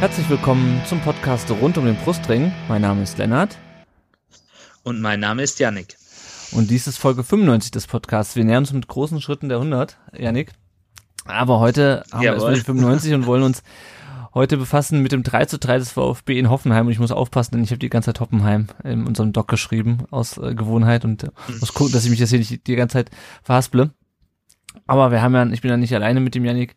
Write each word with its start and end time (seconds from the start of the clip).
Herzlich 0.00 0.30
willkommen 0.30 0.80
zum 0.86 0.98
Podcast 1.00 1.50
rund 1.50 1.76
um 1.76 1.84
den 1.84 1.94
Brustring. 1.94 2.50
Mein 2.68 2.80
Name 2.80 3.02
ist 3.02 3.18
Lennart. 3.18 3.58
Und 4.82 5.02
mein 5.02 5.20
Name 5.20 5.42
ist 5.42 5.58
Yannick. 5.58 5.98
Und 6.52 6.70
dies 6.70 6.86
ist 6.86 6.96
Folge 6.96 7.22
95 7.22 7.70
des 7.70 7.86
Podcasts. 7.86 8.34
Wir 8.34 8.44
nähern 8.44 8.62
uns 8.62 8.72
mit 8.72 8.88
großen 8.88 9.20
Schritten 9.20 9.50
der 9.50 9.58
100, 9.58 9.98
Yannick. 10.16 10.52
Aber 11.26 11.60
heute 11.60 12.02
haben 12.10 12.22
Jawohl. 12.22 12.22
wir 12.22 12.32
erstmal 12.32 12.54
die 12.54 12.60
95 12.62 13.12
und 13.12 13.26
wollen 13.26 13.42
uns 13.42 13.62
heute 14.32 14.56
befassen 14.56 15.02
mit 15.02 15.12
dem 15.12 15.22
3 15.22 15.44
zu 15.44 15.58
3 15.58 15.76
des 15.76 15.92
VfB 15.92 16.38
in 16.38 16.48
Hoffenheim. 16.48 16.86
Und 16.86 16.92
ich 16.92 16.98
muss 16.98 17.12
aufpassen, 17.12 17.56
denn 17.56 17.64
ich 17.64 17.70
habe 17.70 17.78
die 17.78 17.90
ganze 17.90 18.06
Zeit 18.06 18.20
Hoffenheim 18.20 18.68
in 18.82 19.06
unserem 19.06 19.34
Doc 19.34 19.48
geschrieben, 19.48 20.04
aus 20.10 20.38
äh, 20.38 20.54
Gewohnheit 20.54 21.04
und 21.04 21.24
äh, 21.24 21.30
muss 21.60 21.74
gucken, 21.74 21.92
dass 21.92 22.04
ich 22.04 22.10
mich 22.10 22.20
das 22.20 22.30
hier 22.30 22.38
nicht 22.38 22.66
die 22.66 22.76
ganze 22.76 22.94
Zeit 22.94 23.10
verhasple. 23.42 23.90
Aber 24.86 25.10
wir 25.10 25.20
haben 25.20 25.34
ja, 25.34 25.46
ich 25.46 25.60
bin 25.60 25.70
ja 25.70 25.76
nicht 25.76 25.94
alleine 25.94 26.20
mit 26.20 26.34
dem 26.34 26.46
Yannick 26.46 26.74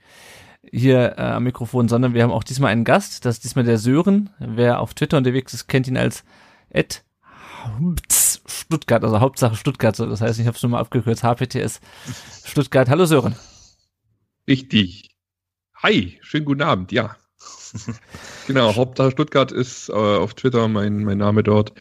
hier 0.72 1.16
äh, 1.18 1.22
am 1.22 1.44
Mikrofon, 1.44 1.88
sondern 1.88 2.14
wir 2.14 2.24
haben 2.24 2.32
auch 2.32 2.44
diesmal 2.44 2.72
einen 2.72 2.84
Gast. 2.84 3.26
Das 3.26 3.36
ist 3.36 3.44
diesmal 3.44 3.66
der 3.66 3.78
Sören. 3.78 4.30
Wer 4.40 4.80
auf 4.80 4.94
Twitter 4.94 5.18
unterwegs 5.18 5.54
ist, 5.54 5.68
kennt 5.68 5.88
ihn 5.88 5.98
als 5.98 6.24
Ed 6.70 7.04
Stuttgart, 8.10 9.04
also 9.04 9.20
Hauptsache 9.20 9.56
Stuttgart. 9.56 9.98
Das 9.98 10.22
heißt, 10.22 10.40
ich 10.40 10.48
habe 10.48 10.56
es 10.56 10.64
nur 10.64 10.72
mal 10.72 10.80
abgekürzt. 10.80 11.24
HPTS 11.24 11.80
Stuttgart. 12.44 12.90
Hallo 12.90 13.06
Sören. 13.06 13.36
Richtig. 14.48 15.16
Hi, 15.82 16.18
schönen 16.22 16.46
guten 16.46 16.62
Abend. 16.62 16.92
Ja. 16.92 17.16
genau, 18.48 18.76
Hauptsache 18.76 19.12
Stuttgart 19.12 19.52
ist 19.52 19.90
äh, 19.90 19.94
auf 19.94 20.34
Twitter 20.34 20.68
mein, 20.68 21.04
mein 21.04 21.18
Name 21.18 21.44
dort. 21.44 21.74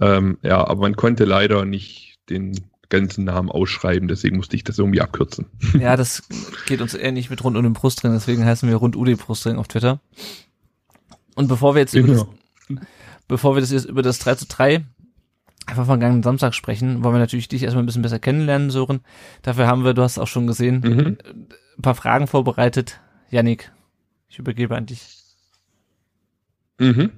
Ähm, 0.00 0.38
ja, 0.42 0.66
aber 0.66 0.82
man 0.82 0.96
konnte 0.96 1.24
leider 1.24 1.64
nicht 1.64 2.16
den 2.28 2.70
ganzen 2.88 3.24
Namen 3.24 3.50
ausschreiben, 3.50 4.08
deswegen 4.08 4.36
musste 4.36 4.56
ich 4.56 4.64
das 4.64 4.78
irgendwie 4.78 5.00
abkürzen. 5.00 5.46
Ja, 5.78 5.96
das 5.96 6.22
geht 6.66 6.80
uns 6.80 6.94
ähnlich 6.94 7.30
mit 7.30 7.42
rund 7.44 7.56
um 7.56 7.62
den 7.62 7.72
Brustring, 7.72 8.12
deswegen 8.12 8.44
heißen 8.44 8.68
wir 8.68 8.76
rund 8.76 8.96
UD 8.96 9.16
Brustring 9.18 9.56
auf 9.56 9.68
Twitter. 9.68 10.00
Und 11.34 11.48
bevor 11.48 11.74
wir 11.74 11.80
jetzt 11.80 11.92
genau. 11.92 12.06
über 12.06 12.26
das, 12.68 12.86
bevor 13.28 13.54
wir 13.56 13.60
das 13.60 13.70
jetzt 13.70 13.84
über 13.84 14.02
das 14.02 14.18
3 14.18 14.36
zu 14.36 14.46
3 14.46 14.84
einfach 15.66 15.86
vergangenen 15.86 16.22
Samstag 16.22 16.54
sprechen, 16.54 17.02
wollen 17.02 17.14
wir 17.14 17.18
natürlich 17.18 17.48
dich 17.48 17.62
erstmal 17.62 17.82
ein 17.82 17.86
bisschen 17.86 18.02
besser 18.02 18.20
kennenlernen, 18.20 18.70
Sören. 18.70 19.00
Dafür 19.42 19.66
haben 19.66 19.84
wir, 19.84 19.94
du 19.94 20.02
hast 20.02 20.18
auch 20.18 20.28
schon 20.28 20.46
gesehen, 20.46 20.80
mhm. 20.80 21.18
ein 21.28 21.82
paar 21.82 21.96
Fragen 21.96 22.26
vorbereitet. 22.26 23.00
Yannick, 23.30 23.72
ich 24.28 24.38
übergebe 24.38 24.76
an 24.76 24.86
dich. 24.86 25.18
Mhm. 26.78 27.10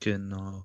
Genau. 0.00 0.64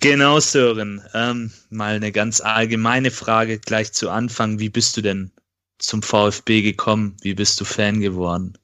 Genau, 0.00 0.40
Sören. 0.40 1.02
Ähm, 1.14 1.50
mal 1.70 1.96
eine 1.96 2.12
ganz 2.12 2.40
allgemeine 2.40 3.10
Frage 3.10 3.58
gleich 3.58 3.92
zu 3.92 4.10
Anfang. 4.10 4.58
Wie 4.58 4.68
bist 4.68 4.96
du 4.96 5.02
denn 5.02 5.30
zum 5.78 6.02
VfB 6.02 6.62
gekommen? 6.62 7.16
Wie 7.22 7.34
bist 7.34 7.60
du 7.60 7.64
Fan 7.64 8.00
geworden? 8.00 8.56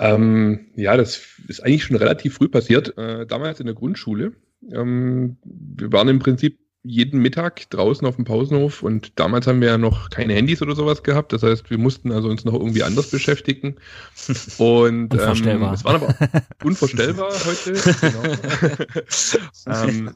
Ähm, 0.00 0.66
ja, 0.76 0.96
das 0.96 1.20
ist 1.48 1.60
eigentlich 1.60 1.84
schon 1.84 1.96
relativ 1.96 2.34
früh 2.34 2.48
passiert. 2.48 2.96
Äh, 2.96 3.26
damals 3.26 3.60
in 3.60 3.66
der 3.66 3.74
Grundschule. 3.74 4.32
Ähm, 4.72 5.36
wir 5.44 5.92
waren 5.92 6.08
im 6.08 6.18
Prinzip 6.18 6.58
jeden 6.86 7.20
Mittag 7.20 7.68
draußen 7.70 8.06
auf 8.06 8.16
dem 8.16 8.26
Pausenhof 8.26 8.82
und 8.82 9.18
damals 9.18 9.46
haben 9.46 9.62
wir 9.62 9.68
ja 9.68 9.78
noch 9.78 10.10
keine 10.10 10.34
Handys 10.34 10.60
oder 10.60 10.76
sowas 10.76 11.02
gehabt. 11.02 11.32
Das 11.32 11.42
heißt, 11.42 11.70
wir 11.70 11.78
mussten 11.78 12.12
also 12.12 12.28
uns 12.28 12.44
noch 12.44 12.52
irgendwie 12.52 12.82
anders 12.82 13.10
beschäftigen. 13.10 13.76
Und 14.58 15.14
ähm, 15.14 15.62
es 15.72 15.84
war 15.84 15.94
aber 15.94 16.14
unvorstellbar 16.62 17.32
heute. 17.46 17.72
Genau. 18.00 18.22
ähm, 19.88 20.10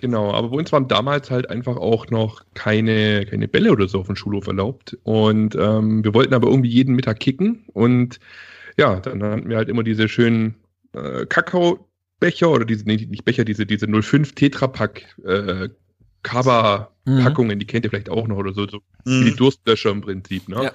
genau, 0.00 0.32
aber 0.32 0.50
bei 0.50 0.56
uns 0.56 0.70
waren 0.70 0.86
damals 0.86 1.32
halt 1.32 1.50
einfach 1.50 1.76
auch 1.76 2.08
noch 2.10 2.44
keine, 2.54 3.26
keine 3.26 3.48
Bälle 3.48 3.72
oder 3.72 3.88
so 3.88 3.98
auf 3.98 4.06
dem 4.06 4.16
Schulhof 4.16 4.46
erlaubt. 4.46 4.96
Und 5.02 5.56
ähm, 5.56 6.04
wir 6.04 6.14
wollten 6.14 6.32
aber 6.32 6.46
irgendwie 6.48 6.70
jeden 6.70 6.94
Mittag 6.94 7.18
kicken. 7.18 7.64
Und 7.72 8.20
ja, 8.76 9.00
dann 9.00 9.20
hatten 9.24 9.48
wir 9.48 9.56
halt 9.56 9.68
immer 9.68 9.82
diese 9.82 10.08
schönen 10.08 10.54
äh, 10.92 11.26
Kakao-Becher 11.26 12.50
oder 12.50 12.64
diese, 12.64 12.84
nee, 12.84 13.04
nicht 13.10 13.24
Becher, 13.24 13.44
diese, 13.44 13.66
diese 13.66 13.88
05 13.88 14.36
Tetrapack 14.36 15.16
äh, 15.24 15.68
Cover-Packungen, 16.22 17.56
mhm. 17.56 17.60
die 17.60 17.66
kennt 17.66 17.84
ihr 17.84 17.90
vielleicht 17.90 18.10
auch 18.10 18.26
noch 18.26 18.36
oder 18.36 18.52
so, 18.52 18.66
so 18.66 18.78
mhm. 19.04 19.20
wie 19.20 19.30
die 19.30 19.36
Durstlöscher 19.36 19.90
im 19.90 20.00
Prinzip, 20.00 20.48
ne? 20.48 20.64
Ja. 20.64 20.72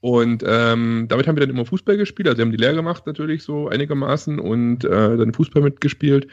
Und 0.00 0.44
ähm, 0.46 1.06
damit 1.08 1.26
haben 1.26 1.34
wir 1.34 1.40
dann 1.40 1.50
immer 1.50 1.66
Fußball 1.66 1.96
gespielt, 1.96 2.28
also 2.28 2.38
wir 2.38 2.44
haben 2.44 2.52
die 2.52 2.58
Lehr 2.58 2.72
gemacht 2.72 3.04
natürlich 3.06 3.42
so 3.42 3.68
einigermaßen 3.68 4.38
und 4.38 4.84
äh, 4.84 5.16
dann 5.16 5.32
Fußball 5.32 5.60
mitgespielt. 5.60 6.28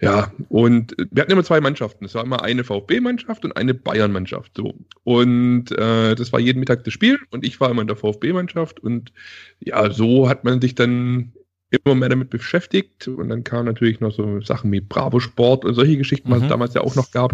Ja, 0.00 0.32
und 0.48 0.94
wir 1.10 1.22
hatten 1.22 1.32
immer 1.32 1.42
zwei 1.42 1.60
Mannschaften. 1.60 2.04
Es 2.04 2.14
war 2.14 2.22
immer 2.22 2.42
eine 2.42 2.62
VfB-Mannschaft 2.62 3.44
und 3.44 3.56
eine 3.56 3.74
Bayern-Mannschaft. 3.74 4.52
So. 4.56 4.74
Und 5.02 5.72
äh, 5.72 6.14
das 6.14 6.32
war 6.32 6.38
jeden 6.38 6.60
Mittag 6.60 6.84
das 6.84 6.94
Spiel 6.94 7.18
und 7.30 7.44
ich 7.44 7.60
war 7.60 7.70
immer 7.70 7.82
in 7.82 7.88
der 7.88 7.96
VfB-Mannschaft 7.96 8.78
und 8.78 9.12
ja, 9.58 9.90
so 9.90 10.28
hat 10.28 10.44
man 10.44 10.60
sich 10.60 10.76
dann 10.76 11.32
immer 11.70 11.96
mehr 11.96 12.08
damit 12.08 12.30
beschäftigt 12.30 13.08
und 13.08 13.28
dann 13.30 13.42
kamen 13.42 13.66
natürlich 13.66 13.98
noch 13.98 14.12
so 14.12 14.40
Sachen 14.42 14.70
wie 14.70 14.80
Bravo 14.80 15.18
Sport 15.18 15.64
und 15.64 15.74
solche 15.74 15.96
Geschichten, 15.96 16.30
was 16.30 16.38
mhm. 16.38 16.44
es 16.44 16.50
damals 16.50 16.74
ja 16.74 16.82
auch 16.82 16.94
noch 16.94 17.10
gab. 17.10 17.32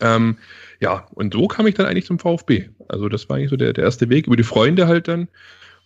Ähm, 0.00 0.38
ja, 0.80 1.06
und 1.14 1.34
so 1.34 1.48
kam 1.48 1.66
ich 1.66 1.74
dann 1.74 1.86
eigentlich 1.86 2.06
zum 2.06 2.18
VfB. 2.18 2.68
Also 2.88 3.08
das 3.08 3.28
war 3.28 3.36
eigentlich 3.36 3.50
so 3.50 3.56
der, 3.56 3.72
der 3.72 3.84
erste 3.84 4.08
Weg, 4.08 4.26
über 4.26 4.36
die 4.36 4.44
Freunde 4.44 4.86
halt 4.86 5.08
dann. 5.08 5.28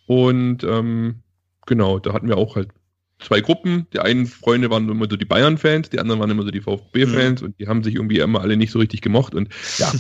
Und 0.07 0.65
ähm, 0.65 1.21
genau, 1.67 1.99
da 1.99 2.13
hatten 2.13 2.29
wir 2.29 2.37
auch 2.37 2.57
halt 2.57 2.69
zwei 3.19 3.41
Gruppen. 3.41 3.87
Die 3.93 4.01
einen 4.01 4.27
Freunde 4.27 4.71
waren 4.71 4.89
immer 4.89 5.09
so 5.09 5.17
die 5.17 5.25
Bayern-Fans, 5.25 5.91
die 5.91 5.99
anderen 5.99 6.21
waren 6.21 6.31
immer 6.31 6.43
so 6.43 6.51
die 6.51 6.61
VfB-Fans 6.61 7.41
mhm. 7.41 7.47
und 7.47 7.61
die 7.61 7.69
haben 7.69 7.83
sich 7.83 7.95
irgendwie 7.95 8.19
immer 8.19 8.41
alle 8.41 8.57
nicht 8.57 8.73
so 8.73 8.79
richtig 8.79 9.01
gemocht. 9.01 9.35
Und 9.35 9.49
ja, 9.79 9.93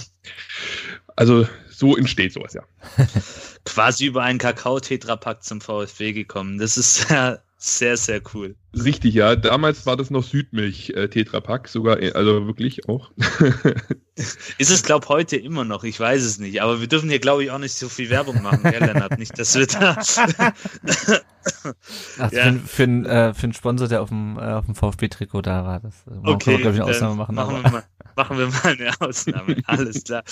also 1.16 1.46
so 1.70 1.96
entsteht 1.96 2.32
sowas, 2.32 2.54
ja. 2.54 2.62
Quasi 3.64 4.06
über 4.06 4.22
einen 4.22 4.38
Kakao-Tetrapack 4.38 5.42
zum 5.42 5.60
VfB 5.60 6.12
gekommen. 6.12 6.58
Das 6.58 6.76
ist 6.76 7.10
ja 7.10 7.38
sehr, 7.64 7.96
sehr 7.96 8.20
cool. 8.34 8.56
Richtig, 8.74 9.14
ja. 9.14 9.36
Damals 9.36 9.86
war 9.86 9.96
das 9.96 10.10
noch 10.10 10.24
Südmilch-Tetrapack, 10.24 11.66
äh, 11.66 11.70
sogar, 11.70 12.02
äh, 12.02 12.10
also 12.10 12.48
wirklich 12.48 12.88
auch. 12.88 13.12
Ist 14.58 14.70
es, 14.70 14.82
glaube 14.82 15.06
heute 15.06 15.36
immer 15.36 15.64
noch, 15.64 15.84
ich 15.84 16.00
weiß 16.00 16.24
es 16.24 16.40
nicht. 16.40 16.60
Aber 16.60 16.80
wir 16.80 16.88
dürfen 16.88 17.08
hier, 17.08 17.20
glaube 17.20 17.44
ich, 17.44 17.52
auch 17.52 17.60
nicht 17.60 17.74
so 17.74 17.88
viel 17.88 18.10
Werbung 18.10 18.42
machen, 18.42 18.64
gell, 18.64 18.80
Lennart? 18.80 19.16
Nicht, 19.16 19.38
dass 19.38 19.54
wir 19.54 19.68
da. 19.68 19.96
Ach, 22.18 22.32
ja. 22.32 22.52
für, 22.52 22.58
für, 22.66 22.82
einen, 22.82 23.06
äh, 23.06 23.32
für 23.32 23.44
einen 23.44 23.52
Sponsor, 23.52 23.86
der 23.86 24.02
auf 24.02 24.08
dem, 24.08 24.38
äh, 24.38 24.40
auf 24.40 24.66
dem 24.66 24.74
VfB-Trikot 24.74 25.42
da 25.42 25.64
war. 25.64 25.78
Das, 25.78 25.94
äh, 26.08 26.18
okay, 26.28 26.58
man, 26.58 26.74
ich, 26.74 26.80
eine 26.80 26.84
Ausnahme 26.84 27.14
machen. 27.14 27.36
Machen 27.36 27.62
wir, 27.62 27.70
mal, 27.70 27.84
machen 28.16 28.38
wir 28.38 28.46
mal 28.48 28.64
eine 28.64 29.00
Ausnahme. 29.00 29.56
Alles 29.66 30.02
klar. 30.02 30.24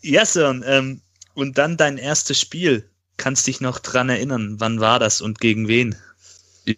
Ja, 0.00 0.24
Sören, 0.24 0.62
ähm, 0.64 1.00
und 1.34 1.58
dann 1.58 1.76
dein 1.76 1.98
erstes 1.98 2.38
Spiel. 2.38 2.88
Kannst 3.16 3.48
dich 3.48 3.60
noch 3.60 3.80
dran 3.80 4.08
erinnern? 4.08 4.56
Wann 4.58 4.80
war 4.80 5.00
das 5.00 5.20
und 5.20 5.40
gegen 5.40 5.66
wen? 5.66 5.96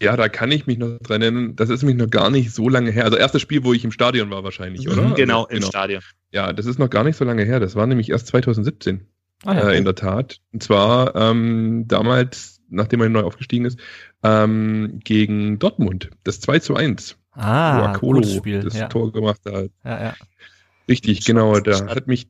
Ja, 0.00 0.17
da 0.17 0.28
kann 0.28 0.50
ich 0.50 0.67
mich 0.67 0.78
noch 0.78 0.99
dran 0.99 1.22
erinnern. 1.22 1.56
Das 1.56 1.69
ist 1.69 1.83
nämlich 1.83 1.99
noch 1.99 2.11
gar 2.11 2.31
nicht 2.31 2.53
so 2.53 2.69
lange 2.69 2.91
her. 2.91 3.05
Also 3.05 3.17
erstes 3.17 3.43
Spiel, 3.43 3.65
wo 3.65 3.72
ich 3.72 3.84
im 3.84 3.93
Stadion 3.93 4.31
war 4.31 4.43
wahrscheinlich, 4.45 4.89
oder? 4.89 5.03
Mhm, 5.03 5.15
genau, 5.15 5.43
also, 5.45 5.50
im 5.50 5.56
genau. 5.59 5.69
Stadion. 5.69 6.03
Ja, 6.33 6.53
das 6.53 6.67
ist 6.67 6.78
noch 6.78 6.91
gar 6.91 7.05
nicht 7.05 7.17
so 7.17 7.25
lange 7.25 7.45
her. 7.45 7.61
Das 7.61 7.75
war 7.75 7.87
nämlich 7.87 8.11
erst 8.11 8.28
2017. 8.28 9.06
Ah, 9.45 9.55
ja, 9.55 9.71
äh, 9.71 9.78
in 9.78 9.84
der 9.84 9.95
Tat. 9.95 10.41
Und 10.53 10.62
zwar 10.62 11.15
ähm, 11.15 11.84
damals, 11.87 12.61
nachdem 12.71 13.03
er 13.03 13.09
neu 13.09 13.22
aufgestiegen 13.22 13.67
ist, 13.67 13.78
ähm, 14.22 15.00
gegen 15.05 15.59
Dortmund. 15.59 16.11
Das 16.25 16.41
2 16.41 16.61
zu 16.61 16.77
1. 16.77 17.16
Ah, 17.33 17.78
wo 17.78 17.84
Akolo 17.87 18.22
Spiel. 18.22 18.60
das 18.60 18.78
ja. 18.78 18.89
Tor 18.89 19.13
gemacht 19.13 19.41
hat. 19.45 19.71
Ja, 19.84 20.03
ja. 20.03 20.15
Richtig, 20.89 21.25
genau. 21.25 21.59
Da 21.60 21.87
hat 21.89 22.07
mich, 22.07 22.28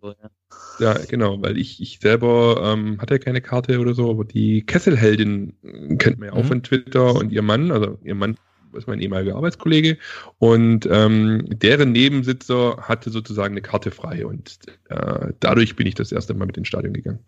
ja, 0.79 0.95
genau, 1.09 1.41
weil 1.43 1.59
ich, 1.59 1.81
ich 1.81 1.99
selber 2.01 2.73
ähm, 2.73 3.01
hatte 3.01 3.19
keine 3.19 3.41
Karte 3.41 3.79
oder 3.79 3.95
so, 3.95 4.11
aber 4.11 4.25
die 4.25 4.63
Kesselheldin 4.63 5.55
kennt 5.99 6.19
man 6.19 6.29
ja 6.29 6.33
auch 6.33 6.45
mhm. 6.45 6.49
von 6.49 6.63
Twitter 6.63 7.15
und 7.15 7.33
ihr 7.33 7.43
Mann, 7.43 7.71
also 7.71 7.99
ihr 8.03 8.15
Mann 8.15 8.37
ist 8.77 8.89
mein 8.89 9.01
ehemaliger 9.01 9.37
Arbeitskollege 9.37 9.99
und 10.39 10.89
ähm, 10.91 11.45
deren 11.49 11.93
Nebensitzer 11.93 12.79
hatte 12.81 13.11
sozusagen 13.11 13.55
eine 13.55 13.63
Karte 13.63 13.91
frei 13.91 14.27
und 14.27 14.59
äh, 14.89 15.33
dadurch 15.41 15.77
bin 15.77 15.87
ich 15.87 15.95
das 15.95 16.11
erste 16.13 16.35
Mal 16.35 16.47
mit 16.47 16.57
ins 16.57 16.69
Stadion 16.69 16.93
gegangen. 16.93 17.21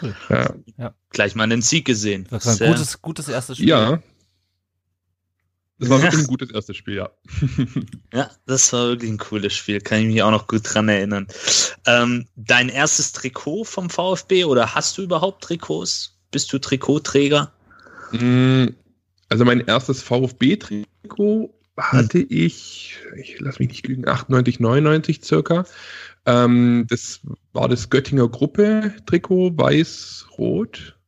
Cool. 0.00 0.14
Ja. 0.28 0.54
ja. 0.78 0.94
Gleich 1.10 1.34
mal 1.34 1.44
einen 1.44 1.62
Sieg 1.62 1.84
gesehen. 1.84 2.26
Das 2.30 2.46
war 2.46 2.68
ein 2.68 2.72
gutes, 2.72 3.02
gutes 3.02 3.28
erstes 3.28 3.56
Spiel. 3.56 3.70
Ja, 3.70 4.00
das 5.80 5.88
war 5.88 6.02
wirklich 6.02 6.20
ein 6.20 6.26
gutes 6.28 6.50
erstes 6.50 6.76
Spiel, 6.76 6.96
ja. 6.96 7.10
ja, 8.12 8.30
das 8.46 8.72
war 8.72 8.88
wirklich 8.88 9.10
ein 9.10 9.18
cooles 9.18 9.54
Spiel. 9.54 9.80
Kann 9.80 10.00
ich 10.00 10.06
mich 10.06 10.22
auch 10.22 10.30
noch 10.30 10.46
gut 10.46 10.62
dran 10.64 10.88
erinnern. 10.88 11.26
Ähm, 11.86 12.26
dein 12.36 12.68
erstes 12.68 13.12
Trikot 13.12 13.64
vom 13.64 13.88
VfB 13.88 14.44
oder 14.44 14.74
hast 14.74 14.98
du 14.98 15.02
überhaupt 15.02 15.42
Trikots? 15.42 16.18
Bist 16.30 16.52
du 16.52 16.58
Trikotträger? 16.58 17.52
Mm, 18.12 18.66
also 19.30 19.44
mein 19.46 19.60
erstes 19.60 20.02
VfB-Trikot 20.02 21.54
hatte 21.78 22.18
hm. 22.18 22.26
ich, 22.28 22.98
ich 23.16 23.40
lass 23.40 23.58
mich 23.58 23.68
nicht 23.68 23.88
lügen, 23.88 24.06
98, 24.06 24.60
99 24.60 25.24
circa. 25.24 25.64
Ähm, 26.26 26.86
das 26.90 27.20
war 27.54 27.68
das 27.68 27.88
Göttinger 27.88 28.28
Gruppe-Trikot, 28.28 29.56
weiß-rot. 29.56 30.99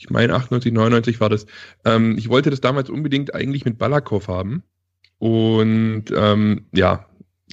Ich 0.00 0.08
meine 0.08 0.34
98, 0.34 0.72
99 0.72 1.20
war 1.20 1.28
das. 1.28 1.44
Ähm, 1.84 2.16
ich 2.16 2.30
wollte 2.30 2.48
das 2.48 2.62
damals 2.62 2.88
unbedingt 2.88 3.34
eigentlich 3.34 3.66
mit 3.66 3.76
Balakow 3.76 4.26
haben. 4.28 4.62
Und 5.18 6.06
ähm, 6.16 6.64
ja, 6.72 7.04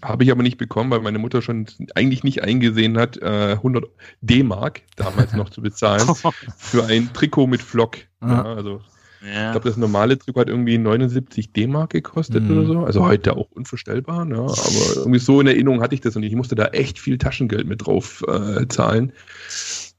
habe 0.01 0.23
ich 0.23 0.31
aber 0.31 0.43
nicht 0.43 0.57
bekommen, 0.57 0.89
weil 0.89 1.01
meine 1.01 1.19
Mutter 1.19 1.41
schon 1.41 1.65
eigentlich 1.93 2.23
nicht 2.23 2.43
eingesehen 2.43 2.97
hat, 2.97 3.17
äh, 3.17 3.57
100 3.57 3.83
D-Mark 4.21 4.83
damals 4.95 5.33
noch 5.33 5.49
zu 5.49 5.61
bezahlen 5.61 6.07
für 6.57 6.85
ein 6.85 7.11
Trikot 7.11 7.47
mit 7.47 7.61
Flock. 7.61 7.97
Ja, 8.21 8.43
also 8.43 8.79
ja. 9.21 9.47
ich 9.47 9.51
glaube, 9.51 9.67
das 9.67 9.75
normale 9.75 10.17
Trikot 10.17 10.39
hat 10.39 10.49
irgendwie 10.49 10.77
79 10.77 11.51
D-Mark 11.51 11.89
gekostet 11.89 12.45
mhm. 12.45 12.57
oder 12.57 12.65
so. 12.65 12.79
Also 12.85 13.05
heute 13.05 13.35
auch 13.35 13.51
unvorstellbar, 13.51 14.23
ne? 14.23 14.37
aber 14.37 14.95
irgendwie 14.95 15.19
so 15.19 15.41
in 15.41 15.47
Erinnerung 15.47 15.81
hatte 15.81 15.95
ich 15.95 16.01
das 16.01 16.15
und 16.15 16.23
ich 16.23 16.33
musste 16.33 16.55
da 16.55 16.67
echt 16.67 16.97
viel 16.97 17.17
Taschengeld 17.17 17.67
mit 17.67 17.85
drauf 17.85 18.23
äh, 18.25 18.65
zahlen. 18.69 19.11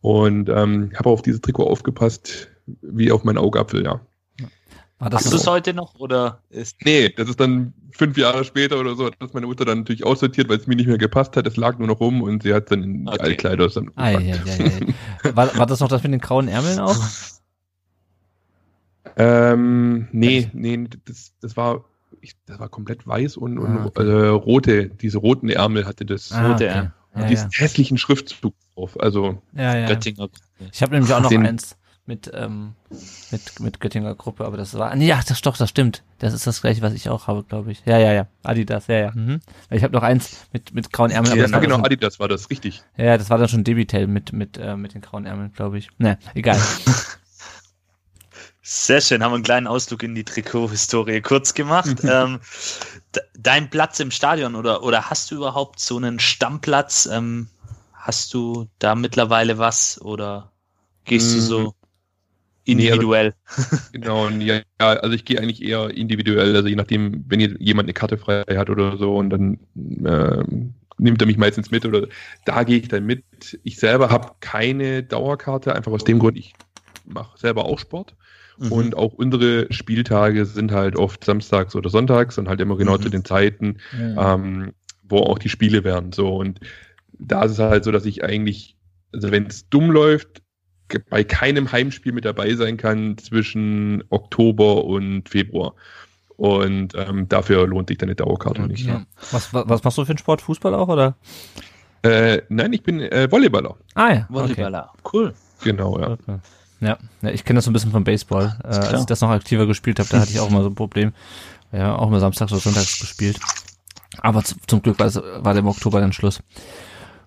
Und 0.00 0.48
ähm, 0.48 0.92
habe 0.96 1.10
auf 1.10 1.22
dieses 1.22 1.40
Trikot 1.40 1.66
aufgepasst, 1.66 2.48
wie 2.82 3.10
auf 3.10 3.24
meinen 3.24 3.38
Augapfel, 3.38 3.84
ja. 3.84 4.00
War 5.00 5.10
das 5.10 5.24
Hast 5.24 5.32
du 5.32 5.36
es 5.36 5.46
heute 5.46 5.74
noch 5.74 5.94
oder 6.00 6.42
ist. 6.50 6.84
Nee, 6.84 7.08
das 7.08 7.28
ist 7.28 7.38
dann 7.38 7.72
fünf 7.92 8.16
Jahre 8.18 8.44
später 8.44 8.80
oder 8.80 8.96
so, 8.96 9.10
dass 9.10 9.32
meine 9.32 9.46
Mutter 9.46 9.64
dann 9.64 9.78
natürlich 9.78 10.04
aussortiert, 10.04 10.48
weil 10.48 10.58
es 10.58 10.66
mir 10.66 10.74
nicht 10.74 10.88
mehr 10.88 10.98
gepasst 10.98 11.36
hat. 11.36 11.46
Es 11.46 11.56
lag 11.56 11.78
nur 11.78 11.86
noch 11.86 12.00
rum 12.00 12.20
und 12.20 12.42
sie 12.42 12.52
hat 12.52 12.70
dann 12.72 12.82
in 12.82 13.04
die 13.04 13.08
okay. 13.12 13.20
Altkleider 13.20 13.68
dann. 13.68 13.92
Ah, 13.94 14.10
ja, 14.10 14.18
ja, 14.18 14.34
ja. 14.44 15.36
War, 15.36 15.56
war 15.56 15.66
das 15.66 15.78
noch 15.78 15.88
das 15.88 16.02
mit 16.02 16.12
den 16.12 16.20
grauen 16.20 16.48
Ärmeln 16.48 16.80
auch? 16.80 16.96
ähm, 19.16 20.08
nee, 20.10 20.50
nee, 20.52 20.88
das, 21.04 21.32
das 21.40 21.56
war 21.56 21.84
ich, 22.20 22.34
das 22.46 22.58
war 22.58 22.68
komplett 22.68 23.06
weiß 23.06 23.36
und, 23.36 23.58
und 23.58 23.78
ah, 23.78 23.86
okay. 23.86 24.08
äh, 24.08 24.28
rote, 24.28 24.88
diese 24.88 25.18
roten 25.18 25.48
Ärmel 25.48 25.86
hatte 25.86 26.04
das. 26.04 26.32
Ah, 26.32 26.50
rote 26.50 26.66
Ärmel. 26.66 26.92
Ja, 27.23 27.29
diesen 27.29 27.50
ja. 27.50 27.59
hässlichen 27.59 27.99
Schriftzug 27.99 28.55
drauf. 28.75 29.00
Also 29.00 29.43
ja, 29.55 29.76
ja. 29.76 29.87
Göttinger. 29.87 30.29
Ich 30.73 30.82
habe 30.82 30.94
nämlich 30.94 31.12
auch 31.12 31.20
noch 31.20 31.29
den, 31.29 31.47
eins 31.47 31.76
mit, 32.09 32.31
ähm, 32.35 32.73
mit, 33.31 33.61
mit 33.61 33.81
Göttinger 33.81 34.15
Gruppe, 34.15 34.47
aber 34.47 34.56
das 34.56 34.75
war, 34.75 34.97
nee, 34.97 35.06
ja, 35.06 35.20
das 35.26 35.43
doch, 35.43 35.56
das 35.56 35.69
stimmt. 35.69 36.03
Das 36.19 36.32
ist 36.32 36.47
das 36.47 36.62
gleiche, 36.62 36.81
was 36.81 36.94
ich 36.94 37.09
auch 37.11 37.26
habe, 37.26 37.44
glaube 37.44 37.70
ich. 37.70 37.82
Ja, 37.85 37.99
ja, 37.99 38.12
ja. 38.12 38.26
Adidas, 38.43 38.87
ja, 38.87 38.97
ja. 38.97 39.12
Mhm. 39.15 39.41
Ich 39.70 39.85
habe 39.85 39.93
noch 39.93 40.03
eins 40.03 40.47
mit, 40.53 40.73
mit 40.73 40.91
grauen 40.91 41.11
Ärmeln. 41.11 41.38
Ja, 41.38 41.47
genau, 41.59 41.76
schon, 41.76 41.85
Adidas 41.85 42.19
war 42.19 42.29
das, 42.29 42.50
richtig. 42.50 42.82
Ja, 42.97 43.19
das 43.19 43.29
war 43.29 43.38
dann 43.38 43.49
schon 43.49 43.62
Debitel 43.62 44.06
mit, 44.06 44.32
mit, 44.32 44.56
äh, 44.56 44.76
mit 44.76 44.94
den 44.94 45.03
grauen 45.03 45.26
Ärmeln, 45.26 45.53
glaube 45.53 45.79
ich. 45.79 45.91
Ne, 45.99 46.19
egal. 46.35 46.59
Sehr 48.70 49.00
schön, 49.00 49.23
haben 49.23 49.31
wir 49.31 49.37
einen 49.37 49.44
kleinen 49.44 49.67
Ausflug 49.67 50.03
in 50.03 50.15
die 50.15 50.25
Trikot-Historie 50.25 51.23
kurz 51.23 51.55
gemacht. 51.55 51.97
ähm, 52.05 52.38
dein 53.32 53.70
Platz 53.70 53.99
im 53.99 54.11
Stadion 54.11 54.55
oder, 54.55 54.82
oder 54.82 55.09
hast 55.09 55.31
du 55.31 55.37
überhaupt 55.37 55.81
so 55.81 55.97
einen 55.97 56.19
Stammplatz? 56.19 57.09
Ähm, 57.11 57.49
hast 57.94 58.35
du 58.35 58.69
da 58.79 58.94
mittlerweile 58.94 59.56
was 59.56 59.99
oder 60.03 60.53
gehst 61.06 61.35
du 61.35 61.41
so? 61.41 61.75
Individuell. 62.67 63.32
Nee, 63.56 63.67
also, 63.67 63.79
genau, 63.93 64.29
ja, 64.29 64.61
also 64.79 65.15
ich 65.15 65.25
gehe 65.25 65.41
eigentlich 65.41 65.62
eher 65.62 65.88
individuell, 65.88 66.55
also 66.55 66.69
je 66.69 66.76
nachdem, 66.76 67.25
wenn 67.26 67.41
jemand 67.41 67.87
eine 67.87 67.94
Karte 67.94 68.19
frei 68.19 68.44
hat 68.55 68.69
oder 68.69 68.99
so 68.99 69.17
und 69.17 69.31
dann 69.31 69.61
äh, 70.05 70.44
nimmt 70.99 71.23
er 71.23 71.26
mich 71.26 71.38
meistens 71.38 71.70
mit 71.70 71.87
oder 71.87 72.06
da 72.44 72.65
gehe 72.65 72.81
ich 72.81 72.88
dann 72.88 73.06
mit. 73.06 73.25
Ich 73.62 73.79
selber 73.79 74.11
habe 74.11 74.32
keine 74.41 75.05
Dauerkarte, 75.05 75.75
einfach 75.75 75.93
aus 75.93 76.05
dem 76.05 76.19
Grund, 76.19 76.37
ich 76.37 76.53
mache 77.06 77.38
selber 77.38 77.65
auch 77.65 77.79
Sport. 77.79 78.15
Mhm. 78.58 78.72
Und 78.72 78.96
auch 78.96 79.12
unsere 79.12 79.72
Spieltage 79.72 80.44
sind 80.44 80.72
halt 80.72 80.96
oft 80.96 81.25
samstags 81.25 81.76
oder 81.76 81.90
sonntags 81.90 82.38
und 82.38 82.49
halt 82.49 82.60
immer 82.60 82.76
genau 82.76 82.96
mhm. 82.96 83.02
zu 83.02 83.08
den 83.08 83.25
Zeiten, 83.25 83.78
ja. 83.99 84.34
ähm, 84.34 84.72
wo 85.08 85.19
auch 85.19 85.38
die 85.38 85.49
Spiele 85.49 85.84
werden. 85.84 86.12
So 86.12 86.37
und 86.37 86.60
da 87.19 87.44
ist 87.44 87.52
es 87.52 87.58
halt 87.58 87.84
so, 87.84 87.93
dass 87.93 88.05
ich 88.05 88.25
eigentlich, 88.25 88.76
also 89.12 89.31
wenn 89.31 89.46
es 89.46 89.69
dumm 89.69 89.90
läuft, 89.90 90.43
bei 91.10 91.22
keinem 91.22 91.70
Heimspiel 91.70 92.12
mit 92.12 92.25
dabei 92.25 92.55
sein 92.55 92.76
kann 92.76 93.19
zwischen 93.19 94.05
Oktober 94.08 94.84
und 94.84 95.28
Februar. 95.28 95.75
Und 96.37 96.94
ähm, 96.94 97.28
dafür 97.28 97.66
lohnt 97.66 97.88
sich 97.88 97.99
deine 97.99 98.14
Dauerkarte 98.14 98.62
okay. 98.62 98.70
nicht. 98.70 98.87
Ja. 98.87 99.05
Was, 99.32 99.52
was, 99.52 99.69
was, 99.69 99.84
machst 99.84 99.99
du 99.99 100.05
für 100.05 100.10
einen 100.10 100.19
Sport? 100.19 100.40
Fußball 100.40 100.72
auch, 100.72 100.88
oder? 100.88 101.16
Äh, 102.02 102.43
nein, 102.49 102.72
ich 102.72 102.82
bin 102.84 103.00
äh, 103.00 103.28
Volleyballer. 103.31 103.76
Ah 103.94 104.14
ja, 104.14 104.26
Volleyballer. 104.31 104.90
Okay. 105.02 105.10
Cool. 105.12 105.34
Genau, 105.64 105.99
ja. 105.99 106.12
Okay. 106.12 106.38
Ja, 106.80 106.98
ja 107.22 107.30
ich 107.30 107.44
kenne 107.44 107.58
das 107.58 107.64
so 107.64 107.70
ein 107.70 107.75
bisschen 107.75 107.90
vom 107.90 108.04
Baseball. 108.04 108.58
Äh, 108.64 108.69
als 108.69 109.00
ich 109.00 109.06
das 109.06 109.20
noch 109.20 109.30
aktiver 109.30 109.66
gespielt 109.66 109.98
habe, 109.98 110.08
da 110.08 110.20
hatte 110.20 110.30
ich 110.30 110.40
auch 110.40 110.50
mal 110.50 110.62
so 110.62 110.70
ein 110.70 110.75
Problem. 110.75 111.12
Ja, 111.72 111.96
auch 111.96 112.08
mal 112.08 112.20
samstags 112.20 112.52
oder 112.52 112.60
sonntags 112.60 112.98
gespielt. 112.98 113.38
Aber 114.20 114.42
zum 114.42 114.82
Glück 114.82 114.98
war, 114.98 115.14
war 115.14 115.52
der 115.52 115.60
im 115.60 115.69
Oktober 115.69 116.00
dann 116.00 116.12
Schluss. 116.12 116.40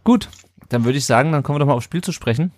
Gut, 0.04 0.30
dann 0.70 0.84
würde 0.84 0.98
ich 0.98 1.06
sagen, 1.06 1.32
dann 1.32 1.44
kommen 1.44 1.56
wir 1.56 1.60
doch 1.60 1.68
mal 1.68 1.74
aufs 1.74 1.86
Spiel 1.86 2.02
zu 2.02 2.12
sprechen. 2.12 2.52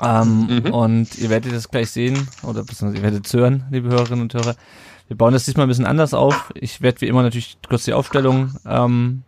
Ähm, 0.00 0.46
mhm. 0.46 0.72
Und 0.72 1.18
ihr 1.18 1.30
werdet 1.30 1.52
das 1.52 1.68
gleich 1.68 1.90
sehen, 1.90 2.28
oder 2.42 2.64
beziehungsweise 2.64 2.96
ihr 2.96 3.02
werdet 3.02 3.26
es 3.26 3.32
hören, 3.32 3.64
liebe 3.70 3.88
Hörerinnen 3.88 4.22
und 4.22 4.34
Hörer. 4.34 4.56
Wir 5.06 5.16
bauen 5.16 5.32
das 5.32 5.44
diesmal 5.44 5.66
ein 5.66 5.68
bisschen 5.68 5.86
anders 5.86 6.14
auf. 6.14 6.52
Ich 6.54 6.80
werde 6.80 7.00
wie 7.00 7.06
immer 7.06 7.22
natürlich 7.22 7.58
kurz 7.66 7.84
die 7.84 7.92
Aufstellung 7.92 8.54
ähm, 8.66 9.22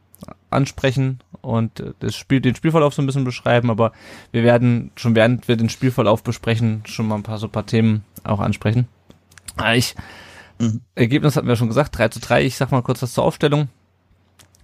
ansprechen 0.51 1.21
und 1.43 1.83
das 2.01 2.17
Spiel, 2.17 2.41
den 2.41 2.55
Spielverlauf 2.55 2.95
so 2.95 3.03
ein 3.03 3.07
bisschen 3.07 3.25
beschreiben, 3.25 3.71
aber 3.71 3.93
wir 4.33 4.43
werden 4.43 4.91
schon 4.97 5.15
während 5.15 5.49
wir 5.49 5.57
den 5.57 5.69
Spielverlauf 5.69 6.23
besprechen, 6.23 6.83
schon 6.87 7.09
mal 7.09 7.17
ein 7.17 7.23
paar 7.23 7.39
so 7.39 7.47
ein 7.47 7.53
paar 7.53 7.67
Themen 7.67 8.05
auch 8.25 8.41
ansprechen. 8.41 8.89
Ah, 9.57 9.75
ich, 9.75 9.95
mhm. 10.59 10.81
Ergebnis 10.95 11.37
hatten 11.37 11.49
wir 11.49 11.57
schon 11.57 11.69
gesagt, 11.69 11.97
3 11.97 12.09
zu 12.09 12.21
3. 12.21 12.45
Ich 12.45 12.57
sag 12.57 12.73
mal 12.73 12.83
kurz 12.83 13.03
was 13.03 13.13
zur 13.13 13.25
Aufstellung. 13.25 13.69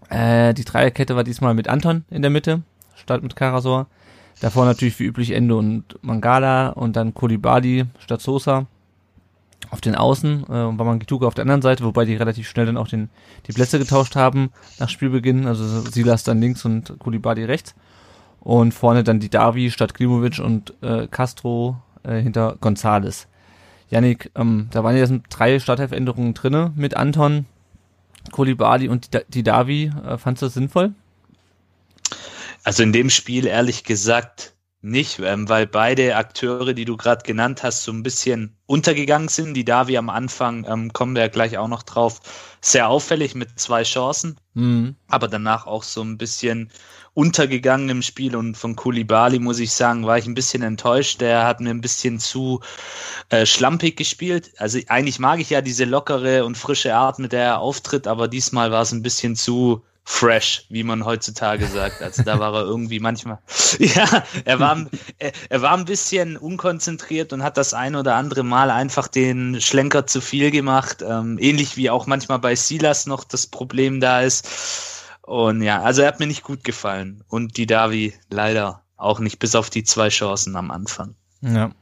Äh, 0.09 0.55
die 0.55 0.65
Dreierkette 0.65 1.17
war 1.17 1.25
diesmal 1.25 1.55
mit 1.55 1.69
Anton 1.69 2.05
in 2.11 2.23
der 2.23 2.31
Mitte, 2.31 2.63
statt 2.95 3.23
mit 3.23 3.37
Karasor. 3.37 3.87
Davor 4.41 4.67
natürlich 4.67 4.99
wie 4.99 5.05
üblich 5.05 5.31
Endo 5.31 5.59
und 5.59 5.97
Mangala 6.03 6.69
und 6.69 6.95
dann 6.97 7.15
Kolibali 7.15 7.87
statt 7.99 8.21
Sosa 8.21 8.67
auf 9.71 9.81
den 9.81 9.95
Außen 9.95 10.45
äh, 10.49 10.63
und 10.63 10.79
Wamangituka 10.79 11.27
auf 11.27 11.35
der 11.35 11.43
anderen 11.43 11.63
Seite, 11.63 11.85
wobei 11.85 12.05
die 12.05 12.17
relativ 12.17 12.49
schnell 12.49 12.67
dann 12.67 12.77
auch 12.77 12.89
den, 12.89 13.11
die 13.47 13.53
Plätze 13.53 13.79
getauscht 13.79 14.17
haben 14.17 14.51
nach 14.79 14.89
Spielbeginn. 14.89 15.47
Also 15.47 15.81
Silas 15.91 16.25
dann 16.25 16.41
links 16.41 16.65
und 16.65 16.99
Kulibali 16.99 17.45
rechts. 17.45 17.75
Und 18.41 18.73
vorne 18.73 19.03
dann 19.03 19.19
die 19.19 19.29
Davi 19.29 19.71
statt 19.71 19.95
Klimovic 19.95 20.39
und 20.39 20.73
äh, 20.83 21.09
Castro 21.09 21.77
äh, 22.05 22.21
hinter 22.21 22.57
Gonzales. 22.61 23.27
Yannick, 23.91 24.31
ähm, 24.35 24.69
da 24.71 24.85
waren 24.85 24.97
ja 24.97 25.07
drei 25.31 25.59
Startelf-Änderungen 25.59 26.35
drinne 26.35 26.73
mit 26.77 26.97
Anton, 26.97 27.47
Kolibali 28.31 28.89
und 28.89 29.11
die 29.29 29.43
Davi. 29.43 29.93
Äh, 30.07 30.19
fandst 30.19 30.43
du 30.43 30.47
das 30.47 30.55
sinnvoll? 30.55 30.93
Also 32.65 32.83
in 32.83 32.93
dem 32.93 33.11
Spiel 33.11 33.47
ehrlich 33.47 33.85
gesagt 33.85 34.56
nicht, 34.87 35.19
ähm, 35.19 35.49
weil 35.49 35.67
beide 35.67 36.17
Akteure, 36.17 36.73
die 36.73 36.85
du 36.85 36.97
gerade 36.97 37.23
genannt 37.25 37.63
hast, 37.63 37.83
so 37.83 37.93
ein 37.93 38.03
bisschen 38.03 38.57
untergegangen 38.67 39.29
sind. 39.29 39.55
Die 39.55 39.65
Davi 39.65 39.97
am 39.99 40.09
Anfang, 40.09 40.65
ähm, 40.69 40.93
kommen 40.93 41.15
wir 41.15 41.23
ja 41.23 41.29
gleich 41.29 41.59
auch 41.59 41.69
noch 41.69 41.83
drauf, 41.83 42.21
sehr 42.61 42.89
auffällig 42.89 43.35
mit 43.35 43.59
zwei 43.59 43.83
Chancen, 43.83 44.39
mhm. 44.55 44.97
aber 45.09 45.29
danach 45.29 45.67
auch 45.67 45.83
so 45.83 46.03
ein 46.03 46.19
bisschen 46.19 46.71
untergegangen 47.15 47.89
im 47.89 48.03
Spiel 48.03 48.37
und 48.37 48.57
von 48.57 48.77
Kulibali 48.77 49.39
muss 49.39 49.59
ich 49.59 49.73
sagen, 49.73 50.07
war 50.07 50.19
ich 50.19 50.27
ein 50.27 50.35
bisschen 50.35 50.63
enttäuscht. 50.63 51.21
Der 51.21 51.47
hat 51.47 51.61
mir 51.61 51.71
ein 51.71 51.81
bisschen 51.81 52.19
zu 52.19 52.61
äh, 53.31 53.47
schlampig 53.47 53.97
gespielt. 53.97 54.53
Also 54.59 54.79
eigentlich 54.89 55.19
mag 55.19 55.41
ich 55.41 55.51
ja 55.51 55.63
diese 55.63 55.85
lockere 55.85 56.45
und 56.45 56.59
frische 56.59 56.95
Art, 56.95 57.19
mit 57.19 57.33
der 57.33 57.43
er 57.43 57.59
auftritt, 57.61 58.07
aber 58.07 58.29
diesmal 58.29 58.71
war 58.71 58.83
es 58.83 58.93
ein 58.93 59.03
bisschen 59.03 59.35
zu 59.35 59.83
fresh, 60.09 60.65
wie 60.69 60.85
man 60.85 61.05
heutzutage 61.05 61.67
sagt. 61.67 62.01
Also 62.01 62.23
da 62.23 62.39
war 62.39 62.55
er 62.55 62.63
irgendwie 62.63 63.01
manchmal, 63.01 63.39
ja, 63.81 64.23
er 64.45 64.61
war, 64.61 64.87
er, 65.19 65.33
er, 65.51 65.63
war 65.63 65.77
ein 65.77 65.85
bisschen 65.85 66.37
unkonzentriert 66.37 67.33
und 67.33 67.43
hat 67.43 67.57
das 67.57 67.75
ein 67.75 67.97
oder 67.97 68.15
andere 68.15 68.45
Mal 68.45 68.71
einfach 68.71 69.09
den 69.09 69.61
Schlenker 69.61 70.07
zu 70.07 70.21
viel 70.21 70.53
gemacht. 70.53 71.05
Ähm, 71.07 71.39
ähnlich 71.41 71.77
wie 71.77 71.91
auch 71.91 72.07
manchmal 72.07 72.39
bei 72.39 72.55
Silas 72.55 73.07
noch 73.07 73.25
das 73.25 73.49
Problem 73.49 74.01
da 74.01 74.21
ist. 74.21 75.03
Und 75.23 75.61
ja, 75.61 75.83
also 75.83 76.03
er 76.03 76.09
hat 76.09 76.21
mir 76.21 76.29
nicht 76.29 76.45
gut 76.45 76.63
gefallen. 76.63 77.25
Und 77.27 77.57
die 77.57 77.67
Davi 77.67 78.15
leider 78.31 78.83
auch 78.97 79.19
nicht, 79.19 79.41
bis 79.41 79.57
auf 79.57 79.71
die 79.71 79.83
zwei 79.83 80.09
Chancen 80.09 80.55
am 80.55 80.71
Anfang. 80.71 81.17
Ja. 81.41 81.73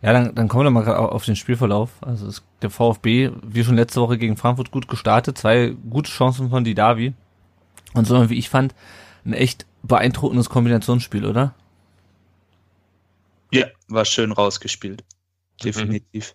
Ja, 0.00 0.12
dann, 0.12 0.34
dann 0.34 0.48
kommen 0.48 0.64
wir 0.64 0.70
mal 0.70 0.88
auf 0.88 1.26
den 1.26 1.36
Spielverlauf. 1.36 1.90
Also 2.00 2.26
es, 2.26 2.42
der 2.62 2.70
VfB, 2.70 3.32
wie 3.42 3.64
schon 3.64 3.76
letzte 3.76 4.00
Woche 4.00 4.16
gegen 4.16 4.36
Frankfurt 4.36 4.70
gut 4.70 4.88
gestartet, 4.88 5.36
zwei 5.36 5.74
gute 5.90 6.10
Chancen 6.10 6.48
von 6.48 6.64
Didavi. 6.64 7.12
Und 7.96 8.04
so, 8.06 8.30
wie 8.30 8.38
ich 8.38 8.48
fand, 8.48 8.74
ein 9.24 9.32
echt 9.32 9.66
beeindruckendes 9.82 10.50
Kombinationsspiel, 10.50 11.24
oder? 11.24 11.54
Ja, 13.52 13.66
war 13.88 14.04
schön 14.04 14.32
rausgespielt. 14.32 15.04
Definitiv. 15.62 16.34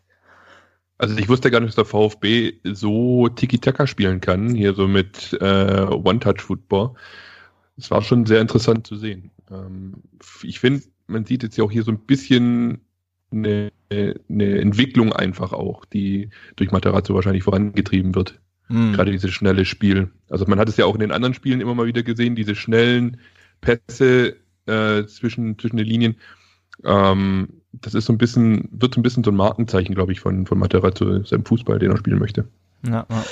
Also 0.97 1.17
ich 1.17 1.29
wusste 1.29 1.51
gar 1.51 1.59
nicht, 1.59 1.69
dass 1.69 1.75
der 1.75 1.85
VfB 1.85 2.53
so 2.63 3.27
Tiki-Taka 3.27 3.87
spielen 3.87 4.21
kann, 4.21 4.53
hier 4.53 4.73
so 4.73 4.87
mit 4.87 5.37
äh, 5.41 5.85
One-Touch-Football. 5.89 6.93
Es 7.77 7.89
war 7.89 8.01
schon 8.01 8.25
sehr 8.25 8.41
interessant 8.41 8.85
zu 8.85 8.95
sehen. 8.95 9.31
Ähm, 9.49 10.03
ich 10.43 10.59
finde, 10.59 10.83
man 11.07 11.25
sieht 11.25 11.43
jetzt 11.43 11.57
ja 11.57 11.63
auch 11.63 11.71
hier 11.71 11.83
so 11.83 11.91
ein 11.91 11.99
bisschen 11.99 12.81
eine, 13.31 13.71
eine 13.89 14.59
Entwicklung 14.59 15.13
einfach 15.13 15.53
auch, 15.53 15.85
die 15.85 16.29
durch 16.55 16.71
Materazzo 16.71 17.15
wahrscheinlich 17.15 17.43
vorangetrieben 17.43 18.13
wird. 18.15 18.39
Mhm. 18.71 18.93
Gerade 18.93 19.11
dieses 19.11 19.31
schnelle 19.31 19.65
Spiel. 19.65 20.09
Also 20.29 20.45
man 20.45 20.59
hat 20.59 20.69
es 20.69 20.77
ja 20.77 20.85
auch 20.85 20.95
in 20.95 21.01
den 21.01 21.11
anderen 21.11 21.33
Spielen 21.33 21.61
immer 21.61 21.75
mal 21.75 21.85
wieder 21.85 22.03
gesehen, 22.03 22.35
diese 22.35 22.55
schnellen 22.55 23.19
Pässe 23.59 24.37
äh, 24.65 25.05
zwischen, 25.05 25.59
zwischen 25.59 25.77
den 25.77 25.85
Linien. 25.85 26.15
Ähm, 26.83 27.49
das 27.73 27.93
ist 27.93 28.05
so 28.05 28.13
ein 28.13 28.17
bisschen, 28.17 28.69
wird 28.71 28.95
so 28.95 28.99
ein 28.99 29.03
bisschen 29.03 29.23
so 29.23 29.31
ein 29.31 29.35
Markenzeichen, 29.35 29.95
glaube 29.95 30.11
ich, 30.11 30.19
von, 30.19 30.45
von 30.45 30.57
Materazzo, 30.57 31.23
seinem 31.23 31.45
Fußball, 31.45 31.79
den 31.79 31.91
er 31.91 31.97
spielen 31.97 32.19
möchte. 32.19 32.45
Ja, 32.85 33.05
ja. 33.09 33.25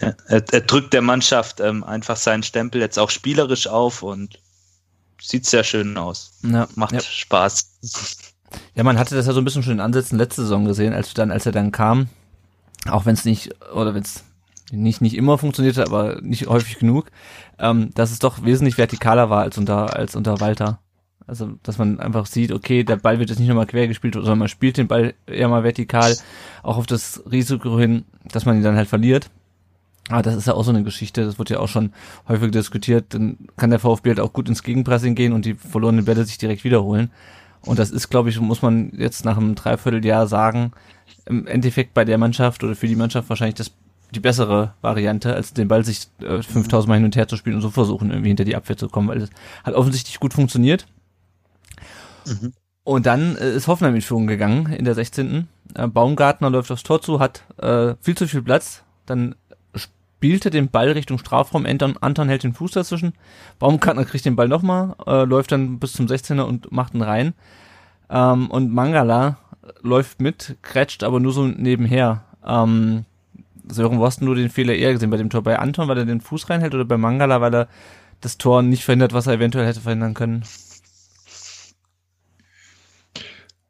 Ja, 0.00 0.14
er, 0.28 0.42
er, 0.50 0.60
drückt 0.62 0.94
der 0.94 1.02
Mannschaft 1.02 1.60
ähm, 1.60 1.84
einfach 1.84 2.16
seinen 2.16 2.42
Stempel 2.42 2.80
jetzt 2.80 2.98
auch 2.98 3.10
spielerisch 3.10 3.66
auf 3.66 4.02
und 4.02 4.40
sieht 5.20 5.44
sehr 5.44 5.62
schön 5.62 5.98
aus. 5.98 6.38
Ja, 6.42 6.68
Macht 6.74 6.92
ja. 6.92 7.00
Spaß. 7.00 7.76
Ja, 8.74 8.82
man 8.82 8.98
hatte 8.98 9.14
das 9.14 9.26
ja 9.26 9.34
so 9.34 9.40
ein 9.40 9.44
bisschen 9.44 9.62
schon 9.62 9.74
in 9.74 9.80
Ansätzen 9.80 10.16
letzte 10.16 10.40
Saison 10.40 10.64
gesehen, 10.64 10.94
als 10.94 11.12
dann, 11.12 11.30
als 11.30 11.44
er 11.44 11.52
dann 11.52 11.70
kam, 11.70 12.08
auch 12.88 13.06
wenn 13.06 13.14
es 13.14 13.24
nicht, 13.24 13.50
oder 13.74 13.94
wenn 13.94 14.02
es 14.02 14.24
nicht, 14.72 15.00
nicht 15.00 15.16
immer 15.16 15.38
funktionierte, 15.38 15.84
aber 15.84 16.20
nicht 16.22 16.46
häufig 16.46 16.78
genug, 16.78 17.10
ähm, 17.58 17.90
dass 17.94 18.10
es 18.10 18.18
doch 18.18 18.44
wesentlich 18.44 18.76
vertikaler 18.76 19.30
war 19.30 19.42
als 19.42 19.58
unter, 19.58 19.96
als 19.96 20.14
unter 20.16 20.40
Walter. 20.40 20.78
Also, 21.26 21.52
dass 21.62 21.78
man 21.78 22.00
einfach 22.00 22.26
sieht, 22.26 22.50
okay, 22.50 22.82
der 22.82 22.96
Ball 22.96 23.18
wird 23.18 23.30
jetzt 23.30 23.38
nicht 23.38 23.48
nochmal 23.48 23.66
quer 23.66 23.86
gespielt, 23.86 24.14
sondern 24.14 24.38
man 24.38 24.48
spielt 24.48 24.76
den 24.76 24.88
Ball 24.88 25.14
eher 25.26 25.48
mal 25.48 25.62
vertikal, 25.62 26.16
auch 26.62 26.76
auf 26.76 26.86
das 26.86 27.22
Risiko 27.30 27.78
hin, 27.78 28.04
dass 28.32 28.46
man 28.46 28.56
ihn 28.56 28.64
dann 28.64 28.76
halt 28.76 28.88
verliert. 28.88 29.30
Aber 30.08 30.22
das 30.22 30.34
ist 30.34 30.48
ja 30.48 30.54
auch 30.54 30.64
so 30.64 30.70
eine 30.70 30.82
Geschichte, 30.82 31.24
das 31.24 31.38
wird 31.38 31.50
ja 31.50 31.60
auch 31.60 31.68
schon 31.68 31.92
häufig 32.26 32.50
diskutiert. 32.50 33.14
Dann 33.14 33.38
kann 33.56 33.70
der 33.70 33.78
VfB 33.78 34.10
halt 34.10 34.20
auch 34.20 34.32
gut 34.32 34.48
ins 34.48 34.64
Gegenpressing 34.64 35.14
gehen 35.14 35.32
und 35.32 35.44
die 35.44 35.54
verlorenen 35.54 36.04
Bälle 36.04 36.24
sich 36.24 36.38
direkt 36.38 36.64
wiederholen. 36.64 37.10
Und 37.66 37.78
das 37.78 37.90
ist, 37.90 38.08
glaube 38.08 38.30
ich, 38.30 38.40
muss 38.40 38.62
man 38.62 38.92
jetzt 38.96 39.24
nach 39.24 39.36
einem 39.36 39.54
Dreivierteljahr 39.54 40.26
sagen, 40.26 40.72
im 41.26 41.46
Endeffekt 41.46 41.94
bei 41.94 42.04
der 42.04 42.18
Mannschaft 42.18 42.64
oder 42.64 42.74
für 42.74 42.88
die 42.88 42.96
Mannschaft 42.96 43.28
wahrscheinlich 43.28 43.56
das 43.56 43.72
die 44.12 44.20
bessere 44.20 44.74
Variante, 44.80 45.34
als 45.34 45.52
den 45.52 45.68
Ball 45.68 45.84
sich 45.84 46.08
äh, 46.20 46.42
5000 46.42 46.88
Mal 46.88 46.96
hin 46.96 47.04
und 47.04 47.16
her 47.16 47.28
zu 47.28 47.36
spielen 47.36 47.56
und 47.56 47.62
so 47.62 47.70
versuchen, 47.70 48.10
irgendwie 48.10 48.30
hinter 48.30 48.44
die 48.44 48.56
Abwehr 48.56 48.76
zu 48.76 48.88
kommen, 48.88 49.08
weil 49.08 49.20
das 49.20 49.30
hat 49.62 49.74
offensichtlich 49.74 50.18
gut 50.18 50.34
funktioniert. 50.34 50.86
Mhm. 52.26 52.52
Und 52.82 53.06
dann 53.06 53.36
äh, 53.36 53.52
ist 53.52 53.68
Hoffenheim 53.68 53.94
in 53.94 54.00
Führung 54.00 54.26
gegangen 54.26 54.72
in 54.72 54.84
der 54.84 54.94
16. 54.94 55.48
Äh, 55.74 55.86
Baumgartner 55.86 56.50
läuft 56.50 56.72
aufs 56.72 56.82
Tor 56.82 57.00
zu, 57.00 57.20
hat 57.20 57.44
äh, 57.58 57.94
viel 58.00 58.16
zu 58.16 58.26
viel 58.26 58.42
Platz. 58.42 58.82
Dann 59.06 59.36
spielte 60.20 60.50
den 60.50 60.68
Ball 60.68 60.90
Richtung 60.90 61.18
Strafraum, 61.18 61.64
Anton, 61.64 61.96
Anton 62.02 62.28
hält 62.28 62.42
den 62.42 62.52
Fuß 62.52 62.72
dazwischen. 62.72 63.14
Baumgartner 63.58 64.04
kriegt 64.04 64.26
den 64.26 64.36
Ball 64.36 64.48
nochmal, 64.48 64.94
äh, 65.06 65.24
läuft 65.24 65.50
dann 65.50 65.78
bis 65.78 65.94
zum 65.94 66.04
16er 66.04 66.42
und 66.42 66.70
macht 66.70 66.92
ihn 66.92 67.00
rein. 67.00 67.32
Ähm, 68.10 68.50
und 68.50 68.70
Mangala 68.70 69.38
läuft 69.80 70.20
mit, 70.20 70.58
kretscht 70.60 71.04
aber 71.04 71.20
nur 71.20 71.32
so 71.32 71.46
nebenher. 71.46 72.24
Ähm, 72.46 73.06
Sören, 73.66 73.98
wo 73.98 74.04
hast 74.04 74.20
du 74.20 74.26
nur 74.26 74.34
den 74.34 74.50
Fehler 74.50 74.74
eher 74.74 74.92
gesehen? 74.92 75.08
Bei 75.08 75.16
dem 75.16 75.30
Tor 75.30 75.42
bei 75.42 75.58
Anton, 75.58 75.88
weil 75.88 75.96
er 75.96 76.04
den 76.04 76.20
Fuß 76.20 76.50
reinhält 76.50 76.74
oder 76.74 76.84
bei 76.84 76.98
Mangala, 76.98 77.40
weil 77.40 77.54
er 77.54 77.68
das 78.20 78.36
Tor 78.36 78.60
nicht 78.60 78.84
verhindert, 78.84 79.14
was 79.14 79.26
er 79.26 79.32
eventuell 79.32 79.66
hätte 79.66 79.80
verhindern 79.80 80.12
können? 80.12 80.44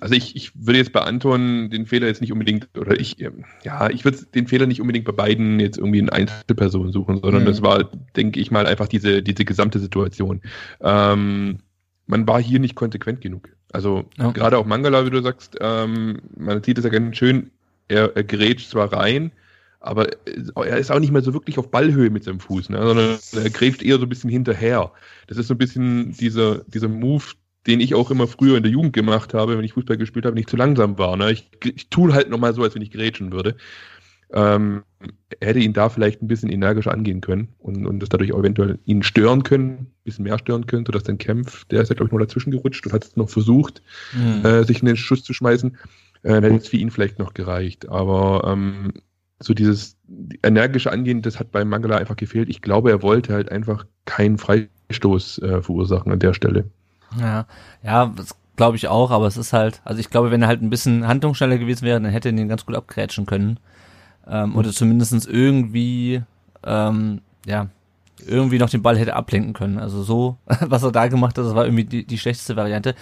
also 0.00 0.14
ich, 0.14 0.34
ich 0.34 0.52
würde 0.54 0.78
jetzt 0.78 0.92
bei 0.92 1.02
Anton 1.02 1.70
den 1.70 1.86
Fehler 1.86 2.08
jetzt 2.08 2.20
nicht 2.20 2.32
unbedingt, 2.32 2.68
oder 2.76 2.98
ich, 2.98 3.20
ähm, 3.20 3.44
ja, 3.62 3.88
ich 3.88 4.04
würde 4.04 4.24
den 4.34 4.48
Fehler 4.48 4.66
nicht 4.66 4.80
unbedingt 4.80 5.04
bei 5.04 5.12
beiden 5.12 5.60
jetzt 5.60 5.78
irgendwie 5.78 6.00
in 6.00 6.10
Einzelpersonen 6.10 6.92
suchen, 6.92 7.20
sondern 7.22 7.42
mhm. 7.42 7.46
das 7.46 7.62
war, 7.62 7.88
denke 8.16 8.40
ich 8.40 8.50
mal, 8.50 8.66
einfach 8.66 8.88
diese, 8.88 9.22
diese 9.22 9.44
gesamte 9.44 9.78
Situation. 9.78 10.40
Ähm, 10.80 11.58
man 12.06 12.26
war 12.26 12.42
hier 12.42 12.58
nicht 12.58 12.74
konsequent 12.74 13.20
genug. 13.20 13.48
Also 13.70 14.06
ja. 14.18 14.32
gerade 14.32 14.58
auch 14.58 14.66
Mangala, 14.66 15.06
wie 15.06 15.10
du 15.10 15.22
sagst, 15.22 15.56
ähm, 15.60 16.22
man 16.36 16.62
sieht 16.64 16.78
es 16.78 16.84
ja 16.84 16.90
ganz 16.90 17.16
schön, 17.16 17.50
er, 17.86 18.16
er 18.16 18.24
grätscht 18.24 18.70
zwar 18.70 18.92
rein, 18.92 19.30
aber 19.78 20.08
er 20.56 20.78
ist 20.78 20.90
auch 20.90 20.98
nicht 20.98 21.12
mehr 21.12 21.22
so 21.22 21.34
wirklich 21.34 21.58
auf 21.58 21.70
Ballhöhe 21.70 22.10
mit 22.10 22.24
seinem 22.24 22.40
Fuß, 22.40 22.70
ne, 22.70 22.84
sondern 22.84 23.18
er 23.32 23.50
grätscht 23.50 23.82
eher 23.82 23.98
so 23.98 24.06
ein 24.06 24.08
bisschen 24.08 24.30
hinterher. 24.30 24.90
Das 25.28 25.38
ist 25.38 25.46
so 25.46 25.54
ein 25.54 25.58
bisschen 25.58 26.12
dieser, 26.12 26.64
dieser 26.64 26.88
Move, 26.88 27.24
den 27.66 27.80
ich 27.80 27.94
auch 27.94 28.10
immer 28.10 28.26
früher 28.26 28.56
in 28.56 28.62
der 28.62 28.72
Jugend 28.72 28.92
gemacht 28.92 29.34
habe, 29.34 29.56
wenn 29.56 29.64
ich 29.64 29.72
Fußball 29.72 29.96
gespielt 29.96 30.26
habe, 30.26 30.36
nicht 30.36 30.50
zu 30.50 30.56
langsam 30.56 30.98
war. 30.98 31.16
Ne? 31.16 31.32
Ich, 31.32 31.50
ich 31.64 31.88
tue 31.88 32.12
halt 32.12 32.30
nochmal 32.30 32.54
so, 32.54 32.62
als 32.62 32.74
wenn 32.74 32.82
ich 32.82 32.90
grätschen 32.90 33.32
würde. 33.32 33.56
Ähm, 34.32 34.82
hätte 35.40 35.60
ihn 35.60 35.72
da 35.72 35.88
vielleicht 35.88 36.20
ein 36.20 36.26
bisschen 36.26 36.50
energischer 36.50 36.92
angehen 36.92 37.20
können 37.20 37.48
und, 37.58 37.86
und 37.86 38.00
das 38.00 38.08
dadurch 38.08 38.32
auch 38.32 38.40
eventuell 38.40 38.78
ihn 38.84 39.04
stören 39.04 39.44
können, 39.44 39.68
ein 39.70 39.92
bisschen 40.04 40.24
mehr 40.24 40.38
stören 40.38 40.66
können, 40.66 40.84
sodass 40.84 41.04
dann 41.04 41.18
Kempf, 41.18 41.64
der 41.66 41.82
ist 41.82 41.90
ja, 41.90 41.94
glaube 41.94 42.08
ich, 42.08 42.12
noch 42.12 42.18
dazwischen 42.18 42.50
gerutscht 42.50 42.84
und 42.86 42.92
hat 42.92 43.04
es 43.04 43.16
noch 43.16 43.30
versucht, 43.30 43.82
mhm. 44.12 44.44
äh, 44.44 44.64
sich 44.64 44.80
in 44.80 44.86
den 44.86 44.96
Schuss 44.96 45.22
zu 45.22 45.32
schmeißen. 45.32 45.76
Äh, 46.22 46.40
dann 46.40 46.44
hätte 46.44 46.56
es 46.56 46.68
für 46.68 46.76
ihn 46.76 46.90
vielleicht 46.90 47.20
noch 47.20 47.34
gereicht. 47.34 47.88
Aber 47.88 48.50
ähm, 48.52 48.94
so 49.38 49.54
dieses 49.54 49.96
energische 50.42 50.90
Angehen, 50.90 51.22
das 51.22 51.38
hat 51.38 51.52
bei 51.52 51.64
Mangala 51.64 51.96
einfach 51.96 52.16
gefehlt. 52.16 52.48
Ich 52.48 52.62
glaube, 52.62 52.90
er 52.90 53.02
wollte 53.02 53.32
halt 53.32 53.52
einfach 53.52 53.86
keinen 54.06 54.38
Freistoß 54.38 55.38
äh, 55.38 55.62
verursachen 55.62 56.10
an 56.10 56.18
der 56.18 56.34
Stelle. 56.34 56.64
Ja, 57.18 57.46
ja, 57.82 58.06
das 58.14 58.36
glaube 58.56 58.76
ich 58.76 58.88
auch, 58.88 59.10
aber 59.10 59.26
es 59.26 59.36
ist 59.36 59.52
halt, 59.52 59.80
also 59.84 60.00
ich 60.00 60.10
glaube, 60.10 60.30
wenn 60.30 60.42
er 60.42 60.48
halt 60.48 60.62
ein 60.62 60.70
bisschen 60.70 61.06
handlungsschneller 61.06 61.58
gewesen 61.58 61.82
wäre, 61.82 62.00
dann 62.00 62.10
hätte 62.10 62.30
er 62.30 62.32
den 62.32 62.48
ganz 62.48 62.66
gut 62.66 62.74
abgrätschen 62.74 63.26
können. 63.26 63.58
Ähm, 64.26 64.50
mhm. 64.50 64.56
Oder 64.56 64.72
zumindestens 64.72 65.26
irgendwie, 65.26 66.22
ähm, 66.64 67.20
ja, 67.46 67.68
irgendwie 68.24 68.58
noch 68.58 68.70
den 68.70 68.82
Ball 68.82 68.98
hätte 68.98 69.14
ablenken 69.14 69.52
können. 69.52 69.78
Also 69.78 70.02
so, 70.02 70.38
was 70.60 70.82
er 70.82 70.90
da 70.90 71.06
gemacht 71.06 71.38
hat, 71.38 71.44
das 71.44 71.54
war 71.54 71.66
irgendwie 71.66 71.84
die, 71.84 72.04
die 72.04 72.18
schlechteste 72.18 72.56
Variante. 72.56 72.94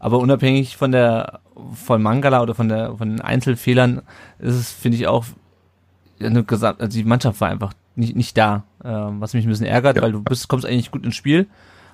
Aber 0.00 0.18
unabhängig 0.18 0.76
von 0.76 0.92
der 0.92 1.40
von 1.74 2.02
Mangala 2.02 2.42
oder 2.42 2.54
von 2.54 2.68
der 2.68 2.96
von 2.96 3.10
den 3.10 3.20
Einzelfehlern 3.20 4.00
ist 4.38 4.54
es, 4.54 4.72
finde 4.72 4.96
ich, 4.96 5.06
auch 5.06 5.26
eine 6.18 6.44
Gesamt, 6.44 6.80
also 6.80 6.96
die 6.96 7.04
Mannschaft 7.04 7.40
war 7.40 7.50
einfach 7.50 7.74
nicht, 7.94 8.16
nicht 8.16 8.38
da, 8.38 8.64
ähm, 8.82 9.20
was 9.20 9.34
mich 9.34 9.44
ein 9.44 9.50
bisschen 9.50 9.66
ärgert, 9.66 9.96
ja. 9.96 10.02
weil 10.02 10.12
du 10.12 10.22
bist, 10.22 10.48
kommst 10.48 10.64
eigentlich 10.64 10.90
gut 10.90 11.04
ins 11.04 11.16
Spiel 11.16 11.46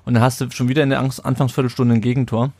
und 0.08 0.14
dann 0.14 0.22
hast 0.22 0.40
du 0.40 0.50
schon 0.50 0.70
wieder 0.70 0.82
in 0.82 0.88
der 0.88 1.00
Anfangsviertelstunde 1.00 1.96
ein 1.96 2.00
Gegentor. 2.00 2.50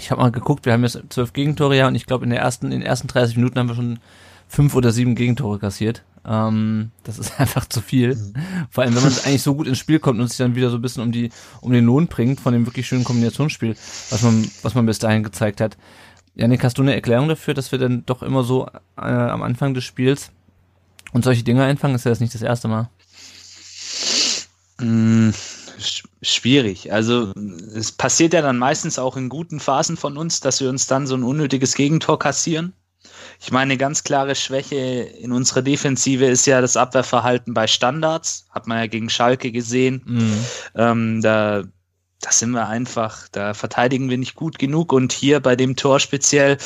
Ich 0.00 0.10
habe 0.10 0.20
mal 0.20 0.32
geguckt, 0.32 0.66
wir 0.66 0.72
haben 0.72 0.82
jetzt 0.82 1.00
zwölf 1.10 1.32
Gegentore 1.32 1.76
ja 1.76 1.86
und 1.86 1.94
ich 1.94 2.06
glaube 2.06 2.24
in 2.24 2.30
der 2.30 2.40
ersten, 2.40 2.66
in 2.66 2.72
den 2.72 2.82
ersten 2.82 3.06
30 3.06 3.36
Minuten 3.36 3.56
haben 3.56 3.68
wir 3.68 3.76
schon 3.76 4.00
fünf 4.48 4.74
oder 4.74 4.90
sieben 4.90 5.14
Gegentore 5.14 5.60
kassiert. 5.60 6.02
Ähm, 6.26 6.90
das 7.04 7.20
ist 7.20 7.38
einfach 7.38 7.66
zu 7.68 7.80
viel. 7.80 8.16
Mhm. 8.16 8.34
Vor 8.68 8.82
allem, 8.82 8.96
wenn 8.96 9.04
man 9.04 9.12
eigentlich 9.12 9.44
so 9.44 9.54
gut 9.54 9.68
ins 9.68 9.78
Spiel 9.78 10.00
kommt 10.00 10.18
und 10.18 10.26
sich 10.26 10.38
dann 10.38 10.56
wieder 10.56 10.70
so 10.70 10.78
ein 10.78 10.82
bisschen 10.82 11.04
um 11.04 11.12
die, 11.12 11.30
um 11.60 11.70
den 11.70 11.84
Lohn 11.84 12.08
bringt 12.08 12.40
von 12.40 12.52
dem 12.52 12.66
wirklich 12.66 12.88
schönen 12.88 13.04
Kombinationsspiel, 13.04 13.76
was 14.10 14.22
man, 14.22 14.50
was 14.62 14.74
man 14.74 14.86
bis 14.86 14.98
dahin 14.98 15.22
gezeigt 15.22 15.60
hat. 15.60 15.76
Janik, 16.34 16.64
hast 16.64 16.78
du 16.78 16.82
eine 16.82 16.96
Erklärung 16.96 17.28
dafür, 17.28 17.54
dass 17.54 17.70
wir 17.70 17.78
dann 17.78 18.04
doch 18.06 18.24
immer 18.24 18.42
so 18.42 18.66
äh, 18.96 19.02
am 19.02 19.42
Anfang 19.42 19.72
des 19.72 19.84
Spiels 19.84 20.32
und 21.12 21.22
solche 21.22 21.44
Dinge 21.44 21.62
einfangen? 21.62 21.94
Ist 21.94 22.06
ja 22.06 22.10
das 22.10 22.18
nicht 22.18 22.34
das 22.34 22.42
erste 22.42 22.66
Mal. 22.66 22.88
Mm, 24.80 25.30
schwierig. 26.22 26.92
Also 26.92 27.32
es 27.74 27.92
passiert 27.92 28.32
ja 28.32 28.42
dann 28.42 28.58
meistens 28.58 28.98
auch 28.98 29.16
in 29.16 29.28
guten 29.28 29.60
Phasen 29.60 29.96
von 29.96 30.16
uns, 30.16 30.40
dass 30.40 30.60
wir 30.60 30.68
uns 30.68 30.86
dann 30.86 31.06
so 31.06 31.14
ein 31.14 31.22
unnötiges 31.22 31.74
Gegentor 31.74 32.18
kassieren. 32.18 32.72
Ich 33.40 33.52
meine, 33.52 33.72
eine 33.72 33.76
ganz 33.76 34.02
klare 34.04 34.34
Schwäche 34.34 34.76
in 34.76 35.32
unserer 35.32 35.62
Defensive 35.62 36.24
ist 36.24 36.46
ja 36.46 36.60
das 36.60 36.76
Abwehrverhalten 36.76 37.54
bei 37.54 37.66
Standards. 37.66 38.46
Hat 38.50 38.66
man 38.66 38.78
ja 38.78 38.86
gegen 38.86 39.10
Schalke 39.10 39.52
gesehen. 39.52 40.02
Mhm. 40.04 40.44
Ähm, 40.74 41.22
da, 41.22 41.62
da 42.20 42.32
sind 42.32 42.50
wir 42.52 42.66
einfach, 42.66 43.28
da 43.30 43.54
verteidigen 43.54 44.08
wir 44.08 44.18
nicht 44.18 44.34
gut 44.34 44.58
genug. 44.58 44.92
Und 44.92 45.12
hier 45.12 45.40
bei 45.40 45.54
dem 45.54 45.76
Tor 45.76 46.00
speziell 46.00 46.56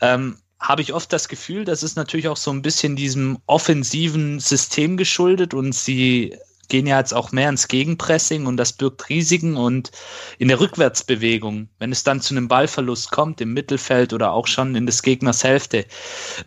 ähm, 0.00 0.38
habe 0.58 0.82
ich 0.82 0.92
oft 0.92 1.12
das 1.12 1.28
Gefühl, 1.28 1.64
das 1.64 1.82
ist 1.82 1.96
natürlich 1.96 2.28
auch 2.28 2.36
so 2.36 2.50
ein 2.50 2.62
bisschen 2.62 2.96
diesem 2.96 3.38
offensiven 3.46 4.40
System 4.40 4.96
geschuldet 4.96 5.54
und 5.54 5.72
sie 5.72 6.36
gehen 6.68 6.86
ja 6.86 6.98
jetzt 6.98 7.14
auch 7.14 7.32
mehr 7.32 7.48
ins 7.48 7.68
Gegenpressing 7.68 8.46
und 8.46 8.56
das 8.56 8.72
birgt 8.72 9.08
Risiken 9.08 9.56
und 9.56 9.90
in 10.38 10.48
der 10.48 10.60
Rückwärtsbewegung, 10.60 11.68
wenn 11.78 11.92
es 11.92 12.04
dann 12.04 12.20
zu 12.20 12.34
einem 12.34 12.48
Ballverlust 12.48 13.10
kommt 13.10 13.40
im 13.40 13.54
Mittelfeld 13.54 14.12
oder 14.12 14.32
auch 14.32 14.46
schon 14.46 14.74
in 14.74 14.86
des 14.86 15.02
Gegners 15.02 15.44
Hälfte, 15.44 15.86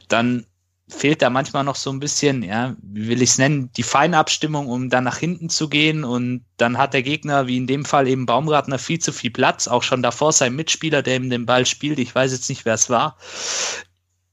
dann 0.07 0.45
fehlt 0.91 1.21
da 1.21 1.29
manchmal 1.29 1.63
noch 1.63 1.75
so 1.75 1.89
ein 1.89 1.99
bisschen, 1.99 2.43
ja, 2.43 2.75
wie 2.81 3.07
will 3.07 3.21
ich 3.21 3.31
es 3.31 3.37
nennen, 3.37 3.71
die 3.77 3.83
Feinabstimmung, 3.83 4.67
um 4.67 4.89
dann 4.89 5.05
nach 5.05 5.17
hinten 5.17 5.49
zu 5.49 5.69
gehen 5.69 6.03
und 6.03 6.43
dann 6.57 6.77
hat 6.77 6.93
der 6.93 7.03
Gegner, 7.03 7.47
wie 7.47 7.57
in 7.57 7.67
dem 7.67 7.85
Fall 7.85 8.07
eben 8.07 8.25
Baumgartner, 8.25 8.77
viel 8.77 8.99
zu 8.99 9.11
viel 9.11 9.31
Platz, 9.31 9.67
auch 9.67 9.83
schon 9.83 10.03
davor 10.03 10.33
sein 10.33 10.55
Mitspieler, 10.55 11.01
der 11.01 11.15
ihm 11.15 11.29
den 11.29 11.45
Ball 11.45 11.65
spielt, 11.65 11.97
ich 11.99 12.13
weiß 12.13 12.31
jetzt 12.31 12.49
nicht, 12.49 12.65
wer 12.65 12.73
es 12.73 12.89
war. 12.89 13.17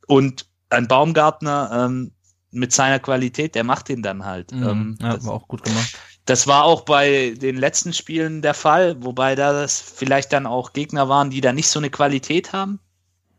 Und 0.06 0.46
ein 0.70 0.88
Baumgartner 0.88 1.86
ähm, 1.86 2.12
mit 2.50 2.72
seiner 2.72 2.98
Qualität, 2.98 3.54
der 3.54 3.64
macht 3.64 3.90
ihn 3.90 4.02
dann 4.02 4.24
halt. 4.24 4.52
Mhm, 4.52 4.68
ähm, 4.68 4.98
ja, 5.00 5.14
das, 5.14 5.26
war 5.26 5.34
auch 5.34 5.48
gut 5.48 5.62
gemacht. 5.64 5.96
Das 6.24 6.46
war 6.46 6.64
auch 6.64 6.82
bei 6.82 7.34
den 7.36 7.56
letzten 7.56 7.92
Spielen 7.92 8.42
der 8.42 8.54
Fall, 8.54 9.02
wobei 9.02 9.34
da 9.34 9.52
das 9.52 9.80
vielleicht 9.80 10.32
dann 10.32 10.46
auch 10.46 10.72
Gegner 10.72 11.08
waren, 11.08 11.30
die 11.30 11.40
da 11.40 11.52
nicht 11.52 11.68
so 11.68 11.78
eine 11.78 11.90
Qualität 11.90 12.52
haben. 12.52 12.80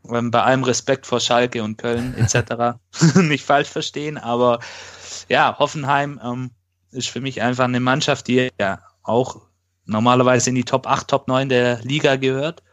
Ähm, 0.10 0.32
bei 0.32 0.42
allem 0.42 0.64
Respekt 0.64 1.06
vor 1.06 1.20
Schalke 1.20 1.64
und 1.64 1.78
Köln 1.78 2.16
etc. 2.16 2.80
nicht 3.16 3.46
falsch 3.46 3.70
verstehen, 3.70 4.18
aber 4.18 4.60
ja, 5.28 5.58
Hoffenheim 5.60 6.20
ähm, 6.24 6.52
ist 6.92 7.10
für 7.10 7.22
mich 7.22 7.42
einfach 7.42 7.66
eine 7.66 7.80
Mannschaft, 7.80 8.28
die 8.28 8.50
ja 8.60 8.82
auch 9.04 9.42
normalerweise 9.86 10.50
in 10.50 10.56
die 10.56 10.64
Top 10.64 10.88
8, 10.88 11.08
Top 11.08 11.28
9 11.28 11.50
der 11.50 11.82
Liga 11.82 12.16
gehört 12.16 12.64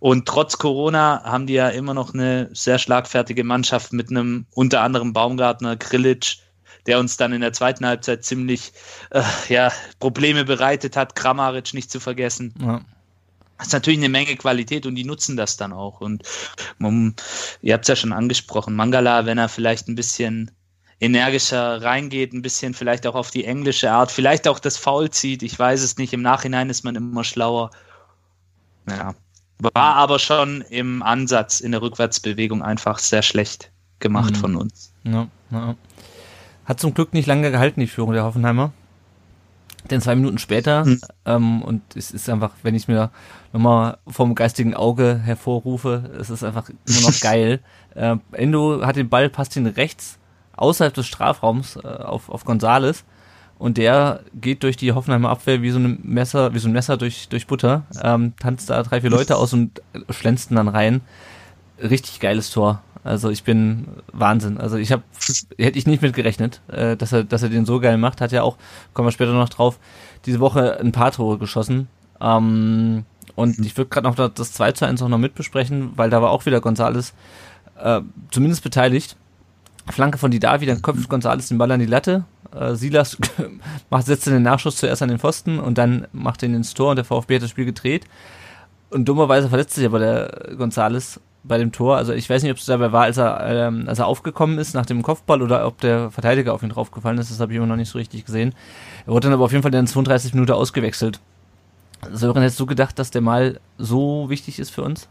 Und 0.00 0.26
trotz 0.26 0.58
Corona 0.58 1.22
haben 1.24 1.46
die 1.46 1.54
ja 1.54 1.68
immer 1.68 1.94
noch 1.94 2.14
eine 2.14 2.50
sehr 2.52 2.78
schlagfertige 2.78 3.44
Mannschaft 3.44 3.92
mit 3.92 4.10
einem 4.10 4.46
unter 4.54 4.82
anderem 4.82 5.12
Baumgartner, 5.12 5.76
Grillitsch, 5.76 6.38
der 6.86 6.98
uns 6.98 7.16
dann 7.16 7.32
in 7.32 7.40
der 7.40 7.52
zweiten 7.52 7.84
Halbzeit 7.84 8.24
ziemlich 8.24 8.72
äh, 9.10 9.22
ja, 9.48 9.72
Probleme 9.98 10.44
bereitet 10.44 10.96
hat, 10.96 11.16
Kramaric 11.16 11.74
nicht 11.74 11.90
zu 11.90 12.00
vergessen. 12.00 12.54
Ja. 12.60 12.80
Das 13.58 13.68
ist 13.68 13.72
natürlich 13.72 13.98
eine 13.98 14.08
Menge 14.08 14.36
Qualität 14.36 14.86
und 14.86 14.94
die 14.94 15.04
nutzen 15.04 15.36
das 15.36 15.56
dann 15.56 15.72
auch. 15.72 16.00
Und 16.00 16.22
um, 16.78 17.14
ihr 17.60 17.74
habt 17.74 17.84
es 17.84 17.88
ja 17.88 17.96
schon 17.96 18.12
angesprochen, 18.12 18.76
Mangala, 18.76 19.26
wenn 19.26 19.36
er 19.36 19.48
vielleicht 19.48 19.88
ein 19.88 19.96
bisschen 19.96 20.52
energischer 21.00 21.82
reingeht, 21.82 22.32
ein 22.32 22.42
bisschen 22.42 22.72
vielleicht 22.72 23.06
auch 23.06 23.16
auf 23.16 23.32
die 23.32 23.44
englische 23.44 23.90
Art, 23.90 24.12
vielleicht 24.12 24.46
auch 24.46 24.60
das 24.60 24.76
Foul 24.76 25.10
zieht, 25.10 25.42
ich 25.42 25.58
weiß 25.58 25.82
es 25.82 25.96
nicht, 25.96 26.12
im 26.12 26.22
Nachhinein 26.22 26.70
ist 26.70 26.84
man 26.84 26.94
immer 26.94 27.24
schlauer. 27.24 27.70
Ja, 28.88 29.14
war 29.60 29.96
aber 29.96 30.18
schon 30.18 30.62
im 30.62 31.02
Ansatz 31.02 31.60
in 31.60 31.72
der 31.72 31.82
Rückwärtsbewegung 31.82 32.62
einfach 32.62 32.98
sehr 32.98 33.22
schlecht 33.22 33.70
gemacht 33.98 34.36
mhm. 34.36 34.40
von 34.40 34.56
uns. 34.56 34.92
Ja, 35.04 35.28
ja. 35.50 35.74
Hat 36.64 36.80
zum 36.80 36.94
Glück 36.94 37.14
nicht 37.14 37.26
lange 37.26 37.50
gehalten, 37.50 37.80
die 37.80 37.86
Führung 37.86 38.12
der 38.12 38.24
Hoffenheimer. 38.24 38.72
Denn 39.90 40.00
zwei 40.02 40.16
Minuten 40.16 40.38
später, 40.38 40.84
mhm. 40.84 41.00
ähm, 41.24 41.62
und 41.62 41.82
es 41.96 42.10
ist 42.10 42.28
einfach, 42.28 42.52
wenn 42.62 42.74
ich 42.74 42.88
mir 42.88 43.10
nochmal 43.52 43.98
vom 44.06 44.34
geistigen 44.34 44.74
Auge 44.74 45.18
hervorrufe, 45.22 46.10
es 46.20 46.30
ist 46.30 46.44
einfach 46.44 46.68
immer 46.68 47.00
noch 47.00 47.20
geil. 47.20 47.60
Äh, 47.94 48.16
Endo 48.32 48.84
hat 48.84 48.96
den 48.96 49.08
Ball, 49.08 49.30
passt 49.30 49.56
ihn 49.56 49.66
rechts 49.66 50.18
außerhalb 50.56 50.92
des 50.92 51.06
Strafraums 51.06 51.76
äh, 51.76 51.86
auf, 51.86 52.28
auf 52.28 52.44
Gonzales 52.44 53.04
und 53.58 53.76
der 53.76 54.20
geht 54.40 54.62
durch 54.62 54.76
die 54.76 54.92
Hoffenheimer 54.92 55.30
Abwehr 55.30 55.62
wie 55.62 55.70
so 55.70 55.78
ein 55.78 55.98
Messer, 56.02 56.54
wie 56.54 56.58
so 56.58 56.68
ein 56.68 56.72
Messer 56.72 56.96
durch, 56.96 57.28
durch 57.28 57.46
Butter, 57.46 57.82
ähm, 58.02 58.34
tanzt 58.38 58.70
da 58.70 58.82
drei, 58.82 59.00
vier 59.00 59.10
Leute 59.10 59.36
aus 59.36 59.52
und 59.52 59.82
schlänzt 60.10 60.50
dann 60.52 60.68
rein. 60.68 61.00
Richtig 61.80 62.20
geiles 62.20 62.50
Tor. 62.50 62.82
Also 63.04 63.30
ich 63.30 63.42
bin 63.42 63.86
Wahnsinn. 64.12 64.58
Also 64.58 64.76
ich 64.76 64.92
habe 64.92 65.02
hätte 65.56 65.78
ich 65.78 65.86
nicht 65.86 66.02
mit 66.02 66.14
gerechnet, 66.14 66.60
äh, 66.68 66.96
dass 66.96 67.12
er 67.12 67.24
dass 67.24 67.42
er 67.42 67.48
den 67.48 67.64
so 67.64 67.80
geil 67.80 67.98
macht. 67.98 68.20
Hat 68.20 68.32
ja 68.32 68.42
auch 68.42 68.56
kommen 68.92 69.08
wir 69.08 69.12
später 69.12 69.32
noch 69.32 69.48
drauf. 69.48 69.78
Diese 70.26 70.40
Woche 70.40 70.78
ein 70.80 70.92
paar 70.92 71.12
Tore 71.12 71.38
geschossen. 71.38 71.88
Ähm, 72.20 73.04
und 73.34 73.58
ich 73.60 73.76
würde 73.76 73.88
gerade 73.88 74.08
noch 74.08 74.28
das 74.30 74.52
2 74.52 74.72
zu 74.72 74.84
1 74.84 75.00
auch 75.00 75.08
noch 75.08 75.18
mitbesprechen, 75.18 75.92
weil 75.94 76.10
da 76.10 76.20
war 76.20 76.30
auch 76.30 76.44
wieder 76.44 76.60
Gonzales 76.60 77.14
äh, 77.80 78.00
zumindest 78.30 78.62
beteiligt. 78.62 79.16
Flanke 79.86 80.18
von 80.18 80.30
Didavi, 80.30 80.66
dann 80.66 80.82
köpft 80.82 81.08
Gonzales 81.08 81.48
den 81.48 81.58
Ball 81.58 81.70
an 81.70 81.80
die 81.80 81.86
Latte. 81.86 82.24
Äh, 82.58 82.74
Silas 82.74 83.16
macht, 83.90 84.06
setzt 84.06 84.26
den 84.26 84.42
Nachschuss 84.42 84.76
zuerst 84.76 85.02
an 85.02 85.08
den 85.08 85.18
Pfosten 85.18 85.58
und 85.58 85.78
dann 85.78 86.06
macht 86.12 86.42
ihn 86.42 86.54
ins 86.54 86.74
Tor 86.74 86.90
und 86.90 86.96
der 86.96 87.04
VfB 87.04 87.36
hat 87.36 87.42
das 87.42 87.50
Spiel 87.50 87.64
gedreht. 87.64 88.04
Und 88.90 89.06
dummerweise 89.06 89.48
verletzt 89.48 89.74
sich 89.74 89.84
aber 89.84 89.98
der 89.98 90.54
Gonzales 90.56 91.20
bei 91.44 91.58
dem 91.58 91.72
Tor. 91.72 91.96
Also 91.96 92.12
ich 92.12 92.28
weiß 92.28 92.42
nicht, 92.42 92.52
ob 92.52 92.58
es 92.58 92.66
dabei 92.66 92.92
war, 92.92 93.02
als 93.04 93.16
er, 93.16 93.40
ähm, 93.68 93.84
als 93.86 93.98
er 93.98 94.06
aufgekommen 94.06 94.58
ist 94.58 94.74
nach 94.74 94.86
dem 94.86 95.02
Kopfball 95.02 95.42
oder 95.42 95.66
ob 95.66 95.80
der 95.80 96.10
Verteidiger 96.10 96.54
auf 96.54 96.62
ihn 96.62 96.70
draufgefallen 96.70 97.18
ist. 97.18 97.30
Das 97.30 97.40
habe 97.40 97.52
ich 97.52 97.56
immer 97.56 97.66
noch 97.66 97.76
nicht 97.76 97.90
so 97.90 97.98
richtig 97.98 98.24
gesehen. 98.24 98.54
Er 99.06 99.12
wurde 99.12 99.26
dann 99.26 99.34
aber 99.34 99.44
auf 99.44 99.52
jeden 99.52 99.62
Fall 99.62 99.74
in 99.74 99.86
32 99.86 100.34
Minuten 100.34 100.52
ausgewechselt. 100.52 101.20
Sören, 102.12 102.42
hättest 102.42 102.60
du 102.60 102.66
gedacht, 102.66 102.98
dass 102.98 103.10
der 103.10 103.20
mal 103.20 103.60
so 103.76 104.30
wichtig 104.30 104.58
ist 104.58 104.70
für 104.70 104.82
uns? 104.82 105.08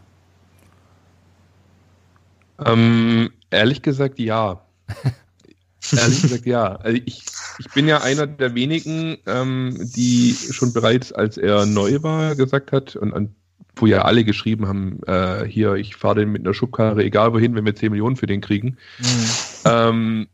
Ähm, 2.64 3.30
ehrlich 3.50 3.82
gesagt, 3.82 4.18
ja. 4.18 4.60
Ehrlich 5.92 6.22
gesagt, 6.22 6.46
ja. 6.46 6.76
Also 6.76 7.00
ich, 7.04 7.24
ich 7.58 7.70
bin 7.72 7.88
ja 7.88 8.02
einer 8.02 8.26
der 8.26 8.54
wenigen, 8.54 9.18
ähm, 9.26 9.76
die 9.96 10.34
schon 10.50 10.72
bereits, 10.72 11.12
als 11.12 11.36
er 11.36 11.66
neu 11.66 12.02
war, 12.02 12.36
gesagt 12.36 12.72
hat, 12.72 12.96
und, 12.96 13.12
und 13.12 13.30
wo 13.76 13.86
ja 13.86 14.02
alle 14.02 14.24
geschrieben 14.24 14.66
haben, 14.66 15.00
äh, 15.06 15.44
hier, 15.44 15.74
ich 15.74 15.96
fahre 15.96 16.16
den 16.16 16.32
mit 16.32 16.44
einer 16.44 16.54
Schubkarre, 16.54 17.04
egal 17.04 17.32
wohin, 17.32 17.54
wenn 17.54 17.64
wir 17.64 17.74
10 17.74 17.90
Millionen 17.90 18.16
für 18.16 18.26
den 18.26 18.40
kriegen. 18.40 18.76
Mhm. 18.98 19.30
Ähm, 19.64 20.26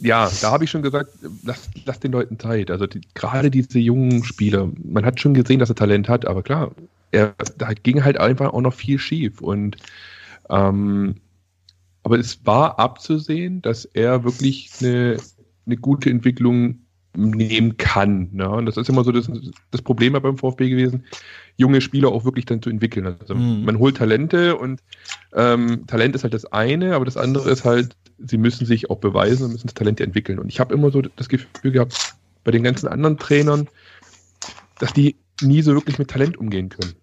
ja, 0.00 0.30
da 0.40 0.52
habe 0.52 0.64
ich 0.64 0.70
schon 0.70 0.82
gesagt, 0.82 1.10
lass, 1.42 1.68
lass 1.84 2.00
den 2.00 2.12
Leuten 2.12 2.38
Zeit. 2.38 2.70
Also 2.70 2.86
die, 2.86 3.00
gerade 3.14 3.50
diese 3.50 3.78
jungen 3.78 4.22
Spieler, 4.24 4.70
man 4.84 5.04
hat 5.04 5.20
schon 5.20 5.34
gesehen, 5.34 5.58
dass 5.58 5.70
er 5.70 5.76
Talent 5.76 6.08
hat, 6.08 6.24
aber 6.26 6.42
klar, 6.42 6.70
er, 7.10 7.34
da 7.56 7.72
ging 7.72 8.04
halt 8.04 8.18
einfach 8.18 8.52
auch 8.52 8.60
noch 8.60 8.74
viel 8.74 8.98
schief. 8.98 9.40
Und 9.40 9.76
ähm, 10.50 11.16
aber 12.04 12.18
es 12.18 12.46
war 12.46 12.78
abzusehen, 12.78 13.60
dass 13.60 13.84
er 13.84 14.24
wirklich 14.24 14.70
eine, 14.80 15.18
eine 15.68 15.76
gute 15.76 16.10
Entwicklung 16.10 16.80
nehmen 17.16 17.76
kann. 17.76 18.28
Ne? 18.32 18.48
Und 18.48 18.66
das 18.66 18.76
ist 18.76 18.88
immer 18.88 19.04
so 19.04 19.12
das, 19.12 19.30
das 19.70 19.82
Problem 19.82 20.12
beim 20.12 20.38
VfB 20.38 20.68
gewesen, 20.68 21.04
junge 21.56 21.80
Spieler 21.80 22.10
auch 22.10 22.24
wirklich 22.24 22.44
dann 22.44 22.62
zu 22.62 22.70
entwickeln. 22.70 23.06
Also 23.06 23.34
mhm. 23.34 23.64
man 23.64 23.78
holt 23.78 23.96
Talente 23.96 24.56
und 24.56 24.80
ähm, 25.34 25.86
Talent 25.86 26.14
ist 26.14 26.22
halt 26.22 26.34
das 26.34 26.44
eine, 26.46 26.94
aber 26.94 27.04
das 27.04 27.16
andere 27.16 27.50
ist 27.50 27.64
halt, 27.64 27.96
sie 28.18 28.38
müssen 28.38 28.66
sich 28.66 28.90
auch 28.90 28.98
beweisen 28.98 29.44
und 29.44 29.52
müssen 29.52 29.66
das 29.66 29.74
Talent 29.74 30.00
entwickeln. 30.00 30.38
Und 30.38 30.48
ich 30.48 30.60
habe 30.60 30.74
immer 30.74 30.90
so 30.90 31.02
das 31.02 31.28
Gefühl 31.28 31.72
gehabt, 31.72 32.14
bei 32.44 32.52
den 32.52 32.62
ganzen 32.62 32.88
anderen 32.88 33.18
Trainern, 33.18 33.68
dass 34.78 34.92
die 34.92 35.16
nie 35.42 35.62
so 35.62 35.74
wirklich 35.74 35.98
mit 35.98 36.08
Talent 36.08 36.36
umgehen 36.36 36.68
können. 36.68 36.94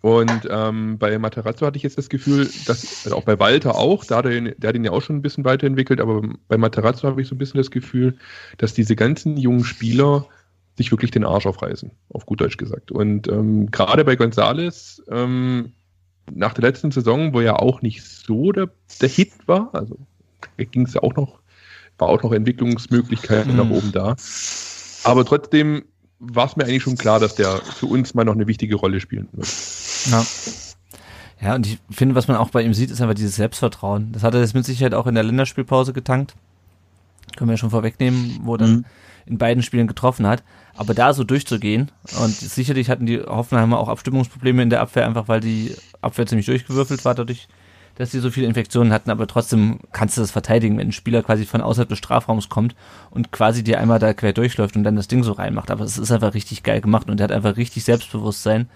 Und 0.00 0.46
ähm, 0.48 0.98
bei 0.98 1.18
Materazzo 1.18 1.66
hatte 1.66 1.76
ich 1.76 1.82
jetzt 1.82 1.98
das 1.98 2.08
Gefühl, 2.08 2.48
dass, 2.66 3.04
also 3.04 3.16
auch 3.16 3.24
bei 3.24 3.38
Walter 3.40 3.74
auch, 3.74 4.04
da 4.04 4.22
der, 4.22 4.40
der 4.40 4.68
hat 4.68 4.76
ihn 4.76 4.84
ja 4.84 4.92
auch 4.92 5.02
schon 5.02 5.16
ein 5.16 5.22
bisschen 5.22 5.44
weiterentwickelt, 5.44 6.00
aber 6.00 6.22
bei 6.46 6.56
Materazzo 6.56 7.08
habe 7.08 7.20
ich 7.20 7.28
so 7.28 7.34
ein 7.34 7.38
bisschen 7.38 7.58
das 7.58 7.70
Gefühl, 7.70 8.16
dass 8.58 8.74
diese 8.74 8.94
ganzen 8.94 9.36
jungen 9.36 9.64
Spieler 9.64 10.26
sich 10.76 10.92
wirklich 10.92 11.10
den 11.10 11.24
Arsch 11.24 11.46
aufreißen, 11.46 11.90
auf 12.10 12.26
gut 12.26 12.40
Deutsch 12.40 12.56
gesagt. 12.56 12.92
Und 12.92 13.26
ähm, 13.26 13.70
gerade 13.72 14.04
bei 14.04 14.14
Gonzales, 14.14 15.02
ähm, 15.10 15.72
nach 16.32 16.54
der 16.54 16.62
letzten 16.62 16.92
Saison, 16.92 17.34
wo 17.34 17.40
ja 17.40 17.56
auch 17.56 17.82
nicht 17.82 18.04
so 18.04 18.52
der, 18.52 18.70
der 19.00 19.08
Hit 19.08 19.32
war, 19.46 19.70
also 19.72 19.98
ging 20.56 20.82
es 20.86 20.94
ja 20.94 21.02
auch 21.02 21.16
noch, 21.16 21.40
war 21.98 22.08
auch 22.08 22.22
noch 22.22 22.32
Entwicklungsmöglichkeiten 22.32 23.52
mhm. 23.52 23.58
nach 23.58 23.70
oben 23.70 23.90
da. 23.92 24.14
Aber 25.04 25.24
trotzdem 25.24 25.84
war 26.20 26.46
es 26.46 26.56
mir 26.56 26.64
eigentlich 26.64 26.82
schon 26.82 26.96
klar, 26.96 27.20
dass 27.20 27.34
der 27.34 27.56
für 27.58 27.86
uns 27.86 28.14
mal 28.14 28.24
noch 28.24 28.34
eine 28.34 28.46
wichtige 28.46 28.76
Rolle 28.76 29.00
spielen 29.00 29.28
wird. 29.32 29.48
Ja. 30.10 30.24
Ja, 31.40 31.54
und 31.54 31.66
ich 31.66 31.78
finde, 31.90 32.14
was 32.16 32.26
man 32.26 32.36
auch 32.36 32.50
bei 32.50 32.62
ihm 32.62 32.74
sieht, 32.74 32.90
ist 32.90 33.00
einfach 33.00 33.14
dieses 33.14 33.36
Selbstvertrauen. 33.36 34.10
Das 34.12 34.24
hat 34.24 34.34
er 34.34 34.40
jetzt 34.40 34.54
mit 34.54 34.64
Sicherheit 34.64 34.94
auch 34.94 35.06
in 35.06 35.14
der 35.14 35.22
Länderspielpause 35.22 35.92
getankt. 35.92 36.34
Können 37.36 37.48
wir 37.48 37.54
ja 37.54 37.58
schon 37.58 37.70
vorwegnehmen, 37.70 38.40
wo 38.42 38.54
er 38.54 38.58
dann 38.58 38.70
mhm. 38.70 38.84
in 39.26 39.38
beiden 39.38 39.62
Spielen 39.62 39.86
getroffen 39.86 40.26
hat. 40.26 40.42
Aber 40.76 40.94
da 40.94 41.12
so 41.12 41.24
durchzugehen, 41.24 41.92
und 42.20 42.34
sicherlich 42.34 42.90
hatten 42.90 43.06
die 43.06 43.20
Hoffenheimer 43.20 43.78
auch 43.78 43.88
Abstimmungsprobleme 43.88 44.62
in 44.62 44.70
der 44.70 44.80
Abwehr, 44.80 45.06
einfach 45.06 45.28
weil 45.28 45.40
die 45.40 45.76
Abwehr 46.00 46.26
ziemlich 46.26 46.46
durchgewürfelt 46.46 47.04
war, 47.04 47.14
dadurch, 47.14 47.48
dass 47.96 48.12
sie 48.12 48.20
so 48.20 48.30
viele 48.30 48.46
Infektionen 48.46 48.92
hatten, 48.92 49.10
aber 49.10 49.26
trotzdem 49.26 49.80
kannst 49.90 50.16
du 50.16 50.20
das 50.20 50.30
verteidigen, 50.30 50.78
wenn 50.78 50.88
ein 50.88 50.92
Spieler 50.92 51.24
quasi 51.24 51.46
von 51.46 51.60
außerhalb 51.60 51.88
des 51.88 51.98
Strafraums 51.98 52.48
kommt 52.48 52.76
und 53.10 53.32
quasi 53.32 53.64
dir 53.64 53.80
einmal 53.80 53.98
da 53.98 54.14
quer 54.14 54.32
durchläuft 54.32 54.76
und 54.76 54.84
dann 54.84 54.94
das 54.94 55.08
Ding 55.08 55.24
so 55.24 55.32
reinmacht. 55.32 55.72
Aber 55.72 55.84
es 55.84 55.98
ist 55.98 56.12
einfach 56.12 56.34
richtig 56.34 56.62
geil 56.62 56.80
gemacht 56.80 57.10
und 57.10 57.20
er 57.20 57.24
hat 57.24 57.32
einfach 57.32 57.56
richtig 57.56 57.82
Selbstbewusstsein. 57.82 58.68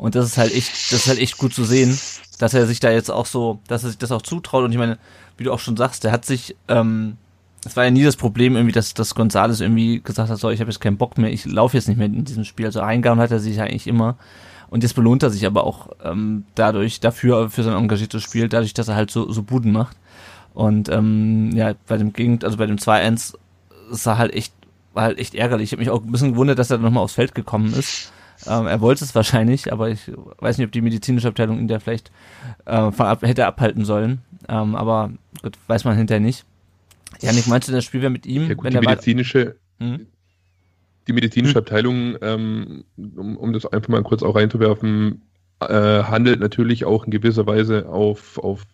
Und 0.00 0.14
das 0.14 0.24
ist 0.24 0.38
halt 0.38 0.54
echt, 0.54 0.70
das 0.90 1.00
ist 1.00 1.08
halt 1.08 1.18
echt 1.18 1.36
gut 1.36 1.52
zu 1.52 1.62
sehen, 1.62 1.98
dass 2.38 2.54
er 2.54 2.66
sich 2.66 2.80
da 2.80 2.90
jetzt 2.90 3.10
auch 3.10 3.26
so, 3.26 3.60
dass 3.68 3.84
er 3.84 3.90
sich 3.90 3.98
das 3.98 4.12
auch 4.12 4.22
zutraut. 4.22 4.64
Und 4.64 4.72
ich 4.72 4.78
meine, 4.78 4.98
wie 5.36 5.44
du 5.44 5.52
auch 5.52 5.58
schon 5.58 5.76
sagst, 5.76 6.04
der 6.04 6.10
hat 6.10 6.24
sich, 6.24 6.56
ähm, 6.68 7.18
es 7.66 7.76
war 7.76 7.84
ja 7.84 7.90
nie 7.90 8.02
das 8.02 8.16
Problem 8.16 8.56
irgendwie, 8.56 8.72
dass, 8.72 8.94
dass 8.94 9.14
Gonzales 9.14 9.60
irgendwie 9.60 10.00
gesagt 10.00 10.30
hat, 10.30 10.38
so, 10.38 10.48
ich 10.48 10.60
habe 10.60 10.70
jetzt 10.70 10.80
keinen 10.80 10.96
Bock 10.96 11.18
mehr, 11.18 11.30
ich 11.30 11.44
laufe 11.44 11.76
jetzt 11.76 11.86
nicht 11.86 11.98
mehr 11.98 12.06
in 12.06 12.24
diesem 12.24 12.44
Spiel. 12.44 12.64
Also 12.64 12.80
eingehauen 12.80 13.20
hat 13.20 13.30
er 13.30 13.40
sich 13.40 13.60
eigentlich 13.60 13.86
immer. 13.86 14.16
Und 14.70 14.82
jetzt 14.84 14.94
belohnt 14.94 15.22
er 15.22 15.28
sich 15.28 15.44
aber 15.44 15.64
auch 15.64 15.88
ähm, 16.02 16.44
dadurch, 16.54 17.00
dafür, 17.00 17.50
für 17.50 17.62
sein 17.62 17.76
engagiertes 17.76 18.22
Spiel, 18.22 18.48
dadurch, 18.48 18.72
dass 18.72 18.88
er 18.88 18.94
halt 18.94 19.10
so, 19.10 19.30
so 19.30 19.42
Buden 19.42 19.72
macht. 19.72 19.98
Und 20.54 20.88
ähm, 20.88 21.50
ja, 21.54 21.74
bei 21.86 21.98
dem 21.98 22.14
Gegend, 22.14 22.44
also 22.44 22.56
bei 22.56 22.64
dem 22.64 22.76
2-1 22.76 23.34
sah 23.90 24.16
halt 24.16 24.32
echt, 24.32 24.54
war 24.94 25.02
halt 25.02 25.18
echt 25.18 25.34
ärgerlich. 25.34 25.64
Ich 25.64 25.72
habe 25.72 25.80
mich 25.80 25.90
auch 25.90 26.02
ein 26.02 26.10
bisschen 26.10 26.32
gewundert, 26.32 26.58
dass 26.58 26.70
er 26.70 26.78
nochmal 26.78 27.04
aufs 27.04 27.14
Feld 27.14 27.34
gekommen 27.34 27.74
ist. 27.74 28.12
Ähm, 28.46 28.66
er 28.66 28.80
wollte 28.80 29.04
es 29.04 29.14
wahrscheinlich, 29.14 29.72
aber 29.72 29.90
ich 29.90 30.10
weiß 30.38 30.58
nicht, 30.58 30.66
ob 30.66 30.72
die 30.72 30.80
medizinische 30.80 31.28
Abteilung 31.28 31.58
ihn 31.58 31.68
da 31.68 31.78
vielleicht 31.78 32.10
äh, 32.66 32.70
ab, 32.70 33.22
hätte 33.22 33.46
abhalten 33.46 33.84
sollen. 33.84 34.20
Ähm, 34.48 34.74
aber 34.74 35.12
gut, 35.42 35.56
weiß 35.66 35.84
man 35.84 35.96
hinterher 35.96 36.20
nicht. 36.20 36.44
Janik, 37.20 37.46
meinst 37.48 37.68
du, 37.68 37.72
das 37.72 37.84
Spiel 37.84 38.00
wäre 38.00 38.10
mit 38.10 38.26
ihm? 38.26 38.48
Ja, 38.48 38.54
gut, 38.54 38.64
wenn 38.64 38.72
die 38.72 38.86
medizinische, 38.86 39.56
hm? 39.78 40.06
die 41.06 41.12
medizinische 41.12 41.54
hm. 41.54 41.60
Abteilung, 41.60 42.16
ähm, 42.22 42.84
um, 42.96 43.36
um 43.36 43.52
das 43.52 43.66
einfach 43.66 43.88
mal 43.88 44.02
kurz 44.02 44.22
auch 44.22 44.36
reinzuwerfen, 44.36 45.22
äh, 45.60 46.02
handelt 46.04 46.40
natürlich 46.40 46.84
auch 46.84 47.04
in 47.04 47.10
gewisser 47.10 47.46
Weise 47.46 47.88
auf, 47.88 48.38
auf 48.38 48.64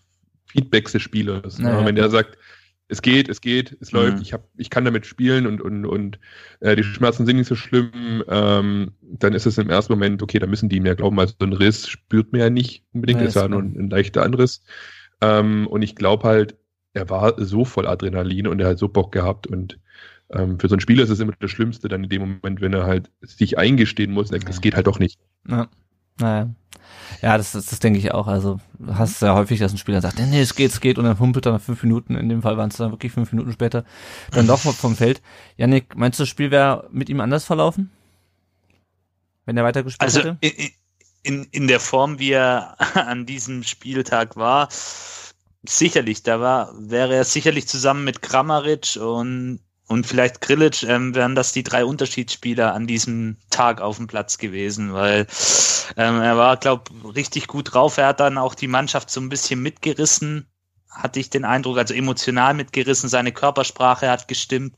Feedbacks 0.47 0.93
des 0.93 1.03
Spielers. 1.03 1.59
Naja, 1.59 1.85
wenn 1.85 1.97
der 1.97 2.09
sagt, 2.11 2.39
es 2.89 3.03
geht, 3.03 3.29
es 3.29 3.41
geht, 3.41 3.77
es 3.81 3.93
läuft, 3.93 4.17
mhm. 4.17 4.23
ich, 4.23 4.33
hab, 4.33 4.49
ich 4.57 4.71
kann 4.71 4.85
damit 4.85 5.07
spielen 5.07 5.47
und, 5.47 5.61
und, 5.61 5.85
und 5.87 6.19
äh, 6.61 6.77
die 6.77 6.85
Schmerzen 6.85 7.27
sind 7.27 7.37
nicht 7.37 7.49
so 7.49 7.57
schlimm, 7.57 8.23
ähm, 8.29 8.93
dann 9.03 9.35
ist 9.35 9.47
es 9.47 9.59
im 9.59 9.71
ersten 9.71 9.93
Moment, 9.93 10.23
okay, 10.23 10.39
da 10.39 10.47
müssen 10.47 10.69
die 10.69 10.81
mehr 10.81 10.95
glauben. 10.95 11.19
Also 11.19 11.35
so 11.39 11.47
ein 11.47 11.53
Riss 11.53 11.89
spürt 11.89 12.33
man 12.33 12.41
ja 12.41 12.51
nicht 12.51 12.85
unbedingt, 12.93 13.21
ja, 13.21 13.27
ist 13.27 13.35
ja 13.35 13.49
nur 13.49 13.63
ein, 13.63 13.77
ein 13.77 13.91
leichter 13.91 14.23
Anriss. 14.23 14.63
Ähm, 15.21 15.67
und 15.67 15.83
ich 15.83 15.97
glaube 15.97 16.29
halt, 16.29 16.57
er 16.93 17.11
war 17.11 17.35
so 17.45 17.65
voll 17.65 17.87
Adrenalin 17.87 18.47
und 18.47 18.61
er 18.61 18.69
hat 18.69 18.79
so 18.79 18.89
Bock 18.89 19.13
gehabt 19.13 19.47
und 19.47 19.79
ähm, 20.31 20.59
für 20.59 20.69
so 20.69 20.75
einen 20.75 20.81
Spieler 20.81 21.05
ist 21.05 21.11
es 21.11 21.21
immer 21.21 21.35
das 21.39 21.51
Schlimmste 21.51 21.89
dann 21.89 22.05
in 22.05 22.11
dem 22.11 22.21
Moment, 22.21 22.61
wenn 22.61 22.73
er 22.73 22.87
halt 22.87 23.11
sich 23.21 23.59
eingestehen 23.59 24.13
muss, 24.13 24.31
es 24.31 24.61
geht 24.61 24.75
halt 24.75 24.87
doch 24.87 24.99
nicht. 24.99 25.21
Ja. 25.49 25.69
Naja. 26.19 26.55
Ja, 27.23 27.39
das, 27.39 27.53
das, 27.53 27.67
das 27.67 27.79
denke 27.79 27.99
ich 27.99 28.13
auch. 28.13 28.27
Also 28.27 28.61
hast 28.87 29.23
ja 29.23 29.35
häufig, 29.35 29.59
dass 29.59 29.73
ein 29.73 29.79
Spieler 29.79 30.01
sagt, 30.01 30.19
nee, 30.19 30.41
es 30.41 30.55
geht, 30.55 30.71
es 30.71 30.81
geht 30.81 30.99
und 30.99 31.05
dann 31.05 31.19
humpelt 31.19 31.47
er 31.47 31.53
nach 31.53 31.61
fünf 31.61 31.83
Minuten. 31.83 32.15
In 32.15 32.29
dem 32.29 32.43
Fall 32.43 32.57
waren 32.57 32.71
es 32.71 32.77
dann 32.77 32.91
wirklich 32.91 33.13
fünf 33.13 33.33
Minuten 33.33 33.53
später 33.53 33.85
dann 34.33 34.47
doch 34.47 34.61
vom 34.61 34.97
Feld. 34.97 35.23
Janik, 35.57 35.97
meinst 35.97 36.19
du, 36.19 36.23
das 36.23 36.29
Spiel 36.29 36.51
wäre 36.51 36.89
mit 36.91 37.09
ihm 37.09 37.21
anders 37.21 37.45
verlaufen? 37.45 37.91
Wenn 39.45 39.57
er 39.57 39.65
weitergespielt 39.65 40.03
also, 40.03 40.21
hätte? 40.21 40.39
In, 40.41 40.71
in, 41.23 41.45
in 41.51 41.69
der 41.69 41.81
Form, 41.81 42.19
wie 42.19 42.33
er 42.33 42.77
an 42.95 43.27
diesem 43.27 43.63
Spieltag 43.63 44.37
war, 44.37 44.69
sicherlich, 45.69 46.23
da 46.23 46.41
war, 46.41 46.73
wäre 46.79 47.15
er 47.15 47.25
sicherlich 47.25 47.67
zusammen 47.67 48.05
mit 48.05 48.23
Kramaric 48.23 48.97
und 49.01 49.61
und 49.89 50.07
vielleicht 50.07 50.41
Grilic 50.41 50.83
ähm, 50.83 51.15
wären 51.15 51.37
das 51.37 51.53
die 51.53 51.63
drei 51.63 51.85
Unterschiedsspieler 51.85 52.75
an 52.75 52.87
diesem 52.87 53.37
Tag 53.51 53.81
auf 53.81 53.99
dem 53.99 54.09
Platz 54.09 54.39
gewesen, 54.39 54.93
weil 54.93 55.27
ähm, 55.97 56.21
er 56.21 56.37
war, 56.37 56.57
glaube 56.57 56.91
richtig 57.15 57.47
gut 57.47 57.73
drauf. 57.73 57.97
Er 57.97 58.09
hat 58.09 58.21
dann 58.21 58.37
auch 58.37 58.57
die 58.57 58.67
Mannschaft 58.67 59.11
so 59.11 59.21
ein 59.21 59.29
bisschen 59.29 59.63
mitgerissen, 59.63 60.47
hatte 60.91 61.21
ich 61.21 61.31
den 61.31 61.45
Eindruck, 61.45 61.79
also 61.79 61.95
emotional 61.95 62.55
mitgerissen. 62.55 63.09
Seine 63.09 63.33
Körpersprache 63.33 64.11
hat 64.11 64.27
gestimmt. 64.27 64.75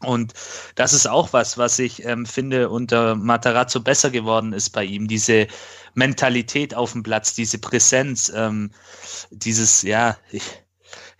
Und 0.00 0.34
das 0.74 0.92
ist 0.92 1.06
auch 1.06 1.32
was, 1.32 1.56
was 1.58 1.78
ich 1.78 2.04
ähm, 2.04 2.26
finde, 2.26 2.70
unter 2.70 3.14
Matarazzo 3.14 3.80
besser 3.80 4.10
geworden 4.10 4.52
ist 4.52 4.70
bei 4.70 4.84
ihm. 4.84 5.08
Diese 5.08 5.46
Mentalität 5.94 6.74
auf 6.74 6.92
dem 6.92 7.02
Platz, 7.02 7.34
diese 7.34 7.58
Präsenz, 7.58 8.30
ähm, 8.34 8.70
dieses, 9.30 9.82
ja, 9.82 10.16
ich, 10.30 10.42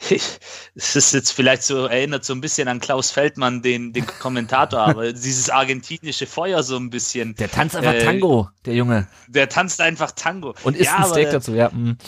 es 0.75 0.97
ist 0.97 1.13
jetzt 1.13 1.31
vielleicht 1.31 1.63
so, 1.63 1.87
erinnert 1.87 2.25
so 2.25 2.33
ein 2.33 2.41
bisschen 2.41 2.69
an 2.69 2.81
Klaus 2.81 3.11
Feldmann, 3.11 3.63
den, 3.63 3.93
den 3.93 4.07
Kommentator, 4.07 4.81
aber 4.81 5.13
dieses 5.13 5.51
argentinische 5.51 6.27
Feuer 6.27 6.63
so 6.63 6.77
ein 6.77 6.91
bisschen. 6.91 7.35
Der 7.37 7.51
tanzt 7.51 7.77
einfach 7.77 7.93
äh, 7.93 8.05
Tango, 8.05 8.49
der 8.65 8.75
Junge. 8.75 9.07
Der 9.29 9.49
tanzt 9.49 9.81
einfach 9.81 10.13
Tango. 10.13 10.55
Und 10.63 10.77
isst 10.77 10.91
ja, 10.91 10.99
ein 10.99 11.05
Steak 11.05 11.29
aber, 11.29 11.33
dazu, 11.33 11.55
ja. 11.55 11.71
Mhm. 11.71 11.99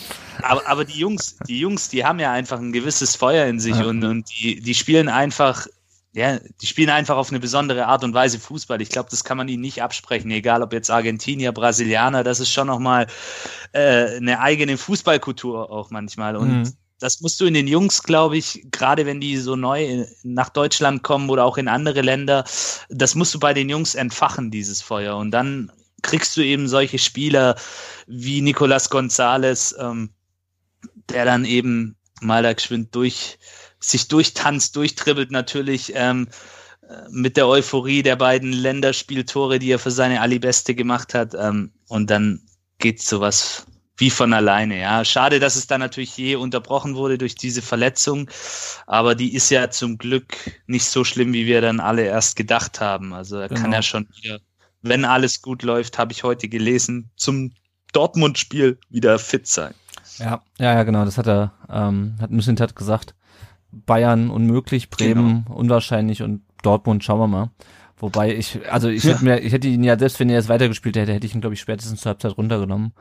Aber, 0.41 0.67
aber 0.67 0.85
die 0.85 0.97
Jungs, 0.97 1.37
die 1.47 1.59
Jungs, 1.59 1.89
die 1.89 2.03
haben 2.03 2.19
ja 2.19 2.31
einfach 2.31 2.59
ein 2.59 2.71
gewisses 2.71 3.15
Feuer 3.15 3.45
in 3.45 3.59
sich 3.59 3.75
ja. 3.75 3.85
und, 3.85 4.03
und 4.03 4.27
die, 4.29 4.59
die 4.59 4.73
spielen 4.73 5.07
einfach 5.09 5.67
ja, 6.15 6.37
die 6.61 6.67
spielen 6.67 6.91
einfach 6.91 7.17
auf 7.17 7.31
eine 7.31 7.39
besondere 7.39 7.87
Art 7.87 8.03
und 8.03 8.13
Weise 8.13 8.39
Fußball. 8.39 8.79
Ich 8.83 8.89
glaube, 8.89 9.09
das 9.09 9.23
kann 9.23 9.35
man 9.35 9.47
ihnen 9.47 9.61
nicht 9.61 9.81
absprechen, 9.81 10.29
egal 10.29 10.61
ob 10.61 10.71
jetzt 10.71 10.91
Argentinier, 10.91 11.51
Brasilianer, 11.51 12.23
das 12.23 12.39
ist 12.39 12.51
schon 12.51 12.67
nochmal 12.67 13.07
äh, 13.71 14.17
eine 14.17 14.39
eigene 14.39 14.77
Fußballkultur 14.77 15.71
auch 15.71 15.89
manchmal. 15.89 16.35
Und 16.35 16.51
mhm 16.51 16.73
das 17.03 17.19
musst 17.19 17.41
du 17.41 17.45
in 17.45 17.53
den 17.53 17.67
Jungs, 17.67 18.01
glaube 18.01 18.37
ich, 18.37 18.65
gerade 18.71 19.05
wenn 19.05 19.19
die 19.19 19.35
so 19.35 19.57
neu 19.57 20.05
nach 20.23 20.47
Deutschland 20.47 21.03
kommen 21.03 21.29
oder 21.29 21.43
auch 21.43 21.57
in 21.57 21.67
andere 21.67 21.99
Länder, 21.99 22.45
das 22.87 23.13
musst 23.13 23.33
du 23.33 23.39
bei 23.39 23.53
den 23.53 23.67
Jungs 23.67 23.93
entfachen, 23.93 24.51
dieses 24.51 24.81
Feuer. 24.81 25.17
Und 25.17 25.31
dann 25.31 25.69
kriegst 26.01 26.37
du 26.37 26.41
eben 26.41 26.69
solche 26.69 26.99
Spieler 26.99 27.57
wie 28.07 28.39
Nicolas 28.39 28.89
Gonzalez, 28.89 29.75
ähm, 29.77 30.11
der 31.09 31.25
dann 31.25 31.43
eben 31.43 31.97
mal 32.21 32.41
da 32.41 32.53
geschwind 32.53 32.95
durch, 32.95 33.37
sich 33.81 34.07
durchtanzt, 34.07 34.77
durchtribbelt 34.77 35.29
natürlich 35.29 35.91
ähm, 35.95 36.29
mit 37.09 37.35
der 37.35 37.49
Euphorie 37.49 38.01
der 38.01 38.15
beiden 38.15 38.53
Länderspieltore, 38.53 39.59
die 39.59 39.71
er 39.71 39.79
für 39.79 39.91
seine 39.91 40.21
Alibeste 40.21 40.73
gemacht 40.73 41.13
hat. 41.13 41.33
Ähm, 41.37 41.73
und 41.89 42.09
dann 42.09 42.47
geht 42.77 43.01
sowas 43.01 43.65
wie 44.03 44.09
von 44.09 44.33
alleine. 44.33 44.81
Ja, 44.81 45.05
schade, 45.05 45.39
dass 45.39 45.55
es 45.55 45.67
dann 45.67 45.79
natürlich 45.79 46.17
je 46.17 46.35
unterbrochen 46.35 46.95
wurde 46.95 47.17
durch 47.17 47.35
diese 47.35 47.61
Verletzung, 47.61 48.29
aber 48.85 49.15
die 49.15 49.33
ist 49.33 49.49
ja 49.49 49.69
zum 49.69 49.97
Glück 49.97 50.35
nicht 50.67 50.83
so 50.83 51.05
schlimm, 51.05 51.31
wie 51.31 51.45
wir 51.45 51.61
dann 51.61 51.79
alle 51.79 52.03
erst 52.03 52.35
gedacht 52.35 52.81
haben. 52.81 53.13
Also 53.13 53.37
er 53.37 53.47
genau. 53.47 53.61
kann 53.61 53.71
ja 53.71 53.81
schon 53.81 54.09
wieder, 54.21 54.39
wenn 54.81 55.05
alles 55.05 55.41
gut 55.41 55.63
läuft, 55.63 55.97
habe 55.97 56.11
ich 56.11 56.25
heute 56.25 56.49
gelesen, 56.49 57.11
zum 57.15 57.53
Dortmund-Spiel 57.93 58.77
wieder 58.89 59.19
fit 59.19 59.47
sein. 59.47 59.73
Ja, 60.17 60.41
ja, 60.59 60.73
ja, 60.73 60.83
genau. 60.83 61.05
Das 61.05 61.17
hat 61.17 61.27
er, 61.27 61.53
ähm, 61.69 62.15
hat 62.19 62.29
Missentat 62.29 62.75
gesagt. 62.75 63.15
Bayern 63.71 64.29
unmöglich, 64.29 64.89
Bremen 64.89 65.45
genau. 65.45 65.57
unwahrscheinlich 65.57 66.23
und 66.23 66.41
Dortmund 66.61 67.05
schauen 67.05 67.19
wir 67.19 67.27
mal. 67.27 67.51
Wobei 67.95 68.35
ich, 68.35 68.59
also 68.69 68.89
ich 68.89 69.03
hätte 69.05 69.23
mir, 69.23 69.39
ich 69.39 69.53
hätte 69.53 69.69
ihn 69.69 69.83
ja 69.85 69.97
selbst, 69.97 70.19
wenn 70.19 70.29
er 70.29 70.35
jetzt 70.35 70.49
weitergespielt 70.49 70.97
hätte, 70.97 71.13
hätte 71.13 71.25
ich 71.25 71.33
ihn 71.33 71.39
glaube 71.39 71.53
ich 71.53 71.61
spätestens 71.61 72.01
zur 72.01 72.09
Halbzeit 72.09 72.37
runtergenommen. 72.37 72.91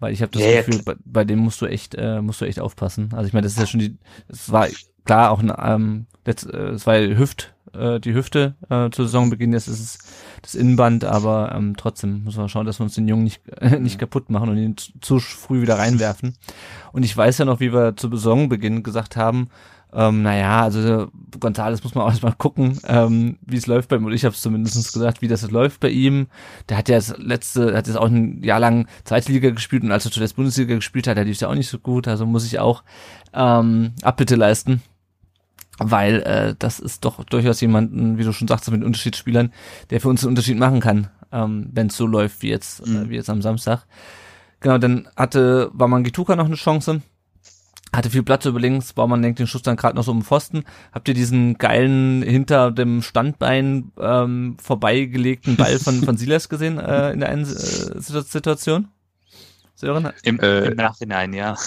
Weil 0.00 0.12
ich 0.12 0.22
habe 0.22 0.32
das 0.32 0.42
ja, 0.42 0.62
Gefühl, 0.62 0.82
bei, 0.82 0.94
bei, 1.04 1.24
dem 1.24 1.38
musst 1.38 1.60
du 1.60 1.66
echt, 1.66 1.94
äh, 1.94 2.20
musst 2.20 2.40
du 2.40 2.46
echt 2.46 2.58
aufpassen. 2.58 3.10
Also 3.12 3.26
ich 3.26 3.32
meine, 3.32 3.44
das 3.44 3.52
ist 3.52 3.60
ja 3.60 3.66
schon 3.66 3.80
die, 3.80 3.96
es 4.28 4.50
war 4.50 4.66
klar 5.04 5.30
auch 5.30 5.40
ein, 5.40 5.52
ähm, 5.62 6.06
letzt, 6.24 6.46
äh, 6.46 6.70
es 6.70 6.86
war 6.86 6.98
Hüft, 6.98 7.54
äh, 7.74 8.00
die 8.00 8.14
Hüfte 8.14 8.54
äh, 8.68 8.90
zu 8.90 9.04
Saisonbeginn, 9.04 9.52
jetzt 9.52 9.68
ist 9.68 9.80
es 9.80 9.98
das 10.42 10.54
Innenband, 10.54 11.04
aber 11.04 11.52
ähm, 11.54 11.76
trotzdem 11.76 12.24
müssen 12.24 12.40
wir 12.40 12.48
schauen, 12.48 12.66
dass 12.66 12.80
wir 12.80 12.84
uns 12.84 12.94
den 12.94 13.08
Jungen 13.08 13.24
nicht, 13.24 13.42
äh, 13.60 13.78
nicht 13.78 13.98
kaputt 13.98 14.30
machen 14.30 14.48
und 14.48 14.56
ihn 14.56 14.76
zu, 14.76 14.92
zu 15.00 15.20
früh 15.20 15.62
wieder 15.62 15.78
reinwerfen. 15.78 16.36
Und 16.92 17.04
ich 17.04 17.16
weiß 17.16 17.38
ja 17.38 17.44
noch, 17.44 17.60
wie 17.60 17.72
wir 17.72 17.96
zu 17.96 18.08
Saisonbeginn 18.08 18.82
gesagt 18.82 19.16
haben, 19.16 19.48
ähm, 19.92 20.22
naja, 20.22 20.62
also 20.62 21.08
Gonzales 21.38 21.82
muss 21.82 21.94
man 21.94 22.04
auch 22.04 22.10
erstmal 22.10 22.34
gucken, 22.34 22.78
ähm, 22.86 23.38
wie 23.42 23.56
es 23.56 23.66
läuft 23.66 23.88
bei 23.88 23.96
ihm. 23.96 24.04
Und 24.04 24.12
ich 24.12 24.24
habe 24.24 24.34
es 24.34 24.40
zumindest 24.40 24.92
gesagt, 24.92 25.20
wie 25.22 25.28
das 25.28 25.48
läuft 25.50 25.80
bei 25.80 25.88
ihm. 25.88 26.28
Der 26.68 26.76
hat 26.76 26.88
ja 26.88 26.96
das 26.96 27.16
letzte, 27.18 27.76
hat 27.76 27.86
jetzt 27.86 27.96
auch 27.96 28.06
ein 28.06 28.42
Jahr 28.42 28.60
lang 28.60 28.86
zweite 29.04 29.32
Liga 29.32 29.50
gespielt 29.50 29.82
und 29.82 29.90
als 29.90 30.04
er 30.04 30.12
zuletzt 30.12 30.36
Bundesliga 30.36 30.74
gespielt 30.74 31.06
hat, 31.06 31.16
der 31.16 31.24
lief 31.24 31.40
ja 31.40 31.48
auch 31.48 31.54
nicht 31.54 31.68
so 31.68 31.78
gut. 31.78 32.06
Also 32.06 32.24
muss 32.26 32.46
ich 32.46 32.58
auch 32.58 32.84
ähm, 33.32 33.92
Abbitte 34.02 34.36
leisten. 34.36 34.82
Weil 35.82 36.20
äh, 36.22 36.54
das 36.58 36.78
ist 36.78 37.06
doch 37.06 37.24
durchaus 37.24 37.60
jemanden, 37.62 38.18
wie 38.18 38.24
du 38.24 38.32
schon 38.32 38.46
sagst, 38.46 38.70
mit 38.70 38.84
Unterschiedsspielern, 38.84 39.50
der 39.88 40.02
für 40.02 40.10
uns 40.10 40.22
einen 40.22 40.28
Unterschied 40.28 40.58
machen 40.58 40.80
kann, 40.80 41.08
ähm, 41.32 41.70
wenn 41.72 41.86
es 41.86 41.96
so 41.96 42.06
läuft 42.06 42.42
wie 42.42 42.50
jetzt, 42.50 42.86
äh, 42.86 42.90
mhm. 42.90 42.96
äh, 42.96 43.08
wie 43.08 43.14
jetzt 43.14 43.30
am 43.30 43.40
Samstag. 43.40 43.86
Genau, 44.60 44.76
dann 44.76 45.08
hatte 45.16 45.70
Waman 45.72 46.04
Gituka 46.04 46.36
noch 46.36 46.44
eine 46.44 46.56
Chance 46.56 47.00
hatte 47.94 48.10
viel 48.10 48.22
Platz 48.22 48.44
über 48.46 48.60
links, 48.60 48.92
Baumann 48.92 49.22
lenkt 49.22 49.38
den 49.38 49.46
Schuss 49.46 49.62
dann 49.62 49.76
gerade 49.76 49.96
noch 49.96 50.04
so 50.04 50.12
um 50.12 50.20
den 50.20 50.24
Pfosten. 50.24 50.64
Habt 50.92 51.08
ihr 51.08 51.14
diesen 51.14 51.58
geilen 51.58 52.22
hinter 52.22 52.70
dem 52.70 53.02
Standbein 53.02 53.92
ähm, 53.98 54.56
vorbeigelegten 54.62 55.56
Ball 55.56 55.78
von, 55.78 56.02
von 56.04 56.16
Silas 56.18 56.48
gesehen 56.48 56.78
äh, 56.78 57.12
in 57.12 57.20
der 57.20 57.30
einen 57.30 57.42
äh, 57.42 57.46
Situation? 57.46 58.88
Sören? 59.74 60.10
Im, 60.22 60.38
äh, 60.40 60.66
Im 60.66 60.76
Nachhinein, 60.76 61.32
ja. 61.32 61.56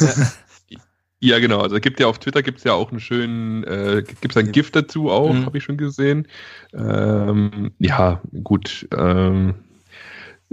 Ja, 1.23 1.39
genau. 1.39 1.61
Also 1.61 1.79
gibt 1.79 2.01
ja 2.01 2.07
auf 2.07 2.19
Twitter 2.19 2.41
gibt's 2.43 2.65
ja 2.65 2.73
auch 2.73 2.91
einen 2.91 2.99
schönen, 2.99 3.63
äh, 3.63 4.03
gibt's 4.19 4.35
ein 4.35 4.51
Gift 4.51 4.75
dazu 4.75 5.09
auch, 5.09 5.31
mhm. 5.31 5.45
habe 5.45 5.57
ich 5.57 5.63
schon 5.63 5.77
gesehen. 5.77 6.27
Ähm, 6.73 7.71
ja, 7.79 8.21
gut. 8.43 8.89
Ähm, 8.93 9.53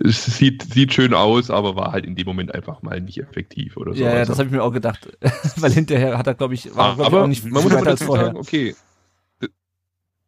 es 0.02 0.24
sieht, 0.24 0.62
sieht 0.62 0.94
schön 0.94 1.12
aus, 1.12 1.50
aber 1.50 1.76
war 1.76 1.92
halt 1.92 2.06
in 2.06 2.16
dem 2.16 2.26
Moment 2.26 2.54
einfach 2.54 2.82
mal 2.82 3.00
nicht 3.00 3.18
effektiv 3.18 3.76
oder 3.76 3.94
so. 3.94 4.02
Ja, 4.02 4.14
ja 4.14 4.24
das 4.24 4.38
habe 4.38 4.46
ich 4.46 4.52
mir 4.52 4.62
auch 4.62 4.72
gedacht. 4.72 5.10
Weil 5.56 5.72
hinterher 5.72 6.16
hat 6.16 6.26
er, 6.26 6.34
glaube 6.34 6.54
ich, 6.54 6.74
war 6.74 6.92
ah, 6.92 6.94
glaub 6.94 7.06
aber 7.06 7.18
ich 7.18 7.22
auch 7.22 7.28
nicht 7.28 7.44
man 7.44 7.62
muss 7.62 7.72
weiter 7.72 7.90
als 7.90 8.02
vorher. 8.02 8.26
Sagen, 8.26 8.38
okay. 8.38 8.74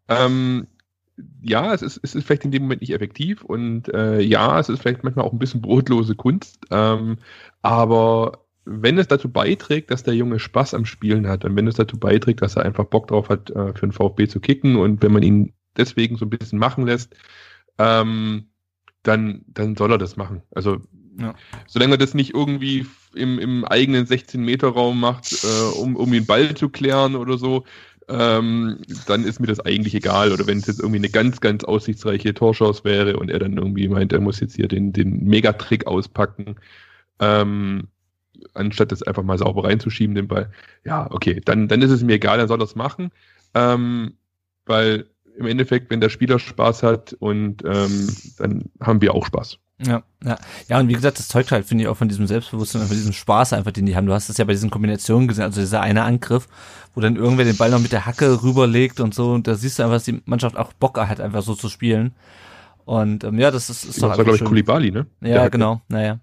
Ähm, 0.08 0.66
ja, 1.40 1.72
es 1.72 1.80
ist, 1.80 2.00
es 2.02 2.14
ist 2.14 2.26
vielleicht 2.26 2.44
in 2.44 2.50
dem 2.50 2.62
Moment 2.62 2.82
nicht 2.82 2.92
effektiv 2.92 3.42
und 3.42 3.88
äh, 3.94 4.20
ja, 4.20 4.58
es 4.58 4.68
ist 4.68 4.80
vielleicht 4.80 5.04
manchmal 5.04 5.24
auch 5.24 5.32
ein 5.32 5.38
bisschen 5.38 5.62
brotlose 5.62 6.16
Kunst, 6.16 6.58
ähm, 6.70 7.18
aber 7.62 8.44
wenn 8.64 8.98
es 8.98 9.08
dazu 9.08 9.30
beiträgt, 9.30 9.90
dass 9.90 10.02
der 10.02 10.14
Junge 10.14 10.38
Spaß 10.38 10.74
am 10.74 10.84
Spielen 10.84 11.26
hat 11.28 11.44
und 11.44 11.56
wenn 11.56 11.66
es 11.66 11.76
dazu 11.76 11.98
beiträgt, 11.98 12.42
dass 12.42 12.56
er 12.56 12.64
einfach 12.64 12.84
Bock 12.84 13.08
drauf 13.08 13.28
hat, 13.28 13.50
äh, 13.50 13.72
für 13.72 13.86
den 13.86 13.92
VfB 13.92 14.28
zu 14.28 14.40
kicken 14.40 14.76
und 14.76 15.02
wenn 15.02 15.12
man 15.12 15.22
ihn 15.22 15.54
deswegen 15.76 16.16
so 16.16 16.26
ein 16.26 16.30
bisschen 16.30 16.58
machen 16.58 16.86
lässt, 16.86 17.14
ähm, 17.78 18.48
dann, 19.02 19.42
dann 19.48 19.76
soll 19.76 19.92
er 19.92 19.98
das 19.98 20.16
machen. 20.16 20.42
Also 20.54 20.78
ja. 21.18 21.34
solange 21.66 21.94
er 21.94 21.98
das 21.98 22.14
nicht 22.14 22.34
irgendwie 22.34 22.86
im, 23.14 23.38
im 23.38 23.64
eigenen 23.64 24.06
16-Meter-Raum 24.06 24.98
macht, 24.98 25.44
äh, 25.44 25.78
um, 25.78 25.96
um 25.96 26.10
den 26.10 26.26
Ball 26.26 26.54
zu 26.54 26.68
klären 26.68 27.16
oder 27.16 27.38
so, 27.38 27.64
ähm, 28.08 28.78
dann 29.06 29.24
ist 29.24 29.40
mir 29.40 29.46
das 29.46 29.60
eigentlich 29.60 29.94
egal. 29.94 30.32
Oder 30.32 30.46
wenn 30.46 30.58
es 30.58 30.66
jetzt 30.66 30.80
irgendwie 30.80 30.98
eine 30.98 31.10
ganz, 31.10 31.40
ganz 31.40 31.64
aussichtsreiche 31.64 32.34
Torschance 32.34 32.84
wäre 32.84 33.16
und 33.16 33.30
er 33.30 33.38
dann 33.38 33.56
irgendwie 33.56 33.88
meint, 33.88 34.12
er 34.12 34.20
muss 34.20 34.40
jetzt 34.40 34.56
hier 34.56 34.68
den, 34.68 34.92
den 34.92 35.24
Megatrick 35.24 35.86
auspacken, 35.86 36.56
ähm, 37.20 37.88
anstatt 38.54 38.92
das 38.92 39.02
einfach 39.02 39.22
mal 39.22 39.38
sauber 39.38 39.64
reinzuschieben, 39.64 40.14
den 40.14 40.28
Ball. 40.28 40.50
Ja, 40.84 41.08
okay, 41.10 41.40
dann, 41.44 41.68
dann 41.68 41.82
ist 41.82 41.90
es 41.90 42.02
mir 42.02 42.14
egal, 42.14 42.38
dann 42.38 42.48
soll 42.48 42.58
er 42.58 42.66
das 42.66 42.74
machen. 42.74 43.10
Ähm, 43.54 44.14
weil 44.66 45.06
im 45.36 45.46
Endeffekt, 45.46 45.90
wenn 45.90 46.00
der 46.00 46.08
Spieler 46.08 46.38
Spaß 46.38 46.82
hat 46.82 47.14
und 47.14 47.62
ähm, 47.64 48.08
dann 48.38 48.64
haben 48.80 49.00
wir 49.00 49.14
auch 49.14 49.26
Spaß. 49.26 49.58
Ja, 49.84 50.02
ja. 50.24 50.38
Ja, 50.68 50.78
und 50.78 50.88
wie 50.88 50.92
gesagt, 50.92 51.18
das 51.18 51.28
zeugt 51.28 51.50
halt, 51.50 51.66
finde 51.66 51.84
ich, 51.84 51.88
auch 51.88 51.96
von 51.96 52.08
diesem 52.08 52.26
Selbstbewusstsein, 52.26 52.82
von 52.82 52.96
diesem 52.96 53.12
Spaß 53.12 53.52
einfach, 53.52 53.72
den 53.72 53.86
die 53.86 53.96
haben. 53.96 54.06
Du 54.06 54.12
hast 54.12 54.28
es 54.28 54.36
ja 54.36 54.44
bei 54.44 54.52
diesen 54.52 54.70
Kombinationen 54.70 55.26
gesehen, 55.26 55.44
also 55.44 55.60
dieser 55.60 55.80
eine 55.80 56.04
Angriff, 56.04 56.46
wo 56.94 57.00
dann 57.00 57.16
irgendwer 57.16 57.44
den 57.44 57.56
Ball 57.56 57.70
noch 57.70 57.80
mit 57.80 57.92
der 57.92 58.06
Hacke 58.06 58.42
rüberlegt 58.42 59.00
und 59.00 59.14
so, 59.14 59.32
und 59.32 59.46
da 59.46 59.54
siehst 59.54 59.78
du 59.78 59.82
einfach, 59.82 59.96
dass 59.96 60.04
die 60.04 60.22
Mannschaft 60.24 60.56
auch 60.56 60.72
Bock 60.72 60.98
hat, 60.98 61.20
einfach 61.20 61.42
so 61.42 61.54
zu 61.54 61.68
spielen. 61.68 62.14
Und 62.84 63.24
ähm, 63.24 63.38
ja, 63.38 63.50
das 63.50 63.70
ist, 63.70 63.84
ist 63.84 64.02
doch 64.02 64.08
Das 64.08 64.18
war, 64.18 64.24
glaube 64.24 64.38
ich, 64.38 64.44
Kulibali, 64.44 64.90
ne? 64.90 65.06
Ja, 65.20 65.48
genau, 65.48 65.80
naja. 65.88 66.18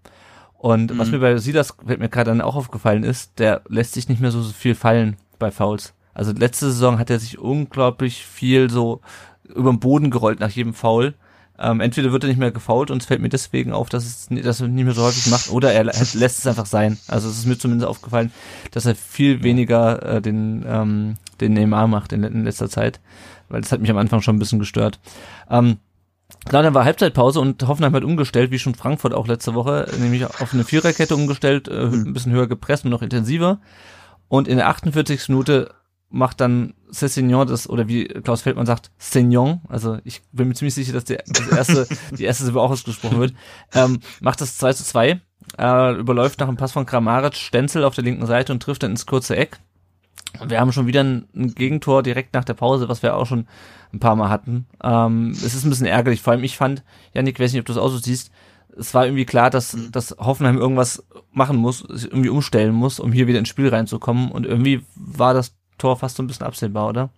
Und 0.58 0.94
mhm. 0.94 0.98
was 0.98 1.10
mir 1.10 1.20
bei 1.20 1.38
Silas, 1.38 1.74
fällt 1.86 2.00
mir 2.00 2.10
gerade 2.10 2.32
dann 2.32 2.42
auch 2.42 2.56
aufgefallen 2.56 3.04
ist, 3.04 3.40
der 3.40 3.62
lässt 3.68 3.94
sich 3.94 4.10
nicht 4.10 4.22
mehr 4.22 4.32
so 4.32 4.44
viel 4.44 4.76
fallen 4.76 5.16
bei 5.38 5.52
Fouls. 5.52 5.94
Also 6.20 6.34
letzte 6.34 6.66
Saison 6.66 7.00
hat 7.00 7.10
er 7.10 7.18
sich 7.18 7.40
unglaublich 7.40 8.26
viel 8.26 8.70
so 8.70 9.00
über 9.46 9.72
den 9.72 9.80
Boden 9.80 10.12
gerollt 10.12 10.42
nach 10.42 10.50
jedem 10.50 10.74
Foul. 10.74 11.14
Ähm, 11.58 11.80
entweder 11.80 12.12
wird 12.12 12.26
er 12.26 12.28
nicht 12.28 12.38
mehr 12.40 12.52
gefault 12.52 12.92
und 12.92 13.02
es 13.02 13.06
fällt 13.06 13.22
mir 13.22 13.30
deswegen 13.30 13.72
auf, 13.72 13.88
dass 13.88 14.04
es 14.04 14.28
dass 14.44 14.60
er 14.60 14.68
nicht 14.68 14.84
mehr 14.84 14.94
so 14.94 15.04
häufig 15.04 15.28
macht, 15.28 15.50
oder 15.50 15.72
er 15.72 15.86
lässt 15.86 16.20
es 16.20 16.46
einfach 16.46 16.66
sein. 16.66 16.98
Also 17.08 17.30
es 17.30 17.38
ist 17.38 17.46
mir 17.46 17.58
zumindest 17.58 17.88
aufgefallen, 17.88 18.34
dass 18.72 18.86
er 18.86 18.96
viel 18.96 19.44
weniger 19.44 20.16
äh, 20.16 20.22
den, 20.22 20.66
ähm, 20.68 21.16
den 21.40 21.54
Neymar 21.54 21.88
macht 21.88 22.12
in, 22.12 22.26
in 22.26 22.44
letzter 22.44 22.70
Zeit, 22.70 23.00
weil 23.48 23.62
das 23.62 23.72
hat 23.72 23.80
mich 23.80 23.90
am 23.90 23.98
Anfang 23.98 24.22
schon 24.22 24.36
ein 24.36 24.40
bisschen 24.40 24.60
gestört. 24.60 25.00
Ähm, 25.50 25.78
Klar, 26.46 26.64
dann 26.64 26.74
war 26.74 26.84
Halbzeitpause 26.84 27.40
und 27.40 27.66
Hoffenheim 27.66 27.96
hat 27.96 28.04
umgestellt, 28.04 28.52
wie 28.52 28.60
schon 28.60 28.76
Frankfurt 28.76 29.14
auch 29.14 29.28
letzte 29.28 29.56
Woche, 29.56 29.88
nämlich 30.00 30.26
auf 30.26 30.54
eine 30.54 30.64
Viererkette 30.64 31.16
umgestellt, 31.16 31.70
äh, 31.70 31.86
mhm. 31.86 32.08
ein 32.08 32.14
bisschen 32.14 32.34
höher 32.34 32.48
gepresst 32.48 32.84
und 32.84 32.92
noch 32.92 33.02
intensiver. 33.02 33.60
Und 34.28 34.48
in 34.48 34.58
der 34.58 34.68
48. 34.68 35.30
Minute 35.30 35.74
macht 36.10 36.42
dann 36.42 36.74
Cessignon 36.92 37.48
das, 37.48 37.70
oder 37.70 37.88
wie 37.88 38.06
Klaus 38.06 38.42
Feldmann 38.42 38.66
sagt, 38.66 38.92
Seignon, 38.98 39.62
also 39.68 40.00
ich 40.04 40.22
bin 40.32 40.48
mir 40.48 40.56
ziemlich 40.56 40.74
sicher, 40.74 40.94
dass 40.94 41.06
das 41.06 41.48
erste, 41.52 41.88
die 42.18 42.24
erste 42.24 42.44
Silbe 42.46 42.62
auch 42.62 42.72
ausgesprochen 42.72 43.20
wird, 43.20 43.34
ähm, 43.74 44.00
macht 44.20 44.42
das 44.42 44.58
2 44.58 44.74
zu 44.74 44.84
2, 44.84 45.22
äh, 45.58 45.94
überläuft 45.96 46.40
nach 46.40 46.48
einem 46.48 46.58
Pass 46.58 46.72
von 46.72 46.86
Kramaric 46.86 47.36
Stenzel 47.36 47.84
auf 47.84 47.96
der 47.96 48.04
linken 48.04 48.26
Seite 48.26 48.52
und 48.52 48.64
trifft 48.64 48.84
dann 48.84 48.92
ins 48.92 49.06
kurze 49.06 49.36
Eck. 49.36 49.60
Und 50.40 50.52
wir 50.52 50.60
haben 50.60 50.72
schon 50.72 50.88
wieder 50.88 51.04
ein, 51.04 51.28
ein 51.36 51.56
Gegentor 51.56 52.04
direkt 52.04 52.34
nach 52.34 52.44
der 52.44 52.54
Pause, 52.54 52.90
was 52.90 53.02
wir 53.02 53.16
auch 53.16 53.26
schon 53.26 53.48
ein 53.94 54.00
paar 54.00 54.16
Mal 54.16 54.30
hatten. 54.30 54.68
Ähm, 54.84 55.32
es 55.32 55.56
ist 55.56 55.64
ein 55.64 55.70
bisschen 55.70 55.88
ärgerlich, 55.88 56.22
vor 56.22 56.34
allem 56.34 56.44
ich 56.44 56.58
fand, 56.58 56.84
Janik, 57.14 57.40
weiß 57.40 57.52
nicht, 57.52 57.62
ob 57.62 57.66
du 57.66 57.74
das 57.74 57.82
auch 57.82 57.90
so 57.90 57.98
siehst, 57.98 58.32
es 58.78 58.94
war 58.94 59.06
irgendwie 59.06 59.26
klar, 59.26 59.50
dass, 59.50 59.76
mhm. 59.76 59.92
dass 59.92 60.16
Hoffenheim 60.18 60.58
irgendwas 60.58 61.06
machen 61.32 61.58
muss, 61.58 61.80
sich 61.80 62.10
irgendwie 62.10 62.30
umstellen 62.30 62.74
muss, 62.74 63.00
um 63.00 63.12
hier 63.12 63.28
wieder 63.28 63.40
ins 63.40 63.50
Spiel 63.50 63.70
reinzukommen. 63.70 64.32
Und 64.32 64.46
irgendwie 64.46 64.84
war 64.96 65.34
das 65.34 65.56
Tor 65.80 65.98
fast 65.98 66.18
so 66.18 66.24
ein 66.24 66.28
bisschen 66.28 66.46
absehbar, 66.46 66.90
oder? 66.90 67.10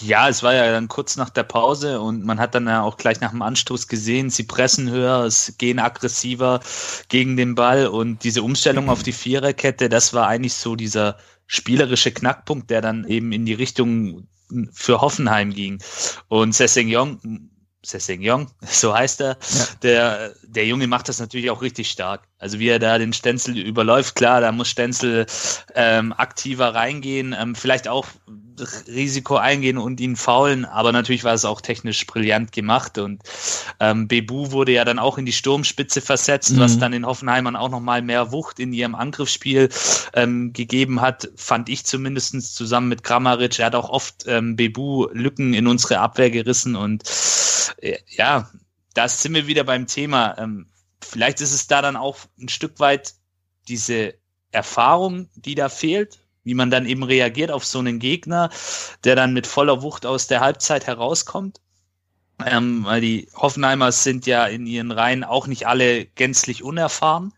Ja, 0.00 0.28
es 0.28 0.42
war 0.42 0.52
ja 0.52 0.70
dann 0.72 0.88
kurz 0.88 1.16
nach 1.16 1.30
der 1.30 1.44
Pause 1.44 2.00
und 2.00 2.24
man 2.24 2.40
hat 2.40 2.54
dann 2.54 2.66
ja 2.66 2.82
auch 2.82 2.96
gleich 2.96 3.20
nach 3.20 3.30
dem 3.30 3.42
Anstoß 3.42 3.86
gesehen, 3.86 4.30
sie 4.30 4.42
pressen 4.42 4.90
höher, 4.90 5.24
es 5.24 5.56
gehen 5.58 5.78
aggressiver 5.78 6.60
gegen 7.08 7.36
den 7.36 7.54
Ball 7.54 7.86
und 7.86 8.24
diese 8.24 8.42
Umstellung 8.42 8.88
auf 8.90 9.02
die 9.04 9.12
Viererkette, 9.12 9.88
das 9.88 10.12
war 10.12 10.26
eigentlich 10.26 10.54
so 10.54 10.74
dieser 10.74 11.18
spielerische 11.46 12.10
Knackpunkt, 12.10 12.68
der 12.70 12.80
dann 12.80 13.04
eben 13.04 13.30
in 13.30 13.46
die 13.46 13.54
Richtung 13.54 14.26
für 14.72 15.00
Hoffenheim 15.00 15.52
ging. 15.52 15.82
Und 16.28 16.52
Sessegnon 17.84 18.12
Sessegnon, 18.12 18.48
so 18.62 18.94
heißt 18.94 19.20
er, 19.20 19.28
ja. 19.28 19.66
der, 19.82 20.34
der 20.42 20.66
Junge 20.66 20.86
macht 20.86 21.08
das 21.08 21.18
natürlich 21.20 21.50
auch 21.50 21.62
richtig 21.62 21.90
stark. 21.90 22.22
Also 22.38 22.58
wie 22.58 22.68
er 22.68 22.78
da 22.78 22.98
den 22.98 23.12
Stenzel 23.12 23.58
überläuft, 23.58 24.14
klar, 24.14 24.40
da 24.40 24.52
muss 24.52 24.68
Stenzel 24.68 25.26
ähm, 25.74 26.12
aktiver 26.12 26.74
reingehen, 26.74 27.34
ähm, 27.38 27.54
vielleicht 27.54 27.88
auch 27.88 28.06
Risiko 28.86 29.36
eingehen 29.36 29.78
und 29.78 30.00
ihn 30.00 30.16
faulen, 30.16 30.64
aber 30.64 30.92
natürlich 30.92 31.24
war 31.24 31.34
es 31.34 31.44
auch 31.44 31.60
technisch 31.60 32.06
brillant 32.06 32.52
gemacht 32.52 32.98
und 32.98 33.22
ähm, 33.80 34.08
Bebu 34.08 34.52
wurde 34.52 34.72
ja 34.72 34.84
dann 34.84 34.98
auch 34.98 35.18
in 35.18 35.26
die 35.26 35.32
Sturmspitze 35.32 36.00
versetzt, 36.00 36.52
mhm. 36.52 36.58
was 36.60 36.78
dann 36.78 36.92
den 36.92 37.06
Hoffenheimern 37.06 37.56
auch 37.56 37.68
nochmal 37.68 38.02
mehr 38.02 38.32
Wucht 38.32 38.58
in 38.58 38.72
ihrem 38.72 38.94
Angriffsspiel 38.94 39.68
ähm, 40.14 40.52
gegeben 40.52 41.00
hat, 41.00 41.30
fand 41.36 41.68
ich 41.68 41.84
zumindestens 41.84 42.54
zusammen 42.54 42.88
mit 42.88 43.02
Kramaric. 43.02 43.58
Er 43.58 43.66
hat 43.66 43.74
auch 43.74 43.88
oft 43.88 44.24
ähm, 44.26 44.56
Bebu 44.56 45.08
Lücken 45.12 45.54
in 45.54 45.66
unsere 45.66 46.00
Abwehr 46.00 46.30
gerissen 46.30 46.76
und 46.76 47.04
äh, 47.78 47.98
ja, 48.08 48.50
da 48.94 49.08
sind 49.08 49.34
wir 49.34 49.46
wieder 49.46 49.64
beim 49.64 49.86
Thema. 49.86 50.36
Ähm, 50.38 50.66
vielleicht 51.00 51.40
ist 51.40 51.52
es 51.52 51.66
da 51.66 51.82
dann 51.82 51.96
auch 51.96 52.18
ein 52.38 52.48
Stück 52.48 52.80
weit 52.80 53.14
diese 53.68 54.14
Erfahrung, 54.50 55.28
die 55.34 55.54
da 55.54 55.68
fehlt, 55.68 56.21
wie 56.44 56.54
man 56.54 56.70
dann 56.70 56.86
eben 56.86 57.02
reagiert 57.02 57.50
auf 57.50 57.64
so 57.64 57.78
einen 57.78 57.98
Gegner, 57.98 58.50
der 59.04 59.16
dann 59.16 59.32
mit 59.32 59.46
voller 59.46 59.82
Wucht 59.82 60.06
aus 60.06 60.26
der 60.26 60.40
Halbzeit 60.40 60.86
herauskommt. 60.86 61.60
Ähm, 62.44 62.84
weil 62.84 63.00
die 63.00 63.28
Hoffenheimers 63.34 64.02
sind 64.02 64.26
ja 64.26 64.46
in 64.46 64.66
ihren 64.66 64.90
Reihen 64.90 65.22
auch 65.22 65.46
nicht 65.46 65.66
alle 65.66 66.06
gänzlich 66.06 66.64
unerfahren. 66.64 67.32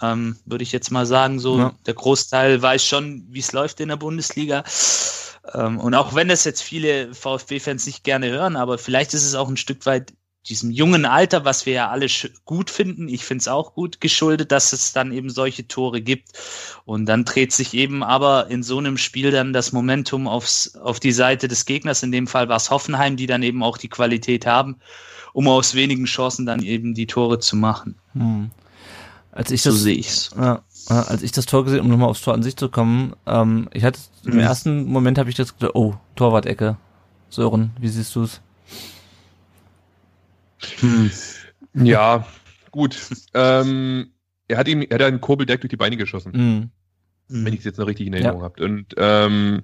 Ähm, 0.00 0.36
Würde 0.44 0.64
ich 0.64 0.72
jetzt 0.72 0.90
mal 0.90 1.06
sagen, 1.06 1.38
so 1.38 1.58
ja. 1.58 1.74
der 1.86 1.94
Großteil 1.94 2.60
weiß 2.60 2.84
schon, 2.84 3.24
wie 3.28 3.38
es 3.38 3.52
läuft 3.52 3.78
in 3.80 3.88
der 3.88 3.96
Bundesliga. 3.96 4.64
Ähm, 5.54 5.78
und 5.78 5.94
auch 5.94 6.14
wenn 6.14 6.28
das 6.28 6.44
jetzt 6.44 6.62
viele 6.62 7.14
VfB-Fans 7.14 7.86
nicht 7.86 8.02
gerne 8.02 8.30
hören, 8.30 8.56
aber 8.56 8.78
vielleicht 8.78 9.14
ist 9.14 9.24
es 9.24 9.34
auch 9.34 9.48
ein 9.48 9.56
Stück 9.56 9.86
weit 9.86 10.12
diesem 10.48 10.70
jungen 10.70 11.04
Alter, 11.04 11.44
was 11.44 11.66
wir 11.66 11.72
ja 11.72 11.90
alle 11.90 12.06
gut 12.44 12.70
finden, 12.70 13.08
ich 13.08 13.24
finde 13.24 13.42
es 13.42 13.48
auch 13.48 13.74
gut 13.74 14.00
geschuldet, 14.00 14.50
dass 14.50 14.72
es 14.72 14.92
dann 14.92 15.12
eben 15.12 15.30
solche 15.30 15.68
Tore 15.68 16.00
gibt. 16.00 16.30
Und 16.84 17.06
dann 17.06 17.24
dreht 17.24 17.52
sich 17.52 17.74
eben 17.74 18.02
aber 18.02 18.48
in 18.48 18.62
so 18.62 18.78
einem 18.78 18.98
Spiel 18.98 19.30
dann 19.30 19.52
das 19.52 19.72
Momentum 19.72 20.26
aufs, 20.26 20.74
auf 20.76 20.98
die 20.98 21.12
Seite 21.12 21.46
des 21.46 21.64
Gegners. 21.64 22.02
In 22.02 22.10
dem 22.10 22.26
Fall 22.26 22.48
war 22.48 22.56
es 22.56 22.70
Hoffenheim, 22.70 23.16
die 23.16 23.26
dann 23.26 23.42
eben 23.42 23.62
auch 23.62 23.78
die 23.78 23.88
Qualität 23.88 24.44
haben, 24.44 24.76
um 25.32 25.46
aus 25.46 25.74
wenigen 25.74 26.06
Chancen 26.06 26.44
dann 26.44 26.62
eben 26.62 26.94
die 26.94 27.06
Tore 27.06 27.38
zu 27.38 27.54
machen. 27.54 27.96
Hm. 28.14 28.50
Als 29.30 29.50
ich 29.50 29.62
so 29.62 29.70
das, 29.70 29.80
sehe 29.80 29.94
ich's. 29.94 30.30
Als 30.88 31.22
ich 31.22 31.32
das 31.32 31.46
Tor 31.46 31.64
gesehen, 31.64 31.80
um 31.80 31.88
nochmal 31.88 32.08
aufs 32.08 32.20
Tor 32.20 32.34
an 32.34 32.42
sich 32.42 32.56
zu 32.56 32.68
kommen, 32.68 33.14
ähm, 33.26 33.68
ich 33.72 33.84
hatte 33.84 34.00
im 34.24 34.34
mhm. 34.34 34.40
ersten 34.40 34.84
Moment 34.86 35.18
habe 35.18 35.30
ich 35.30 35.36
das 35.36 35.56
gedacht, 35.56 35.74
oh, 35.74 35.94
Torwart-Ecke. 36.16 36.76
Sören, 37.30 37.70
wie 37.80 37.88
siehst 37.88 38.14
du 38.14 38.24
es? 38.24 38.42
Hm. 40.80 41.10
Ja, 41.74 42.26
gut. 42.70 42.96
ähm, 43.34 44.10
er 44.48 44.58
hat 44.58 44.68
ihm, 44.68 44.82
er 44.82 44.94
hat 44.94 45.02
einen 45.02 45.20
Kurbel 45.20 45.46
direkt 45.46 45.62
durch 45.62 45.70
die 45.70 45.76
Beine 45.76 45.96
geschossen. 45.96 46.32
Mhm. 46.34 46.70
Wenn 47.28 47.52
ich 47.54 47.60
es 47.60 47.64
jetzt 47.64 47.78
noch 47.78 47.86
richtig 47.86 48.06
in 48.06 48.12
Erinnerung 48.12 48.40
ja. 48.40 48.44
habe. 48.44 48.64
Und 48.64 48.94
ähm, 48.98 49.62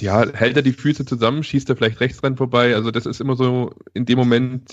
ja, 0.00 0.26
hält 0.32 0.56
er 0.56 0.62
die 0.62 0.72
Füße 0.72 1.04
zusammen, 1.04 1.42
schießt 1.42 1.68
er 1.68 1.76
vielleicht 1.76 2.00
rechts 2.00 2.20
dran 2.20 2.36
vorbei. 2.36 2.74
Also 2.74 2.90
das 2.90 3.06
ist 3.06 3.20
immer 3.20 3.36
so 3.36 3.74
in 3.92 4.06
dem 4.06 4.18
Moment, 4.18 4.72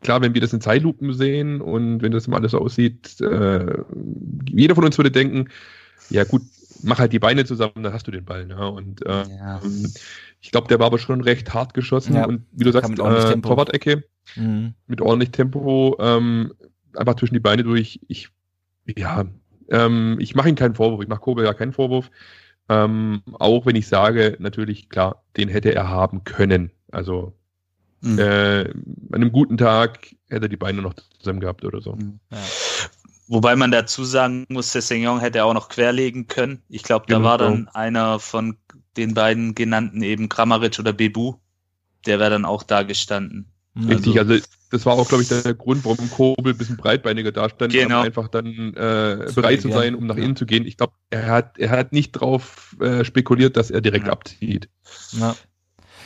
klar, 0.00 0.20
wenn 0.22 0.34
wir 0.34 0.40
das 0.40 0.52
in 0.52 0.60
Zeitlupen 0.60 1.12
sehen 1.12 1.60
und 1.60 2.02
wenn 2.02 2.12
das 2.12 2.26
immer 2.26 2.36
alles 2.36 2.52
so 2.52 2.58
aussieht, 2.58 3.20
äh, 3.20 3.78
jeder 4.48 4.74
von 4.74 4.84
uns 4.84 4.98
würde 4.98 5.12
denken, 5.12 5.50
ja 6.10 6.24
gut, 6.24 6.42
mach 6.82 6.98
halt 6.98 7.12
die 7.12 7.18
Beine 7.18 7.44
zusammen, 7.44 7.82
dann 7.82 7.92
hast 7.92 8.06
du 8.06 8.10
den 8.10 8.24
Ball. 8.24 8.46
Ne? 8.46 8.70
Und 8.70 9.04
äh, 9.06 9.24
ja. 9.28 9.60
Ich 10.44 10.50
glaube, 10.50 10.68
der 10.68 10.78
war 10.78 10.86
aber 10.86 10.98
schon 10.98 11.22
recht 11.22 11.54
hart 11.54 11.72
geschossen 11.72 12.16
ja. 12.16 12.26
und 12.26 12.44
wie 12.52 12.64
du 12.64 12.70
sagst, 12.70 12.90
äh, 12.90 12.94
Torwart-Ecke 13.40 14.04
mhm. 14.36 14.74
mit 14.86 15.00
ordentlich 15.00 15.30
Tempo, 15.30 15.96
ähm, 15.98 16.52
einfach 16.92 17.16
zwischen 17.16 17.32
die 17.32 17.40
Beine 17.40 17.64
durch. 17.64 17.98
Ich, 18.08 18.28
ja, 18.84 19.24
ähm, 19.70 20.18
ich 20.20 20.34
mache 20.34 20.50
ihm 20.50 20.54
keinen 20.54 20.74
Vorwurf, 20.74 21.00
ich 21.00 21.08
mache 21.08 21.20
Kobel 21.20 21.46
ja 21.46 21.54
keinen 21.54 21.72
Vorwurf. 21.72 22.10
Ähm, 22.68 23.22
auch 23.32 23.64
wenn 23.64 23.74
ich 23.74 23.88
sage, 23.88 24.36
natürlich, 24.38 24.90
klar, 24.90 25.24
den 25.38 25.48
hätte 25.48 25.74
er 25.74 25.88
haben 25.88 26.24
können. 26.24 26.70
Also 26.92 27.32
mhm. 28.02 28.18
äh, 28.18 28.68
an 28.68 29.14
einem 29.14 29.32
guten 29.32 29.56
Tag 29.56 30.14
hätte 30.28 30.44
er 30.44 30.50
die 30.50 30.58
Beine 30.58 30.82
noch 30.82 30.92
zusammen 31.20 31.40
gehabt 31.40 31.64
oder 31.64 31.80
so. 31.80 31.94
Mhm. 31.94 32.20
Ja. 32.30 32.38
Wobei 33.28 33.56
man 33.56 33.70
dazu 33.70 34.04
sagen 34.04 34.44
muss, 34.50 34.72
Sessegnon 34.72 35.20
hätte 35.20 35.42
auch 35.44 35.54
noch 35.54 35.70
querlegen 35.70 36.26
können. 36.26 36.62
Ich 36.68 36.82
glaube, 36.82 37.06
da 37.08 37.16
genau. 37.16 37.28
war 37.30 37.38
dann 37.38 37.68
einer 37.68 38.18
von 38.18 38.58
den 38.96 39.14
beiden 39.14 39.54
genannten 39.54 40.02
eben 40.02 40.28
Kramaric 40.28 40.78
oder 40.78 40.92
Bebu. 40.92 41.34
Der 42.06 42.18
wäre 42.18 42.30
dann 42.30 42.44
auch 42.44 42.62
da 42.62 42.82
gestanden. 42.82 43.46
Richtig, 43.76 44.18
also, 44.18 44.34
also 44.34 44.46
das 44.70 44.86
war 44.86 44.94
auch, 44.94 45.08
glaube 45.08 45.22
ich, 45.22 45.28
der 45.28 45.54
Grund, 45.54 45.84
warum 45.84 46.08
Kobel 46.10 46.52
ein 46.52 46.58
bisschen 46.58 46.76
breitbeiniger 46.76 47.32
da 47.32 47.48
stand, 47.48 47.72
genau. 47.72 48.00
um 48.00 48.06
einfach 48.06 48.28
dann 48.28 48.74
äh, 48.74 49.26
bereit 49.34 49.62
zu 49.62 49.70
sein, 49.70 49.96
um 49.96 50.06
nach 50.06 50.16
innen 50.16 50.36
zu 50.36 50.46
gehen. 50.46 50.64
Ich 50.64 50.76
glaube, 50.76 50.92
er 51.10 51.26
hat, 51.26 51.58
er 51.58 51.70
hat 51.70 51.92
nicht 51.92 52.12
drauf 52.12 52.76
äh, 52.80 53.04
spekuliert, 53.04 53.56
dass 53.56 53.70
er 53.70 53.80
direkt 53.80 54.06
ja. 54.06 54.12
abzieht. 54.12 54.68
Ja. 55.12 55.34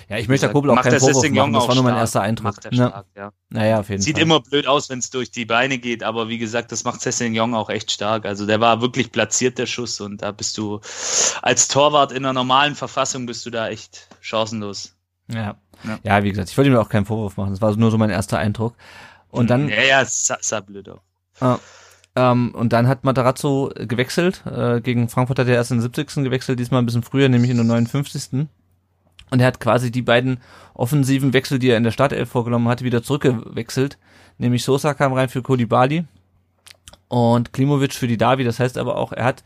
Ja, 0.09 0.17
ich 0.17 0.27
möchte 0.29 0.49
Kobel 0.49 0.71
auch 0.71 0.81
keinen 0.81 0.99
Vorwurf 0.99 1.31
machen, 1.31 1.53
das 1.53 1.69
war 1.69 1.75
nur 1.75 1.85
mein 1.85 1.97
erster 1.97 2.23
Eindruck. 2.23 2.45
Macht 2.47 2.65
er 2.65 2.73
stark, 2.73 3.07
ja. 3.15 3.33
Naja, 3.51 3.81
auf 3.81 3.91
jeden 3.91 4.01
Sieht 4.01 4.17
Fall. 4.17 4.23
immer 4.23 4.41
blöd 4.41 4.67
aus, 4.67 4.89
wenn 4.89 5.01
es 5.01 5.11
durch 5.11 5.31
die 5.31 5.45
Beine 5.45 5.79
geht, 5.79 6.03
aber 6.03 6.29
wie 6.29 6.39
gesagt, 6.39 6.73
das 6.73 6.85
macht 6.85 7.03
Sessignon 7.03 7.55
auch 7.55 7.69
echt 7.69 7.91
stark. 7.91 8.25
Also 8.25 8.47
der 8.47 8.61
war 8.61 8.81
wirklich 8.81 9.13
platziert, 9.13 9.59
der 9.59 9.67
Schuss, 9.67 10.01
und 10.01 10.23
da 10.23 10.33
bist 10.33 10.57
du 10.57 10.81
als 11.43 11.69
Torwart 11.69 12.13
in 12.13 12.25
einer 12.25 12.33
normalen 12.33 12.75
Verfassung 12.75 13.27
bist 13.27 13.45
du 13.45 13.51
da 13.51 13.69
echt 13.69 14.09
chancenlos. 14.21 14.97
Ja. 15.31 15.57
Ja, 15.85 15.99
ja 16.03 16.25
wie 16.25 16.31
gesagt, 16.31 16.49
ich 16.49 16.57
wollte 16.57 16.71
mir 16.71 16.81
auch 16.81 16.89
keinen 16.89 17.05
Vorwurf 17.05 17.37
machen, 17.37 17.51
das 17.51 17.61
war 17.61 17.77
nur 17.77 17.91
so 17.91 17.99
mein 17.99 18.11
erster 18.11 18.39
Eindruck. 18.39 18.75
Und 19.31 19.51
dann. 19.51 19.69
Ja, 19.69 19.83
ja, 19.83 20.05
sah, 20.07 20.39
sah 20.41 20.61
blöd 20.61 20.89
aus. 20.89 21.01
Ah, 21.41 21.59
ähm, 22.17 22.55
und 22.55 22.73
dann 22.73 22.89
hat 22.89 23.05
Matarazzo 23.05 23.71
gewechselt. 23.77 24.43
Äh, 24.47 24.81
gegen 24.81 25.09
Frankfurt 25.09 25.39
hat 25.39 25.47
er 25.47 25.55
erst 25.55 25.71
in 25.71 25.77
den 25.77 25.83
70. 25.83 26.25
gewechselt, 26.25 26.59
diesmal 26.59 26.83
ein 26.83 26.87
bisschen 26.87 27.03
früher, 27.03 27.29
nämlich 27.29 27.51
in 27.51 27.59
den 27.59 27.67
59. 27.67 28.49
Und 29.31 29.41
er 29.41 29.47
hat 29.47 29.61
quasi 29.61 29.91
die 29.91 30.03
beiden 30.03 30.41
offensiven 30.75 31.33
Wechsel, 31.33 31.59
die 31.59 31.71
er 31.71 31.77
in 31.77 31.85
der 31.85 31.91
Startelf 31.91 32.29
vorgenommen 32.29 32.69
hatte, 32.69 32.85
wieder 32.85 33.03
zurückgewechselt. 33.03 33.99
Nämlich 34.39 34.65
Sosa 34.65 34.95
kam 34.95 35.13
rein 35.13 35.29
für 35.29 35.43
Kolibali 35.43 36.05
und 37.09 37.53
Klimovic 37.53 37.95
für 37.95 38.07
die 38.07 38.17
Davi. 38.17 38.45
Das 38.45 38.61
heißt 38.61 38.79
aber 38.79 38.97
auch, 38.97 39.13
er 39.13 39.25
hat 39.25 39.43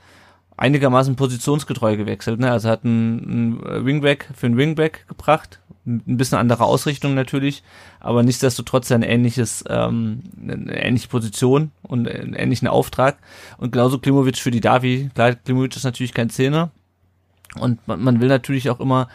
einigermaßen 0.56 1.16
positionsgetreu 1.16 1.96
gewechselt. 1.96 2.40
Ne? 2.40 2.50
Also 2.50 2.68
er 2.68 2.72
hat 2.72 2.84
einen, 2.84 3.60
einen 3.64 3.86
Wingback 3.86 4.28
für 4.34 4.46
einen 4.46 4.56
Wingback 4.56 5.06
gebracht. 5.08 5.60
Ein 5.84 6.16
bisschen 6.16 6.38
andere 6.38 6.62
Ausrichtung 6.62 7.14
natürlich, 7.14 7.64
aber 7.98 8.22
nichtsdestotrotz 8.22 8.92
ein 8.92 9.02
ähnliches, 9.02 9.64
ähm, 9.68 10.22
eine 10.40 10.80
ähnliche 10.80 11.08
Position 11.08 11.72
und 11.82 12.06
einen 12.06 12.34
ähnlichen 12.34 12.68
Auftrag. 12.68 13.18
Und 13.58 13.72
genauso 13.72 13.98
Klimovic 13.98 14.38
für 14.38 14.52
die 14.52 14.60
Davi. 14.60 15.10
Klar, 15.14 15.34
Klimovic 15.34 15.74
ist 15.74 15.82
natürlich 15.82 16.14
kein 16.14 16.30
Zehner. 16.30 16.70
Und 17.58 17.86
man, 17.88 18.00
man 18.00 18.20
will 18.20 18.28
natürlich 18.28 18.70
auch 18.70 18.78
immer 18.78 19.08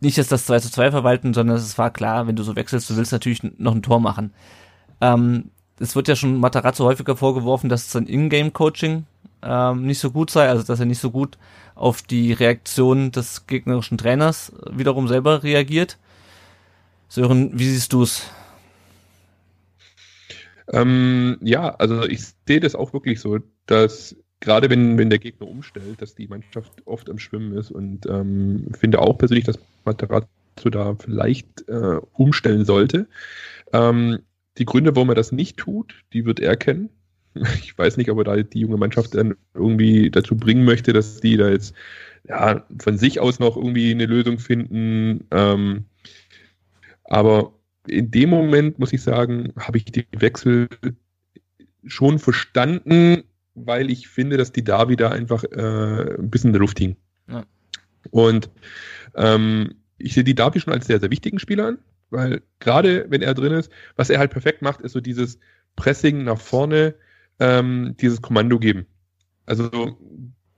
nicht 0.00 0.16
jetzt 0.16 0.32
das 0.32 0.46
2 0.46 0.60
zu 0.60 0.70
2 0.70 0.90
verwalten, 0.90 1.34
sondern 1.34 1.56
es 1.56 1.78
war 1.78 1.90
klar, 1.90 2.26
wenn 2.26 2.36
du 2.36 2.42
so 2.42 2.56
wechselst, 2.56 2.88
du 2.90 2.96
willst 2.96 3.12
natürlich 3.12 3.42
noch 3.58 3.74
ein 3.74 3.82
Tor 3.82 4.00
machen. 4.00 4.32
Ähm, 5.00 5.50
es 5.78 5.96
wird 5.96 6.08
ja 6.08 6.16
schon 6.16 6.38
Matarazzo 6.38 6.84
häufiger 6.84 7.16
vorgeworfen, 7.16 7.68
dass 7.68 7.90
sein 7.90 8.06
Ingame-Coaching 8.06 9.04
ähm, 9.42 9.86
nicht 9.86 9.98
so 9.98 10.10
gut 10.10 10.30
sei, 10.30 10.48
also 10.48 10.62
dass 10.62 10.80
er 10.80 10.86
nicht 10.86 11.00
so 11.00 11.10
gut 11.10 11.38
auf 11.74 12.02
die 12.02 12.32
Reaktion 12.32 13.10
des 13.10 13.46
gegnerischen 13.46 13.96
Trainers 13.96 14.52
wiederum 14.70 15.08
selber 15.08 15.42
reagiert. 15.42 15.98
Sören, 17.08 17.58
wie 17.58 17.68
siehst 17.68 17.92
du 17.92 18.02
es? 18.02 18.22
Ähm, 20.72 21.38
ja, 21.40 21.74
also 21.76 22.04
ich 22.04 22.20
sehe 22.46 22.60
das 22.60 22.74
auch 22.74 22.92
wirklich 22.92 23.20
so, 23.20 23.38
dass 23.66 24.14
gerade 24.40 24.70
wenn, 24.70 24.98
wenn 24.98 25.10
der 25.10 25.18
Gegner 25.18 25.48
umstellt, 25.48 26.00
dass 26.00 26.14
die 26.14 26.28
Mannschaft 26.28 26.86
oft 26.86 27.10
am 27.10 27.18
Schwimmen 27.18 27.56
ist 27.56 27.70
und 27.70 28.06
ähm, 28.06 28.68
finde 28.78 29.00
auch 29.00 29.18
persönlich, 29.18 29.44
dass 29.44 29.58
Matarazzo 29.84 30.70
da 30.70 30.94
vielleicht 30.94 31.68
äh, 31.68 31.98
umstellen 32.12 32.64
sollte. 32.64 33.08
Ähm, 33.72 34.20
die 34.58 34.64
Gründe, 34.64 34.94
warum 34.94 35.08
er 35.10 35.14
das 35.14 35.32
nicht 35.32 35.56
tut, 35.56 35.94
die 36.12 36.24
wird 36.24 36.40
er 36.40 36.56
kennen. 36.56 36.90
Ich 37.62 37.78
weiß 37.78 37.96
nicht, 37.96 38.10
ob 38.10 38.18
er 38.18 38.24
da 38.24 38.36
die 38.36 38.60
junge 38.60 38.76
Mannschaft 38.76 39.14
dann 39.14 39.36
irgendwie 39.54 40.10
dazu 40.10 40.36
bringen 40.36 40.64
möchte, 40.64 40.92
dass 40.92 41.20
die 41.20 41.36
da 41.36 41.48
jetzt 41.48 41.74
ja, 42.28 42.66
von 42.80 42.98
sich 42.98 43.20
aus 43.20 43.38
noch 43.38 43.56
irgendwie 43.56 43.92
eine 43.92 44.06
Lösung 44.06 44.38
finden. 44.38 45.26
Ähm, 45.30 45.84
aber 47.04 47.52
in 47.86 48.10
dem 48.10 48.30
Moment, 48.30 48.78
muss 48.78 48.92
ich 48.92 49.02
sagen, 49.02 49.52
habe 49.58 49.78
ich 49.78 49.84
die 49.84 50.06
Wechsel 50.12 50.68
schon 51.86 52.18
verstanden, 52.18 53.24
weil 53.54 53.90
ich 53.90 54.08
finde, 54.08 54.36
dass 54.36 54.52
die 54.52 54.64
da 54.64 54.88
wieder 54.88 55.12
einfach 55.12 55.44
äh, 55.44 56.16
ein 56.18 56.30
bisschen 56.30 56.48
in 56.48 56.54
der 56.54 56.60
Luft 56.60 56.78
hing. 56.78 56.96
Ja. 57.28 57.44
Und 58.10 58.50
ähm, 59.20 59.74
ich 59.98 60.14
sehe 60.14 60.24
die 60.24 60.34
Davi 60.34 60.60
schon 60.60 60.72
als 60.72 60.86
sehr, 60.86 60.98
sehr 60.98 61.10
wichtigen 61.10 61.38
Spieler 61.38 61.66
an, 61.66 61.78
weil 62.08 62.42
gerade 62.58 63.06
wenn 63.10 63.22
er 63.22 63.34
drin 63.34 63.52
ist, 63.52 63.70
was 63.96 64.10
er 64.10 64.18
halt 64.18 64.30
perfekt 64.30 64.62
macht, 64.62 64.80
ist 64.80 64.92
so 64.92 65.00
dieses 65.00 65.38
Pressing 65.76 66.24
nach 66.24 66.40
vorne, 66.40 66.94
ähm, 67.38 67.94
dieses 68.00 68.22
Kommando 68.22 68.58
geben. 68.58 68.86
Also 69.46 69.96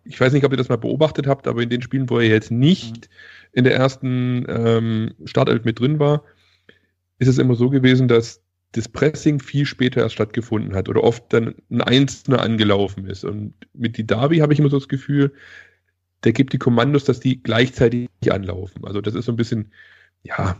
ich 0.04 0.20
weiß 0.20 0.32
nicht, 0.32 0.44
ob 0.44 0.52
ihr 0.52 0.56
das 0.56 0.68
mal 0.68 0.76
beobachtet 0.76 1.26
habt, 1.26 1.46
aber 1.46 1.62
in 1.62 1.70
den 1.70 1.82
Spielen, 1.82 2.08
wo 2.08 2.18
er 2.18 2.28
jetzt 2.28 2.50
nicht 2.50 3.08
in 3.52 3.64
der 3.64 3.74
ersten 3.74 4.46
ähm, 4.48 5.14
Startelf 5.24 5.64
mit 5.64 5.80
drin 5.80 5.98
war, 5.98 6.24
ist 7.18 7.28
es 7.28 7.38
immer 7.38 7.54
so 7.54 7.70
gewesen, 7.70 8.08
dass 8.08 8.42
das 8.72 8.88
Pressing 8.88 9.38
viel 9.38 9.66
später 9.66 10.00
erst 10.00 10.14
stattgefunden 10.14 10.74
hat 10.74 10.88
oder 10.88 11.04
oft 11.04 11.32
dann 11.32 11.54
ein 11.70 11.82
Einzelner 11.82 12.40
angelaufen 12.40 13.06
ist. 13.06 13.24
Und 13.24 13.54
mit 13.74 13.98
die 13.98 14.06
Davi 14.06 14.38
habe 14.38 14.52
ich 14.52 14.58
immer 14.58 14.70
so 14.70 14.78
das 14.78 14.88
Gefühl, 14.88 15.32
der 16.24 16.32
gibt 16.32 16.52
die 16.52 16.58
Kommandos, 16.58 17.04
dass 17.04 17.20
die 17.20 17.42
gleichzeitig 17.42 18.08
anlaufen. 18.28 18.84
Also 18.84 19.00
das 19.00 19.14
ist 19.14 19.24
so 19.24 19.32
ein 19.32 19.36
bisschen, 19.36 19.72
ja, 20.22 20.56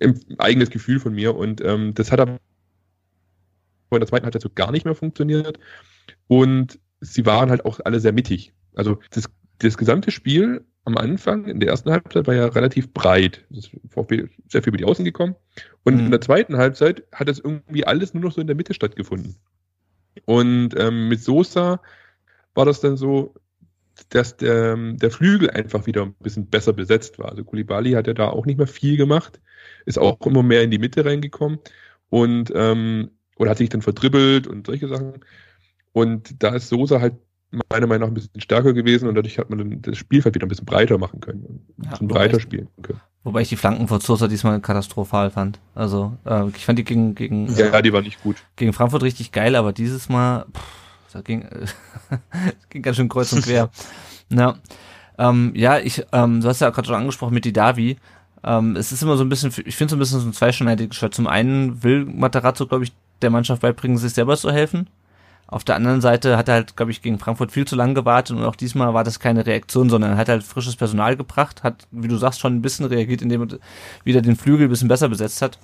ein 0.00 0.20
eigenes 0.38 0.70
Gefühl 0.70 1.00
von 1.00 1.14
mir. 1.14 1.36
Und 1.36 1.60
ähm, 1.62 1.94
das 1.94 2.12
hat 2.12 2.20
aber 2.20 2.38
in 3.90 3.98
der 3.98 4.06
zweiten 4.06 4.24
Halbzeit 4.24 4.42
so 4.42 4.50
gar 4.54 4.70
nicht 4.72 4.84
mehr 4.84 4.94
funktioniert. 4.94 5.58
Und 6.28 6.78
sie 7.00 7.26
waren 7.26 7.50
halt 7.50 7.64
auch 7.64 7.80
alle 7.84 8.00
sehr 8.00 8.12
mittig. 8.12 8.52
Also 8.74 8.98
das, 9.10 9.28
das 9.58 9.76
gesamte 9.76 10.10
Spiel 10.10 10.64
am 10.84 10.96
Anfang, 10.96 11.44
in 11.46 11.60
der 11.60 11.68
ersten 11.68 11.90
Halbzeit, 11.90 12.26
war 12.26 12.34
ja 12.34 12.46
relativ 12.46 12.92
breit. 12.92 13.44
Das 13.50 13.70
VfB 13.90 14.28
sehr 14.48 14.62
viel 14.62 14.70
über 14.70 14.78
die 14.78 14.84
Außen 14.84 15.04
gekommen. 15.04 15.36
Und 15.84 15.94
mhm. 15.94 16.06
in 16.06 16.10
der 16.10 16.20
zweiten 16.20 16.56
Halbzeit 16.56 17.04
hat 17.12 17.28
das 17.28 17.38
irgendwie 17.38 17.86
alles 17.86 18.14
nur 18.14 18.22
noch 18.22 18.32
so 18.32 18.40
in 18.40 18.46
der 18.46 18.56
Mitte 18.56 18.74
stattgefunden. 18.74 19.36
Und 20.24 20.78
ähm, 20.78 21.08
mit 21.08 21.22
Sosa 21.22 21.80
war 22.54 22.64
das 22.64 22.80
dann 22.80 22.96
so, 22.96 23.34
dass 24.08 24.36
der, 24.36 24.76
der 24.76 25.10
Flügel 25.10 25.50
einfach 25.50 25.86
wieder 25.86 26.02
ein 26.02 26.14
bisschen 26.14 26.46
besser 26.46 26.72
besetzt 26.72 27.18
war. 27.18 27.30
Also 27.30 27.44
Kulibali 27.44 27.92
hat 27.92 28.06
ja 28.06 28.14
da 28.14 28.28
auch 28.28 28.46
nicht 28.46 28.58
mehr 28.58 28.66
viel 28.66 28.96
gemacht, 28.96 29.40
ist 29.86 29.98
auch 29.98 30.20
immer 30.26 30.42
mehr 30.42 30.62
in 30.62 30.70
die 30.70 30.78
Mitte 30.78 31.04
reingekommen 31.04 31.58
und 32.08 32.52
ähm, 32.54 33.10
oder 33.36 33.50
hat 33.50 33.58
sich 33.58 33.68
dann 33.70 33.82
verdribbelt 33.82 34.46
und 34.46 34.66
solche 34.66 34.88
Sachen. 34.88 35.20
Und 35.92 36.42
da 36.42 36.54
ist 36.54 36.68
Sosa 36.68 37.00
halt 37.00 37.14
meiner 37.68 37.86
Meinung 37.86 38.00
nach 38.00 38.08
ein 38.08 38.14
bisschen 38.14 38.40
stärker 38.40 38.72
gewesen 38.72 39.08
und 39.08 39.14
dadurch 39.14 39.38
hat 39.38 39.50
man 39.50 39.58
dann 39.58 39.82
das 39.82 39.98
Spielfeld 39.98 40.34
wieder 40.34 40.46
ein 40.46 40.48
bisschen 40.48 40.66
breiter 40.66 40.98
machen 40.98 41.20
können. 41.20 41.66
Ein 41.78 41.90
bisschen 41.90 42.08
ja, 42.08 42.14
breiter 42.14 42.38
spielen 42.38 42.68
können. 42.82 43.00
Wobei 43.24 43.42
ich 43.42 43.48
die 43.48 43.56
Flanken 43.56 43.88
von 43.88 44.00
Sosa 44.00 44.28
diesmal 44.28 44.60
katastrophal 44.60 45.30
fand. 45.30 45.58
Also 45.74 46.16
äh, 46.24 46.48
ich 46.48 46.64
fand 46.64 46.78
die 46.78 46.84
gegen 46.84 47.14
gegen 47.14 47.52
ja, 47.54 47.66
äh, 47.66 47.82
die 47.82 47.92
war 47.92 48.02
nicht 48.02 48.22
gut. 48.22 48.36
Gegen 48.56 48.72
Frankfurt 48.72 49.02
richtig 49.02 49.32
geil, 49.32 49.56
aber 49.56 49.72
dieses 49.72 50.08
Mal 50.08 50.46
pff, 50.52 50.89
da 51.12 51.20
ging 51.20 51.46
ging 52.70 52.82
ganz 52.82 52.96
schön 52.96 53.08
kreuz 53.08 53.32
und 53.32 53.44
quer. 53.44 53.70
ja, 54.30 54.56
ähm, 55.18 55.52
ja, 55.54 55.78
ich 55.78 56.04
ähm, 56.12 56.40
du 56.40 56.48
hast 56.48 56.60
ja 56.60 56.70
gerade 56.70 56.86
schon 56.86 56.96
angesprochen 56.96 57.34
mit 57.34 57.44
die 57.44 57.52
Davi. 57.52 57.98
Ähm, 58.42 58.76
es 58.76 58.90
ist 58.92 59.02
immer 59.02 59.16
so 59.16 59.24
ein 59.24 59.28
bisschen, 59.28 59.52
ich 59.64 59.76
finde 59.76 59.90
so 59.90 59.96
ein 59.96 59.98
bisschen 59.98 60.20
so 60.20 60.26
ein 60.26 60.32
zweischneidiges 60.32 60.96
Schwert. 60.96 61.14
Zum 61.14 61.26
einen 61.26 61.82
will 61.82 62.06
Materazzo, 62.06 62.66
glaube 62.66 62.84
ich, 62.84 62.92
der 63.22 63.30
Mannschaft 63.30 63.62
beibringen, 63.62 63.98
sich 63.98 64.14
selber 64.14 64.36
zu 64.36 64.50
helfen. 64.50 64.88
Auf 65.46 65.64
der 65.64 65.74
anderen 65.74 66.00
Seite 66.00 66.36
hat 66.36 66.48
er 66.48 66.54
halt, 66.54 66.76
glaube 66.76 66.92
ich, 66.92 67.02
gegen 67.02 67.18
Frankfurt 67.18 67.50
viel 67.50 67.66
zu 67.66 67.74
lange 67.74 67.94
gewartet 67.94 68.36
und 68.36 68.44
auch 68.44 68.54
diesmal 68.54 68.94
war 68.94 69.02
das 69.02 69.18
keine 69.18 69.44
Reaktion, 69.46 69.90
sondern 69.90 70.12
er 70.12 70.16
hat 70.16 70.28
halt 70.28 70.44
frisches 70.44 70.76
Personal 70.76 71.16
gebracht, 71.16 71.64
hat, 71.64 71.88
wie 71.90 72.06
du 72.06 72.16
sagst, 72.16 72.38
schon 72.38 72.54
ein 72.54 72.62
bisschen 72.62 72.86
reagiert, 72.86 73.20
indem 73.20 73.42
er 73.42 73.58
wieder 74.04 74.22
den 74.22 74.36
Flügel 74.36 74.68
ein 74.68 74.70
bisschen 74.70 74.86
besser 74.86 75.08
besetzt 75.08 75.42
hat. 75.42 75.58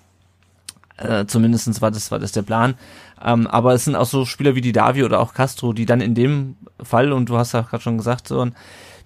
Äh, 0.99 1.27
zumindestens 1.27 1.83
war 1.83 1.91
das, 1.91 2.11
war 2.11 2.19
das 2.19 2.33
der 2.33 2.43
Plan. 2.43 2.75
Ähm, 3.23 3.47
aber 3.47 3.75
es 3.75 3.85
sind 3.85 3.97
auch 3.97 4.07
so 4.07 4.25
Spieler 4.25 4.55
wie 4.55 4.61
die 4.61 4.73
Davi 4.73 5.05
oder 5.05 5.21
auch 5.21 5.35
Castro, 5.35 5.73
die 5.73 5.87
dann 5.87 6.01
in 6.01 6.15
dem 6.15 6.57
Fall, 6.83 7.13
und 7.13 7.29
du 7.29 7.37
hast 7.37 7.53
ja 7.53 7.63
gerade 7.63 7.83
schon 7.83 7.99
gesagt, 7.99 8.29
so, 8.29 8.47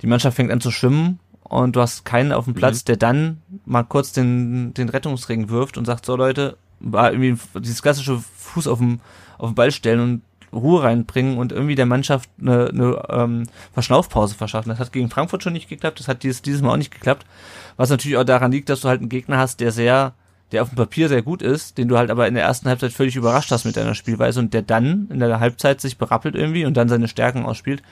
die 0.03 0.07
Mannschaft 0.07 0.37
fängt 0.37 0.51
an 0.51 0.61
zu 0.61 0.71
schwimmen 0.71 1.21
und 1.43 1.77
du 1.77 1.81
hast 1.81 2.05
keinen 2.05 2.33
auf 2.33 2.45
dem 2.45 2.55
Platz, 2.55 2.83
mhm. 2.83 2.87
der 2.87 2.97
dann 2.97 3.43
mal 3.65 3.83
kurz 3.83 4.13
den, 4.13 4.73
den 4.75 4.89
Rettungsring 4.89 5.49
wirft 5.49 5.79
und 5.79 5.85
sagt, 5.85 6.07
so 6.07 6.17
Leute, 6.17 6.57
war 6.81 7.13
irgendwie 7.13 7.37
dieses 7.61 7.83
klassische 7.83 8.19
Fuß 8.19 8.67
auf 8.67 8.79
dem, 8.79 9.01
auf 9.39 9.51
den 9.51 9.55
Ball 9.55 9.71
stellen 9.71 10.01
und 10.01 10.23
Ruhe 10.53 10.83
reinbringen 10.83 11.39
und 11.39 11.53
irgendwie 11.53 11.75
der 11.75 11.87
Mannschaft 11.87 12.29
eine, 12.41 12.69
eine 12.69 13.03
ähm, 13.09 13.43
Verschnaufpause 13.73 14.35
verschaffen. 14.35 14.71
Das 14.71 14.81
hat 14.81 14.93
gegen 14.93 15.11
Frankfurt 15.11 15.43
schon 15.43 15.53
nicht 15.53 15.69
geklappt, 15.69 16.01
das 16.01 16.09
hat 16.09 16.23
dieses, 16.23 16.43
dieses 16.43 16.63
Mal 16.63 16.73
auch 16.73 16.77
nicht 16.77 16.91
geklappt. 16.91 17.27
Was 17.77 17.91
natürlich 17.91 18.17
auch 18.17 18.25
daran 18.25 18.51
liegt, 18.51 18.69
dass 18.69 18.81
du 18.81 18.89
halt 18.89 19.01
einen 19.01 19.09
Gegner 19.09 19.39
hast, 19.39 19.61
der 19.61 19.71
sehr, 19.71 20.15
der 20.53 20.63
auf 20.63 20.71
dem 20.71 20.77
Papier 20.77 21.09
sehr 21.09 21.23
gut 21.23 21.43
ist, 21.43 21.79
den 21.79 21.89
du 21.89 21.99
halt 21.99 22.11
aber 22.11 22.27
in 22.27 22.35
der 22.35 22.45
ersten 22.45 22.69
Halbzeit 22.69 22.93
völlig 22.93 23.17
überrascht 23.17 23.51
hast 23.51 23.65
mit 23.65 23.77
deiner 23.77 23.95
Spielweise 23.95 24.41
und 24.41 24.55
der 24.55 24.63
dann 24.63 25.09
in 25.11 25.21
der 25.21 25.41
Halbzeit 25.41 25.81
sich 25.81 25.99
berappelt 25.99 26.35
irgendwie 26.35 26.65
und 26.65 26.77
dann 26.77 26.89
seine 26.89 27.09
Stärken 27.09 27.45
ausspielt. 27.45 27.83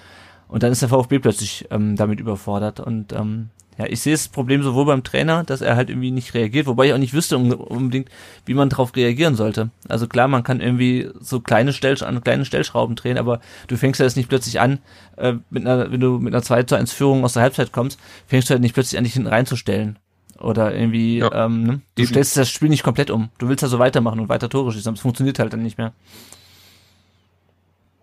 Und 0.48 0.62
dann 0.62 0.72
ist 0.72 0.82
der 0.82 0.88
VfB 0.88 1.18
plötzlich 1.18 1.66
ähm, 1.70 1.94
damit 1.94 2.20
überfordert. 2.20 2.80
Und 2.80 3.12
ähm, 3.12 3.50
ja, 3.78 3.86
ich 3.86 4.00
sehe 4.00 4.14
das 4.14 4.28
Problem 4.28 4.62
sowohl 4.62 4.86
beim 4.86 5.04
Trainer, 5.04 5.44
dass 5.44 5.60
er 5.60 5.76
halt 5.76 5.88
irgendwie 5.88 6.10
nicht 6.10 6.34
reagiert, 6.34 6.66
wobei 6.66 6.86
ich 6.86 6.92
auch 6.92 6.98
nicht 6.98 7.14
wüsste 7.14 7.38
unbedingt, 7.38 8.08
wie 8.44 8.54
man 8.54 8.68
darauf 8.68 8.96
reagieren 8.96 9.36
sollte. 9.36 9.70
Also 9.88 10.08
klar, 10.08 10.26
man 10.26 10.42
kann 10.42 10.60
irgendwie 10.60 11.08
so 11.20 11.40
kleine, 11.40 11.72
Stellsch 11.72 12.02
an 12.02 12.20
kleinen 12.20 12.44
Stellschrauben 12.44 12.96
drehen, 12.96 13.18
aber 13.18 13.40
du 13.68 13.76
fängst 13.76 14.00
ja 14.00 14.06
jetzt 14.06 14.16
nicht 14.16 14.28
plötzlich 14.28 14.58
an, 14.58 14.80
äh, 15.16 15.34
mit 15.50 15.64
einer, 15.64 15.92
wenn 15.92 16.00
du 16.00 16.18
mit 16.18 16.34
einer 16.34 16.42
2 16.42 16.64
zu 16.64 16.74
1 16.74 16.92
Führung 16.92 17.24
aus 17.24 17.34
der 17.34 17.42
Halbzeit 17.42 17.70
kommst, 17.70 18.00
fängst 18.26 18.50
du 18.50 18.54
halt 18.54 18.62
nicht 18.62 18.74
plötzlich 18.74 18.98
an, 18.98 19.04
dich 19.04 19.12
hinten 19.12 19.28
reinzustellen. 19.28 19.98
Oder 20.40 20.74
irgendwie, 20.74 21.18
ja, 21.18 21.46
ähm, 21.46 21.62
ne? 21.64 21.80
du 21.96 22.02
eben. 22.02 22.10
stellst 22.10 22.36
das 22.36 22.48
Spiel 22.48 22.68
nicht 22.68 22.84
komplett 22.84 23.10
um. 23.10 23.30
Du 23.38 23.48
willst 23.48 23.62
ja 23.62 23.68
so 23.68 23.78
weitermachen 23.78 24.20
und 24.20 24.28
weiter 24.28 24.48
Tore 24.48 24.72
schießen, 24.72 24.88
aber 24.88 24.94
es 24.94 25.00
funktioniert 25.02 25.38
halt 25.38 25.52
dann 25.52 25.62
nicht 25.62 25.78
mehr. 25.78 25.92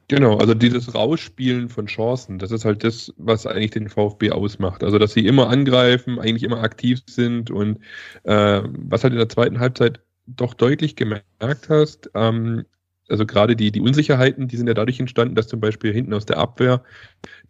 Genau, 0.08 0.38
also 0.38 0.54
dieses 0.54 0.94
Rausspielen 0.94 1.70
von 1.70 1.88
Chancen, 1.88 2.38
das 2.38 2.52
ist 2.52 2.64
halt 2.64 2.84
das, 2.84 3.12
was 3.18 3.48
eigentlich 3.48 3.72
den 3.72 3.90
VfB 3.90 4.32
ausmacht. 4.32 4.84
Also, 4.84 5.00
dass 5.00 5.14
sie 5.14 5.26
immer 5.26 5.50
angreifen, 5.50 6.20
eigentlich 6.20 6.44
immer 6.44 6.62
aktiv 6.62 7.00
sind 7.08 7.50
und 7.50 7.80
äh, 8.24 8.62
was 8.64 9.04
halt 9.04 9.14
in 9.14 9.20
der 9.20 9.30
zweiten 9.30 9.60
Halbzeit 9.60 10.02
doch 10.28 10.54
deutlich 10.54 10.96
gemerkt 10.96 11.70
hast, 11.70 12.12
ähm, 12.14 12.66
also 13.10 13.26
gerade 13.26 13.56
die, 13.56 13.72
die 13.72 13.82
Unsicherheiten, 13.82 14.48
die 14.48 14.58
sind 14.58 14.68
ja 14.68 14.74
dadurch 14.74 15.00
entstanden, 15.00 15.36
dass 15.36 15.48
zum 15.48 15.60
Beispiel 15.60 15.94
hinten 15.94 16.14
aus 16.14 16.26
der 16.26 16.38
Abwehr 16.38 16.84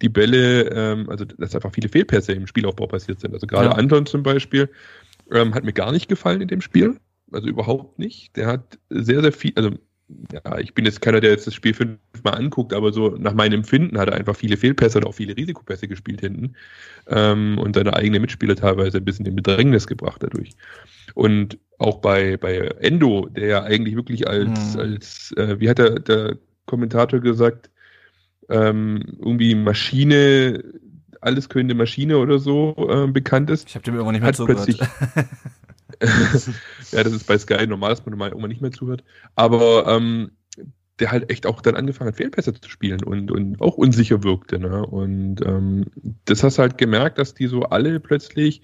die 0.02 0.10
Bälle, 0.10 0.70
ähm, 0.72 1.10
also 1.10 1.26
dass 1.26 1.56
einfach 1.56 1.72
viele 1.74 1.90
Fehlpässe 1.90 2.34
im 2.34 2.48
Spielaufbau 2.48 2.88
passiert 2.88 3.20
sind. 3.20 3.34
Also 3.34 3.48
gerade 3.48 3.70
ja. 3.70 3.72
Anton 3.74 4.06
zum 4.06 4.24
Beispiel 4.24 4.70
ähm, 5.32 5.54
hat 5.54 5.64
mir 5.64 5.74
gar 5.74 5.92
nicht 5.92 6.08
gefallen 6.08 6.42
in 6.42 6.48
dem 6.48 6.62
Spiel. 6.62 6.98
Also 7.32 7.48
überhaupt 7.48 7.98
nicht. 8.00 8.36
Der 8.36 8.48
hat 8.48 8.78
sehr, 8.90 9.22
sehr 9.22 9.32
viel, 9.32 9.54
also 9.56 9.72
ja, 10.32 10.60
ich 10.60 10.74
bin 10.74 10.86
jetzt 10.86 11.02
keiner, 11.02 11.20
der 11.20 11.32
jetzt 11.32 11.48
das 11.48 11.56
Spiel 11.56 11.74
fünfmal 11.74 12.36
anguckt, 12.36 12.74
aber 12.74 12.94
so 12.94 13.16
nach 13.18 13.34
meinem 13.34 13.54
Empfinden 13.54 13.98
hat 13.98 14.10
er 14.10 14.16
einfach 14.16 14.36
viele 14.36 14.58
Fehlpässe 14.58 15.00
und 15.00 15.06
auch 15.06 15.14
viele 15.14 15.36
Risikopässe 15.36 15.88
gespielt 15.88 16.22
hinten 16.22 16.56
ähm, 17.08 17.58
und 17.58 17.76
seine 17.76 17.96
eigenen 17.96 18.22
Mitspieler 18.22 18.56
teilweise 18.56 19.00
ein 19.00 19.06
bisschen 19.06 19.26
in 19.26 19.36
Bedrängnis 19.36 19.88
gebracht 19.88 20.22
dadurch. 20.22 20.52
Und 21.16 21.58
auch 21.80 22.02
bei, 22.02 22.38
bei 22.38 22.58
Endo, 22.80 23.28
der 23.30 23.48
ja 23.48 23.64
eigentlich 23.64 23.96
wirklich 23.96 24.28
als, 24.28 24.76
mhm. 24.76 24.80
als 24.80 25.34
äh, 25.38 25.60
wie 25.60 25.70
hat 25.70 25.80
der, 25.80 26.00
der 26.00 26.38
Kommentator 26.66 27.20
gesagt, 27.20 27.72
ähm, 28.50 29.02
irgendwie 29.20 29.56
Maschine, 29.56 30.64
alles 31.22 31.50
könnte 31.50 31.74
Maschine 31.74 32.20
oder 32.20 32.38
so 32.38 32.76
äh, 32.90 33.08
bekannt 33.08 33.50
ist. 33.50 33.68
Ich 33.68 33.76
habe 33.76 33.84
dem 33.84 33.96
irgendwann 33.96 34.14
nicht 34.14 34.22
mehr 34.22 34.34
zugehört. 34.34 34.70
ja, 36.92 37.04
das 37.04 37.14
ist 37.14 37.28
bei 37.28 37.38
Sky 37.38 37.68
normal, 37.68 37.92
dass 37.92 38.06
man 38.06 38.12
normal 38.12 38.30
irgendwann 38.30 38.50
nicht 38.50 38.62
mehr 38.62 38.72
zuhört. 38.72 39.04
Aber 39.36 39.88
ähm, 39.88 40.32
der 41.00 41.12
halt 41.12 41.30
echt 41.30 41.46
auch 41.46 41.62
dann 41.62 41.76
angefangen 41.76 42.10
hat, 42.10 42.18
Fehlpässe 42.18 42.54
zu 42.54 42.70
spielen 42.70 43.04
und, 43.04 43.32
und 43.32 43.62
auch 43.62 43.78
unsicher 43.78 44.24
wirkte. 44.24 44.60
Ne? 44.60 44.86
Und 44.86 45.46
ähm, 45.46 45.86
das 46.26 46.44
hast 46.44 46.58
du 46.58 46.62
halt 46.62 46.78
gemerkt, 46.78 47.18
dass 47.18 47.34
die 47.34 47.48
so 47.48 47.64
alle 47.64 48.00
plötzlich 48.00 48.62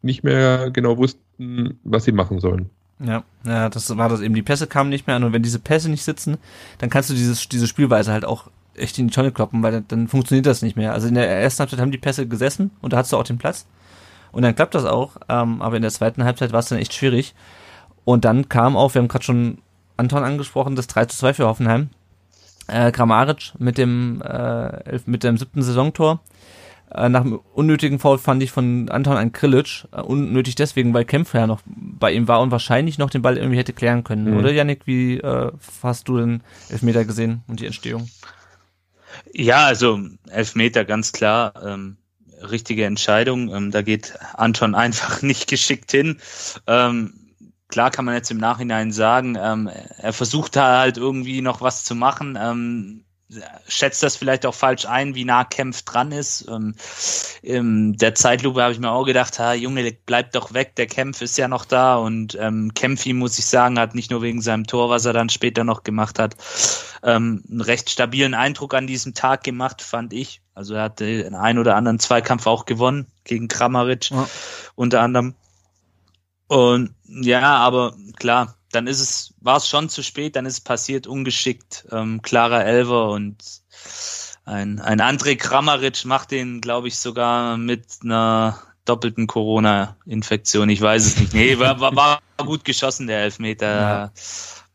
nicht 0.00 0.22
mehr 0.22 0.70
genau 0.70 0.96
wussten, 0.98 1.78
was 1.82 2.04
sie 2.04 2.12
machen 2.12 2.40
sollen. 2.40 2.70
Ja, 3.00 3.24
ja, 3.44 3.68
das 3.68 3.96
war 3.96 4.08
das 4.08 4.20
eben. 4.20 4.34
Die 4.34 4.42
Pässe 4.42 4.68
kamen 4.68 4.90
nicht 4.90 5.06
mehr 5.06 5.16
an 5.16 5.24
und 5.24 5.32
wenn 5.32 5.42
diese 5.42 5.58
Pässe 5.58 5.90
nicht 5.90 6.04
sitzen, 6.04 6.38
dann 6.78 6.90
kannst 6.90 7.10
du 7.10 7.14
dieses, 7.14 7.48
diese 7.48 7.66
Spielweise 7.66 8.12
halt 8.12 8.24
auch 8.24 8.48
echt 8.74 8.98
in 8.98 9.08
die 9.08 9.14
Tonne 9.14 9.32
kloppen, 9.32 9.62
weil 9.62 9.72
dann, 9.72 9.84
dann 9.88 10.08
funktioniert 10.08 10.46
das 10.46 10.62
nicht 10.62 10.76
mehr. 10.76 10.92
Also 10.92 11.08
in 11.08 11.14
der 11.14 11.28
ersten 11.28 11.60
Halbzeit 11.60 11.80
haben 11.80 11.90
die 11.90 11.98
Pässe 11.98 12.26
gesessen 12.28 12.70
und 12.80 12.92
da 12.92 12.98
hast 12.98 13.12
du 13.12 13.16
auch 13.16 13.24
den 13.24 13.38
Platz. 13.38 13.66
Und 14.32 14.42
dann 14.42 14.54
klappt 14.54 14.74
das 14.74 14.84
auch, 14.84 15.16
ähm, 15.28 15.62
aber 15.62 15.76
in 15.76 15.82
der 15.82 15.90
zweiten 15.90 16.24
Halbzeit 16.24 16.52
war 16.52 16.60
es 16.60 16.68
dann 16.68 16.78
echt 16.78 16.94
schwierig. 16.94 17.34
Und 18.04 18.24
dann 18.24 18.48
kam 18.48 18.76
auch, 18.76 18.94
wir 18.94 19.00
haben 19.00 19.08
gerade 19.08 19.24
schon 19.24 19.58
Anton 19.96 20.24
angesprochen, 20.24 20.74
das 20.74 20.86
3 20.88 21.04
zu 21.06 21.18
2 21.18 21.34
für 21.34 21.46
Hoffenheim. 21.46 21.90
Äh, 22.66 22.90
Kramaric 22.92 23.52
mit 23.58 23.78
dem, 23.78 24.22
äh, 24.22 24.98
mit 25.06 25.22
dem 25.22 25.36
siebten 25.36 25.62
Saisontor. 25.62 26.20
Äh, 26.94 27.08
nach 27.08 27.22
einem 27.22 27.40
unnötigen 27.54 27.98
Foul 27.98 28.18
fand 28.18 28.42
ich 28.42 28.50
von 28.50 28.88
Anton 28.88 29.16
an 29.16 29.32
Krilic. 29.32 29.86
Äh, 29.92 30.00
unnötig 30.00 30.54
deswegen, 30.54 30.92
weil 30.92 31.04
Kempfer 31.04 31.40
ja 31.40 31.46
noch 31.46 31.60
bei 31.66 32.12
ihm 32.12 32.28
war 32.28 32.40
und 32.40 32.50
wahrscheinlich 32.50 32.98
noch 32.98 33.10
den 33.10 33.22
Ball 33.22 33.36
irgendwie 33.36 33.58
hätte 33.58 33.72
klären 33.72 34.04
können. 34.04 34.30
Mhm. 34.30 34.36
Oder 34.38 34.52
Yannick, 34.52 34.86
wie 34.86 35.18
äh, 35.18 35.52
hast 35.82 36.08
du 36.08 36.18
den 36.18 36.42
Elfmeter 36.70 37.04
gesehen 37.04 37.42
und 37.48 37.60
die 37.60 37.66
Entstehung? 37.66 38.08
Ja, 39.32 39.66
also 39.66 40.00
Elfmeter 40.30 40.84
ganz 40.84 41.12
klar. 41.12 41.52
Ähm, 41.64 41.96
richtige 42.50 42.84
Entscheidung. 42.84 43.54
Ähm, 43.54 43.70
da 43.70 43.82
geht 43.82 44.14
Anton 44.34 44.74
einfach 44.74 45.22
nicht 45.22 45.48
geschickt 45.48 45.90
hin. 45.90 46.18
Ähm, 46.66 47.14
klar 47.68 47.90
kann 47.90 48.04
man 48.04 48.14
jetzt 48.14 48.30
im 48.30 48.38
Nachhinein 48.38 48.92
sagen, 48.92 49.36
ähm, 49.40 49.70
er 49.98 50.12
versucht 50.12 50.56
da 50.56 50.80
halt 50.80 50.96
irgendwie 50.96 51.40
noch 51.40 51.60
was 51.60 51.84
zu 51.84 51.94
machen. 51.94 52.38
Ähm, 52.40 53.04
schätzt 53.66 54.02
das 54.02 54.16
vielleicht 54.16 54.46
auch 54.46 54.54
falsch 54.54 54.86
ein, 54.86 55.14
wie 55.14 55.24
nah 55.24 55.44
Kempf 55.44 55.82
dran 55.82 56.12
ist. 56.12 56.46
Ähm, 56.48 56.74
in 57.42 57.94
der 57.96 58.14
Zeitlupe 58.14 58.62
habe 58.62 58.72
ich 58.72 58.78
mir 58.78 58.90
auch 58.90 59.04
gedacht, 59.04 59.38
ha, 59.38 59.54
Junge, 59.54 59.96
bleib 60.06 60.32
doch 60.32 60.52
weg, 60.52 60.76
der 60.76 60.86
Kempf 60.86 61.22
ist 61.22 61.38
ja 61.38 61.48
noch 61.48 61.64
da 61.64 61.96
und 61.96 62.36
ähm, 62.40 62.72
Kempfi, 62.74 63.12
muss 63.12 63.38
ich 63.38 63.46
sagen, 63.46 63.78
hat 63.78 63.94
nicht 63.94 64.10
nur 64.10 64.22
wegen 64.22 64.42
seinem 64.42 64.66
Tor, 64.66 64.90
was 64.90 65.04
er 65.04 65.12
dann 65.12 65.28
später 65.28 65.64
noch 65.64 65.82
gemacht 65.82 66.18
hat, 66.18 66.36
ähm, 67.02 67.42
einen 67.48 67.60
recht 67.60 67.90
stabilen 67.90 68.34
Eindruck 68.34 68.74
an 68.74 68.86
diesem 68.86 69.14
Tag 69.14 69.44
gemacht, 69.44 69.82
fand 69.82 70.12
ich. 70.12 70.41
Also 70.54 70.74
er 70.74 70.84
hat 70.84 71.00
den 71.00 71.34
einen 71.34 71.58
oder 71.58 71.76
anderen 71.76 71.98
Zweikampf 71.98 72.46
auch 72.46 72.66
gewonnen 72.66 73.06
gegen 73.24 73.48
Kramaric 73.48 74.10
ja. 74.10 74.28
unter 74.74 75.00
anderem. 75.00 75.34
Und 76.46 76.94
ja, 77.06 77.56
aber 77.56 77.94
klar, 78.16 78.56
dann 78.70 78.86
ist 78.86 79.00
es, 79.00 79.34
war 79.40 79.56
es 79.56 79.68
schon 79.68 79.88
zu 79.88 80.02
spät, 80.02 80.36
dann 80.36 80.46
ist 80.46 80.54
es 80.54 80.60
passiert, 80.60 81.06
ungeschickt, 81.06 81.86
ähm, 81.90 82.20
klarer 82.20 82.64
Elver 82.64 83.10
und 83.10 83.42
ein, 84.44 84.80
ein 84.80 85.00
André 85.00 85.36
Kramaric 85.36 86.04
macht 86.04 86.32
den, 86.32 86.60
glaube 86.60 86.88
ich, 86.88 86.98
sogar 86.98 87.56
mit 87.56 87.84
einer 88.02 88.58
doppelten 88.84 89.28
Corona-Infektion. 89.28 90.68
Ich 90.68 90.80
weiß 90.80 91.06
es 91.06 91.18
nicht. 91.18 91.34
Nee, 91.34 91.58
war, 91.58 91.80
war, 91.80 91.94
war 91.94 92.20
gut 92.38 92.64
geschossen, 92.64 93.06
der 93.06 93.20
Elfmeter. 93.20 93.80
Ja. 93.80 94.12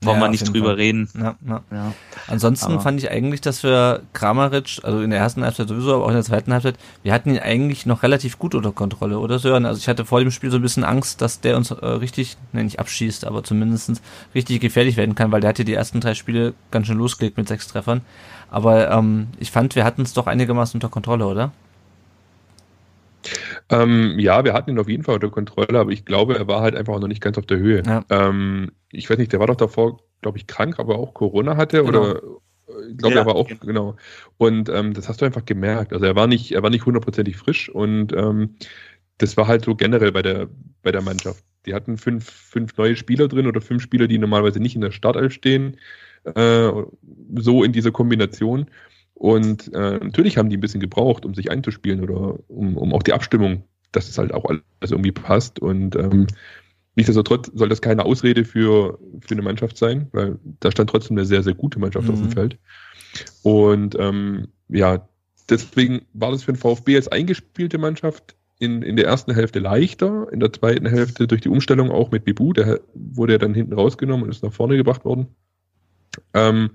Brauchen 0.02 0.20
ja, 0.20 0.26
wir 0.26 0.30
nicht 0.30 0.48
drüber 0.54 0.68
Fall. 0.68 0.76
reden. 0.76 1.10
Ja, 1.18 1.36
ja. 1.48 1.64
ja. 1.72 1.94
Ansonsten 2.28 2.74
aber 2.74 2.82
fand 2.82 3.00
ich 3.02 3.10
eigentlich, 3.10 3.42
dass 3.42 3.64
wir 3.64 4.04
Kramaric, 4.14 4.80
also 4.84 5.02
in 5.02 5.10
der 5.10 5.18
ersten 5.20 5.44
Halbzeit 5.44 5.68
sowieso, 5.70 5.96
aber 5.96 6.04
auch 6.06 6.10
in 6.10 6.14
der 6.14 6.24
zweiten 6.24 6.54
Halbzeit, 6.54 6.76
wir 7.02 7.14
hatten 7.14 7.32
ihn 7.32 7.40
eigentlich 7.40 7.88
noch 7.88 8.04
relativ 8.04 8.38
gut 8.38 8.54
unter 8.54 8.72
Kontrolle, 8.72 9.18
oder 9.18 9.40
Sören? 9.40 9.66
Also 9.66 9.80
ich 9.80 9.88
hatte 9.88 10.06
vor 10.06 10.20
dem 10.20 10.30
Spiel 10.30 10.52
so 10.52 10.58
ein 10.58 10.62
bisschen 10.62 10.84
Angst, 10.84 11.22
dass 11.22 11.42
der 11.42 11.58
uns 11.58 11.72
äh, 11.72 11.86
richtig, 11.86 12.38
ne, 12.54 12.64
nicht 12.64 12.80
abschießt, 12.80 13.26
aber 13.26 13.44
zumindest 13.44 14.02
richtig 14.36 14.62
gefährlich 14.62 14.98
werden 14.98 15.16
kann, 15.16 15.32
weil 15.32 15.42
der 15.42 15.50
hatte 15.50 15.66
die 15.66 15.74
ersten 15.74 16.00
drei 16.00 16.14
Spiele 16.14 16.54
ganz 16.70 16.86
schön 16.86 16.98
losgelegt 16.98 17.38
mit 17.38 17.48
sechs 17.48 17.68
Treffern. 17.68 18.02
Aber 18.52 18.92
ähm, 18.92 19.30
ich 19.40 19.50
fand, 19.50 19.76
wir 19.76 19.84
hatten 19.84 20.04
es 20.04 20.14
doch 20.14 20.28
einigermaßen 20.28 20.78
unter 20.78 20.90
Kontrolle, 20.90 21.26
oder? 21.26 21.52
Ähm, 23.70 24.18
ja, 24.18 24.46
wir 24.46 24.54
hatten 24.54 24.72
ihn 24.72 24.80
auf 24.80 24.88
jeden 24.88 25.04
Fall 25.04 25.16
unter 25.16 25.30
Kontrolle, 25.30 25.80
aber 25.80 25.92
ich 25.92 26.06
glaube, 26.06 26.38
er 26.38 26.48
war 26.48 26.62
halt 26.62 26.76
einfach 26.76 27.00
noch 27.00 27.08
nicht 27.08 27.22
ganz 27.22 27.38
auf 27.38 27.46
der 27.46 27.58
Höhe. 27.58 27.84
Ja. 27.86 28.06
Ähm, 28.10 28.72
ich 28.92 29.10
weiß 29.10 29.18
nicht, 29.18 29.34
der 29.34 29.40
war 29.40 29.48
doch 29.48 29.56
davor, 29.56 30.00
glaube 30.22 30.38
ich, 30.38 30.48
krank, 30.48 30.80
aber 30.80 30.98
auch 30.98 31.14
Corona 31.14 31.58
hatte 31.58 31.84
genau. 31.84 32.00
oder 32.00 32.16
äh, 32.16 32.92
ich 32.92 32.98
glaube, 32.98 33.16
ja, 33.16 33.22
er 33.22 33.26
war 33.26 33.36
auch, 33.36 33.48
genau. 33.48 33.66
genau. 33.66 33.96
Und 34.38 34.70
ähm, 34.70 34.94
das 34.94 35.10
hast 35.10 35.22
du 35.22 35.26
einfach 35.26 35.46
gemerkt. 35.46 35.94
Also 35.94 36.06
er 36.06 36.16
war 36.16 36.28
nicht, 36.28 36.52
er 36.54 36.64
war 36.64 36.70
nicht 36.70 36.86
hundertprozentig 36.86 37.36
frisch 37.36 37.70
und 37.70 38.14
ähm, 38.14 38.56
das 39.18 39.36
war 39.36 39.48
halt 39.48 39.66
so 39.66 39.76
generell 39.76 40.12
bei 40.12 40.22
der, 40.22 40.48
bei 40.84 40.92
der 40.92 41.02
Mannschaft. 41.02 41.44
Die 41.66 41.74
hatten 41.74 41.98
fünf, 41.98 42.30
fünf 42.30 42.78
neue 42.78 42.96
Spieler 42.96 43.28
drin 43.28 43.48
oder 43.48 43.62
fünf 43.62 43.82
Spieler, 43.82 44.08
die 44.08 44.18
normalerweise 44.18 44.60
nicht 44.60 44.76
in 44.76 44.82
der 44.82 44.92
Startelf 44.92 45.34
stehen, 45.34 45.78
äh, 46.24 46.72
so 47.36 47.64
in 47.64 47.74
dieser 47.74 47.92
Kombination. 47.92 48.68
Und 49.18 49.74
äh, 49.74 49.98
natürlich 49.98 50.38
haben 50.38 50.50
die 50.50 50.58
ein 50.58 50.62
bisschen 50.62 50.80
gebraucht, 50.80 51.26
um 51.26 51.34
sich 51.34 51.50
einzuspielen 51.50 52.02
oder 52.02 52.38
um, 52.48 52.78
um 52.78 52.94
auch 52.94 53.02
die 53.02 53.14
Abstimmung, 53.14 53.64
dass 53.92 54.08
es 54.10 54.18
halt 54.20 54.32
auch 54.32 54.46
alles 54.46 54.62
irgendwie 54.92 55.12
passt. 55.12 55.60
Und 55.60 55.96
ähm, 55.96 56.28
nichtsdestotrotz 56.96 57.52
soll 57.56 57.68
das 57.68 57.82
keine 57.82 58.06
Ausrede 58.06 58.46
für, 58.46 59.00
für 59.22 59.34
eine 59.34 59.42
Mannschaft 59.42 59.76
sein, 59.78 60.08
weil 60.12 60.38
da 60.60 60.70
stand 60.70 60.92
trotzdem 60.92 61.18
eine 61.18 61.26
sehr, 61.26 61.42
sehr 61.42 61.56
gute 61.56 61.80
Mannschaft 61.80 62.08
mhm. 62.08 62.14
auf 62.14 62.20
dem 62.20 62.28
mhm. 62.28 62.32
Feld. 62.32 62.58
Und 63.42 63.96
ähm, 64.00 64.50
ja, 64.70 65.10
deswegen 65.50 66.04
war 66.14 66.30
das 66.30 66.44
für 66.44 66.54
den 66.54 66.60
VfB 66.60 66.96
als 66.96 67.08
eingespielte 67.08 67.80
Mannschaft 67.80 68.36
in, 68.60 68.84
in 68.84 68.98
der 68.98 69.08
ersten 69.08 69.34
Hälfte 69.34 69.58
leichter, 69.58 70.28
in 70.32 70.40
der 70.40 70.54
zweiten 70.54 70.86
Hälfte 70.86 71.26
durch 71.26 71.42
die 71.42 71.50
Umstellung 71.50 71.90
auch 71.90 72.12
mit 72.12 72.24
Bibu, 72.24 72.54
der 72.54 72.82
wurde 72.94 73.34
ja 73.34 73.40
dann 73.40 73.56
hinten 73.56 73.74
rausgenommen 73.74 74.26
und 74.26 74.30
ist 74.30 74.44
nach 74.44 74.54
vorne 74.54 74.78
gebracht 74.78 75.06
worden. 75.06 75.28
Ähm, 76.36 76.72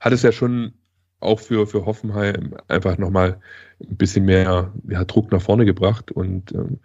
hat 0.00 0.12
es 0.12 0.22
ja 0.22 0.32
schon 0.32 0.74
auch 1.20 1.40
für, 1.40 1.66
für 1.66 1.86
Hoffenheim 1.86 2.54
einfach 2.68 2.98
nochmal 2.98 3.40
ein 3.80 3.96
bisschen 3.96 4.24
mehr 4.24 4.72
ja, 4.88 5.04
Druck 5.04 5.32
nach 5.32 5.42
vorne 5.42 5.64
gebracht. 5.64 6.10
Und 6.10 6.52
ähm, 6.52 6.78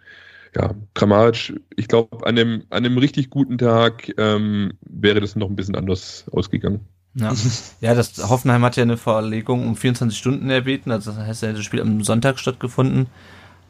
ja, 0.54 0.74
Kramaric, 0.94 1.60
ich 1.76 1.88
glaube, 1.88 2.26
an 2.26 2.38
einem, 2.38 2.64
an 2.70 2.84
einem 2.84 2.98
richtig 2.98 3.30
guten 3.30 3.58
Tag 3.58 4.12
ähm, 4.18 4.74
wäre 4.82 5.20
das 5.20 5.36
noch 5.36 5.48
ein 5.48 5.56
bisschen 5.56 5.76
anders 5.76 6.24
ausgegangen. 6.32 6.80
Ja. 7.14 7.32
ja, 7.80 7.94
das 7.94 8.28
Hoffenheim 8.28 8.64
hat 8.64 8.76
ja 8.76 8.82
eine 8.82 8.96
Verlegung 8.96 9.66
um 9.66 9.76
24 9.76 10.18
Stunden 10.18 10.50
erbeten, 10.50 10.90
also 10.90 11.12
das 11.12 11.20
heißt, 11.20 11.42
das 11.44 11.62
Spiel 11.62 11.80
am 11.80 12.02
Sonntag 12.02 12.40
stattgefunden. 12.40 13.06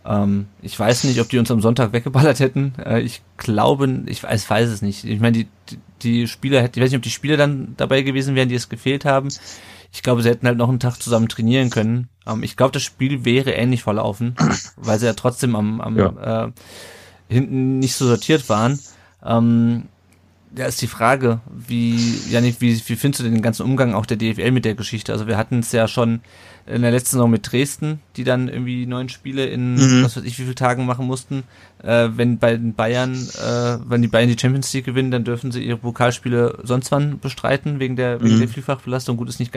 Ähm, 0.07 0.47
ich 0.63 0.79
weiß 0.79 1.05
nicht, 1.05 1.21
ob 1.21 1.29
die 1.29 1.39
uns 1.39 1.51
am 1.51 1.61
Sonntag 1.61 1.93
weggeballert 1.93 2.41
hätten. 2.41 2.75
Äh, 2.85 3.01
ich 3.01 3.23
glaube, 3.37 4.03
ich 4.07 4.23
weiß, 4.23 4.49
weiß 4.49 4.69
es 4.69 4.83
nicht. 4.83 5.05
Ich 5.05 5.21
meine, 5.21 5.39
die, 5.39 5.49
die 6.03 6.27
Spieler 6.27 6.63
hätten, 6.63 6.79
ich 6.79 6.85
weiß 6.85 6.91
nicht, 6.91 6.99
ob 6.99 7.03
die 7.03 7.11
Spieler 7.11 7.37
dann 7.37 7.75
dabei 7.77 8.03
gewesen 8.03 8.35
wären, 8.35 8.49
die 8.49 8.55
es 8.55 8.69
gefehlt 8.69 9.05
haben. 9.05 9.29
Ich 9.95 10.03
glaube, 10.03 10.23
sie 10.23 10.29
hätten 10.29 10.47
halt 10.47 10.59
noch 10.59 10.69
einen 10.69 10.81
Tag 10.81 11.01
zusammen 11.01 11.29
trainieren 11.29 11.71
können. 11.71 12.09
Ähm, 12.27 12.43
ich 12.43 12.57
glaube, 12.57 12.73
das 12.73 12.83
Spiel 12.83 13.25
wäre 13.25 13.53
ähnlich 13.53 13.85
verlaufen, 13.85 14.35
weil 14.77 14.99
sie 14.99 15.07
ja 15.07 15.13
trotzdem 15.15 15.55
am, 15.55 15.81
am 15.81 15.97
ja. 15.97 16.47
äh, 16.47 16.53
hinten 17.29 17.79
nicht 17.79 17.95
so 17.95 18.07
sortiert 18.07 18.49
waren. 18.49 18.81
Ähm, 19.25 19.85
ja, 20.57 20.67
ist 20.67 20.83
die 20.83 20.89
Frage, 20.89 21.41
wie, 21.49 22.19
Janik, 22.29 22.61
wie, 22.61 22.77
wie 22.89 22.97
findest 22.97 23.21
du 23.21 23.25
den 23.25 23.41
ganzen 23.41 23.63
Umgang 23.63 23.95
auch 23.95 24.05
der 24.05 24.17
DFL 24.17 24.51
mit 24.51 24.65
der 24.65 24.75
Geschichte? 24.75 25.13
Also 25.13 25.29
wir 25.29 25.37
hatten 25.37 25.61
es 25.61 25.71
ja 25.71 25.87
schon 25.87 26.21
in 26.67 26.83
der 26.83 26.91
letzten 26.91 27.17
Saison 27.17 27.31
mit 27.31 27.51
Dresden, 27.51 28.01
die 28.17 28.25
dann 28.25 28.49
irgendwie 28.49 28.87
neun 28.87 29.11
Spiele 29.11 29.45
in 29.47 29.75
mhm. 29.75 30.05
was 30.05 30.17
weiß 30.17 30.25
ich 30.25 30.39
wie 30.39 30.45
viele 30.45 30.55
Tagen 30.55 30.87
machen 30.87 31.07
mussten. 31.07 31.45
Äh, 31.83 32.09
wenn 32.15 32.39
bei 32.39 32.57
den 32.57 32.75
Bayern, 32.75 33.15
äh, 33.15 33.79
wenn 33.87 34.01
die 34.01 34.09
Bayern 34.09 34.29
die 34.29 34.39
Champions 34.39 34.73
League 34.73 34.87
gewinnen, 34.87 35.11
dann 35.11 35.25
dürfen 35.25 35.53
sie 35.53 35.63
ihre 35.63 35.77
Pokalspiele 35.77 36.59
sonst 36.63 36.91
wann 36.91 37.19
bestreiten, 37.19 37.81
wegen 37.81 37.97
der, 37.97 38.19
mhm. 38.19 38.25
wegen 38.25 38.39
der 38.39 38.49
Vielfachbelastung. 38.49 39.19
Gut, 39.19 39.29
ist 39.29 39.41
nicht 39.41 39.55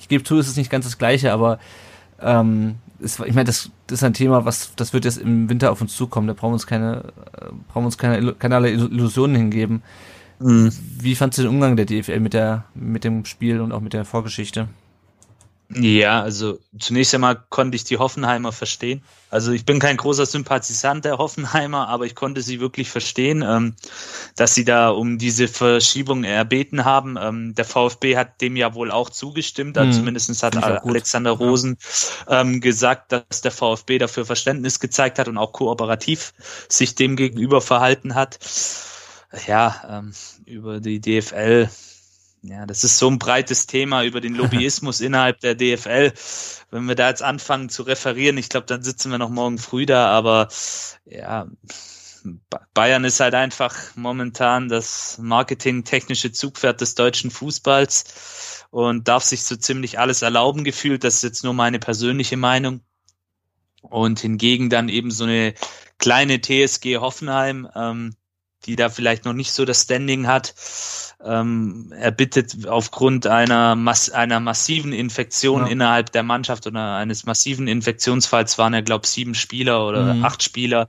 ich 0.00 0.08
gebe 0.08 0.24
zu, 0.24 0.38
es 0.38 0.48
ist 0.48 0.56
nicht 0.56 0.70
ganz 0.70 0.84
das 0.84 0.98
gleiche, 0.98 1.32
aber 1.32 1.60
ähm, 2.20 2.76
ist, 2.98 3.20
ich 3.20 3.34
meine, 3.34 3.44
das, 3.44 3.70
das 3.86 4.00
ist 4.00 4.04
ein 4.04 4.14
Thema, 4.14 4.44
was 4.44 4.72
das 4.74 4.92
wird 4.92 5.04
jetzt 5.04 5.18
im 5.18 5.48
Winter 5.48 5.70
auf 5.70 5.80
uns 5.80 5.94
zukommen. 5.94 6.26
Da 6.26 6.34
brauchen 6.34 6.50
wir 6.50 6.54
uns 6.54 6.66
keine, 6.66 7.12
äh, 7.34 7.46
brauchen 7.68 7.82
wir 7.82 7.86
uns 7.86 7.98
keine, 7.98 8.32
keinerlei 8.34 8.72
Illusionen 8.72 9.36
hingeben. 9.36 9.82
Mhm. 10.40 10.72
Wie 11.00 11.14
fandst 11.14 11.38
du 11.38 11.42
den 11.42 11.50
Umgang 11.50 11.76
der 11.76 11.86
DFL 11.86 12.18
mit 12.18 12.32
der, 12.32 12.64
mit 12.74 13.04
dem 13.04 13.24
Spiel 13.24 13.60
und 13.60 13.70
auch 13.70 13.80
mit 13.80 13.92
der 13.92 14.04
Vorgeschichte? 14.04 14.68
Ja, 15.74 16.22
also 16.22 16.58
zunächst 16.78 17.14
einmal 17.14 17.44
konnte 17.50 17.76
ich 17.76 17.84
die 17.84 17.98
Hoffenheimer 17.98 18.52
verstehen. 18.52 19.02
Also 19.28 19.52
ich 19.52 19.66
bin 19.66 19.78
kein 19.78 19.98
großer 19.98 20.24
Sympathisant 20.24 21.04
der 21.04 21.18
Hoffenheimer, 21.18 21.88
aber 21.88 22.06
ich 22.06 22.14
konnte 22.14 22.40
sie 22.40 22.58
wirklich 22.60 22.88
verstehen, 22.88 23.44
ähm, 23.46 23.74
dass 24.34 24.54
sie 24.54 24.64
da 24.64 24.88
um 24.88 25.18
diese 25.18 25.46
Verschiebung 25.46 26.24
erbeten 26.24 26.86
haben. 26.86 27.18
Ähm, 27.20 27.54
der 27.54 27.66
VfB 27.66 28.16
hat 28.16 28.40
dem 28.40 28.56
ja 28.56 28.72
wohl 28.72 28.90
auch 28.90 29.10
zugestimmt, 29.10 29.76
also 29.76 29.90
mhm. 29.90 29.96
zumindest 29.96 30.42
hat 30.42 30.56
Alexander 30.56 31.32
Rosen 31.32 31.76
ähm, 32.28 32.62
gesagt, 32.62 33.12
dass 33.12 33.42
der 33.42 33.52
VfB 33.52 33.98
dafür 33.98 34.24
Verständnis 34.24 34.80
gezeigt 34.80 35.18
hat 35.18 35.28
und 35.28 35.36
auch 35.36 35.52
kooperativ 35.52 36.32
sich 36.70 36.94
dem 36.94 37.14
gegenüber 37.14 37.60
verhalten 37.60 38.14
hat. 38.14 38.38
Ja, 39.46 39.98
ähm, 39.98 40.14
über 40.46 40.80
die 40.80 41.00
DFL 41.00 41.68
ja, 42.48 42.64
das 42.66 42.82
ist 42.82 42.98
so 42.98 43.08
ein 43.08 43.18
breites 43.18 43.66
Thema 43.66 44.04
über 44.04 44.20
den 44.20 44.34
Lobbyismus 44.34 45.00
innerhalb 45.02 45.40
der 45.40 45.54
DFL. 45.54 46.12
Wenn 46.70 46.84
wir 46.86 46.94
da 46.94 47.08
jetzt 47.08 47.22
anfangen 47.22 47.68
zu 47.68 47.82
referieren, 47.82 48.38
ich 48.38 48.48
glaube, 48.48 48.66
dann 48.66 48.82
sitzen 48.82 49.10
wir 49.10 49.18
noch 49.18 49.30
morgen 49.30 49.58
früh 49.58 49.84
da, 49.86 50.08
aber 50.08 50.48
ja, 51.04 51.46
Bayern 52.74 53.04
ist 53.04 53.20
halt 53.20 53.34
einfach 53.34 53.74
momentan 53.96 54.68
das 54.68 55.18
marketingtechnische 55.18 56.32
Zugpferd 56.32 56.80
des 56.80 56.94
deutschen 56.94 57.30
Fußballs 57.30 58.64
und 58.70 59.08
darf 59.08 59.24
sich 59.24 59.44
so 59.44 59.56
ziemlich 59.56 59.98
alles 59.98 60.22
erlauben 60.22 60.64
gefühlt. 60.64 61.04
Das 61.04 61.16
ist 61.16 61.24
jetzt 61.24 61.44
nur 61.44 61.54
meine 61.54 61.78
persönliche 61.78 62.36
Meinung. 62.36 62.80
Und 63.80 64.20
hingegen 64.20 64.70
dann 64.70 64.88
eben 64.88 65.10
so 65.10 65.24
eine 65.24 65.54
kleine 65.98 66.40
TSG 66.40 66.96
Hoffenheim, 66.98 67.68
ähm, 67.74 68.14
die 68.66 68.76
da 68.76 68.88
vielleicht 68.88 69.24
noch 69.24 69.32
nicht 69.32 69.52
so 69.52 69.64
das 69.64 69.82
Standing 69.82 70.26
hat. 70.26 70.54
Ähm, 71.24 71.92
er 71.98 72.12
bittet 72.12 72.66
aufgrund 72.68 73.26
einer, 73.26 73.74
Mass 73.74 74.10
einer 74.10 74.40
massiven 74.40 74.92
Infektion 74.92 75.62
ja. 75.62 75.72
innerhalb 75.72 76.12
der 76.12 76.22
Mannschaft 76.22 76.66
oder 76.66 76.96
eines 76.96 77.26
massiven 77.26 77.66
Infektionsfalls 77.66 78.58
waren 78.58 78.74
er, 78.74 78.82
glaube 78.82 79.06
sieben 79.06 79.34
Spieler 79.34 79.86
oder 79.86 80.14
mhm. 80.14 80.24
acht 80.24 80.42
Spieler, 80.42 80.88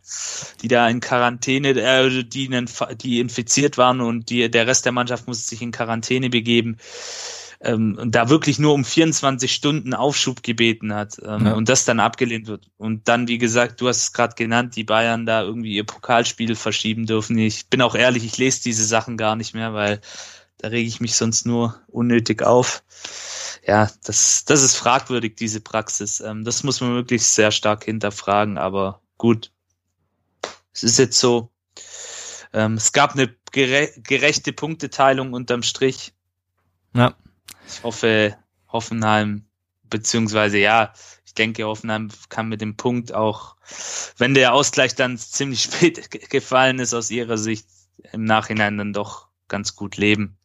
die 0.62 0.68
da 0.68 0.88
in 0.88 1.00
Quarantäne, 1.00 1.70
äh, 1.70 2.24
die, 2.24 2.66
die 3.02 3.20
infiziert 3.20 3.78
waren 3.78 4.02
und 4.02 4.30
die, 4.30 4.52
der 4.52 4.68
Rest 4.68 4.86
der 4.86 4.92
Mannschaft 4.92 5.28
musste 5.28 5.50
sich 5.50 5.62
in 5.62 5.72
Quarantäne 5.72 6.30
begeben 6.30 6.78
ähm, 7.62 7.98
und 8.00 8.16
da 8.16 8.30
wirklich 8.30 8.58
nur 8.60 8.74
um 8.74 8.86
24 8.86 9.54
Stunden 9.54 9.94
Aufschub 9.94 10.44
gebeten 10.44 10.94
hat 10.94 11.18
ähm, 11.24 11.48
ja. 11.48 11.54
und 11.54 11.68
das 11.68 11.86
dann 11.86 12.00
abgelehnt 12.00 12.48
wird. 12.48 12.70
Und 12.78 13.08
dann, 13.08 13.28
wie 13.28 13.38
gesagt, 13.38 13.82
du 13.82 13.88
hast 13.88 13.98
es 13.98 14.14
gerade 14.14 14.36
genannt, 14.36 14.76
die 14.76 14.86
Bayern 14.86 15.26
da 15.26 15.42
irgendwie 15.42 15.76
ihr 15.76 15.86
Pokalspiel 15.86 16.56
verschieben 16.56 17.06
dürfen. 17.06 17.38
Ich 17.38 17.68
bin 17.68 17.82
auch 17.82 17.96
ehrlich, 17.96 18.24
ich 18.24 18.38
lese 18.38 18.64
diese 18.64 18.86
Sachen 18.86 19.18
gar 19.18 19.36
nicht 19.36 19.54
mehr, 19.54 19.74
weil 19.74 20.00
da 20.58 20.70
rege 20.70 20.88
ich 20.88 21.02
mich 21.02 21.16
sonst 21.16 21.46
nur 21.46 21.80
unnötig 21.88 22.44
auf. 22.44 22.84
Ja, 23.66 23.90
das, 24.04 24.46
das 24.46 24.64
ist 24.64 24.78
fragwürdig, 24.78 25.36
diese 25.36 25.60
Praxis. 25.60 26.22
Ähm, 26.22 26.46
das 26.46 26.64
muss 26.64 26.80
man 26.80 26.94
wirklich 26.94 27.24
sehr 27.24 27.52
stark 27.52 27.84
hinterfragen, 27.84 28.58
aber 28.58 29.02
gut. 29.18 29.52
Es 30.74 30.84
ist 30.84 30.98
jetzt 30.98 31.20
so. 31.20 31.52
Ähm, 32.54 32.76
es 32.76 32.94
gab 32.94 33.14
eine 33.14 33.36
gere 33.52 33.90
gerechte 33.98 34.54
Punkteteilung 34.54 35.34
unterm 35.34 35.62
Strich. 35.62 36.14
Ja. 36.96 37.16
Ich 37.70 37.84
hoffe, 37.84 38.36
Hoffenheim, 38.68 39.46
beziehungsweise 39.90 40.58
ja, 40.58 40.94
ich 41.26 41.34
denke, 41.34 41.66
Hoffenheim 41.66 42.10
kann 42.30 42.50
mit 42.50 42.62
dem 42.62 42.76
Punkt 42.76 43.14
auch, 43.14 43.56
wenn 44.18 44.34
der 44.34 44.54
Ausgleich 44.54 44.96
dann 44.96 45.18
ziemlich 45.18 45.62
spät 45.74 46.30
gefallen 46.30 46.80
ist, 46.80 46.94
aus 46.94 47.12
ihrer 47.12 47.38
Sicht 47.38 47.68
im 48.12 48.24
Nachhinein 48.24 48.78
dann 48.78 48.94
doch 48.94 49.28
ganz 49.48 49.76
gut 49.76 49.98
leben. 49.98 50.38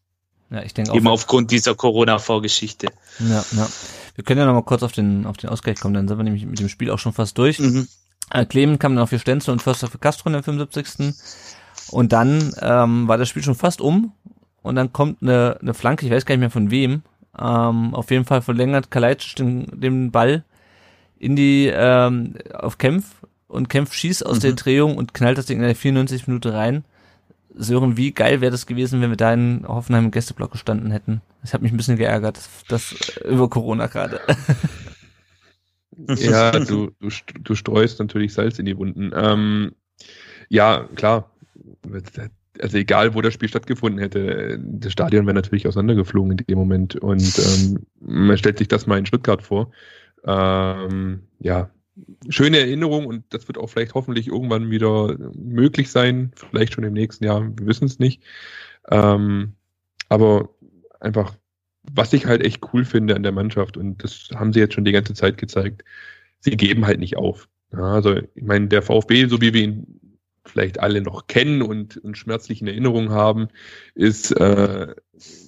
Ja, 0.51 0.63
ich 0.63 0.75
denke 0.75 0.93
auch. 0.93 0.97
Eben 0.97 1.09
aufgrund 1.09 1.51
dieser 1.51 1.75
Corona-Vorgeschichte. 1.75 2.89
Ja, 3.19 3.45
ja. 3.53 3.69
Wir 4.15 4.25
können 4.25 4.41
ja 4.41 4.47
noch 4.47 4.55
mal 4.55 4.63
kurz 4.63 4.83
auf 4.83 4.93
den, 4.93 5.27
auf 5.27 5.37
den 5.37 5.51
Ausgleich 5.51 5.81
kommen, 5.81 5.95
dann 5.95 6.07
sind 6.07 6.19
wir 6.19 6.25
nämlich 6.25 6.47
mit 6.47 6.61
dem 6.61 6.69
Spiel 6.69 6.91
auch 6.91 6.99
schon 6.99 7.13
fast 7.13 7.37
durch. 7.39 7.59
Mhm. 7.59 7.89
Äh, 8.31 8.47
Clemen 8.47 8.79
kam 8.79 8.95
dann 8.95 9.03
auf 9.03 9.11
für 9.11 9.19
Stenzel 9.19 9.53
und 9.53 9.63
Förster 9.63 9.89
für 9.89 9.99
Castro 9.99 10.29
in 10.29 10.35
der 10.35 10.43
75. 10.43 11.15
Und 11.91 12.13
dann 12.13 12.55
ähm, 12.61 13.09
war 13.09 13.19
das 13.19 13.29
Spiel 13.29 13.43
schon 13.43 13.55
fast 13.55 13.81
um 13.81 14.13
und 14.63 14.77
dann 14.77 14.93
kommt 14.93 15.23
eine, 15.23 15.59
eine 15.61 15.75
Flanke, 15.75 16.07
ich 16.07 16.13
weiß 16.13 16.25
gar 16.25 16.35
nicht 16.35 16.41
mehr 16.41 16.51
von 16.51 16.71
wem, 16.71 17.03
ähm, 17.39 17.95
auf 17.95 18.11
jeden 18.11 18.25
Fall 18.25 18.43
verlängert 18.43 18.91
Kalajdzic 18.91 19.37
den, 19.37 19.81
den 19.81 20.11
Ball 20.11 20.45
in 21.19 21.37
die 21.37 21.71
ähm, 21.73 22.35
auf 22.53 22.79
Kempf 22.79 23.07
und 23.49 23.69
Kempf 23.69 23.93
schießt 23.93 24.27
aus 24.27 24.39
mhm. 24.39 24.43
der 24.43 24.53
Drehung 24.53 24.97
und 24.97 25.15
knallt 25.15 25.39
das 25.39 25.47
Ding 25.47 25.59
in 25.59 25.65
der 25.65 25.77
94 25.77 26.27
Minute 26.27 26.53
rein. 26.53 26.85
Sören, 27.57 27.97
wie 27.97 28.13
geil 28.13 28.41
wäre 28.41 28.51
das 28.51 28.67
gewesen, 28.67 29.01
wenn 29.01 29.11
wir 29.11 29.17
da 29.17 29.33
in 29.33 29.65
Hoffenheim 29.67 30.07
im 30.07 30.11
Gästeblock 30.11 30.51
gestanden 30.51 30.91
hätten. 30.91 31.23
Das 31.41 31.55
hat 31.55 31.63
mich 31.63 31.73
ein 31.73 31.77
bisschen 31.77 31.97
geärgert, 31.97 32.37
das, 32.37 32.51
das 32.69 33.17
über 33.25 33.49
Corona 33.49 33.87
gerade. 33.87 34.21
ja, 36.17 36.51
du, 36.59 36.91
du, 36.99 37.09
du 37.43 37.55
streust 37.55 38.01
natürlich 38.01 38.35
Salz 38.35 38.59
in 38.59 38.67
die 38.67 38.77
Wunden. 38.77 39.13
Ähm, 39.15 39.73
ja, 40.49 40.89
klar 40.97 41.31
also 42.61 42.77
egal, 42.77 43.15
wo 43.15 43.21
das 43.21 43.35
Spiel 43.35 43.49
stattgefunden 43.49 44.01
hätte, 44.01 44.59
das 44.63 44.93
Stadion 44.93 45.27
wäre 45.27 45.35
natürlich 45.35 45.67
auseinandergeflogen 45.67 46.33
in 46.33 46.47
dem 46.47 46.59
Moment. 46.59 46.97
Und 46.97 47.39
ähm, 47.39 47.87
man 48.01 48.39
stellt 48.39 48.59
sich 48.59 48.69
das 48.69 48.87
mal 48.87 48.99
in 48.99 49.07
Stuttgart 49.07 49.43
vor. 49.43 49.71
Ähm, 50.25 51.23
ja, 51.41 51.71
schöne 52.29 52.59
Erinnerung 52.59 53.07
und 53.07 53.25
das 53.31 53.47
wird 53.49 53.59
auch 53.59 53.69
vielleicht 53.69 53.95
hoffentlich 53.95 54.29
irgendwann 54.29 54.71
wieder 54.71 55.17
möglich 55.35 55.91
sein, 55.91 56.33
vielleicht 56.35 56.75
schon 56.75 56.85
im 56.85 56.93
nächsten 56.93 57.25
Jahr, 57.25 57.43
wir 57.43 57.67
wissen 57.67 57.87
es 57.87 57.99
nicht. 57.99 58.23
Ähm, 58.91 59.55
aber 60.09 60.51
einfach, 61.01 61.35
was 61.83 62.13
ich 62.13 62.27
halt 62.27 62.43
echt 62.43 62.63
cool 62.73 62.85
finde 62.85 63.15
an 63.15 63.23
der 63.23 63.33
Mannschaft 63.33 63.77
und 63.77 64.03
das 64.03 64.31
haben 64.35 64.53
sie 64.53 64.61
jetzt 64.61 64.75
schon 64.75 64.85
die 64.85 64.93
ganze 64.93 65.15
Zeit 65.15 65.39
gezeigt, 65.39 65.85
sie 66.41 66.57
geben 66.57 66.87
halt 66.87 66.99
nicht 66.99 67.17
auf. 67.17 67.49
Ja, 67.73 67.93
also 67.93 68.17
ich 68.17 68.43
meine, 68.43 68.69
der 68.69 68.83
VfB, 68.83 69.27
so 69.27 69.41
wie 69.41 69.53
wir 69.53 69.63
ihn 69.63 70.01
vielleicht 70.55 70.79
alle 70.79 71.03
noch 71.03 71.27
kennen 71.27 71.63
und, 71.63 71.97
und 71.97 72.17
schmerzlich 72.17 72.63
in 72.63 72.69
Erinnerung 72.69 73.11
haben, 73.11 73.49
ist, 73.97 74.31
äh, 74.31 74.95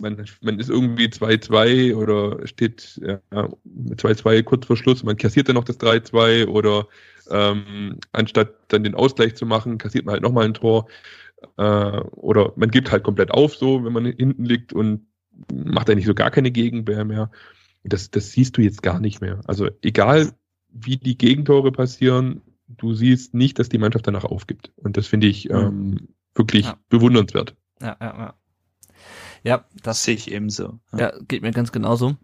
man, 0.01 0.25
man 0.41 0.59
ist 0.59 0.69
irgendwie 0.69 1.07
2-2 1.07 1.95
oder 1.95 2.45
steht 2.45 3.01
ja, 3.07 3.21
2-2 3.33 4.43
kurz 4.43 4.67
vor 4.67 4.77
Schluss, 4.77 5.05
man 5.05 5.17
kassiert 5.17 5.49
dann 5.49 5.55
noch 5.55 5.63
das 5.63 5.79
3-2 5.79 6.49
oder 6.49 6.89
ähm, 7.31 8.01
anstatt 8.11 8.53
dann 8.67 8.83
den 8.83 8.97
Ausgleich 8.97 9.37
zu 9.37 9.47
machen, 9.47 9.79
kassiert 9.79 10.07
man 10.07 10.15
halt 10.15 10.25
nochmal 10.25 10.45
ein 10.45 10.55
Tor. 10.55 10.89
Äh, 11.57 11.63
oder 11.63 12.53
man 12.57 12.73
gibt 12.73 12.91
halt 12.91 13.05
komplett 13.05 13.31
auf, 13.31 13.55
so, 13.55 13.85
wenn 13.85 13.93
man 13.93 14.07
hinten 14.07 14.45
liegt 14.45 14.73
und 14.73 15.07
macht 15.55 15.89
eigentlich 15.89 16.07
so 16.07 16.15
gar 16.15 16.33
keine 16.33 16.51
Gegenwehr 16.51 17.05
mehr. 17.05 17.31
Das, 17.85 18.11
das 18.11 18.33
siehst 18.33 18.57
du 18.57 18.63
jetzt 18.63 18.83
gar 18.83 18.99
nicht 18.99 19.21
mehr. 19.21 19.41
Also 19.47 19.69
egal, 19.83 20.33
wie 20.69 20.97
die 20.97 21.17
Gegentore 21.17 21.71
passieren, 21.71 22.43
du 22.69 22.95
siehst 22.95 23.35
nicht, 23.35 23.59
dass 23.59 23.69
die 23.69 23.79
Mannschaft 23.79 24.07
danach 24.07 24.25
aufgibt. 24.25 24.73
Und 24.77 24.97
das 24.97 25.07
finde 25.07 25.27
ich 25.27 25.51
ähm, 25.51 26.09
wirklich 26.35 26.67
ja. 26.67 26.77
bewundernswert. 26.89 27.57
Ja, 27.81 27.97
ja, 28.01 28.19
ja. 28.19 28.35
Ja, 29.43 29.65
das 29.83 30.03
sehe 30.03 30.15
ich 30.15 30.33
ebenso. 30.33 30.81
Ja. 30.93 30.99
ja, 30.99 31.13
geht 31.29 31.43
mir 31.43 31.53
ganz 31.53 31.71
genauso. 31.71 32.17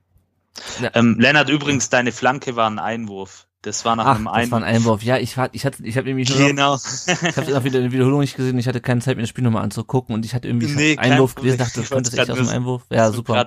Ja. 0.80 0.90
Ähm, 0.94 1.18
Lennart, 1.20 1.48
übrigens, 1.48 1.88
deine 1.88 2.12
Flanke 2.12 2.56
war 2.56 2.68
ein 2.68 2.78
Einwurf. 2.78 3.46
Das 3.62 3.84
war 3.84 3.94
nach 3.94 4.06
Ach, 4.06 4.16
einem 4.16 4.26
Einwurf. 4.26 4.42
Das 4.42 4.50
war 4.50 4.58
ein 4.58 4.74
Einwurf. 4.74 5.02
Ja, 5.04 5.18
ich 5.18 5.36
hatte, 5.36 5.54
ich 5.54 5.64
hatte, 5.64 5.86
ich 5.86 5.96
habe 5.96 6.08
nämlich 6.08 6.28
nur 6.36 6.48
genau. 6.48 6.72
Noch, 6.72 6.84
ich 7.06 7.36
habe 7.36 7.56
auch 7.56 7.64
wieder 7.64 7.78
eine 7.78 7.92
Wiederholung 7.92 8.20
nicht 8.20 8.36
gesehen. 8.36 8.58
Ich 8.58 8.66
hatte 8.66 8.80
keine 8.80 9.00
Zeit, 9.00 9.16
mir 9.16 9.22
das 9.22 9.30
Spiel 9.30 9.44
nochmal 9.44 9.62
anzugucken 9.62 10.14
und 10.14 10.24
ich 10.24 10.34
hatte 10.34 10.48
irgendwie 10.48 10.66
nee, 10.66 10.98
Einwurf 10.98 11.36
gelesen, 11.36 11.58
dachte, 11.58 11.80
das 11.80 11.90
könnte 11.90 12.16
echt 12.16 12.30
aus 12.30 12.38
dem 12.38 12.48
Einwurf. 12.48 12.82
Ja, 12.90 13.12
super. 13.12 13.46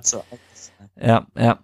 Ja, 0.96 1.28
ja. 1.38 1.60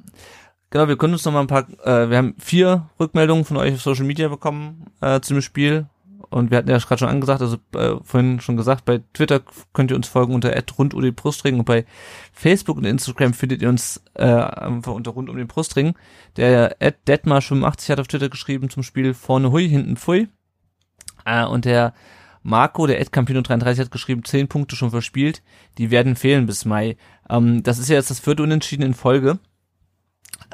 Genau, 0.71 0.87
wir 0.87 0.97
können 0.97 1.13
uns 1.13 1.25
noch 1.25 1.33
mal 1.33 1.41
ein 1.41 1.47
paar, 1.47 1.67
äh, 1.85 2.09
wir 2.09 2.17
haben 2.17 2.33
vier 2.39 2.89
Rückmeldungen 2.97 3.43
von 3.43 3.57
euch 3.57 3.73
auf 3.73 3.81
Social 3.81 4.05
Media 4.05 4.29
bekommen 4.29 4.85
äh, 5.01 5.19
zu 5.19 5.33
dem 5.33 5.41
Spiel. 5.41 5.85
Und 6.29 6.49
wir 6.49 6.57
hatten 6.57 6.69
ja 6.69 6.77
gerade 6.77 6.97
schon 6.97 7.09
angesagt, 7.09 7.41
also 7.41 7.57
äh, 7.75 7.97
vorhin 8.05 8.39
schon 8.39 8.55
gesagt, 8.55 8.85
bei 8.85 9.01
Twitter 9.13 9.41
könnt 9.73 9.91
ihr 9.91 9.97
uns 9.97 10.07
folgen 10.07 10.33
unter 10.33 10.55
rund 10.77 10.93
um 10.93 11.01
den 11.01 11.13
Brustring 11.13 11.59
und 11.59 11.65
bei 11.65 11.85
Facebook 12.31 12.77
und 12.77 12.85
Instagram 12.85 13.33
findet 13.33 13.61
ihr 13.61 13.67
uns 13.67 14.01
äh, 14.13 14.23
einfach 14.23 14.93
unter 14.93 15.11
rund 15.11 15.29
um 15.29 15.35
den 15.35 15.47
Brustring. 15.47 15.93
Der 16.37 16.81
Ed 16.81 16.99
Detmar85 17.05 17.89
hat 17.89 17.99
auf 17.99 18.07
Twitter 18.07 18.29
geschrieben 18.29 18.69
zum 18.69 18.81
Spiel 18.81 19.13
vorne 19.13 19.51
hui, 19.51 19.67
hinten 19.67 19.97
pfui. 19.97 20.29
Äh, 21.25 21.45
und 21.45 21.65
der 21.65 21.93
Marco, 22.43 22.87
der 22.87 23.01
Ed 23.01 23.11
Campino 23.11 23.41
33 23.41 23.83
hat 23.83 23.91
geschrieben, 23.91 24.23
zehn 24.23 24.47
Punkte 24.47 24.77
schon 24.77 24.91
verspielt, 24.91 25.43
die 25.77 25.91
werden 25.91 26.15
fehlen 26.15 26.45
bis 26.45 26.63
Mai. 26.63 26.95
Ähm, 27.29 27.61
das 27.61 27.77
ist 27.77 27.89
ja 27.89 27.95
jetzt 27.95 28.09
das 28.09 28.21
vierte 28.21 28.43
Unentschieden 28.43 28.83
in 28.83 28.93
Folge. 28.93 29.37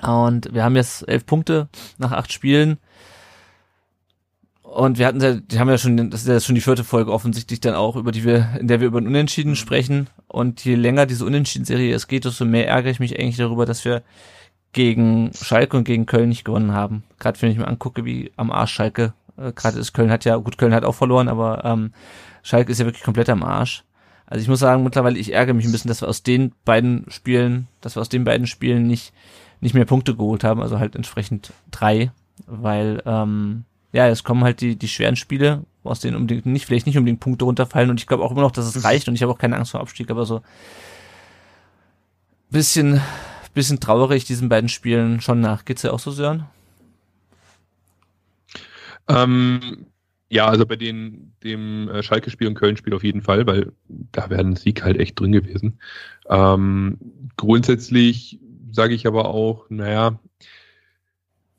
Und 0.02 0.54
wir 0.54 0.64
haben 0.64 0.76
jetzt 0.76 1.08
elf 1.08 1.26
Punkte 1.26 1.70
nach 1.98 2.12
acht 2.12 2.32
Spielen. 2.32 2.78
Und 4.62 5.00
wir 5.00 5.08
hatten 5.08 5.22
ja, 5.22 5.34
die 5.34 5.60
haben 5.60 5.70
ja 5.70 5.78
schon, 5.78 6.10
das 6.12 6.22
ist 6.22 6.28
ja 6.28 6.39
schon 6.39 6.56
die 6.56 6.62
vierte 6.62 6.84
Folge 6.84 7.12
offensichtlich 7.12 7.62
dann 7.62 7.74
auch, 7.74 7.95
über 7.95 8.12
die 8.12 8.24
wir, 8.24 8.50
in 8.60 8.68
der 8.68 8.80
wir 8.80 8.88
über 8.88 9.00
ein 9.00 9.08
Unentschieden 9.08 9.52
mhm. 9.52 9.56
sprechen. 9.56 10.10
Und 10.28 10.64
je 10.66 10.76
länger 10.76 11.06
diese 11.06 11.26
Unentschieden-Serie 11.26 11.95
es 11.95 12.08
geht, 12.08 12.26
desto 12.26 12.45
mehr 12.45 12.68
ärgere 12.68 12.91
ich 12.91 13.00
mich 13.00 13.18
eigentlich 13.18 13.38
darüber, 13.38 13.66
dass 13.66 13.86
wir 13.86 14.04
gegen 14.74 15.32
Schalke 15.34 15.78
und 15.78 15.86
gegen 15.86 16.06
Köln 16.06 16.30
nicht 16.30 16.43
gewonnen 16.43 16.74
haben. 16.74 17.04
Gerade 17.18 17.41
wenn 17.41 17.50
ich 17.50 17.58
mir 17.58 17.68
angucke, 17.68 18.06
wie 18.06 18.32
am 18.36 18.52
Arsch 18.52 18.74
Schalke, 18.74 19.14
äh, 19.38 19.52
gerade 19.54 19.80
ist 19.80 19.93
Köln 19.93 20.12
hat 20.12 20.26
ja, 20.26 20.36
gut, 20.36 20.58
Köln 20.58 20.74
hat 20.74 20.86
auch 20.86 20.95
verloren, 20.95 21.30
aber 21.30 21.64
ähm, 21.66 21.93
Schalke 22.43 22.72
ist 22.72 22.80
ja 22.80 22.86
wirklich 22.86 23.04
komplett 23.04 23.30
am 23.30 23.43
Arsch. 23.43 23.84
Also 24.28 24.41
ich 24.41 24.50
muss 24.50 24.60
sagen, 24.60 24.84
mittlerweile, 24.84 25.18
ich 25.18 25.34
ärgere 25.34 25.54
mich 25.54 25.66
ein 25.66 25.72
bisschen, 25.72 25.88
dass 25.88 26.02
wir 26.02 26.10
aus 26.10 26.22
den 26.22 26.52
beiden 26.66 27.06
Spielen, 27.08 27.68
dass 27.80 27.95
wir 27.95 28.02
aus 28.02 28.10
den 28.10 28.26
beiden 28.26 28.45
Spielen 28.45 28.86
nicht 28.86 29.14
nicht 29.60 29.74
mehr 29.74 29.86
Punkte 29.86 30.16
geholt 30.16 30.43
haben, 30.43 30.62
also 30.62 30.80
halt 30.80 30.95
entsprechend 30.95 31.53
drei, 31.72 32.12
weil 32.45 33.01
ähm, 33.05 33.66
ja, 33.91 34.08
es 34.08 34.24
kommen 34.24 34.43
halt 34.43 34.62
die, 34.62 34.76
die 34.76 34.88
schweren 34.88 35.16
Spiele, 35.16 35.64
aus 35.84 35.99
denen 35.99 36.16
unbedingt 36.16 36.45
nicht, 36.45 36.66
vielleicht 36.66 36.86
nicht 36.86 36.97
unbedingt 36.97 37.20
Punkte 37.20 37.45
runterfallen 37.45 37.89
und 37.89 37.99
ich 37.99 38.08
glaube 38.08 38.24
auch 38.24 38.32
immer 38.32 38.41
noch, 38.41 38.51
dass 38.51 38.76
es 38.76 38.84
reicht 38.84 39.08
und 39.08 39.16
ich 39.16 39.24
habe 39.24 39.32
auch 39.32 39.39
keine 39.39 39.55
Angst 39.55 39.72
vor 39.72 39.80
Abstieg, 39.82 40.12
aber 40.12 40.26
so 40.26 40.41
bisschen, 42.49 43.01
bisschen 43.53 43.80
traurig 43.80 44.26
diesen 44.26 44.49
beiden 44.49 44.70
Spielen 44.70 45.22
schon 45.22 45.41
nach. 45.41 45.66
Geht's 45.66 45.84
ja 45.84 45.91
auch 45.91 45.99
so, 45.99 46.12
Sören? 46.12 46.45
Ähm, 49.08 49.88
ja, 50.30 50.47
also 50.47 50.66
bei 50.66 50.76
den, 50.76 51.34
dem 51.43 51.89
äh, 51.89 52.03
Schalke-Spiel 52.03 52.47
und 52.47 52.55
Köln-Spiel 52.55 52.93
auf 52.93 53.03
jeden 53.03 53.22
Fall, 53.22 53.47
weil 53.47 53.72
da 53.88 54.30
wäre 54.30 54.41
ein 54.41 54.55
Sieg 54.55 54.84
halt 54.84 54.99
echt 54.99 55.20
drin 55.20 55.32
gewesen. 55.32 55.80
Ähm, 56.30 56.97
grundsätzlich 57.38 58.39
sage 58.72 58.93
ich 58.93 59.07
aber 59.07 59.30
auch, 59.30 59.70
naja, 59.70 60.20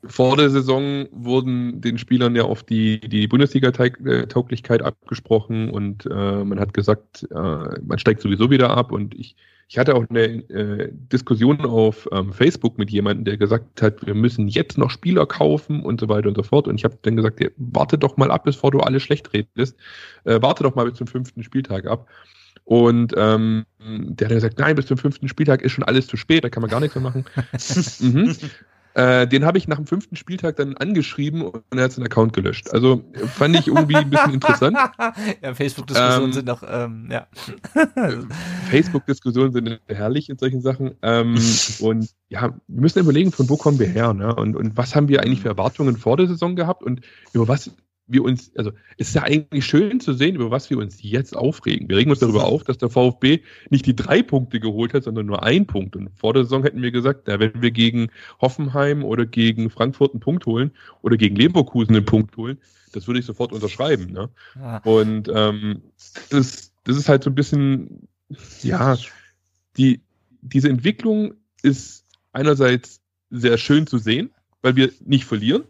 vor 0.05 0.37
der 0.37 0.49
Saison 0.49 1.07
wurden 1.11 1.81
den 1.81 1.97
Spielern 1.97 2.35
ja 2.35 2.45
oft 2.45 2.69
die, 2.69 3.01
die 3.01 3.27
Bundesliga-Tauglichkeit 3.27 4.81
abgesprochen 4.81 5.69
und 5.69 6.05
äh, 6.05 6.43
man 6.43 6.59
hat 6.59 6.73
gesagt, 6.73 7.27
äh, 7.31 7.35
man 7.35 7.99
steigt 7.99 8.21
sowieso 8.21 8.49
wieder 8.49 8.69
ab 8.71 8.91
und 8.91 9.13
ich 9.13 9.35
ich 9.69 9.77
hatte 9.77 9.93
auch 9.93 10.09
eine 10.09 10.23
äh, 10.49 10.89
Diskussion 10.91 11.61
auf 11.61 12.09
ähm, 12.11 12.33
Facebook 12.33 12.79
mit 12.79 12.89
jemandem, 12.89 13.25
der 13.25 13.37
gesagt 13.37 13.83
hat, 13.83 14.03
wir 14.03 14.15
müssen 14.15 14.47
jetzt 14.47 14.79
noch 14.79 14.89
Spieler 14.89 15.27
kaufen 15.27 15.83
und 15.85 15.99
so 15.99 16.09
weiter 16.09 16.27
und 16.27 16.35
so 16.35 16.41
fort. 16.41 16.67
Und 16.67 16.73
ich 16.73 16.83
habe 16.83 16.97
dann 17.03 17.15
gesagt, 17.15 17.39
ja, 17.39 17.49
warte 17.57 17.99
doch 17.99 18.17
mal 18.17 18.31
ab, 18.31 18.45
bevor 18.45 18.71
du 18.71 18.79
alle 18.79 18.99
schlecht 18.99 19.31
redest. 19.31 19.77
Äh, 20.23 20.41
warte 20.41 20.63
doch 20.63 20.73
mal 20.73 20.85
bis 20.89 20.97
zum 20.97 21.05
fünften 21.05 21.43
Spieltag 21.43 21.85
ab. 21.85 22.07
Und 22.69 23.15
ähm, 23.17 23.65
der 23.79 24.27
hat 24.27 24.35
gesagt, 24.35 24.59
nein, 24.59 24.75
bis 24.75 24.85
zum 24.85 24.97
fünften 24.97 25.27
Spieltag 25.27 25.63
ist 25.63 25.71
schon 25.71 25.83
alles 25.83 26.05
zu 26.05 26.17
spät, 26.17 26.43
da 26.43 26.49
kann 26.49 26.61
man 26.61 26.69
gar 26.69 26.79
nichts 26.79 26.93
mehr 26.93 27.01
machen. 27.01 27.25
mhm. 27.99 28.35
Äh, 28.93 29.27
den 29.27 29.43
habe 29.43 29.57
ich 29.57 29.67
nach 29.67 29.77
dem 29.77 29.87
fünften 29.87 30.15
Spieltag 30.15 30.57
dann 30.57 30.77
angeschrieben 30.77 31.41
und 31.41 31.63
er 31.75 31.85
hat 31.85 31.93
seinen 31.93 32.05
Account 32.05 32.33
gelöscht. 32.33 32.69
Also 32.71 33.03
fand 33.35 33.55
ich 33.55 33.69
irgendwie 33.69 33.95
ein 33.95 34.11
bisschen 34.11 34.35
interessant. 34.35 34.77
ja, 35.41 35.55
Facebook-Diskussionen 35.55 36.25
ähm, 36.25 36.33
sind 36.33 36.45
noch, 36.45 36.61
ähm, 36.67 37.09
ja. 37.11 37.25
Facebook-Diskussionen 38.69 39.51
sind 39.51 39.79
herrlich 39.87 40.29
in 40.29 40.37
solchen 40.37 40.61
Sachen. 40.61 40.93
Ähm, 41.01 41.39
und 41.79 42.07
ja, 42.29 42.53
wir 42.67 42.81
müssen 42.81 42.99
überlegen, 42.99 43.31
von 43.31 43.49
wo 43.49 43.57
kommen 43.57 43.79
wir 43.79 43.87
her, 43.87 44.13
ne? 44.13 44.35
Und, 44.35 44.55
und 44.55 44.77
was 44.77 44.95
haben 44.95 45.07
wir 45.07 45.23
eigentlich 45.23 45.41
für 45.41 45.49
Erwartungen 45.49 45.97
vor 45.97 46.17
der 46.17 46.27
Saison 46.27 46.55
gehabt 46.55 46.83
und 46.83 47.01
über 47.33 47.47
was 47.47 47.71
wir 48.09 48.23
uns, 48.23 48.51
also 48.57 48.71
es 48.97 49.09
ist 49.09 49.15
ja 49.15 49.23
eigentlich 49.23 49.65
schön 49.65 49.99
zu 49.99 50.13
sehen, 50.13 50.35
über 50.35 50.51
was 50.51 50.69
wir 50.69 50.77
uns 50.77 51.01
jetzt 51.01 51.35
aufregen. 51.35 51.87
Wir 51.87 51.97
regen 51.97 52.09
uns 52.09 52.19
darüber 52.19 52.45
auf, 52.45 52.63
dass 52.63 52.77
der 52.77 52.89
VfB 52.89 53.41
nicht 53.69 53.85
die 53.85 53.95
drei 53.95 54.23
Punkte 54.23 54.59
geholt 54.59 54.93
hat, 54.93 55.03
sondern 55.03 55.27
nur 55.27 55.43
ein 55.43 55.67
Punkt. 55.67 55.95
Und 55.95 56.09
vor 56.15 56.33
der 56.33 56.43
Saison 56.43 56.63
hätten 56.63 56.81
wir 56.81 56.91
gesagt, 56.91 57.23
na, 57.27 57.39
wenn 57.39 57.61
wir 57.61 57.71
gegen 57.71 58.09
Hoffenheim 58.41 59.03
oder 59.03 59.25
gegen 59.25 59.69
Frankfurt 59.69 60.13
einen 60.13 60.19
Punkt 60.19 60.45
holen 60.45 60.71
oder 61.01 61.17
gegen 61.17 61.35
Leverkusen 61.35 61.95
einen 61.95 62.05
Punkt 62.05 62.35
holen, 62.35 62.57
das 62.91 63.07
würde 63.07 63.19
ich 63.19 63.25
sofort 63.25 63.53
unterschreiben. 63.53 64.11
Ne? 64.11 64.29
Ja. 64.55 64.77
Und 64.79 65.29
ähm, 65.33 65.83
das, 66.29 66.73
das 66.83 66.97
ist 66.97 67.09
halt 67.09 67.23
so 67.23 67.29
ein 67.29 67.35
bisschen, 67.35 68.07
ja, 68.61 68.97
die, 69.77 70.01
diese 70.41 70.69
Entwicklung 70.69 71.35
ist 71.61 72.05
einerseits 72.31 73.01
sehr 73.29 73.57
schön 73.57 73.85
zu 73.85 73.99
sehen, 73.99 74.31
weil 74.61 74.75
wir 74.75 74.91
nicht 75.05 75.25
verlieren. 75.25 75.63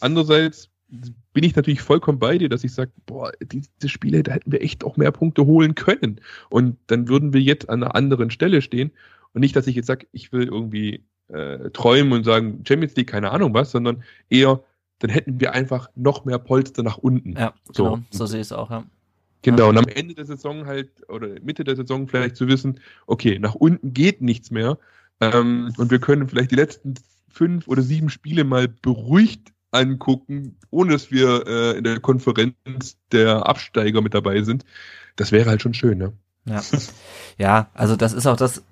Andererseits 0.00 0.70
bin 0.88 1.44
ich 1.44 1.56
natürlich 1.56 1.82
vollkommen 1.82 2.18
bei 2.18 2.38
dir, 2.38 2.48
dass 2.48 2.64
ich 2.64 2.72
sage, 2.72 2.92
boah, 3.06 3.32
diese 3.42 3.88
Spiele, 3.88 4.22
da 4.22 4.32
hätten 4.32 4.52
wir 4.52 4.62
echt 4.62 4.84
auch 4.84 4.96
mehr 4.96 5.10
Punkte 5.10 5.46
holen 5.46 5.74
können. 5.74 6.20
Und 6.48 6.76
dann 6.86 7.08
würden 7.08 7.32
wir 7.32 7.40
jetzt 7.40 7.68
an 7.68 7.82
einer 7.82 7.94
anderen 7.94 8.30
Stelle 8.30 8.62
stehen. 8.62 8.92
Und 9.32 9.40
nicht, 9.40 9.56
dass 9.56 9.66
ich 9.66 9.76
jetzt 9.76 9.86
sage, 9.86 10.06
ich 10.12 10.32
will 10.32 10.44
irgendwie 10.44 11.04
äh, 11.28 11.70
träumen 11.70 12.12
und 12.12 12.24
sagen, 12.24 12.62
Champions 12.66 12.94
League, 12.96 13.08
keine 13.08 13.32
Ahnung 13.32 13.52
was, 13.52 13.72
sondern 13.72 14.02
eher, 14.30 14.62
dann 15.00 15.10
hätten 15.10 15.40
wir 15.40 15.52
einfach 15.52 15.90
noch 15.94 16.24
mehr 16.24 16.38
Polster 16.38 16.82
nach 16.82 16.98
unten. 16.98 17.32
Ja, 17.32 17.52
so, 17.72 17.84
genau, 17.84 17.98
so 18.10 18.26
sehe 18.26 18.40
ich 18.40 18.46
es 18.46 18.52
auch, 18.52 18.70
ja. 18.70 18.84
Genau, 19.42 19.68
und 19.68 19.78
am 19.78 19.86
Ende 19.86 20.14
der 20.14 20.24
Saison 20.24 20.66
halt, 20.66 20.90
oder 21.08 21.28
Mitte 21.42 21.62
der 21.62 21.76
Saison 21.76 22.08
vielleicht 22.08 22.36
zu 22.36 22.48
wissen, 22.48 22.80
okay, 23.06 23.38
nach 23.38 23.54
unten 23.54 23.92
geht 23.92 24.22
nichts 24.22 24.50
mehr. 24.50 24.78
Ähm, 25.20 25.72
und 25.76 25.90
wir 25.90 26.00
können 26.00 26.28
vielleicht 26.28 26.50
die 26.50 26.56
letzten 26.56 26.94
fünf 27.28 27.68
oder 27.68 27.82
sieben 27.82 28.08
Spiele 28.08 28.44
mal 28.44 28.66
beruhigt 28.66 29.52
angucken, 29.70 30.56
ohne 30.70 30.92
dass 30.92 31.10
wir 31.10 31.46
äh, 31.46 31.78
in 31.78 31.84
der 31.84 32.00
Konferenz 32.00 32.98
der 33.12 33.46
Absteiger 33.46 34.00
mit 34.00 34.14
dabei 34.14 34.42
sind. 34.42 34.64
Das 35.16 35.32
wäre 35.32 35.48
halt 35.48 35.62
schon 35.62 35.74
schön, 35.74 35.98
ne? 35.98 36.12
Ja. 36.44 36.62
ja, 37.38 37.70
also 37.74 37.96
das 37.96 38.12
ist 38.12 38.26
auch 38.26 38.36
das, 38.36 38.62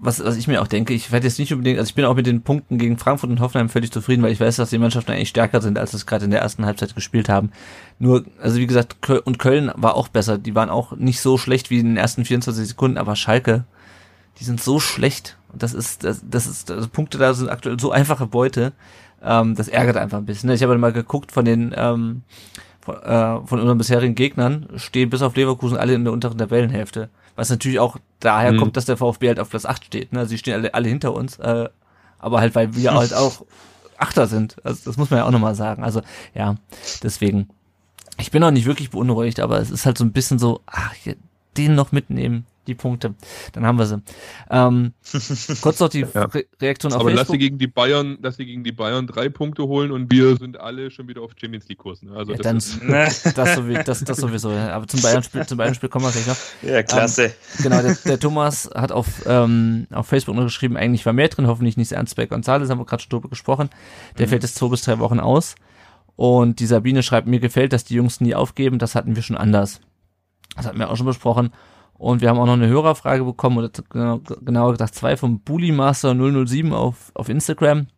was, 0.00 0.24
was 0.24 0.36
ich 0.36 0.48
mir 0.48 0.62
auch 0.62 0.66
denke. 0.66 0.94
Ich 0.94 1.12
werde 1.12 1.26
jetzt 1.26 1.38
nicht 1.38 1.52
unbedingt, 1.52 1.78
also 1.78 1.88
ich 1.88 1.94
bin 1.94 2.04
auch 2.04 2.14
mit 2.14 2.26
den 2.26 2.42
Punkten 2.42 2.78
gegen 2.78 2.98
Frankfurt 2.98 3.30
und 3.30 3.40
Hoffenheim 3.40 3.68
völlig 3.68 3.92
zufrieden, 3.92 4.22
weil 4.22 4.32
ich 4.32 4.40
weiß, 4.40 4.56
dass 4.56 4.70
die 4.70 4.78
Mannschaften 4.78 5.12
eigentlich 5.12 5.28
stärker 5.28 5.60
sind, 5.60 5.78
als 5.78 5.94
es 5.94 6.06
gerade 6.06 6.24
in 6.24 6.30
der 6.30 6.40
ersten 6.40 6.64
Halbzeit 6.64 6.94
gespielt 6.94 7.28
haben. 7.28 7.52
Nur, 7.98 8.24
also 8.40 8.58
wie 8.58 8.66
gesagt, 8.66 9.02
Köln, 9.02 9.20
und 9.24 9.38
Köln 9.38 9.70
war 9.76 9.94
auch 9.94 10.08
besser. 10.08 10.38
Die 10.38 10.54
waren 10.54 10.70
auch 10.70 10.96
nicht 10.96 11.20
so 11.20 11.38
schlecht 11.38 11.70
wie 11.70 11.78
in 11.78 11.86
den 11.86 11.96
ersten 11.96 12.24
24 12.24 12.66
Sekunden, 12.66 12.98
aber 12.98 13.14
Schalke, 13.14 13.64
die 14.38 14.44
sind 14.44 14.60
so 14.60 14.80
schlecht. 14.80 15.36
Das 15.52 15.74
ist, 15.74 16.04
das, 16.04 16.22
das 16.28 16.46
ist, 16.46 16.70
also 16.70 16.88
Punkte 16.88 17.18
da 17.18 17.34
sind 17.34 17.48
aktuell 17.48 17.78
so 17.78 17.90
einfache 17.92 18.26
Beute. 18.26 18.72
Ähm, 19.22 19.54
das 19.54 19.68
ärgert 19.68 19.96
einfach 19.96 20.18
ein 20.18 20.26
bisschen. 20.26 20.48
Ne? 20.48 20.54
Ich 20.54 20.62
habe 20.62 20.76
mal 20.78 20.92
geguckt 20.92 21.32
von 21.32 21.44
den 21.44 21.74
ähm, 21.76 22.22
von, 22.80 22.96
äh, 22.96 23.46
von 23.46 23.60
unseren 23.60 23.78
bisherigen 23.78 24.14
Gegnern 24.14 24.68
stehen 24.76 25.10
bis 25.10 25.22
auf 25.22 25.36
Leverkusen 25.36 25.76
alle 25.76 25.94
in 25.94 26.04
der 26.04 26.12
unteren 26.12 26.38
Tabellenhälfte. 26.38 27.10
Was 27.36 27.50
natürlich 27.50 27.78
auch 27.78 27.96
daher 28.18 28.52
mhm. 28.52 28.58
kommt, 28.58 28.76
dass 28.76 28.86
der 28.86 28.96
VfB 28.96 29.28
halt 29.28 29.40
auf 29.40 29.50
Platz 29.50 29.66
8 29.66 29.84
steht. 29.84 30.12
Ne? 30.12 30.20
Also 30.20 30.30
sie 30.30 30.38
stehen 30.38 30.54
alle, 30.54 30.74
alle 30.74 30.88
hinter 30.88 31.14
uns, 31.14 31.38
äh, 31.38 31.68
aber 32.18 32.40
halt, 32.40 32.54
weil 32.54 32.74
wir 32.74 32.92
halt 32.92 33.14
auch 33.14 33.44
Achter 33.96 34.26
sind. 34.26 34.56
Also 34.64 34.80
das 34.86 34.96
muss 34.96 35.10
man 35.10 35.18
ja 35.18 35.26
auch 35.26 35.30
nochmal 35.30 35.54
sagen. 35.54 35.84
Also 35.84 36.00
ja, 36.34 36.56
deswegen. 37.02 37.48
Ich 38.18 38.30
bin 38.30 38.44
auch 38.44 38.50
nicht 38.50 38.66
wirklich 38.66 38.90
beunruhigt, 38.90 39.40
aber 39.40 39.58
es 39.58 39.70
ist 39.70 39.86
halt 39.86 39.96
so 39.96 40.04
ein 40.04 40.12
bisschen 40.12 40.38
so, 40.38 40.60
ach, 40.66 40.94
den 41.56 41.74
noch 41.74 41.92
mitnehmen 41.92 42.46
die 42.66 42.74
Punkte. 42.74 43.14
Dann 43.52 43.66
haben 43.66 43.78
wir 43.78 43.86
sie. 43.86 44.02
Ähm, 44.50 44.92
kurz 45.60 45.80
noch 45.80 45.88
die 45.88 46.00
ja. 46.00 46.24
Re 46.24 46.44
Reaktion 46.60 46.92
auf 46.92 47.00
Aber 47.00 47.10
Facebook. 47.10 47.26
dass 47.26 47.32
sie 47.32 47.38
gegen 47.38 47.58
die 47.58 47.66
Bayern, 47.66 48.18
dass 48.20 48.36
sie 48.36 48.46
gegen 48.46 48.64
die 48.64 48.72
Bayern 48.72 49.06
drei 49.06 49.28
Punkte 49.28 49.64
holen 49.64 49.90
und 49.90 50.12
wir 50.12 50.36
sind 50.36 50.60
alle 50.60 50.90
schon 50.90 51.08
wieder 51.08 51.22
auf 51.22 51.32
Champions 51.36 51.68
League 51.68 51.78
Kurs. 51.78 52.02
Ne? 52.02 52.12
Also 52.12 52.32
ja, 52.32 52.38
das, 52.38 52.78
dann, 52.80 52.88
das, 53.34 53.54
sowieso, 53.54 53.82
das, 53.82 54.04
das 54.04 54.16
sowieso. 54.18 54.50
Aber 54.50 54.86
zum 54.86 55.00
Bayern-Spiel, 55.00 55.46
zum 55.46 55.58
Bayern-Spiel 55.58 55.88
kommen 55.88 56.04
wir 56.04 56.12
gleich 56.12 56.26
noch. 56.26 56.36
Ja, 56.62 56.82
klasse. 56.82 57.24
Ähm, 57.24 57.32
genau, 57.62 57.82
der, 57.82 57.94
der, 57.94 58.20
Thomas 58.20 58.70
hat 58.74 58.92
auf, 58.92 59.06
ähm, 59.26 59.86
auf 59.90 60.06
Facebook 60.06 60.34
nur 60.34 60.44
geschrieben, 60.44 60.76
eigentlich 60.76 61.04
war 61.06 61.12
mehr 61.12 61.28
drin, 61.28 61.46
hoffentlich 61.46 61.76
nicht 61.76 61.92
Ernst 61.92 62.16
Beck 62.16 62.32
González, 62.32 62.68
haben 62.68 62.78
wir 62.78 62.84
gerade 62.84 63.02
schon 63.02 63.10
drüber 63.10 63.28
gesprochen. 63.28 63.70
Der 64.18 64.26
mhm. 64.26 64.30
fällt 64.30 64.42
jetzt 64.42 64.56
zwei 64.56 64.68
bis 64.68 64.82
drei 64.82 64.98
Wochen 64.98 65.20
aus. 65.20 65.54
Und 66.16 66.60
die 66.60 66.66
Sabine 66.66 67.02
schreibt, 67.02 67.26
mir 67.26 67.40
gefällt, 67.40 67.72
dass 67.72 67.84
die 67.84 67.94
Jungs 67.94 68.20
nie 68.20 68.34
aufgeben, 68.34 68.78
das 68.78 68.94
hatten 68.94 69.16
wir 69.16 69.22
schon 69.22 69.38
anders. 69.38 69.80
Das 70.54 70.66
hatten 70.66 70.78
wir 70.78 70.90
auch 70.90 70.96
schon 70.96 71.06
besprochen. 71.06 71.50
Und 72.00 72.22
wir 72.22 72.30
haben 72.30 72.38
auch 72.38 72.46
noch 72.46 72.54
eine 72.54 72.66
Hörerfrage 72.66 73.24
bekommen, 73.24 73.58
oder 73.58 73.68
genau, 73.90 74.22
genauer 74.42 74.72
gesagt 74.72 74.94
zwei 74.94 75.18
vom 75.18 75.40
Bullymaster 75.40 76.14
007 76.14 76.72
auf, 76.72 77.12
auf 77.12 77.28
Instagram. 77.28 77.88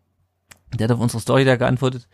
Der 0.74 0.88
hat 0.88 0.96
auf 0.96 0.98
unsere 0.98 1.20
Story 1.20 1.44
da 1.44 1.54
geantwortet. 1.54 2.08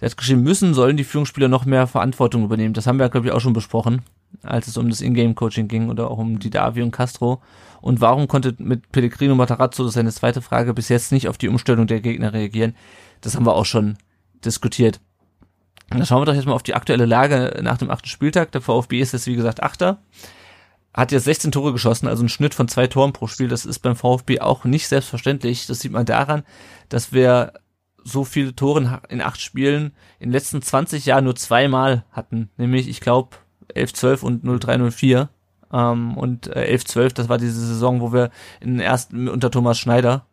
Der 0.00 0.08
hat 0.08 0.16
geschrieben, 0.16 0.44
müssen, 0.44 0.72
sollen 0.72 0.96
die 0.96 1.02
Führungsspieler 1.02 1.48
noch 1.48 1.64
mehr 1.64 1.88
Verantwortung 1.88 2.44
übernehmen. 2.44 2.74
Das 2.74 2.86
haben 2.86 3.00
wir, 3.00 3.08
glaube 3.08 3.26
ich, 3.26 3.32
auch 3.32 3.40
schon 3.40 3.54
besprochen, 3.54 4.02
als 4.44 4.68
es 4.68 4.76
um 4.76 4.88
das 4.88 5.00
Ingame-Coaching 5.00 5.66
ging 5.66 5.90
oder 5.90 6.08
auch 6.08 6.18
um 6.18 6.38
die 6.38 6.48
Davi 6.48 6.80
und 6.80 6.92
Castro. 6.92 7.42
Und 7.80 8.00
warum 8.00 8.28
konnte 8.28 8.54
mit 8.58 8.92
Pellegrino 8.92 9.34
Matarazzo, 9.34 9.82
das 9.82 9.94
ist 9.94 9.98
eine 9.98 10.12
zweite 10.12 10.42
Frage, 10.42 10.74
bis 10.74 10.88
jetzt 10.90 11.10
nicht 11.10 11.26
auf 11.26 11.38
die 11.38 11.48
Umstellung 11.48 11.88
der 11.88 12.00
Gegner 12.00 12.32
reagieren? 12.32 12.76
Das 13.20 13.34
haben 13.34 13.46
wir 13.46 13.56
auch 13.56 13.66
schon 13.66 13.98
diskutiert. 14.44 15.00
Dann 15.88 16.06
schauen 16.06 16.20
wir 16.20 16.26
doch 16.26 16.34
jetzt 16.34 16.46
mal 16.46 16.52
auf 16.52 16.62
die 16.62 16.76
aktuelle 16.76 17.04
Lage 17.04 17.58
nach 17.64 17.78
dem 17.78 17.90
achten 17.90 18.06
Spieltag. 18.06 18.52
Der 18.52 18.60
VfB 18.60 19.00
ist 19.00 19.10
jetzt, 19.10 19.26
wie 19.26 19.34
gesagt, 19.34 19.60
Achter 19.60 19.98
hat 20.92 21.12
jetzt 21.12 21.24
16 21.24 21.52
Tore 21.52 21.72
geschossen, 21.72 22.08
also 22.08 22.24
ein 22.24 22.28
Schnitt 22.28 22.54
von 22.54 22.68
zwei 22.68 22.86
Toren 22.86 23.12
pro 23.12 23.26
Spiel. 23.26 23.48
Das 23.48 23.64
ist 23.64 23.78
beim 23.78 23.96
VfB 23.96 24.40
auch 24.40 24.64
nicht 24.64 24.88
selbstverständlich. 24.88 25.66
Das 25.66 25.80
sieht 25.80 25.92
man 25.92 26.04
daran, 26.04 26.42
dass 26.88 27.12
wir 27.12 27.52
so 28.02 28.24
viele 28.24 28.56
Tore 28.56 29.00
in 29.08 29.20
acht 29.20 29.40
Spielen 29.40 29.92
in 30.18 30.28
den 30.28 30.32
letzten 30.32 30.62
20 30.62 31.06
Jahren 31.06 31.24
nur 31.24 31.36
zweimal 31.36 32.04
hatten. 32.10 32.50
Nämlich, 32.56 32.88
ich 32.88 33.00
glaube, 33.00 33.36
11-12 33.74 34.22
und 34.22 34.44
0-3-0-4. 34.44 35.28
Ähm, 35.72 36.16
und 36.16 36.48
äh, 36.48 36.74
11-12, 36.76 37.14
das 37.14 37.28
war 37.28 37.38
diese 37.38 37.64
Saison, 37.64 38.00
wo 38.00 38.12
wir 38.12 38.30
in 38.60 38.74
den 38.74 38.80
ersten 38.80 39.28
unter 39.28 39.50
Thomas 39.50 39.78
Schneider 39.78 40.26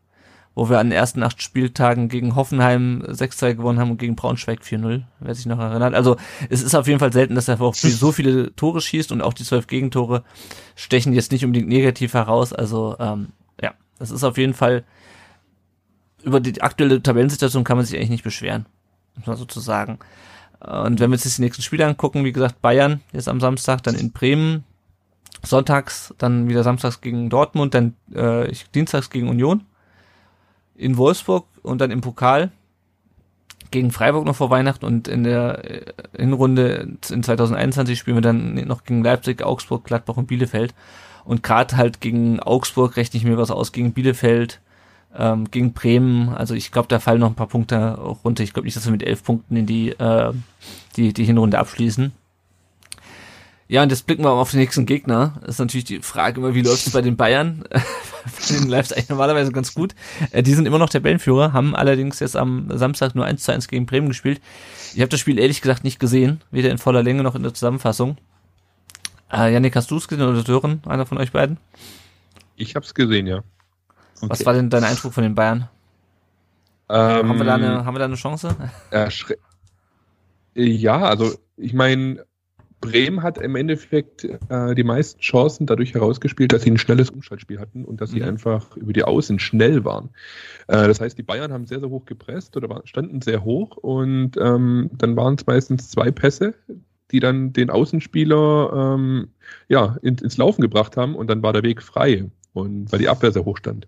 wo 0.58 0.72
wir 0.72 0.80
an 0.80 0.90
den 0.90 0.98
ersten 0.98 1.22
acht 1.22 1.44
Spieltagen 1.44 2.10
gegen 2.10 2.36
Hoffenheim 2.36 3.04
6-2 3.08 3.54
gewonnen 3.54 3.78
haben 3.78 3.92
und 3.92 4.00
gegen 4.00 4.16
Braunschweig 4.16 4.62
4-0, 4.62 5.04
wer 5.20 5.36
sich 5.36 5.46
noch 5.46 5.60
erinnert. 5.60 5.94
Also 5.94 6.18
es 6.50 6.64
ist 6.64 6.74
auf 6.74 6.88
jeden 6.88 7.00
Fall 7.00 7.14
selten, 7.14 7.36
dass 7.36 7.46
der 7.46 7.60
VfB 7.60 7.90
so 7.90 8.12
viele 8.12 8.56
Tore 8.56 8.82
schießt 8.82 9.12
und 9.12 9.22
auch 9.22 9.34
die 9.34 9.44
zwölf 9.44 9.68
Gegentore 9.68 10.24
stechen 10.76 11.14
jetzt 11.14 11.32
nicht 11.32 11.46
unbedingt 11.46 11.70
negativ 11.70 12.16
heraus. 12.16 12.54
Also 12.54 12.96
ähm, 13.00 13.28
ja, 13.62 13.76
das 14.00 14.10
ist 14.10 14.24
auf 14.24 14.40
jeden 14.40 14.56
Fall 14.56 14.84
über 16.24 16.40
die 16.40 16.60
aktuelle 16.60 17.04
Tabellensituation 17.04 17.64
kann 17.64 17.78
man 17.78 17.86
sich 17.86 17.96
eigentlich 17.96 18.10
nicht 18.10 18.24
beschweren, 18.24 18.66
muss 19.16 19.28
man 19.28 19.38
sozusagen. 19.38 20.00
Und 20.60 21.00
wenn 21.00 21.12
wir 21.12 21.18
uns 21.18 21.24
jetzt 21.24 21.38
die 21.38 21.44
nächsten 21.44 21.62
Spiele 21.62 21.86
angucken, 21.86 22.26
wie 22.26 22.34
gesagt, 22.34 22.64
Bayern 22.64 23.02
jetzt 23.14 23.30
am 23.30 23.40
Samstag, 23.40 23.84
dann 23.84 23.94
in 23.94 24.12
Bremen, 24.12 24.64
sonntags, 25.44 26.16
dann 26.18 26.50
wieder 26.50 26.64
samstags 26.64 27.00
gegen 27.02 27.30
Dortmund, 27.30 27.76
dann 27.76 27.94
äh, 28.12 28.52
dienstags 28.74 29.12
gegen 29.12 29.30
Union 29.30 29.64
in 30.78 30.98
Wolfsburg 30.98 31.46
und 31.64 31.82
dann 31.82 31.92
im 31.92 32.02
Pokal 32.02 32.52
gegen 33.72 33.92
Freiburg 33.92 34.26
noch 34.26 34.36
vor 34.36 34.50
Weihnachten 34.50 34.86
und 34.86 35.08
in 35.08 35.24
der 35.24 35.70
äh, 35.70 35.94
Hinrunde 36.18 36.98
in 37.10 37.24
2021 37.24 38.00
spielen 38.00 38.18
wir 38.18 38.22
dann 38.22 38.56
noch 38.66 38.84
gegen 38.84 39.04
Leipzig, 39.04 39.44
Augsburg, 39.44 39.84
Gladbach 39.84 40.18
und 40.18 40.28
Bielefeld. 40.28 40.74
Und 41.26 41.44
gerade 41.44 41.76
halt 41.76 42.00
gegen 42.00 42.40
Augsburg 42.40 42.96
rechne 42.96 43.18
ich 43.18 43.26
mir 43.26 43.38
was 43.38 43.52
aus, 43.52 43.74
gegen 43.74 43.92
Bielefeld, 43.92 44.62
ähm, 45.14 45.52
gegen 45.52 45.74
Bremen. 45.74 46.30
Also 46.30 46.54
ich 46.54 46.72
glaube, 46.72 46.88
da 46.88 47.00
fallen 47.00 47.20
noch 47.20 47.28
ein 47.28 47.36
paar 47.36 47.48
Punkte 47.48 47.96
runter. 48.24 48.44
Ich 48.44 48.54
glaube 48.54 48.66
nicht, 48.66 48.78
dass 48.78 48.86
wir 48.86 48.94
mit 48.94 49.04
elf 49.04 49.24
Punkten 49.24 49.58
in 49.58 49.66
die, 49.66 49.90
äh, 49.90 50.32
die, 50.96 51.12
die 51.12 51.26
Hinrunde 51.26 51.60
abschließen. 51.60 52.14
Ja, 53.68 53.84
und 53.84 53.90
jetzt 53.90 54.08
blicken 54.08 54.24
wir 54.24 54.32
auf 54.32 54.52
den 54.52 54.62
nächsten 54.62 54.86
Gegner. 54.86 55.34
Das 55.42 55.56
ist 55.56 55.60
natürlich 55.60 55.84
die 55.84 56.00
Frage 56.00 56.40
immer, 56.40 56.56
wie 56.56 56.62
läuft 56.62 56.88
es 56.88 56.94
bei 56.94 57.02
den 57.02 57.18
Bayern? 57.18 57.66
denen 58.50 58.70
läuft 58.70 58.94
eigentlich 58.94 59.10
normalerweise 59.10 59.52
ganz 59.52 59.74
gut. 59.74 59.96
Äh, 60.32 60.44
die 60.44 60.54
sind 60.54 60.66
immer 60.66 60.80
noch 60.80 60.90
Tabellenführer, 60.90 61.54
haben 61.54 61.76
allerdings 61.76 62.20
jetzt 62.20 62.36
am 62.36 62.70
Samstag 62.78 63.16
nur 63.16 63.26
1 63.26 63.44
zu 63.44 63.52
1 63.52 63.68
gegen 63.68 63.86
Bremen 63.86 64.08
gespielt. 64.08 64.42
Ich 64.94 65.02
habe 65.02 65.10
das 65.10 65.20
Spiel 65.20 65.40
ehrlich 65.40 65.62
gesagt 65.62 65.84
nicht 65.84 66.00
gesehen, 66.00 66.42
weder 66.52 66.72
in 66.72 66.78
voller 66.78 67.04
Länge 67.04 67.24
noch 67.24 67.36
in 67.36 67.44
der 67.44 67.54
Zusammenfassung. 67.54 68.18
Äh, 69.32 69.54
Janik, 69.54 69.76
hast 69.76 69.92
du 69.92 69.98
es 69.98 70.08
gesehen 70.08 70.28
oder 70.28 70.42
Sören, 70.44 70.82
einer 70.86 71.06
von 71.06 71.18
euch 71.18 71.32
beiden? 71.32 71.58
Ich 72.56 72.76
habe 72.76 72.86
es 72.86 72.94
gesehen, 72.94 73.28
ja. 73.28 73.38
Okay. 74.18 74.30
Was 74.30 74.46
war 74.46 74.54
denn 74.54 74.70
dein 74.70 74.84
Eindruck 74.84 75.14
von 75.14 75.24
den 75.24 75.36
Bayern? 75.36 75.70
Ähm, 76.90 77.30
haben, 77.30 77.38
wir 77.38 77.46
da 77.46 77.56
eine, 77.56 77.86
haben 77.86 77.96
wir 77.96 78.00
da 78.00 78.06
eine 78.06 78.16
Chance? 78.16 78.56
ja, 80.56 81.00
also 81.00 81.38
ich 81.58 81.74
meine, 81.74 82.26
Bremen 82.92 83.24
hat 83.24 83.38
im 83.38 83.56
Endeffekt 83.56 84.24
äh, 84.24 84.76
die 84.76 84.84
meisten 84.84 85.20
Chancen 85.20 85.66
dadurch 85.66 85.94
herausgespielt, 85.94 86.54
dass 86.54 86.64
sie 86.64 86.72
ein 86.72 86.78
schnelles 86.78 87.10
Umschaltspiel 87.10 87.60
hatten 87.60 87.86
und 87.86 88.02
dass 88.02 88.12
sie 88.12 88.22
mhm. 88.22 88.28
einfach 88.28 88.76
über 88.78 88.94
die 88.94 89.04
Außen 89.04 89.40
schnell 89.40 89.86
waren. 89.86 90.10
Äh, 90.68 90.88
das 90.88 91.00
heißt, 91.02 91.18
die 91.18 91.24
Bayern 91.24 91.54
haben 91.54 91.66
sehr, 91.66 91.80
sehr 91.80 91.90
hoch 91.90 92.06
gepresst 92.06 92.58
oder 92.58 92.70
waren, 92.70 92.86
standen 92.86 93.22
sehr 93.22 93.44
hoch 93.44 93.78
und 93.78 94.38
ähm, 94.38 94.90
dann 94.94 95.16
waren 95.16 95.36
es 95.36 95.46
meistens 95.46 95.90
zwei 95.90 96.12
Pässe, 96.12 96.54
die 97.12 97.20
dann 97.20 97.54
den 97.54 97.70
Außenspieler 97.70 98.96
ähm, 98.96 99.30
ja, 99.68 99.98
in, 100.02 100.16
ins 100.16 100.38
Laufen 100.38 100.62
gebracht 100.62 100.98
haben 100.98 101.16
und 101.16 101.30
dann 101.30 101.44
war 101.44 101.54
der 101.54 101.64
Weg 101.64 101.82
frei 101.82 102.30
und 102.54 102.92
weil 102.92 103.00
die 103.00 103.10
Abwehr 103.10 103.32
sehr 103.32 103.46
hoch 103.46 103.58
stand. 103.58 103.88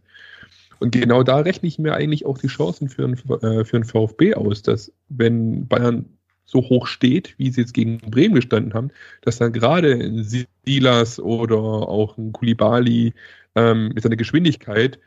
Und 0.80 0.92
genau 0.92 1.24
da 1.24 1.40
rechne 1.40 1.68
ich 1.68 1.78
mir 1.78 1.94
eigentlich 1.94 2.26
auch 2.26 2.38
die 2.38 2.48
Chancen 2.48 2.88
für 2.88 3.04
einen, 3.04 3.16
äh, 3.42 3.66
für 3.66 3.84
VfB 3.84 4.36
aus, 4.36 4.62
dass 4.62 4.94
wenn 5.10 5.68
Bayern 5.68 6.06
so 6.50 6.62
hoch 6.62 6.88
steht, 6.88 7.36
wie 7.38 7.52
sie 7.52 7.62
jetzt 7.62 7.74
gegen 7.74 8.00
Bremen 8.00 8.36
gestanden 8.36 8.74
haben, 8.74 8.90
dass 9.22 9.38
dann 9.38 9.54
gerade 9.54 9.94
ein 9.94 10.26
Silas 10.66 11.20
oder 11.20 11.58
auch 11.58 12.18
ein 12.18 12.34
Kulibali 12.34 13.14
ähm, 13.56 13.90
mit 13.90 14.02
seiner 14.02 14.16
Geschwindigkeit 14.16 15.00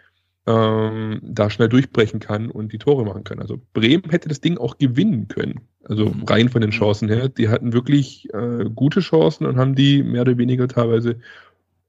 ähm, 0.47 1.21
da 1.23 1.51
schnell 1.51 1.69
durchbrechen 1.69 2.21
kann 2.21 2.51
und 2.51 2.73
die 2.73 2.79
Tore 2.79 3.05
machen 3.05 3.25
kann. 3.25 3.41
Also 3.41 3.61
Bremen 3.73 4.11
hätte 4.11 4.29
das 4.29 4.41
Ding 4.41 4.59
auch 4.59 4.79
gewinnen 4.79 5.29
können. 5.29 5.61
Also 5.85 6.07
mhm. 6.07 6.25
rein 6.25 6.49
von 6.49 6.61
den 6.63 6.71
Chancen 6.71 7.09
her. 7.09 7.29
Die 7.29 7.49
hatten 7.49 7.73
wirklich 7.73 8.33
äh, 8.33 8.65
gute 8.73 9.01
Chancen 9.01 9.47
und 9.47 9.57
haben 9.57 9.75
die 9.75 10.03
mehr 10.03 10.23
oder 10.23 10.39
weniger 10.39 10.69
teilweise 10.69 11.19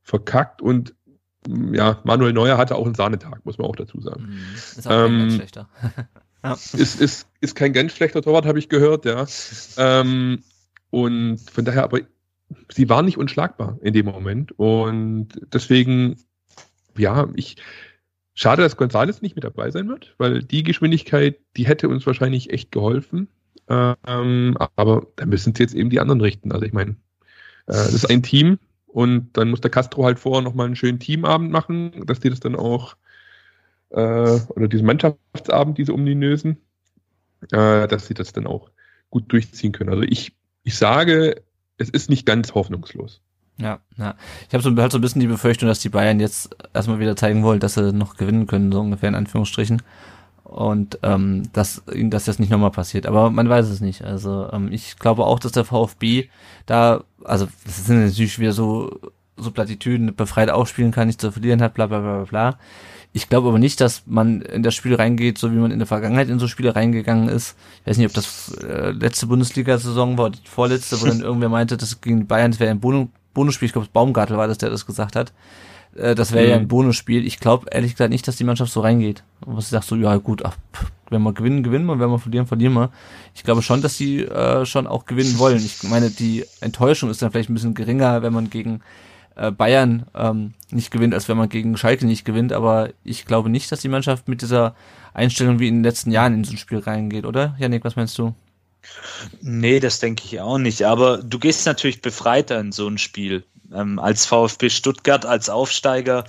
verkackt 0.02 0.62
und 0.62 0.96
ja, 1.74 2.00
Manuel 2.06 2.32
Neuer 2.32 2.58
hatte 2.58 2.76
auch 2.76 2.86
einen 2.86 2.96
Sahnetag, 2.96 3.46
muss 3.46 3.58
man 3.58 3.68
auch 3.68 3.76
dazu 3.76 4.00
sagen. 4.00 4.28
Mhm. 4.28 4.56
Ist 4.56 4.88
auch 4.88 5.06
ähm, 5.06 5.32
schlechter. 5.32 5.70
Ja. 6.44 6.54
Ist, 6.54 7.00
ist, 7.00 7.28
ist 7.40 7.56
kein 7.56 7.74
ganz 7.74 7.94
schlechter 7.94 8.22
Torwart, 8.22 8.46
habe 8.46 8.60
ich 8.60 8.70
gehört, 8.70 9.06
ja. 9.06 9.26
Ähm, 9.78 10.44
und 10.90 11.40
von 11.40 11.66
daher, 11.66 11.84
aber 11.84 12.02
sie 12.72 12.90
waren 12.90 13.06
nicht 13.06 13.18
unschlagbar 13.18 13.80
in 13.82 13.94
dem 13.94 14.06
Moment. 14.06 14.52
Und 14.58 15.30
deswegen, 15.54 16.18
ja, 16.98 17.30
ich, 17.36 17.56
schade, 18.34 18.62
dass 18.62 18.78
González 18.78 19.22
nicht 19.22 19.36
mit 19.36 19.44
dabei 19.44 19.72
sein 19.72 19.88
wird, 19.88 20.16
weil 20.18 20.44
die 20.44 20.64
Geschwindigkeit, 20.64 21.40
die 21.56 21.66
hätte 21.66 21.88
uns 21.88 22.06
wahrscheinlich 22.06 22.50
echt 22.52 22.72
geholfen. 22.72 23.30
Ähm, 23.70 24.58
aber 24.76 25.08
da 25.16 25.26
müssen 25.26 25.56
sie 25.56 25.64
jetzt 25.64 25.76
eben 25.76 25.90
die 25.90 26.02
anderen 26.02 26.22
richten. 26.22 26.52
Also 26.52 26.66
ich 26.66 26.74
meine, 26.74 26.92
äh, 27.68 27.74
das 27.74 27.94
ist 27.94 28.10
ein 28.10 28.22
Team 28.22 28.60
und 28.88 29.38
dann 29.38 29.50
muss 29.50 29.62
der 29.62 29.72
Castro 29.72 30.04
halt 30.04 30.20
vorher 30.20 30.42
nochmal 30.42 30.66
einen 30.66 30.76
schönen 30.76 31.00
Teamabend 31.00 31.52
machen, 31.52 32.06
dass 32.06 32.20
die 32.20 32.30
das 32.30 32.42
dann 32.42 32.56
auch 32.56 32.98
äh, 33.94 34.40
oder 34.50 34.68
diesen 34.68 34.86
Mannschaftsabend, 34.86 35.78
diese 35.78 35.94
ominösen, 35.94 36.58
äh, 37.52 37.88
dass 37.88 38.08
sie 38.08 38.14
das 38.14 38.34
dann 38.34 38.48
auch 38.48 38.70
gut 39.10 39.32
durchziehen 39.32 39.72
können. 39.72 39.92
Also 39.92 40.04
ich, 40.04 40.34
ich 40.64 40.78
sage, 40.78 41.44
es 41.78 41.90
ist 41.90 42.10
nicht 42.10 42.26
ganz 42.26 42.54
hoffnungslos. 42.54 43.22
Ja, 43.58 43.80
ja. 43.98 44.16
Ich 44.48 44.54
habe 44.54 44.64
so, 44.64 44.76
halt 44.76 44.92
so 44.92 44.98
ein 44.98 45.02
bisschen 45.02 45.22
die 45.22 45.28
Befürchtung, 45.28 45.70
dass 45.70 45.80
die 45.80 45.90
Bayern 45.90 46.20
jetzt 46.20 46.56
erstmal 46.74 47.00
wieder 47.00 47.16
zeigen 47.16 47.44
wollen, 47.44 47.60
dass 47.60 47.76
sie 47.76 47.94
noch 47.94 48.18
gewinnen 48.18 48.48
können, 48.48 48.72
so 48.72 48.80
ungefähr 48.80 49.10
in 49.10 49.16
Anführungsstrichen. 49.16 49.82
Und 50.44 51.00
ähm, 51.04 51.50
dass 51.54 51.84
ihnen 51.94 52.10
das 52.10 52.26
jetzt 52.26 52.40
nicht 52.40 52.50
nochmal 52.50 52.72
passiert. 52.72 53.06
Aber 53.06 53.30
man 53.30 53.50
weiß 53.50 53.70
es 53.70 53.82
nicht. 53.82 54.04
Also 54.04 54.50
ähm, 54.52 54.72
ich 54.72 54.98
glaube 54.98 55.26
auch, 55.26 55.40
dass 55.40 55.52
der 55.52 55.66
VfB 55.66 56.30
da, 56.66 57.04
also 57.24 57.48
das 57.66 57.86
sind 57.86 58.04
natürlich 58.04 58.40
wieder 58.40 58.54
so, 58.54 59.00
so 59.38 59.52
Plattitüden, 59.52 60.16
befreit 60.16 60.50
aufspielen 60.50 60.92
kann, 60.92 61.08
nicht 61.08 61.22
zu 61.22 61.32
verlieren 61.32 61.62
hat, 61.62 61.74
bla 61.76 61.88
bla 61.88 62.00
bla 62.00 62.24
bla. 62.24 62.60
Ich 63.16 63.30
glaube 63.30 63.48
aber 63.50 63.60
nicht, 63.60 63.80
dass 63.80 64.04
man 64.08 64.42
in 64.42 64.64
das 64.64 64.74
Spiel 64.74 64.96
reingeht, 64.96 65.38
so 65.38 65.52
wie 65.52 65.58
man 65.58 65.72
in 65.72 65.78
der 65.78 65.88
Vergangenheit 65.88 66.30
in 66.30 66.40
so 66.40 66.48
Spiele 66.48 66.76
reingegangen 66.76 67.30
ist. 67.30 67.56
Ich 67.82 67.88
weiß 67.88 67.98
nicht, 67.98 68.08
ob 68.08 68.14
das 68.14 68.52
äh, 68.64 68.90
letzte 68.92 69.28
Bundesliga-Saison 69.28 70.18
war, 70.18 70.32
die 70.32 70.40
vorletzte, 70.46 71.00
wo 71.00 71.06
dann 71.06 71.20
irgendwer 71.22 71.50
meinte, 71.50 71.78
das 71.78 72.02
gegen 72.02 72.26
Bayern, 72.26 72.52
das 72.52 72.60
wäre 72.60 72.72
ein 72.72 72.80
Bonus 72.80 73.10
Bonusspiel. 73.34 73.66
Ich 73.68 73.74
glaube, 73.74 73.88
Baumgartel 73.92 74.38
war 74.38 74.48
das, 74.48 74.60
der 74.60 74.70
das 74.70 74.86
gesagt 74.86 75.16
hat. 75.16 75.34
Äh, 75.96 76.16
das 76.16 76.32
wäre 76.32 76.46
mhm. 76.46 76.50
ja 76.50 76.56
ein 76.58 76.68
Bonusspiel. 76.68 77.26
Ich 77.26 77.40
glaube 77.40 77.68
ehrlich 77.72 77.94
gesagt 77.94 78.12
nicht, 78.12 78.28
dass 78.28 78.36
die 78.36 78.44
Mannschaft 78.44 78.72
so 78.72 78.82
reingeht. 78.82 79.24
Und 79.46 79.58
was 79.58 79.70
sagt 79.70 79.86
so, 79.86 79.96
ja 79.96 80.16
gut, 80.18 80.44
ach, 80.46 80.56
wenn 81.10 81.22
wir 81.22 81.34
gewinnen, 81.34 81.64
gewinnen 81.64 81.86
wir, 81.86 82.00
wenn 82.00 82.10
wir 82.10 82.20
verlieren, 82.20 82.48
verlieren 82.48 82.74
wir. 82.74 82.92
Ich 83.36 83.44
glaube 83.44 83.62
schon, 83.62 83.82
dass 83.82 83.98
die 83.98 84.24
äh, 84.24 84.66
schon 84.66 84.88
auch 84.88 85.06
gewinnen 85.06 85.38
wollen. 85.40 85.58
Ich 85.58 85.84
meine, 85.84 86.10
die 86.10 86.46
Enttäuschung 86.62 87.10
ist 87.10 87.22
dann 87.22 87.32
vielleicht 87.32 87.50
ein 87.50 87.54
bisschen 87.54 87.74
geringer, 87.74 88.22
wenn 88.22 88.34
man 88.34 88.50
gegen 88.50 88.82
äh, 89.36 89.52
Bayern 89.52 90.06
ähm, 90.16 90.54
nicht 90.72 90.92
gewinnt, 90.92 91.14
als 91.14 91.30
wenn 91.30 91.38
man 91.38 91.50
gegen 91.50 91.78
Schalke 91.78 92.06
nicht 92.06 92.26
gewinnt. 92.26 92.54
Aber 92.54 92.90
ich 93.04 93.26
glaube 93.26 93.50
nicht, 93.50 93.72
dass 93.72 93.82
die 93.82 93.90
Mannschaft 93.90 94.28
mit 94.28 94.42
dieser 94.42 94.76
Einstellung 95.14 95.60
wie 95.60 95.68
in 95.68 95.76
den 95.76 95.84
letzten 95.84 96.12
Jahren 96.12 96.34
in 96.34 96.44
so 96.44 96.54
ein 96.54 96.58
Spiel 96.58 96.80
reingeht, 96.80 97.26
oder? 97.26 97.56
Janik, 97.60 97.84
was 97.84 97.96
meinst 97.96 98.18
du? 98.18 98.34
Nee, 99.42 99.80
das 99.80 100.00
denke 100.00 100.24
ich 100.26 100.40
auch 100.42 100.58
nicht. 100.58 100.84
Aber 100.84 101.18
du 101.18 101.40
gehst 101.40 101.66
natürlich 101.66 102.02
befreiter 102.02 102.60
in 102.60 102.72
so 102.72 102.88
ein 102.88 102.98
Spiel. 102.98 103.44
Ähm, 103.74 103.98
als 104.00 104.26
VfB 104.26 104.70
Stuttgart, 104.70 105.26
als 105.26 105.50
Aufsteiger 105.50 106.26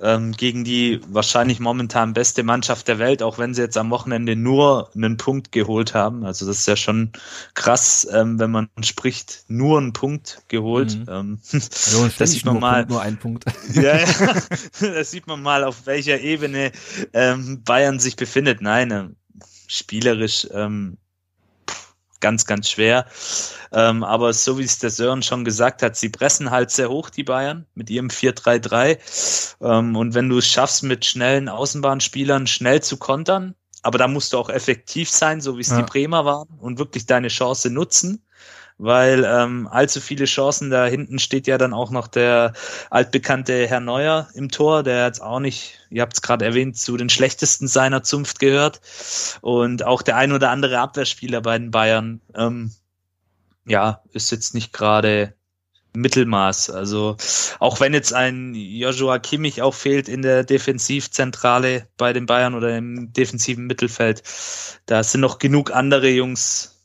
ähm, 0.00 0.32
gegen 0.32 0.64
die 0.64 1.00
wahrscheinlich 1.08 1.58
momentan 1.58 2.12
beste 2.12 2.42
Mannschaft 2.42 2.86
der 2.88 2.98
Welt, 2.98 3.22
auch 3.22 3.38
wenn 3.38 3.54
sie 3.54 3.62
jetzt 3.62 3.76
am 3.76 3.90
Wochenende 3.90 4.36
nur 4.36 4.90
einen 4.94 5.16
Punkt 5.16 5.50
geholt 5.50 5.94
haben. 5.94 6.24
Also 6.24 6.46
das 6.46 6.60
ist 6.60 6.68
ja 6.68 6.76
schon 6.76 7.12
krass, 7.54 8.06
ähm, 8.12 8.38
wenn 8.38 8.50
man 8.50 8.68
spricht, 8.82 9.44
nur 9.48 9.78
einen 9.78 9.92
Punkt 9.92 10.42
geholt. 10.48 10.96
Mhm. 10.96 11.06
Ähm, 11.08 11.38
also, 11.52 12.08
das 12.16 12.30
sieht 12.30 12.44
man 12.44 12.60
mal. 12.60 12.86
Nur 12.86 13.02
ein 13.02 13.18
Punkt. 13.18 13.44
ja, 13.74 13.98
ja, 13.98 14.06
das 14.80 15.10
sieht 15.10 15.26
man 15.26 15.42
mal, 15.42 15.64
auf 15.64 15.86
welcher 15.86 16.20
Ebene 16.20 16.72
ähm, 17.12 17.62
Bayern 17.64 17.98
sich 17.98 18.16
befindet. 18.16 18.62
Nein, 18.62 18.90
ähm, 18.92 19.16
spielerisch 19.66 20.46
ähm, 20.52 20.98
ganz, 22.20 22.46
ganz 22.46 22.70
schwer. 22.70 23.06
Ähm, 23.72 24.04
aber 24.04 24.32
so 24.32 24.58
wie 24.58 24.64
es 24.64 24.78
der 24.78 24.90
Sören 24.90 25.22
schon 25.22 25.44
gesagt 25.44 25.82
hat, 25.82 25.96
sie 25.96 26.08
pressen 26.08 26.50
halt 26.50 26.70
sehr 26.70 26.88
hoch, 26.88 27.10
die 27.10 27.24
Bayern, 27.24 27.66
mit 27.74 27.90
ihrem 27.90 28.08
4-3-3. 28.08 29.56
Ähm, 29.60 29.96
und 29.96 30.14
wenn 30.14 30.28
du 30.28 30.38
es 30.38 30.46
schaffst, 30.46 30.82
mit 30.82 31.04
schnellen 31.04 31.48
Außenbahnspielern 31.48 32.46
schnell 32.46 32.82
zu 32.82 32.96
kontern, 32.96 33.54
aber 33.82 33.98
da 33.98 34.08
musst 34.08 34.32
du 34.32 34.38
auch 34.38 34.48
effektiv 34.48 35.10
sein, 35.10 35.40
so 35.40 35.56
wie 35.56 35.60
es 35.60 35.70
ja. 35.70 35.78
die 35.78 35.84
Bremer 35.84 36.24
waren, 36.24 36.48
und 36.58 36.78
wirklich 36.78 37.06
deine 37.06 37.28
Chance 37.28 37.70
nutzen 37.70 38.22
weil 38.78 39.24
ähm, 39.28 39.68
allzu 39.70 40.00
viele 40.00 40.24
Chancen 40.24 40.70
da 40.70 40.86
hinten 40.86 41.18
steht 41.18 41.46
ja 41.48 41.58
dann 41.58 41.74
auch 41.74 41.90
noch 41.90 42.06
der 42.06 42.52
altbekannte 42.90 43.66
Herr 43.66 43.80
Neuer 43.80 44.28
im 44.34 44.50
Tor, 44.50 44.84
der 44.84 45.06
jetzt 45.06 45.20
auch 45.20 45.40
nicht, 45.40 45.78
ihr 45.90 46.02
habt 46.02 46.14
es 46.14 46.22
gerade 46.22 46.44
erwähnt, 46.44 46.78
zu 46.78 46.96
den 46.96 47.10
schlechtesten 47.10 47.66
seiner 47.66 48.04
Zunft 48.04 48.38
gehört 48.38 48.80
und 49.40 49.84
auch 49.84 50.02
der 50.02 50.16
ein 50.16 50.32
oder 50.32 50.50
andere 50.50 50.78
Abwehrspieler 50.78 51.40
bei 51.40 51.58
den 51.58 51.72
Bayern, 51.72 52.20
ähm, 52.34 52.70
ja, 53.66 54.02
ist 54.12 54.30
jetzt 54.30 54.54
nicht 54.54 54.72
gerade 54.72 55.34
Mittelmaß. 55.94 56.70
Also 56.70 57.16
auch 57.58 57.80
wenn 57.80 57.92
jetzt 57.94 58.14
ein 58.14 58.54
Joshua 58.54 59.18
Kimmich 59.18 59.60
auch 59.60 59.74
fehlt 59.74 60.08
in 60.08 60.22
der 60.22 60.44
Defensivzentrale 60.44 61.88
bei 61.96 62.12
den 62.12 62.26
Bayern 62.26 62.54
oder 62.54 62.76
im 62.76 63.12
defensiven 63.12 63.66
Mittelfeld, 63.66 64.22
da 64.86 65.02
sind 65.02 65.20
noch 65.20 65.38
genug 65.38 65.72
andere 65.72 66.08
Jungs 66.08 66.77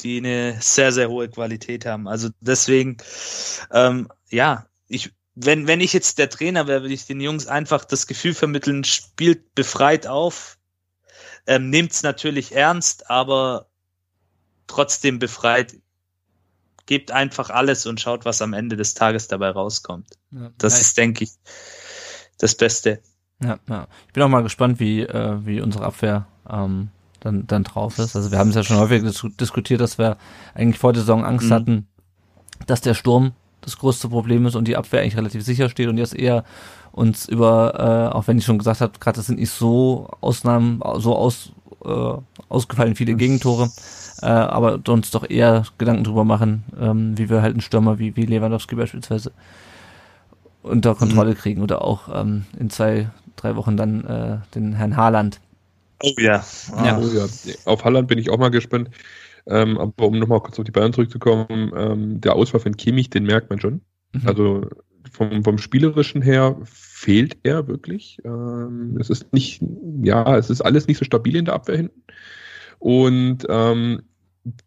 die 0.00 0.18
eine 0.18 0.56
sehr, 0.60 0.92
sehr 0.92 1.08
hohe 1.08 1.28
Qualität 1.28 1.86
haben. 1.86 2.08
Also 2.08 2.28
deswegen, 2.40 2.96
ähm, 3.72 4.08
ja, 4.28 4.66
ich, 4.88 5.12
wenn, 5.34 5.66
wenn 5.66 5.80
ich 5.80 5.92
jetzt 5.92 6.18
der 6.18 6.30
Trainer 6.30 6.66
wäre, 6.66 6.82
würde 6.82 6.94
ich 6.94 7.06
den 7.06 7.20
Jungs 7.20 7.46
einfach 7.46 7.84
das 7.84 8.06
Gefühl 8.06 8.34
vermitteln, 8.34 8.84
spielt 8.84 9.54
befreit 9.54 10.06
auf, 10.06 10.58
ähm, 11.46 11.70
nehmt 11.70 11.92
es 11.92 12.02
natürlich 12.02 12.54
ernst, 12.54 13.10
aber 13.10 13.66
trotzdem 14.66 15.18
befreit. 15.18 15.76
Gebt 16.86 17.12
einfach 17.12 17.50
alles 17.50 17.86
und 17.86 18.00
schaut, 18.00 18.24
was 18.24 18.42
am 18.42 18.52
Ende 18.52 18.76
des 18.76 18.94
Tages 18.94 19.28
dabei 19.28 19.50
rauskommt. 19.50 20.08
Ja, 20.32 20.50
das 20.58 20.80
ist, 20.80 20.98
denke 20.98 21.24
ich, 21.24 21.30
das 22.38 22.56
Beste. 22.56 23.00
Ja, 23.42 23.60
ja. 23.68 23.86
Ich 24.08 24.12
bin 24.12 24.22
auch 24.22 24.28
mal 24.28 24.42
gespannt, 24.42 24.80
wie, 24.80 25.02
äh, 25.02 25.46
wie 25.46 25.60
unsere 25.60 25.84
Abwehr 25.84 26.26
ähm, 26.48 26.90
dann, 27.20 27.46
dann 27.46 27.64
drauf 27.64 27.98
ist. 27.98 28.16
Also 28.16 28.30
wir 28.30 28.38
haben 28.38 28.50
es 28.50 28.56
ja 28.56 28.62
schon 28.62 28.78
häufig 28.78 29.02
dis 29.02 29.24
diskutiert, 29.38 29.80
dass 29.80 29.98
wir 29.98 30.16
eigentlich 30.54 30.78
vor 30.78 30.92
der 30.92 31.02
Saison 31.02 31.24
Angst 31.24 31.48
mhm. 31.48 31.54
hatten, 31.54 31.86
dass 32.66 32.80
der 32.80 32.94
Sturm 32.94 33.32
das 33.60 33.76
größte 33.78 34.08
Problem 34.08 34.46
ist 34.46 34.54
und 34.54 34.66
die 34.66 34.76
Abwehr 34.76 35.02
eigentlich 35.02 35.16
relativ 35.16 35.44
sicher 35.44 35.68
steht 35.68 35.88
und 35.88 35.98
jetzt 35.98 36.14
eher 36.14 36.44
uns 36.92 37.28
über, 37.28 38.10
äh, 38.12 38.14
auch 38.14 38.26
wenn 38.26 38.38
ich 38.38 38.44
schon 38.44 38.58
gesagt 38.58 38.80
habe, 38.80 38.92
gerade 38.98 39.16
das 39.16 39.26
sind 39.26 39.38
nicht 39.38 39.50
so 39.50 40.08
Ausnahmen, 40.20 40.80
so 40.96 41.14
aus, 41.14 41.52
äh, 41.84 42.14
ausgefallen 42.48 42.96
viele 42.96 43.14
Gegentore, 43.14 43.70
äh, 44.22 44.26
aber 44.26 44.80
uns 44.88 45.10
doch 45.10 45.28
eher 45.28 45.64
Gedanken 45.78 46.04
drüber 46.04 46.24
machen, 46.24 46.64
ähm, 46.80 47.16
wie 47.16 47.28
wir 47.28 47.42
halt 47.42 47.52
einen 47.52 47.60
Stürmer 47.60 47.98
wie, 47.98 48.16
wie 48.16 48.26
Lewandowski 48.26 48.74
beispielsweise 48.74 49.32
unter 50.62 50.94
Kontrolle 50.94 51.30
mhm. 51.30 51.36
kriegen 51.36 51.62
oder 51.62 51.82
auch 51.82 52.08
ähm, 52.12 52.46
in 52.58 52.70
zwei, 52.70 53.10
drei 53.36 53.56
Wochen 53.56 53.76
dann 53.76 54.04
äh, 54.04 54.38
den 54.54 54.74
Herrn 54.74 54.96
Haaland 54.96 55.40
Oh 56.02 56.12
ja. 56.18 56.44
Ah. 56.72 56.86
ja. 56.86 56.98
Oh 56.98 57.08
ja. 57.08 57.26
Auf 57.64 57.84
Halland 57.84 58.08
bin 58.08 58.18
ich 58.18 58.30
auch 58.30 58.38
mal 58.38 58.50
gespannt. 58.50 58.90
Ähm, 59.46 59.78
aber 59.78 60.06
um 60.06 60.18
nochmal 60.18 60.40
kurz 60.40 60.58
auf 60.58 60.64
die 60.64 60.70
Bayern 60.70 60.92
zurückzukommen, 60.92 61.72
ähm, 61.76 62.20
der 62.20 62.34
Ausfall 62.34 62.60
von 62.60 62.76
Kimmich, 62.76 63.10
den 63.10 63.24
merkt 63.24 63.50
man 63.50 63.60
schon. 63.60 63.80
Mhm. 64.12 64.26
Also 64.28 64.66
vom, 65.10 65.42
vom 65.42 65.58
Spielerischen 65.58 66.22
her 66.22 66.56
fehlt 66.64 67.38
er 67.42 67.66
wirklich. 67.66 68.18
Ähm, 68.24 68.96
es 69.00 69.10
ist 69.10 69.32
nicht, 69.32 69.62
ja, 70.02 70.36
es 70.36 70.50
ist 70.50 70.60
alles 70.60 70.86
nicht 70.86 70.98
so 70.98 71.04
stabil 71.04 71.36
in 71.36 71.46
der 71.46 71.54
Abwehr 71.54 71.78
hinten. 71.78 72.02
Und 72.78 73.46
ähm, 73.48 74.02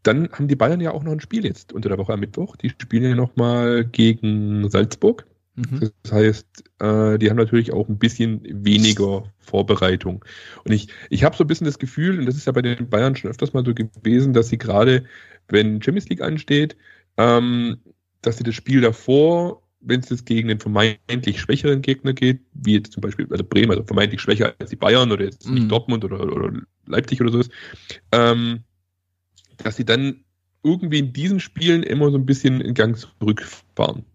dann 0.03 0.29
haben 0.31 0.47
die 0.47 0.55
Bayern 0.55 0.81
ja 0.81 0.91
auch 0.91 1.03
noch 1.03 1.11
ein 1.11 1.19
Spiel 1.19 1.45
jetzt 1.45 1.73
unter 1.73 1.89
der 1.89 1.97
Woche 1.97 2.13
am 2.13 2.19
Mittwoch. 2.19 2.55
Die 2.55 2.69
spielen 2.69 3.03
ja 3.03 3.15
nochmal 3.15 3.85
gegen 3.85 4.69
Salzburg. 4.69 5.25
Mhm. 5.55 5.91
Das 6.01 6.11
heißt, 6.11 6.63
äh, 6.79 7.19
die 7.19 7.29
haben 7.29 7.37
natürlich 7.37 7.73
auch 7.73 7.87
ein 7.87 7.99
bisschen 7.99 8.41
weniger 8.43 9.23
Vorbereitung. 9.39 10.25
Und 10.63 10.71
ich, 10.71 10.87
ich 11.09 11.23
habe 11.23 11.35
so 11.35 11.43
ein 11.43 11.47
bisschen 11.47 11.65
das 11.65 11.79
Gefühl, 11.79 12.19
und 12.19 12.25
das 12.25 12.35
ist 12.35 12.45
ja 12.45 12.51
bei 12.51 12.61
den 12.61 12.89
Bayern 12.89 13.15
schon 13.15 13.29
öfters 13.29 13.53
mal 13.53 13.65
so 13.65 13.73
gewesen, 13.73 14.33
dass 14.33 14.49
sie 14.49 14.57
gerade, 14.57 15.03
wenn 15.47 15.81
Champions 15.81 16.09
League 16.09 16.21
ansteht, 16.21 16.75
ähm, 17.17 17.77
dass 18.21 18.37
sie 18.37 18.43
das 18.43 18.55
Spiel 18.55 18.81
davor, 18.81 19.61
wenn 19.79 19.99
es 19.99 20.09
jetzt 20.09 20.25
gegen 20.25 20.47
den 20.47 20.59
vermeintlich 20.59 21.39
schwächeren 21.39 21.81
Gegner 21.81 22.13
geht, 22.13 22.39
wie 22.53 22.75
jetzt 22.75 22.93
zum 22.93 23.01
Beispiel 23.01 23.27
also 23.29 23.43
Bremen, 23.43 23.71
also 23.71 23.83
vermeintlich 23.83 24.21
schwächer 24.21 24.55
als 24.57 24.69
die 24.69 24.75
Bayern 24.75 25.11
oder 25.11 25.25
jetzt 25.25 25.47
nicht 25.47 25.63
mhm. 25.63 25.69
Dortmund 25.69 26.05
oder, 26.05 26.21
oder 26.21 26.51
Leipzig 26.87 27.21
oder 27.21 27.31
so 27.31 27.39
ist, 27.39 27.51
ähm, 28.11 28.63
dass 29.57 29.75
sie 29.75 29.85
dann 29.85 30.23
irgendwie 30.63 30.99
in 30.99 31.13
diesen 31.13 31.39
Spielen 31.39 31.83
immer 31.83 32.09
so 32.09 32.17
ein 32.17 32.25
bisschen 32.25 32.61
in 32.61 32.73
Gang 32.73 32.97
zurückfahren. 32.97 34.05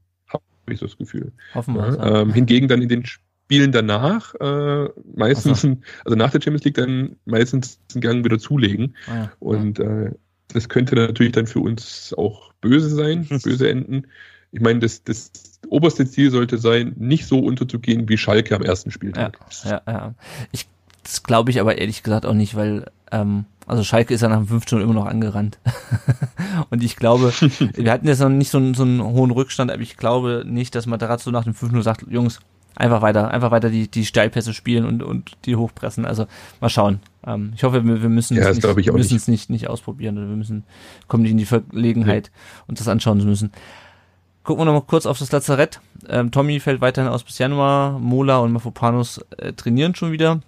Habe 0.68 0.74
ich 0.74 0.80
so 0.80 0.86
das 0.86 0.98
Gefühl. 0.98 1.32
Hoffen 1.54 1.74
wir. 1.74 1.96
Ja, 1.96 2.20
ähm, 2.20 2.34
hingegen 2.34 2.68
dann 2.68 2.82
in 2.82 2.90
den 2.90 3.06
Spielen 3.06 3.72
danach 3.72 4.34
äh, 4.34 4.90
meistens, 5.14 5.62
so. 5.62 5.78
also 6.04 6.14
nach 6.14 6.30
der 6.30 6.42
Champions 6.42 6.64
League 6.64 6.74
dann 6.74 7.16
meistens 7.24 7.80
einen 7.94 8.02
Gang 8.02 8.22
wieder 8.22 8.38
zulegen. 8.38 8.94
Ah, 9.06 9.14
ja. 9.14 9.32
Und 9.38 9.78
äh, 9.78 10.10
das 10.48 10.68
könnte 10.68 10.94
natürlich 10.94 11.32
dann 11.32 11.46
für 11.46 11.60
uns 11.60 12.12
auch 12.18 12.52
böse 12.60 12.90
sein, 12.90 13.26
böse 13.42 13.70
enden. 13.70 14.06
Ich 14.52 14.60
meine, 14.60 14.80
das, 14.80 15.02
das 15.04 15.32
oberste 15.68 16.06
Ziel 16.06 16.30
sollte 16.30 16.58
sein, 16.58 16.92
nicht 16.98 17.24
so 17.24 17.38
unterzugehen 17.38 18.06
wie 18.10 18.18
Schalke 18.18 18.54
am 18.54 18.62
ersten 18.62 18.90
Spieltag. 18.90 19.38
Ja, 19.64 19.70
ja, 19.70 19.82
ja. 19.86 20.14
Ich, 20.52 20.68
das 21.08 21.22
glaube 21.22 21.50
ich 21.50 21.58
aber 21.58 21.78
ehrlich 21.78 22.02
gesagt 22.02 22.26
auch 22.26 22.34
nicht, 22.34 22.54
weil 22.54 22.90
ähm, 23.10 23.46
also 23.66 23.82
Schalke 23.82 24.12
ist 24.12 24.20
ja 24.20 24.28
nach 24.28 24.36
dem 24.36 24.46
15 24.46 24.80
immer 24.80 24.92
noch 24.92 25.06
angerannt. 25.06 25.58
und 26.70 26.82
ich 26.84 26.96
glaube, 26.96 27.32
wir 27.74 27.92
hatten 27.92 28.06
jetzt 28.06 28.20
noch 28.20 28.28
nicht 28.28 28.50
so 28.50 28.58
einen, 28.58 28.74
so 28.74 28.82
einen 28.82 29.02
hohen 29.02 29.30
Rückstand, 29.30 29.70
aber 29.70 29.80
ich 29.80 29.96
glaube 29.96 30.44
nicht, 30.46 30.74
dass 30.74 30.86
Matarazzo 30.86 31.30
nach 31.30 31.44
dem 31.44 31.54
5-0 31.54 31.82
sagt, 31.82 32.04
Jungs, 32.10 32.40
einfach 32.76 33.00
weiter, 33.00 33.30
einfach 33.30 33.50
weiter 33.50 33.70
die, 33.70 33.88
die 33.88 34.04
Steilpässe 34.04 34.52
spielen 34.52 34.84
und, 34.84 35.02
und 35.02 35.36
die 35.46 35.56
hochpressen. 35.56 36.04
Also 36.04 36.26
mal 36.60 36.68
schauen. 36.68 37.00
Ähm, 37.26 37.52
ich 37.56 37.64
hoffe, 37.64 37.84
wir, 37.84 38.02
wir 38.02 38.08
müssen 38.10 38.36
ja, 38.36 38.48
es, 38.48 38.56
nicht, 38.56 38.92
müssen 38.92 39.14
nicht. 39.14 39.28
nicht, 39.28 39.50
nicht 39.50 39.68
ausprobieren. 39.68 40.16
Wir 40.16 40.36
müssen, 40.36 40.64
kommen 41.06 41.22
nicht 41.22 41.32
in 41.32 41.38
die 41.38 41.46
Verlegenheit, 41.46 42.30
nee. 42.32 42.64
uns 42.68 42.80
das 42.80 42.88
anschauen 42.88 43.20
zu 43.20 43.26
müssen. 43.26 43.50
Gucken 44.44 44.62
wir 44.62 44.64
noch 44.66 44.80
mal 44.80 44.86
kurz 44.86 45.04
auf 45.06 45.18
das 45.18 45.32
Lazarett. 45.32 45.80
Ähm, 46.08 46.30
Tommy 46.30 46.60
fällt 46.60 46.80
weiterhin 46.80 47.10
aus 47.10 47.24
bis 47.24 47.38
Januar. 47.38 47.98
Mola 47.98 48.38
und 48.38 48.52
Mafopanos 48.52 49.24
äh, 49.36 49.52
trainieren 49.52 49.94
schon 49.94 50.12
wieder. 50.12 50.40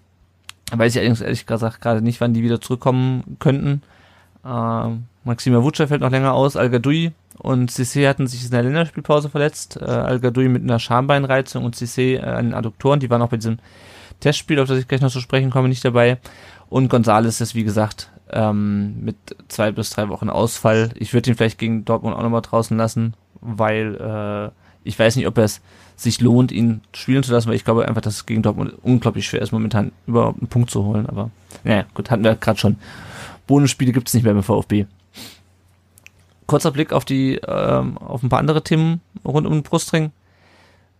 Weiß 0.73 0.93
ich 0.93 0.99
allerdings 0.99 1.21
ehrlich 1.21 1.47
gesagt 1.47 1.81
gerade 1.81 2.03
nicht, 2.03 2.21
wann 2.21 2.35
die 2.35 2.43
wieder 2.43 2.61
zurückkommen 2.61 3.37
könnten. 3.39 3.83
Ähm, 4.45 5.05
Maxima 5.25 5.63
Vuce 5.63 5.89
fällt 5.89 6.01
noch 6.01 6.11
länger 6.11 6.33
aus. 6.33 6.57
Al 6.57 6.71
Gadoui 6.71 7.13
und 7.39 7.71
Cissé 7.71 8.09
hatten 8.09 8.27
sich 8.27 8.45
in 8.45 8.51
der 8.51 8.63
Länderspielpause 8.63 9.29
verletzt. 9.29 9.79
Äh, 9.81 9.85
Al 9.85 10.21
Gadoui 10.21 10.49
mit 10.49 10.63
einer 10.63 10.79
Schambeinreizung 10.79 11.65
und 11.65 11.77
Cissé 11.77 12.17
äh, 12.17 12.21
an 12.21 12.47
den 12.47 12.55
Adduktoren. 12.55 13.01
Die 13.01 13.11
waren 13.11 13.23
auch 13.23 13.29
bei 13.29 13.37
diesem 13.37 13.59
Testspiel, 14.21 14.61
auf 14.61 14.69
das 14.69 14.79
ich 14.79 14.89
gleich 14.89 15.01
noch 15.01 15.11
zu 15.11 15.21
sprechen 15.21 15.51
komme, 15.51 15.69
nicht 15.69 15.85
dabei. 15.85 16.19
Und 16.69 16.89
Gonzales 16.89 17.41
ist, 17.41 17.55
wie 17.55 17.65
gesagt, 17.65 18.11
ähm, 18.31 19.03
mit 19.03 19.17
zwei 19.49 19.73
bis 19.73 19.91
drei 19.91 20.09
Wochen 20.09 20.31
Ausfall. 20.31 20.91
Ich 20.95 21.13
würde 21.13 21.31
ihn 21.31 21.37
vielleicht 21.37 21.59
gegen 21.59 21.85
Dortmund 21.85 22.17
auch 22.17 22.23
nochmal 22.23 22.43
draußen 22.43 22.77
lassen, 22.77 23.15
weil 23.41 23.97
äh, 23.97 24.51
ich 24.85 24.99
weiß 24.99 25.17
nicht, 25.17 25.27
ob 25.27 25.37
es 25.39 25.61
sich 26.03 26.21
lohnt, 26.21 26.53
ihn 26.53 26.81
spielen 26.95 27.23
zu 27.23 27.33
lassen, 27.33 27.49
weil 27.49 27.57
ich 27.57 27.65
glaube 27.65 27.87
einfach, 27.87 28.01
dass 28.01 28.15
es 28.15 28.27
gegen 28.27 28.43
Dortmund 28.43 28.75
unglaublich 28.83 29.27
schwer 29.27 29.43
ist, 29.43 29.53
momentan 29.53 29.93
überhaupt 30.07 30.39
einen 30.39 30.49
Punkt 30.49 30.71
zu 30.71 30.85
holen. 30.85 31.07
Aber 31.07 31.31
naja, 31.65 31.85
gut, 31.95 32.11
hatten 32.11 32.25
wir 32.25 32.35
gerade 32.37 32.59
schon. 32.59 32.77
Bonusspiele 33.47 33.93
gibt 33.93 34.09
es 34.09 34.15
nicht 34.15 34.25
mehr 34.25 34.35
beim 34.35 34.43
VfB. 34.43 34.87
Kurzer 36.47 36.71
Blick 36.71 36.93
auf 36.93 37.05
die, 37.05 37.41
ähm, 37.47 37.99
auf 37.99 38.23
ein 38.23 38.29
paar 38.29 38.39
andere 38.39 38.63
Themen 38.63 39.01
rund 39.25 39.47
um 39.47 39.53
den 39.53 39.63
Brustring. 39.63 40.13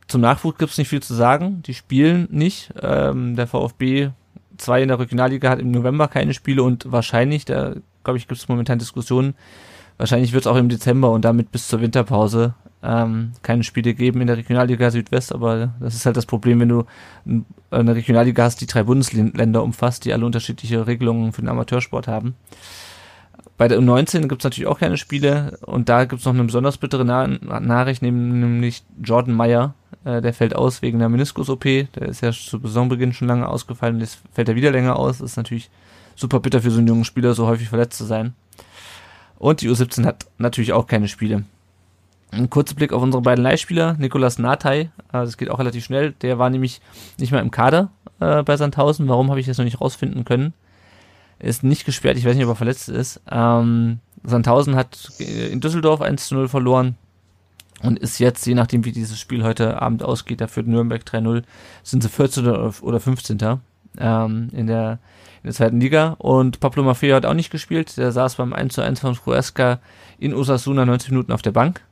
Zum 0.07 0.21
Nachwuchs 0.21 0.59
gibt 0.59 0.73
es 0.73 0.79
nicht 0.79 0.89
viel 0.89 1.03
zu 1.03 1.15
sagen. 1.15 1.63
Die 1.63 1.75
spielen 1.75 2.29
nicht. 2.31 2.73
Ähm, 2.83 3.37
der 3.37 3.47
VfB 3.47 4.11
2 4.59 4.83
in 4.83 4.89
der 4.89 4.99
Regionalliga 4.99 5.49
hat 5.49 5.61
im 5.61 5.71
November 5.71 6.09
keine 6.09 6.35
Spiele 6.35 6.63
und 6.63 6.91
wahrscheinlich, 6.91 7.45
da 7.45 7.75
glaube 8.05 8.19
ich, 8.19 8.29
gibt 8.29 8.41
es 8.41 8.49
momentan 8.49 8.79
Diskussionen, 8.79 9.35
wahrscheinlich 9.97 10.33
wird 10.33 10.45
es 10.45 10.47
auch 10.47 10.57
im 10.57 10.69
Dezember 10.69 11.11
und 11.11 11.25
damit 11.25 11.53
bis 11.53 11.69
zur 11.69 11.81
Winterpause 11.81 12.55
ähm, 12.83 13.33
keine 13.43 13.63
Spiele 13.63 13.95
geben 13.95 14.21
in 14.21 14.27
der 14.27 14.37
Regionalliga 14.37 14.91
Südwest, 14.91 15.35
aber 15.35 15.75
das 15.81 15.95
ist 15.95 16.07
halt 16.07 16.17
das 16.17 16.27
Problem, 16.27 16.61
wenn 16.61 16.69
du 16.69 16.85
eine 17.71 17.95
Regionalliga 17.95 18.45
hast, 18.45 18.61
die 18.61 18.67
drei 18.67 18.83
Bundesländer 18.83 19.63
umfasst, 19.63 20.05
die 20.05 20.13
alle 20.13 20.25
unterschiedliche 20.25 20.87
Regelungen 20.87 21.33
für 21.33 21.43
den 21.43 21.49
Amateursport 21.49 22.09
haben. 22.09 22.35
Bei 23.59 23.69
der 23.69 23.79
U19 23.79 24.29
gibt 24.29 24.41
es 24.41 24.45
natürlich 24.45 24.69
auch 24.69 24.79
keine 24.79 24.97
Spiele 24.97 25.59
und 25.67 25.91
da 25.91 26.07
gibt 26.07 26.21
es 26.21 26.25
noch 26.27 26.33
eine 26.33 26.45
besonders 26.45 26.79
bittere 26.79 27.05
Na 27.05 27.27
Nachricht, 27.61 28.01
nämlich 28.01 28.83
Jordan 29.03 29.35
Meyer, 29.35 29.75
äh, 30.05 30.23
der 30.23 30.33
fällt 30.33 30.57
aus 30.57 30.81
wegen 30.81 30.99
der 30.99 31.11
Meniskus-OP, 31.11 31.65
der 31.65 32.09
ist 32.09 32.23
ja 32.23 32.33
zu 32.33 32.59
Saisonbeginn 32.59 33.13
schon 33.13 33.29
lange 33.29 33.47
ausgefallen, 33.47 34.01
jetzt 34.01 34.21
fällt 34.33 34.49
er 34.49 34.57
wieder 34.57 34.71
länger 34.71 34.97
aus, 34.97 35.19
das 35.19 35.33
ist 35.33 35.37
natürlich 35.37 35.69
super 36.17 36.41
bitter 36.41 36.63
für 36.63 36.71
so 36.71 36.79
einen 36.79 36.87
jungen 36.87 37.05
Spieler, 37.05 37.35
so 37.35 37.47
häufig 37.47 37.69
verletzt 37.69 37.99
zu 37.99 38.05
sein. 38.05 38.33
Und 39.39 39.61
die 39.61 39.69
U17 39.69 40.07
hat 40.07 40.27
natürlich 40.39 40.73
auch 40.73 40.87
keine 40.87 41.09
Spiele. 41.09 41.45
Ein 42.33 42.49
kurzer 42.49 42.77
Blick 42.77 42.93
auf 42.93 43.03
unsere 43.03 43.23
beiden 43.23 43.43
Leihspieler. 43.43 43.95
Nikolas 43.99 44.39
Natai, 44.39 44.81
äh, 44.81 44.89
das 45.13 45.37
geht 45.37 45.51
auch 45.51 45.59
relativ 45.59 45.85
schnell. 45.85 46.13
Der 46.23 46.39
war 46.39 46.49
nämlich 46.49 46.81
nicht 47.19 47.33
mal 47.33 47.41
im 47.41 47.51
Kader 47.51 47.91
äh, 48.21 48.43
bei 48.43 48.57
Sandhausen. 48.57 49.09
Warum 49.09 49.31
habe 49.31 49.41
ich 49.41 49.47
das 49.47 49.59
noch 49.59 49.65
nicht 49.65 49.81
rausfinden 49.81 50.25
können? 50.25 50.55
Ist 51.41 51.65
nicht 51.65 51.85
gesperrt, 51.85 52.19
ich 52.19 52.25
weiß 52.25 52.37
nicht, 52.37 52.45
ob 52.45 52.53
er 52.53 52.57
verletzt 52.57 52.89
ist. 52.89 53.21
Ähm, 53.31 53.99
Sandhausen 54.23 54.77
hat 54.77 55.11
in 55.19 55.61
Düsseldorf 55.61 56.03
1 56.03 56.29
zu 56.29 56.35
0 56.35 56.49
verloren 56.49 56.97
und 57.83 57.99
ist 57.99 58.19
jetzt, 58.19 58.47
je 58.47 58.55
nachdem 58.55 58.85
wie 58.85 58.93
dieses 58.93 59.19
Spiel 59.19 59.43
heute 59.43 59.81
Abend 59.81 60.03
ausgeht, 60.03 60.43
da 60.43 60.47
führt 60.47 60.67
Nürnberg 60.67 61.03
3-0, 61.03 61.43
sind 61.83 62.03
sie 62.03 62.11
14. 62.11 62.47
oder 62.47 63.01
15. 63.01 63.39
Ähm, 63.99 64.51
in, 64.53 64.67
der, 64.67 64.99
in 65.43 65.47
der 65.47 65.53
zweiten 65.55 65.81
Liga. 65.81 66.15
Und 66.19 66.61
Pablo 66.61 66.85
Maffeo 66.85 67.17
hat 67.17 67.27
auch 67.27 67.35
nicht 67.35 67.51
gespielt. 67.51 67.97
Der 67.97 68.13
saß 68.13 68.37
beim 68.37 68.53
1 68.53 68.75
zu 68.75 68.83
1 68.83 69.01
von 69.01 69.19
Ruesca 69.27 69.81
in 70.19 70.35
Osasuna 70.35 70.85
90 70.85 71.11
Minuten 71.11 71.33
auf 71.33 71.43
der 71.43 71.53
Bank 71.53 71.83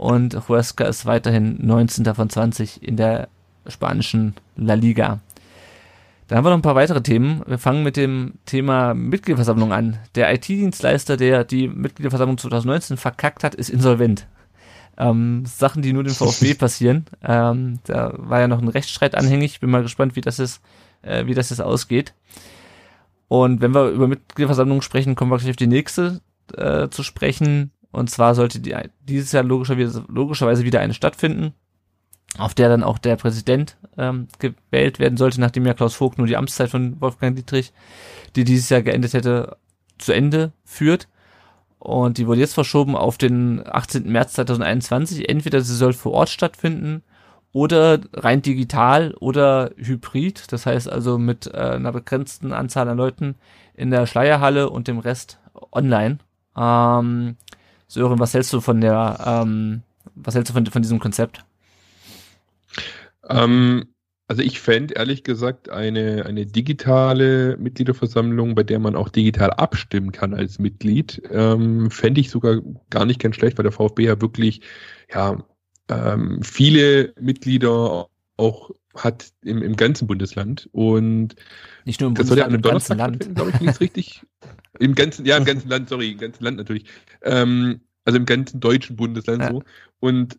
und 0.00 0.48
Huesca 0.48 0.86
ist 0.86 1.04
weiterhin 1.04 1.58
19. 1.60 2.14
von 2.14 2.30
20 2.30 2.82
in 2.82 2.96
der 2.96 3.28
spanischen 3.66 4.34
La 4.56 4.72
Liga. 4.72 5.20
Dann 6.26 6.38
haben 6.38 6.44
wir 6.46 6.50
noch 6.50 6.56
ein 6.56 6.62
paar 6.62 6.74
weitere 6.74 7.02
Themen. 7.02 7.42
Wir 7.46 7.58
fangen 7.58 7.82
mit 7.82 7.98
dem 7.98 8.32
Thema 8.46 8.94
Mitgliederversammlung 8.94 9.74
an. 9.74 9.98
Der 10.14 10.32
IT-Dienstleister, 10.32 11.18
der 11.18 11.44
die 11.44 11.68
Mitgliederversammlung 11.68 12.38
2019 12.38 12.96
verkackt 12.96 13.44
hat, 13.44 13.54
ist 13.54 13.68
insolvent. 13.68 14.26
Ähm, 14.96 15.44
Sachen, 15.44 15.82
die 15.82 15.92
nur 15.92 16.04
dem 16.04 16.14
VfB 16.14 16.54
passieren. 16.58 17.04
Ähm, 17.22 17.80
da 17.84 18.14
war 18.16 18.40
ja 18.40 18.48
noch 18.48 18.62
ein 18.62 18.68
Rechtsstreit 18.68 19.14
anhängig. 19.14 19.60
Bin 19.60 19.68
mal 19.68 19.82
gespannt, 19.82 20.16
wie 20.16 20.22
das 20.22 20.38
ist, 20.38 20.62
äh, 21.02 21.26
wie 21.26 21.34
das 21.34 21.50
jetzt 21.50 21.60
ausgeht. 21.60 22.14
Und 23.28 23.60
wenn 23.60 23.74
wir 23.74 23.90
über 23.90 24.08
Mitgliederversammlungen 24.08 24.80
sprechen, 24.80 25.14
kommen 25.14 25.30
wir 25.30 25.36
gleich 25.36 25.50
auf 25.50 25.56
die 25.56 25.66
nächste 25.66 26.22
äh, 26.56 26.88
zu 26.88 27.02
sprechen. 27.02 27.70
Und 27.92 28.10
zwar 28.10 28.34
sollte 28.34 28.60
die, 28.60 28.76
dieses 29.00 29.32
Jahr 29.32 29.42
logischerweise, 29.42 30.04
logischerweise 30.08 30.64
wieder 30.64 30.80
eine 30.80 30.94
stattfinden, 30.94 31.54
auf 32.38 32.54
der 32.54 32.68
dann 32.68 32.84
auch 32.84 32.98
der 32.98 33.16
Präsident 33.16 33.76
ähm, 33.98 34.28
gewählt 34.38 34.98
werden 34.98 35.16
sollte, 35.16 35.40
nachdem 35.40 35.66
ja 35.66 35.74
Klaus 35.74 35.94
Vogt 35.94 36.18
nur 36.18 36.26
die 36.26 36.36
Amtszeit 36.36 36.70
von 36.70 37.00
Wolfgang 37.00 37.36
Dietrich, 37.36 37.72
die 38.36 38.44
dieses 38.44 38.68
Jahr 38.68 38.82
geendet 38.82 39.14
hätte, 39.14 39.56
zu 39.98 40.12
Ende 40.12 40.52
führt. 40.64 41.08
Und 41.78 42.18
die 42.18 42.26
wurde 42.26 42.40
jetzt 42.40 42.54
verschoben 42.54 42.94
auf 42.94 43.18
den 43.18 43.66
18. 43.66 44.10
März 44.10 44.34
2021. 44.34 45.28
Entweder 45.28 45.60
sie 45.62 45.74
soll 45.74 45.94
vor 45.94 46.12
Ort 46.12 46.28
stattfinden 46.28 47.02
oder 47.52 47.98
rein 48.12 48.42
digital 48.42 49.14
oder 49.18 49.70
hybrid. 49.76 50.52
Das 50.52 50.66
heißt 50.66 50.90
also 50.90 51.18
mit 51.18 51.46
äh, 51.46 51.56
einer 51.56 51.92
begrenzten 51.92 52.52
Anzahl 52.52 52.88
an 52.88 52.98
Leuten 52.98 53.34
in 53.74 53.90
der 53.90 54.06
Schleierhalle 54.06 54.68
und 54.70 54.88
dem 54.88 54.98
Rest 54.98 55.40
online. 55.72 56.18
Ähm, 56.56 57.36
Sören, 57.90 58.20
was 58.20 58.34
hältst 58.34 58.52
du 58.52 58.60
von 58.60 58.80
der, 58.80 59.18
ähm, 59.26 59.82
was 60.14 60.36
hältst 60.36 60.50
du 60.50 60.54
von, 60.54 60.64
von 60.64 60.80
diesem 60.80 61.00
Konzept? 61.00 61.44
Ähm, 63.28 63.88
also 64.28 64.42
ich 64.42 64.60
fände 64.60 64.94
ehrlich 64.94 65.24
gesagt 65.24 65.70
eine, 65.70 66.24
eine 66.24 66.46
digitale 66.46 67.56
Mitgliederversammlung, 67.56 68.54
bei 68.54 68.62
der 68.62 68.78
man 68.78 68.94
auch 68.94 69.08
digital 69.08 69.50
abstimmen 69.50 70.12
kann 70.12 70.34
als 70.34 70.60
Mitglied, 70.60 71.20
ähm, 71.32 71.90
fände 71.90 72.20
ich 72.20 72.30
sogar 72.30 72.60
gar 72.90 73.06
nicht 73.06 73.18
ganz 73.18 73.34
schlecht, 73.34 73.58
weil 73.58 73.64
der 73.64 73.72
VfB 73.72 74.04
ja 74.04 74.20
wirklich 74.20 74.60
ja, 75.12 75.42
ähm, 75.88 76.44
viele 76.44 77.12
Mitglieder 77.20 78.06
auch 78.36 78.70
hat 78.94 79.30
im, 79.42 79.62
im 79.62 79.76
ganzen 79.76 80.06
Bundesland 80.06 80.68
und 80.72 81.36
nicht 81.84 82.00
nur 82.00 82.08
im 82.08 82.14
Bundesland, 82.14 82.18
das 82.18 82.28
soll 82.28 82.38
ja 82.38 82.46
im 82.46 82.62
ganzen 82.62 82.98
Land, 82.98 83.34
glaube 83.34 83.50
ich, 83.54 83.60
nicht 83.60 83.80
richtig. 83.80 84.22
Im 84.78 84.94
ganzen, 84.94 85.26
ja, 85.26 85.36
im 85.36 85.44
ganzen 85.44 85.68
Land, 85.68 85.88
sorry, 85.88 86.12
im 86.12 86.18
ganzen 86.18 86.44
Land 86.44 86.56
natürlich. 86.56 86.84
Ähm, 87.22 87.80
also 88.04 88.18
im 88.18 88.26
ganzen 88.26 88.60
deutschen 88.60 88.96
Bundesland 88.96 89.42
ja. 89.42 89.50
so. 89.50 89.62
Und 90.00 90.38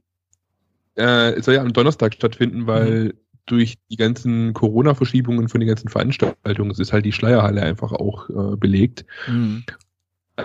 äh, 0.95 1.34
es 1.34 1.45
soll 1.45 1.56
ja 1.56 1.62
am 1.62 1.74
Donnerstag 1.74 2.14
stattfinden, 2.14 2.68
weil 2.68 3.06
mhm. 3.06 3.14
durch 3.45 3.78
die 3.89 3.97
ganzen 3.97 4.54
Corona-Verschiebungen 4.54 5.47
von 5.47 5.60
den 5.60 5.68
ganzen 5.68 5.89
Veranstaltungen 5.89 6.72
ist 6.72 6.93
halt 6.93 7.06
die 7.06 7.12
Schleierhalle 7.12 7.62
einfach 7.62 7.91
auch 7.91 8.30
äh, 8.30 8.58
belegt. 8.58 9.06
Mhm. 9.28 9.64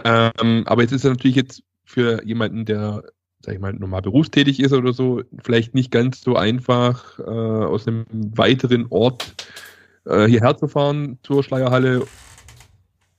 Ähm, 0.05 0.65
aber 0.67 0.83
jetzt 0.83 0.93
ist 0.93 1.05
es 1.05 1.11
natürlich 1.11 1.37
jetzt 1.37 1.63
für 1.85 2.25
jemanden, 2.25 2.65
der, 2.65 3.03
sag 3.41 3.55
ich 3.55 3.61
mal, 3.61 3.73
normal 3.73 4.03
berufstätig 4.03 4.61
ist 4.61 4.73
oder 4.73 4.93
so, 4.93 5.23
vielleicht 5.43 5.75
nicht 5.75 5.91
ganz 5.91 6.21
so 6.21 6.37
einfach, 6.37 7.19
äh, 7.19 7.23
aus 7.23 7.87
einem 7.87 8.07
weiteren 8.11 8.87
Ort 8.91 9.35
äh, 10.05 10.27
hierher 10.27 10.57
zu 10.57 10.69
fahren 10.69 11.19
zur 11.23 11.43
Schleierhalle 11.43 12.07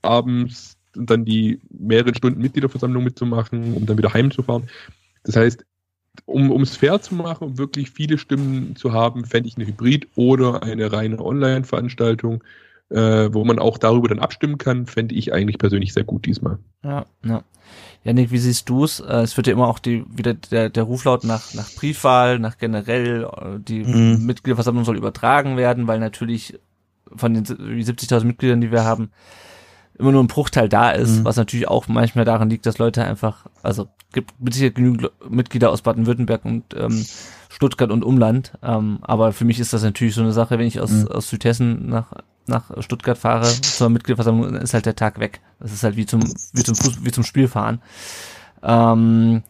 abends 0.01 0.77
und 0.95 1.09
dann 1.09 1.25
die 1.25 1.59
mehreren 1.69 2.15
Stunden 2.15 2.41
Mitgliederversammlung 2.41 3.03
mitzumachen, 3.03 3.73
um 3.73 3.85
dann 3.85 3.97
wieder 3.97 4.13
heimzufahren. 4.13 4.67
Das 5.23 5.35
heißt, 5.35 5.65
um 6.25 6.61
es 6.61 6.75
fair 6.75 6.99
zu 6.99 7.13
machen, 7.13 7.43
um 7.49 7.57
wirklich 7.57 7.91
viele 7.91 8.17
Stimmen 8.17 8.75
zu 8.75 8.91
haben, 8.91 9.25
fände 9.25 9.47
ich 9.47 9.55
eine 9.55 9.67
Hybrid- 9.67 10.07
oder 10.15 10.63
eine 10.63 10.91
reine 10.91 11.19
Online-Veranstaltung, 11.19 12.43
äh, 12.89 13.33
wo 13.33 13.43
man 13.43 13.59
auch 13.59 13.77
darüber 13.77 14.07
dann 14.07 14.19
abstimmen 14.19 14.57
kann, 14.57 14.85
fände 14.85 15.15
ich 15.15 15.33
eigentlich 15.33 15.57
persönlich 15.57 15.93
sehr 15.93 16.03
gut 16.03 16.25
diesmal. 16.25 16.59
Ja, 16.83 17.05
ja. 17.25 17.43
Janik, 18.03 18.31
wie 18.31 18.37
siehst 18.37 18.69
du 18.69 18.85
es? 18.85 19.01
Äh, 19.01 19.21
es 19.21 19.35
wird 19.35 19.47
ja 19.47 19.53
immer 19.53 19.67
auch 19.67 19.79
die, 19.79 20.05
wieder 20.09 20.33
der, 20.33 20.69
der 20.69 20.83
Ruflaut 20.83 21.23
nach, 21.23 21.53
nach 21.53 21.69
Briefwahl, 21.75 22.39
nach 22.39 22.57
generell, 22.57 23.23
äh, 23.25 23.59
die 23.59 23.83
mhm. 23.83 24.25
Mitgliederversammlung 24.25 24.85
soll 24.85 24.97
übertragen 24.97 25.57
werden, 25.57 25.87
weil 25.87 25.99
natürlich 25.99 26.59
von 27.15 27.33
den 27.33 27.45
70.000 27.45 28.25
Mitgliedern, 28.25 28.61
die 28.61 28.71
wir 28.71 28.83
haben, 28.83 29.11
immer 29.99 30.11
nur 30.11 30.23
ein 30.23 30.27
Bruchteil 30.27 30.69
da 30.69 30.91
ist, 30.91 31.19
mhm. 31.19 31.25
was 31.25 31.37
natürlich 31.37 31.67
auch 31.67 31.87
manchmal 31.87 32.25
daran 32.25 32.49
liegt, 32.49 32.65
dass 32.65 32.77
Leute 32.77 33.03
einfach, 33.03 33.45
also 33.63 33.87
gibt 34.13 34.39
mit 34.39 34.53
Sicherheit 34.53 34.75
genügend 34.75 35.11
Mitglieder 35.29 35.71
aus 35.71 35.81
Baden-Württemberg 35.81 36.45
und 36.45 36.63
ähm, 36.75 37.05
Stuttgart 37.49 37.91
und 37.91 38.03
Umland, 38.03 38.53
ähm, 38.61 38.99
aber 39.01 39.33
für 39.33 39.45
mich 39.45 39.59
ist 39.59 39.73
das 39.73 39.83
natürlich 39.83 40.15
so 40.15 40.21
eine 40.21 40.33
Sache, 40.33 40.59
wenn 40.59 40.67
ich 40.67 40.79
aus, 40.79 40.91
mhm. 40.91 41.07
aus 41.07 41.29
Südhessen 41.29 41.89
nach, 41.89 42.11
nach 42.45 42.71
Stuttgart 42.81 43.17
fahre 43.17 43.47
zur 43.47 43.89
Mitgliederversammlung, 43.89 44.53
dann 44.53 44.61
ist 44.61 44.73
halt 44.73 44.85
der 44.85 44.95
Tag 44.95 45.19
weg. 45.19 45.41
Das 45.59 45.73
ist 45.73 45.83
halt 45.83 45.95
wie 45.95 46.05
zum, 46.05 46.21
wie 46.53 46.63
zum 46.63 46.75
Fuß, 46.75 47.03
wie 47.03 47.11
zum 47.11 47.23
Spielfahren. 47.23 47.81
Ähm, 48.63 49.43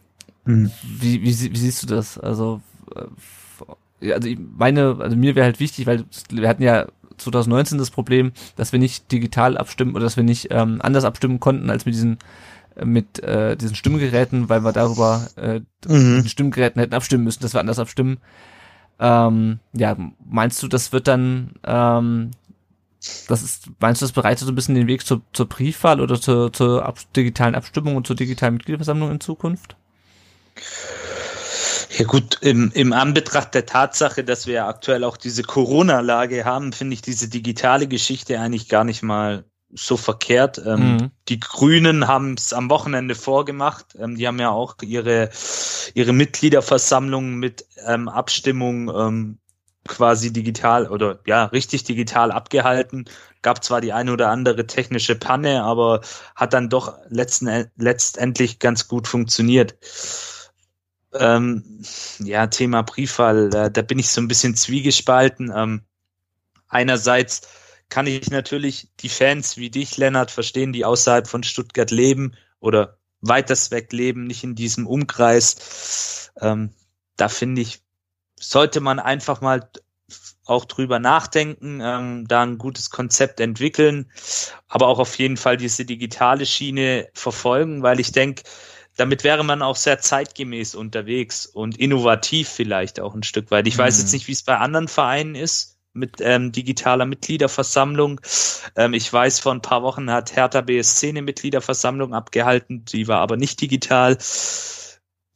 mhm. 0.44 0.70
wie, 0.82 1.22
wie, 1.22 1.26
wie 1.26 1.58
siehst 1.58 1.82
du 1.82 1.86
das? 1.86 2.18
Also, 2.18 2.60
äh, 2.94 4.12
also 4.12 4.28
ich 4.28 4.38
meine, 4.56 4.96
also 5.00 5.16
mir 5.16 5.34
wäre 5.34 5.44
halt 5.44 5.60
wichtig, 5.60 5.86
weil 5.86 6.04
wir 6.30 6.48
hatten 6.48 6.62
ja 6.62 6.86
2019 7.18 7.78
das 7.78 7.90
Problem, 7.90 8.32
dass 8.56 8.72
wir 8.72 8.78
nicht 8.78 9.10
digital 9.12 9.56
abstimmen 9.56 9.94
oder 9.94 10.04
dass 10.04 10.16
wir 10.16 10.24
nicht 10.24 10.48
ähm, 10.50 10.80
anders 10.82 11.04
abstimmen 11.04 11.40
konnten 11.40 11.70
als 11.70 11.86
mit 11.86 11.94
diesen 11.94 12.18
äh, 12.76 12.84
mit 12.84 13.22
äh, 13.22 13.56
diesen 13.56 13.76
Stimmgeräten, 13.76 14.48
weil 14.48 14.64
wir 14.64 14.72
darüber 14.72 15.28
äh, 15.36 15.60
mhm. 15.86 16.16
mit 16.16 16.24
den 16.24 16.28
Stimmgeräten 16.28 16.80
hätten 16.80 16.94
abstimmen 16.94 17.24
müssen, 17.24 17.42
dass 17.42 17.54
wir 17.54 17.60
anders 17.60 17.78
abstimmen. 17.78 18.18
Ähm, 19.00 19.60
ja, 19.72 19.96
meinst 20.24 20.62
du, 20.62 20.68
das 20.68 20.92
wird 20.92 21.06
dann 21.06 21.52
ähm, 21.64 22.30
das 23.28 23.42
ist, 23.42 23.70
meinst 23.78 24.02
du, 24.02 24.06
das 24.06 24.12
bereitet 24.12 24.44
so 24.44 24.52
ein 24.52 24.54
bisschen 24.54 24.74
den 24.74 24.88
Weg 24.88 25.06
zur, 25.06 25.22
zur 25.32 25.48
Briefwahl 25.48 26.00
oder 26.00 26.20
zur, 26.20 26.52
zur 26.52 26.84
ab, 26.84 26.98
digitalen 27.14 27.54
Abstimmung 27.54 27.96
und 27.96 28.06
zur 28.06 28.16
digitalen 28.16 28.54
Mitgliederversammlung 28.54 29.10
in 29.12 29.20
Zukunft? 29.20 29.76
Ja 31.98 32.04
gut, 32.04 32.38
im, 32.42 32.70
im 32.74 32.92
Anbetracht 32.92 33.54
der 33.54 33.66
Tatsache, 33.66 34.22
dass 34.22 34.46
wir 34.46 34.54
ja 34.54 34.68
aktuell 34.68 35.02
auch 35.02 35.16
diese 35.16 35.42
Corona-Lage 35.42 36.44
haben, 36.44 36.72
finde 36.72 36.94
ich 36.94 37.02
diese 37.02 37.28
digitale 37.28 37.88
Geschichte 37.88 38.38
eigentlich 38.38 38.68
gar 38.68 38.84
nicht 38.84 39.02
mal 39.02 39.44
so 39.70 39.96
verkehrt. 39.96 40.62
Ähm, 40.64 40.92
mhm. 40.92 41.10
Die 41.28 41.40
Grünen 41.40 42.06
haben 42.06 42.34
es 42.34 42.52
am 42.52 42.70
Wochenende 42.70 43.16
vorgemacht. 43.16 43.96
Ähm, 43.98 44.14
die 44.14 44.28
haben 44.28 44.38
ja 44.38 44.50
auch 44.50 44.76
ihre, 44.80 45.30
ihre 45.92 46.12
Mitgliederversammlung 46.12 47.34
mit 47.34 47.66
ähm, 47.84 48.08
Abstimmung 48.08 48.88
ähm, 48.88 49.38
quasi 49.88 50.32
digital 50.32 50.86
oder 50.86 51.18
ja, 51.26 51.46
richtig 51.46 51.82
digital 51.82 52.30
abgehalten. 52.30 53.06
Gab 53.42 53.64
zwar 53.64 53.80
die 53.80 53.92
eine 53.92 54.12
oder 54.12 54.28
andere 54.28 54.68
technische 54.68 55.16
Panne, 55.16 55.64
aber 55.64 56.02
hat 56.36 56.52
dann 56.52 56.68
doch 56.68 56.94
letzten, 57.08 57.70
letztendlich 57.76 58.60
ganz 58.60 58.86
gut 58.86 59.08
funktioniert. 59.08 59.74
Ähm, 61.14 61.82
ja, 62.18 62.46
Thema 62.48 62.82
Briefwahl, 62.82 63.50
da, 63.50 63.68
da, 63.68 63.82
bin 63.82 63.98
ich 63.98 64.10
so 64.10 64.20
ein 64.20 64.28
bisschen 64.28 64.54
zwiegespalten. 64.54 65.52
Ähm, 65.54 65.82
einerseits 66.68 67.42
kann 67.88 68.06
ich 68.06 68.30
natürlich 68.30 68.88
die 69.00 69.08
Fans 69.08 69.56
wie 69.56 69.70
dich, 69.70 69.96
Lennart, 69.96 70.30
verstehen, 70.30 70.72
die 70.72 70.84
außerhalb 70.84 71.26
von 71.26 71.42
Stuttgart 71.42 71.90
leben 71.90 72.34
oder 72.60 72.98
weiters 73.20 73.70
weg 73.70 73.92
leben, 73.92 74.24
nicht 74.24 74.44
in 74.44 74.54
diesem 74.54 74.86
Umkreis. 74.86 76.30
Ähm, 76.40 76.74
da 77.16 77.28
finde 77.28 77.62
ich, 77.62 77.80
sollte 78.38 78.80
man 78.80 78.98
einfach 78.98 79.40
mal 79.40 79.68
auch 80.44 80.64
drüber 80.64 80.98
nachdenken, 80.98 81.80
ähm, 81.82 82.26
da 82.26 82.42
ein 82.42 82.56
gutes 82.58 82.90
Konzept 82.90 83.40
entwickeln, 83.40 84.10
aber 84.66 84.86
auch 84.88 84.98
auf 84.98 85.18
jeden 85.18 85.36
Fall 85.36 85.58
diese 85.58 85.84
digitale 85.84 86.46
Schiene 86.46 87.08
verfolgen, 87.12 87.82
weil 87.82 88.00
ich 88.00 88.12
denke, 88.12 88.44
damit 88.98 89.22
wäre 89.22 89.44
man 89.44 89.62
auch 89.62 89.76
sehr 89.76 90.00
zeitgemäß 90.00 90.74
unterwegs 90.74 91.46
und 91.46 91.78
innovativ 91.78 92.48
vielleicht 92.48 92.98
auch 93.00 93.14
ein 93.14 93.22
Stück 93.22 93.50
weit. 93.50 93.66
Ich 93.68 93.76
mhm. 93.76 93.82
weiß 93.82 93.98
jetzt 93.98 94.12
nicht, 94.12 94.26
wie 94.26 94.32
es 94.32 94.42
bei 94.42 94.58
anderen 94.58 94.88
Vereinen 94.88 95.36
ist 95.36 95.78
mit 95.92 96.16
ähm, 96.20 96.50
digitaler 96.52 97.06
Mitgliederversammlung. 97.06 98.20
Ähm, 98.76 98.94
ich 98.94 99.10
weiß, 99.10 99.38
vor 99.38 99.52
ein 99.52 99.62
paar 99.62 99.82
Wochen 99.82 100.10
hat 100.10 100.34
Hertha 100.34 100.60
BSC 100.60 101.10
eine 101.10 101.22
Mitgliederversammlung 101.22 102.12
abgehalten, 102.12 102.84
die 102.84 103.06
war 103.06 103.20
aber 103.20 103.36
nicht 103.36 103.60
digital. 103.60 104.18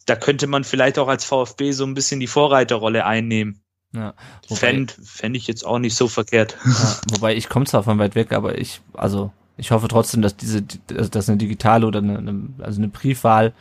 Da 0.07 0.17
könnte 0.17 0.49
man 0.49 0.65
vielleicht 0.65 0.99
auch 0.99 1.09
als 1.09 1.25
VfB 1.25 1.71
so 1.71 1.85
ein 1.85 1.95
bisschen 1.95 2.19
die 2.19 2.27
Vorreiterrolle 2.27 3.07
einnehmen. 3.07 3.63
Ja, 3.95 4.15
Fände 4.51 4.93
fänd 5.05 5.37
ich 5.37 5.47
jetzt 5.47 5.65
auch 5.65 5.79
nicht 5.79 5.95
so 5.95 6.09
verkehrt. 6.09 6.57
Ja, 6.65 7.01
wobei 7.13 7.37
ich 7.37 7.49
komme 7.49 7.67
zwar 7.67 7.85
von 7.85 7.99
weit 7.99 8.17
weg, 8.17 8.33
aber 8.33 8.59
ich, 8.59 8.81
also 8.95 9.33
ich 9.63 9.71
hoffe 9.71 9.87
trotzdem, 9.87 10.23
dass 10.23 10.37
diese, 10.37 10.63
dass 10.89 11.29
eine 11.29 11.39
digitale 11.39 11.87
oder 11.87 12.01
eine, 12.01 12.19
eine 12.19 12.49
also 12.59 12.81
eine 12.81 12.89
Briefwahl 12.89 13.53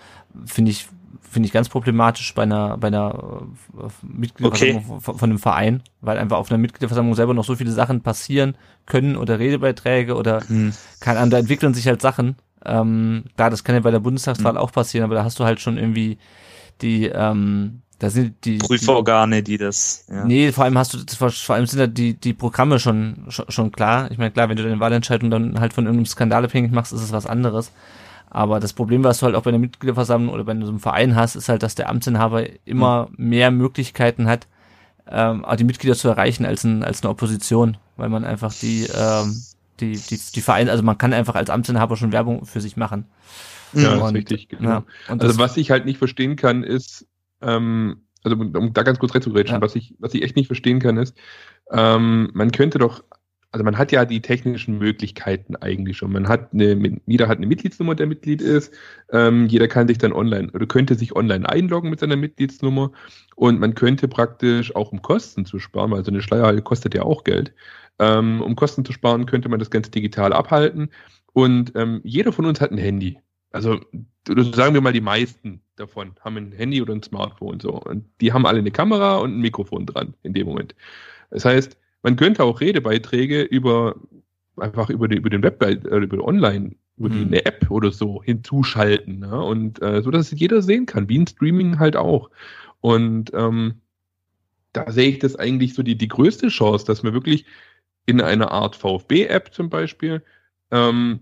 finde 0.45 0.71
ich 0.71 0.87
finde 1.21 1.45
ich 1.45 1.53
ganz 1.53 1.69
problematisch 1.69 2.33
bei 2.33 2.41
einer 2.41 2.75
bei 2.77 2.87
einer 2.87 3.43
äh, 3.77 3.87
Mitgliederversammlung 4.01 4.77
okay. 4.77 4.99
von, 4.99 5.17
von 5.19 5.29
einem 5.29 5.37
Verein, 5.37 5.83
weil 6.01 6.17
einfach 6.17 6.37
auf 6.37 6.49
einer 6.49 6.57
Mitgliederversammlung 6.57 7.13
selber 7.13 7.35
noch 7.35 7.45
so 7.45 7.55
viele 7.55 7.71
Sachen 7.71 8.01
passieren 8.01 8.55
können 8.87 9.15
oder 9.15 9.37
Redebeiträge 9.37 10.15
oder 10.15 10.41
hm. 10.47 10.73
keine 10.99 11.19
Ahnung, 11.19 11.29
da 11.29 11.37
entwickeln 11.37 11.75
sich 11.75 11.85
halt 11.85 12.01
Sachen. 12.01 12.35
Ähm, 12.65 13.25
klar, 13.35 13.51
das 13.51 13.63
kann 13.63 13.75
ja 13.75 13.81
bei 13.81 13.91
der 13.91 13.99
Bundestagswahl 13.99 14.53
hm. 14.53 14.57
auch 14.59 14.71
passieren, 14.71 15.05
aber 15.05 15.13
da 15.13 15.23
hast 15.23 15.39
du 15.39 15.43
halt 15.43 15.59
schon 15.59 15.77
irgendwie 15.77 16.17
die 16.81 17.05
ähm, 17.05 17.83
da 18.01 18.09
sind 18.09 18.45
die 18.45 18.57
Prüforgane, 18.57 19.43
die 19.43 19.59
das. 19.59 20.07
Ja. 20.09 20.25
Nee, 20.25 20.51
vor 20.51 20.63
allem 20.63 20.75
hast 20.75 20.95
du 20.95 21.29
vor 21.29 21.55
allem 21.55 21.67
sind 21.67 21.79
da 21.79 21.85
die 21.85 22.15
die 22.15 22.33
Programme 22.33 22.79
schon 22.79 23.25
schon, 23.29 23.45
schon 23.49 23.71
klar. 23.71 24.09
Ich 24.09 24.17
meine 24.17 24.31
klar, 24.31 24.49
wenn 24.49 24.57
du 24.57 24.63
deine 24.63 24.79
Wahlentscheidung 24.79 25.29
dann 25.29 25.59
halt 25.59 25.71
von 25.71 25.85
irgendeinem 25.85 26.07
Skandal 26.07 26.43
abhängig 26.43 26.71
machst, 26.71 26.93
ist 26.93 27.03
es 27.03 27.11
was 27.11 27.27
anderes. 27.27 27.71
Aber 28.27 28.59
das 28.59 28.73
Problem, 28.73 29.03
was 29.03 29.19
du 29.19 29.27
halt 29.27 29.35
auch 29.35 29.43
bei 29.43 29.51
einer 29.51 29.59
Mitgliederversammlung 29.59 30.33
oder 30.33 30.43
bei 30.43 30.55
so 30.55 30.69
einem 30.69 30.79
Verein 30.79 31.15
hast, 31.15 31.35
ist 31.35 31.47
halt, 31.47 31.61
dass 31.61 31.75
der 31.75 31.89
Amtsinhaber 31.89 32.47
immer 32.65 33.07
mhm. 33.15 33.29
mehr 33.29 33.51
Möglichkeiten 33.51 34.25
hat, 34.25 34.47
ähm, 35.07 35.45
auch 35.45 35.55
die 35.55 35.63
Mitglieder 35.63 35.95
zu 35.95 36.07
erreichen 36.07 36.43
als, 36.43 36.63
ein, 36.63 36.83
als 36.83 37.03
eine 37.03 37.11
Opposition, 37.11 37.77
weil 37.97 38.09
man 38.09 38.25
einfach 38.25 38.51
die, 38.51 38.87
ähm, 38.95 39.43
die, 39.79 39.91
die, 39.91 40.19
die 40.33 40.41
Vereine, 40.41 40.71
also 40.71 40.81
man 40.81 40.97
kann 40.97 41.13
einfach 41.13 41.35
als 41.35 41.51
Amtsinhaber 41.51 41.97
schon 41.97 42.11
Werbung 42.13 42.47
für 42.47 42.61
sich 42.61 42.77
machen. 42.77 43.05
Ja, 43.73 43.93
und, 43.93 43.99
das 43.99 44.07
ist 44.09 44.15
richtig, 44.15 44.49
genau. 44.49 44.69
Ja, 44.69 44.83
also 45.07 45.37
was 45.37 45.55
ich 45.55 45.69
halt 45.69 45.85
nicht 45.85 45.99
verstehen 45.99 46.35
kann, 46.35 46.63
ist, 46.63 47.05
ähm, 47.41 48.01
also 48.23 48.37
um 48.37 48.73
da 48.73 48.83
ganz 48.83 48.99
kurz 48.99 49.13
reinzugrätschen, 49.15 49.57
ja. 49.57 49.61
was 49.61 49.75
ich, 49.75 49.95
was 49.99 50.13
ich 50.13 50.23
echt 50.23 50.35
nicht 50.35 50.47
verstehen 50.47 50.79
kann, 50.79 50.97
ist, 50.97 51.17
ähm, 51.71 52.29
man 52.33 52.51
könnte 52.51 52.77
doch, 52.77 53.03
also 53.51 53.63
man 53.63 53.77
hat 53.77 53.91
ja 53.91 54.05
die 54.05 54.21
technischen 54.21 54.77
Möglichkeiten 54.77 55.55
eigentlich 55.57 55.97
schon. 55.97 56.11
Man 56.11 56.27
hat 56.27 56.53
eine, 56.53 56.99
jeder 57.05 57.27
hat 57.27 57.37
eine 57.37 57.47
Mitgliedsnummer, 57.47 57.95
der 57.95 58.07
Mitglied 58.07 58.41
ist. 58.41 58.73
Ähm, 59.11 59.47
jeder 59.47 59.67
kann 59.67 59.87
sich 59.87 59.97
dann 59.97 60.13
online 60.13 60.51
oder 60.53 60.65
könnte 60.65 60.95
sich 60.95 61.15
online 61.15 61.49
einloggen 61.49 61.89
mit 61.89 61.99
seiner 61.99 62.15
Mitgliedsnummer 62.15 62.91
und 63.35 63.59
man 63.59 63.75
könnte 63.75 64.07
praktisch 64.07 64.73
auch 64.75 64.91
um 64.91 65.01
Kosten 65.01 65.45
zu 65.45 65.59
sparen, 65.59 65.91
weil 65.91 66.05
so 66.05 66.11
eine 66.11 66.21
Schleierhalle 66.21 66.61
kostet 66.61 66.93
ja 66.93 67.03
auch 67.03 67.23
Geld. 67.23 67.53
Ähm, 67.99 68.41
um 68.41 68.55
Kosten 68.55 68.85
zu 68.85 68.93
sparen, 68.93 69.25
könnte 69.25 69.49
man 69.49 69.59
das 69.59 69.69
Ganze 69.69 69.91
digital 69.91 70.31
abhalten. 70.33 70.89
Und 71.33 71.73
ähm, 71.75 72.01
jeder 72.03 72.31
von 72.31 72.45
uns 72.45 72.61
hat 72.61 72.71
ein 72.71 72.77
Handy. 72.77 73.19
Also 73.51 73.79
sagen 74.25 74.73
wir 74.73 74.81
mal, 74.81 74.93
die 74.93 75.01
meisten 75.01 75.61
davon 75.81 76.13
haben 76.21 76.37
ein 76.37 76.51
Handy 76.51 76.81
oder 76.81 76.93
ein 76.93 77.03
Smartphone 77.03 77.59
so. 77.59 77.73
Und 77.73 78.05
die 78.21 78.31
haben 78.31 78.45
alle 78.45 78.59
eine 78.59 78.71
Kamera 78.71 79.17
und 79.17 79.37
ein 79.37 79.41
Mikrofon 79.41 79.85
dran 79.85 80.13
in 80.23 80.33
dem 80.33 80.47
Moment. 80.47 80.75
Das 81.29 81.45
heißt, 81.45 81.77
man 82.03 82.15
könnte 82.15 82.43
auch 82.43 82.61
Redebeiträge 82.61 83.41
über 83.41 83.95
einfach 84.57 84.89
über, 84.89 85.07
die, 85.07 85.17
über 85.17 85.29
den 85.29 85.43
Web, 85.43 85.61
äh, 85.63 85.73
über 85.73 86.23
online, 86.23 86.75
über 86.97 87.09
mhm. 87.09 87.13
die, 87.13 87.25
eine 87.25 87.45
App 87.45 87.69
oder 87.69 87.91
so 87.91 88.21
hinzuschalten. 88.23 89.19
Ne? 89.19 89.43
Und 89.43 89.81
äh, 89.81 90.01
so, 90.01 90.11
dass 90.11 90.31
es 90.31 90.39
jeder 90.39 90.61
sehen 90.61 90.85
kann, 90.85 91.09
wie 91.09 91.19
ein 91.19 91.27
Streaming 91.27 91.79
halt 91.79 91.95
auch. 91.95 92.29
Und 92.81 93.31
ähm, 93.33 93.81
da 94.73 94.91
sehe 94.91 95.09
ich 95.09 95.19
das 95.19 95.35
eigentlich 95.35 95.73
so 95.73 95.83
die, 95.83 95.97
die 95.97 96.07
größte 96.07 96.47
Chance, 96.47 96.85
dass 96.85 97.03
man 97.03 97.13
wirklich 97.13 97.45
in 98.05 98.21
einer 98.21 98.51
Art 98.51 98.75
VfB-App 98.75 99.53
zum 99.53 99.69
Beispiel 99.69 100.23
ähm, 100.71 101.19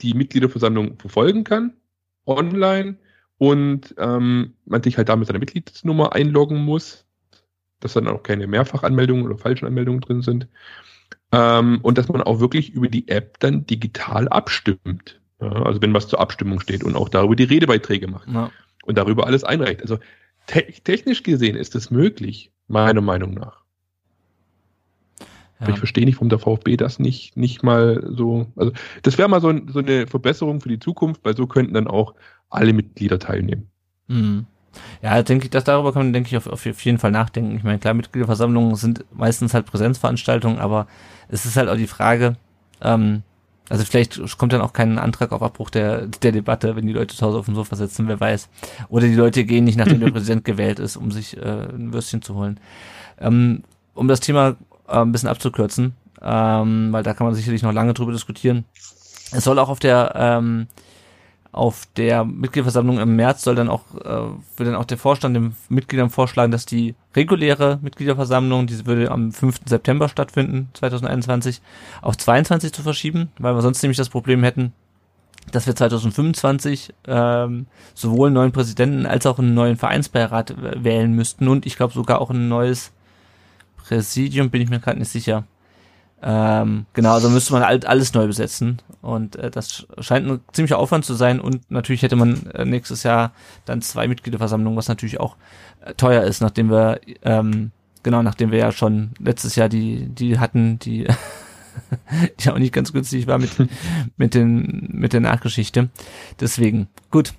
die 0.00 0.14
Mitgliederversammlung 0.14 0.98
verfolgen 0.98 1.44
kann, 1.44 1.74
online 2.26 2.98
und 3.38 3.94
ähm, 3.98 4.54
man 4.66 4.82
sich 4.82 4.98
halt 4.98 5.08
damit 5.08 5.28
seine 5.28 5.38
Mitgliedsnummer 5.38 6.12
einloggen 6.12 6.64
muss, 6.64 7.06
dass 7.80 7.94
dann 7.94 8.08
auch 8.08 8.22
keine 8.22 8.46
Mehrfachanmeldungen 8.46 9.24
oder 9.24 9.38
falschen 9.38 9.66
Anmeldungen 9.66 10.00
drin 10.00 10.22
sind. 10.22 10.48
Ähm, 11.30 11.78
und 11.82 11.98
dass 11.98 12.08
man 12.08 12.22
auch 12.22 12.40
wirklich 12.40 12.70
über 12.70 12.88
die 12.88 13.08
App 13.08 13.38
dann 13.38 13.66
digital 13.66 14.28
abstimmt. 14.28 15.20
Ja, 15.40 15.52
also 15.62 15.80
wenn 15.80 15.94
was 15.94 16.08
zur 16.08 16.20
Abstimmung 16.20 16.58
steht 16.58 16.82
und 16.82 16.96
auch 16.96 17.08
darüber 17.08 17.36
die 17.36 17.44
Redebeiträge 17.44 18.08
macht 18.08 18.28
ja. 18.28 18.50
und 18.84 18.98
darüber 18.98 19.26
alles 19.26 19.44
einreicht. 19.44 19.82
Also 19.82 19.98
te 20.46 20.64
technisch 20.82 21.22
gesehen 21.22 21.54
ist 21.54 21.76
das 21.76 21.90
möglich, 21.90 22.50
meiner 22.66 23.02
Meinung 23.02 23.34
nach. 23.34 23.62
Ja. 25.60 25.68
ich 25.70 25.78
verstehe 25.78 26.04
nicht, 26.04 26.16
warum 26.16 26.28
der 26.28 26.38
VfB 26.38 26.76
das 26.76 26.98
nicht, 26.98 27.36
nicht 27.36 27.62
mal 27.62 28.04
so. 28.10 28.46
Also, 28.56 28.72
das 29.02 29.18
wäre 29.18 29.28
mal 29.28 29.40
so, 29.40 29.52
so, 29.68 29.80
eine 29.80 30.06
Verbesserung 30.06 30.60
für 30.60 30.68
die 30.68 30.78
Zukunft, 30.78 31.24
weil 31.24 31.36
so 31.36 31.46
könnten 31.46 31.74
dann 31.74 31.88
auch 31.88 32.14
alle 32.50 32.72
Mitglieder 32.72 33.18
teilnehmen. 33.18 33.68
Mhm. 34.08 34.46
Ja, 35.02 35.22
denke 35.22 35.46
ich, 35.46 35.50
dass 35.50 35.64
darüber 35.64 35.92
kann 35.92 36.02
man, 36.04 36.12
denke 36.12 36.28
ich, 36.28 36.36
auf, 36.36 36.46
auf 36.46 36.84
jeden 36.84 36.98
Fall 36.98 37.10
nachdenken. 37.10 37.56
Ich 37.56 37.64
meine, 37.64 37.78
klar, 37.78 37.94
Mitgliederversammlungen 37.94 38.76
sind 38.76 39.04
meistens 39.12 39.54
halt 39.54 39.66
Präsenzveranstaltungen, 39.66 40.58
aber 40.58 40.86
es 41.28 41.46
ist 41.46 41.56
halt 41.56 41.68
auch 41.68 41.76
die 41.76 41.86
Frage, 41.86 42.36
ähm, 42.80 43.22
also 43.68 43.84
vielleicht 43.84 44.38
kommt 44.38 44.52
dann 44.52 44.62
auch 44.62 44.72
kein 44.72 44.98
Antrag 44.98 45.32
auf 45.32 45.42
Abbruch 45.42 45.70
der, 45.70 46.06
der 46.06 46.32
Debatte, 46.32 46.74
wenn 46.74 46.86
die 46.86 46.92
Leute 46.92 47.14
zu 47.14 47.26
Hause 47.26 47.38
auf 47.38 47.44
dem 47.44 47.54
Sofa 47.54 47.76
sitzen, 47.76 48.08
wer 48.08 48.18
weiß. 48.18 48.48
Oder 48.88 49.06
die 49.06 49.14
Leute 49.14 49.44
gehen 49.44 49.64
nicht, 49.64 49.76
nachdem 49.76 50.00
der 50.00 50.10
Präsident 50.12 50.44
gewählt 50.44 50.78
ist, 50.78 50.96
um 50.96 51.10
sich 51.10 51.36
äh, 51.36 51.40
ein 51.40 51.92
Würstchen 51.92 52.22
zu 52.22 52.34
holen. 52.34 52.58
Ähm, 53.20 53.62
um 53.94 54.08
das 54.08 54.20
Thema 54.20 54.56
äh, 54.86 54.98
ein 54.98 55.12
bisschen 55.12 55.28
abzukürzen, 55.28 55.94
ähm, 56.22 56.92
weil 56.92 57.02
da 57.02 57.12
kann 57.12 57.26
man 57.26 57.34
sicherlich 57.34 57.62
noch 57.62 57.72
lange 57.72 57.92
drüber 57.92 58.12
diskutieren. 58.12 58.64
Es 59.32 59.44
soll 59.44 59.58
auch 59.58 59.68
auf 59.68 59.80
der 59.80 60.12
ähm, 60.14 60.68
auf 61.52 61.88
der 61.96 62.24
Mitgliederversammlung 62.24 62.98
im 62.98 63.16
März 63.16 63.42
soll 63.42 63.54
dann 63.54 63.68
auch, 63.68 63.82
äh, 63.94 64.58
will 64.58 64.66
dann 64.66 64.74
auch 64.74 64.84
der 64.84 64.98
Vorstand 64.98 65.34
den 65.34 65.56
Mitgliedern 65.68 66.10
vorschlagen, 66.10 66.52
dass 66.52 66.66
die 66.66 66.94
reguläre 67.16 67.78
Mitgliederversammlung, 67.82 68.66
diese 68.66 68.86
würde 68.86 69.10
am 69.10 69.32
5. 69.32 69.60
September 69.64 70.08
stattfinden, 70.08 70.68
2021, 70.74 71.60
auf 72.02 72.16
22 72.16 72.72
zu 72.72 72.82
verschieben, 72.82 73.30
weil 73.38 73.54
wir 73.54 73.62
sonst 73.62 73.82
nämlich 73.82 73.96
das 73.96 74.10
Problem 74.10 74.42
hätten, 74.44 74.72
dass 75.50 75.66
wir 75.66 75.74
2025 75.74 76.94
ähm, 77.06 77.66
sowohl 77.94 78.28
einen 78.28 78.34
neuen 78.34 78.52
Präsidenten 78.52 79.06
als 79.06 79.24
auch 79.26 79.38
einen 79.38 79.54
neuen 79.54 79.76
Vereinsbeirat 79.76 80.54
wählen 80.84 81.12
müssten 81.12 81.48
und 81.48 81.64
ich 81.64 81.76
glaube 81.76 81.94
sogar 81.94 82.20
auch 82.20 82.30
ein 82.30 82.48
neues 82.48 82.92
Präsidium, 83.78 84.50
bin 84.50 84.60
ich 84.60 84.68
mir 84.68 84.80
gerade 84.80 84.98
nicht 84.98 85.10
sicher. 85.10 85.44
Ähm, 86.20 86.86
genau, 86.94 87.12
also 87.12 87.30
müsste 87.30 87.52
man 87.52 87.62
alles 87.62 88.14
neu 88.14 88.26
besetzen. 88.26 88.82
Und 89.00 89.36
äh, 89.36 89.50
das 89.50 89.86
scheint 90.00 90.28
ein 90.28 90.40
ziemlicher 90.52 90.78
Aufwand 90.78 91.04
zu 91.04 91.14
sein. 91.14 91.40
Und 91.40 91.70
natürlich 91.70 92.02
hätte 92.02 92.16
man 92.16 92.46
äh, 92.50 92.64
nächstes 92.64 93.02
Jahr 93.02 93.32
dann 93.64 93.82
zwei 93.82 94.08
Mitgliederversammlungen, 94.08 94.76
was 94.76 94.88
natürlich 94.88 95.20
auch 95.20 95.36
äh, 95.84 95.94
teuer 95.94 96.24
ist, 96.24 96.40
nachdem 96.40 96.70
wir, 96.70 97.00
ähm, 97.22 97.70
genau, 98.02 98.22
nachdem 98.22 98.50
wir 98.50 98.58
ja 98.58 98.72
schon 98.72 99.10
letztes 99.18 99.56
Jahr 99.56 99.68
die, 99.68 100.08
die 100.08 100.38
hatten, 100.38 100.78
die, 100.80 101.06
die 102.40 102.50
auch 102.50 102.58
nicht 102.58 102.74
ganz 102.74 102.92
günstig 102.92 103.26
war 103.26 103.38
mit, 103.38 103.50
mit, 104.16 104.34
den, 104.34 104.88
mit 104.92 105.12
der 105.12 105.20
Nachgeschichte. 105.20 105.88
Deswegen, 106.40 106.88
gut. 107.10 107.34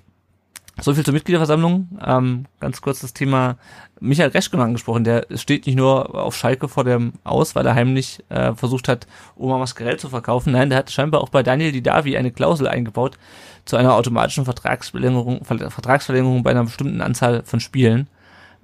So 0.82 0.94
viel 0.94 1.04
zur 1.04 1.14
Mitgliederversammlung. 1.14 1.98
Ähm, 2.04 2.46
ganz 2.58 2.80
kurz 2.80 3.00
das 3.00 3.12
Thema 3.12 3.56
Michael 4.00 4.30
Reschke 4.30 4.58
angesprochen. 4.58 5.04
Der 5.04 5.26
steht 5.34 5.66
nicht 5.66 5.76
nur 5.76 6.14
auf 6.14 6.34
Schalke 6.34 6.68
vor 6.68 6.84
dem 6.84 7.12
Aus, 7.22 7.54
weil 7.54 7.66
er 7.66 7.74
heimlich 7.74 8.24
äh, 8.30 8.54
versucht 8.54 8.88
hat, 8.88 9.06
Oma 9.36 9.58
Mascarell 9.58 9.98
zu 9.98 10.08
verkaufen. 10.08 10.52
Nein, 10.52 10.70
der 10.70 10.78
hat 10.78 10.90
scheinbar 10.90 11.20
auch 11.20 11.28
bei 11.28 11.42
Daniel 11.42 11.72
Didavi 11.72 12.16
eine 12.16 12.30
Klausel 12.30 12.66
eingebaut 12.66 13.18
zu 13.66 13.76
einer 13.76 13.94
automatischen 13.94 14.44
Vertragsverlängerung, 14.44 15.44
Vertragsverlängerung 15.44 16.42
bei 16.42 16.52
einer 16.52 16.64
bestimmten 16.64 17.02
Anzahl 17.02 17.42
von 17.44 17.60
Spielen. 17.60 18.08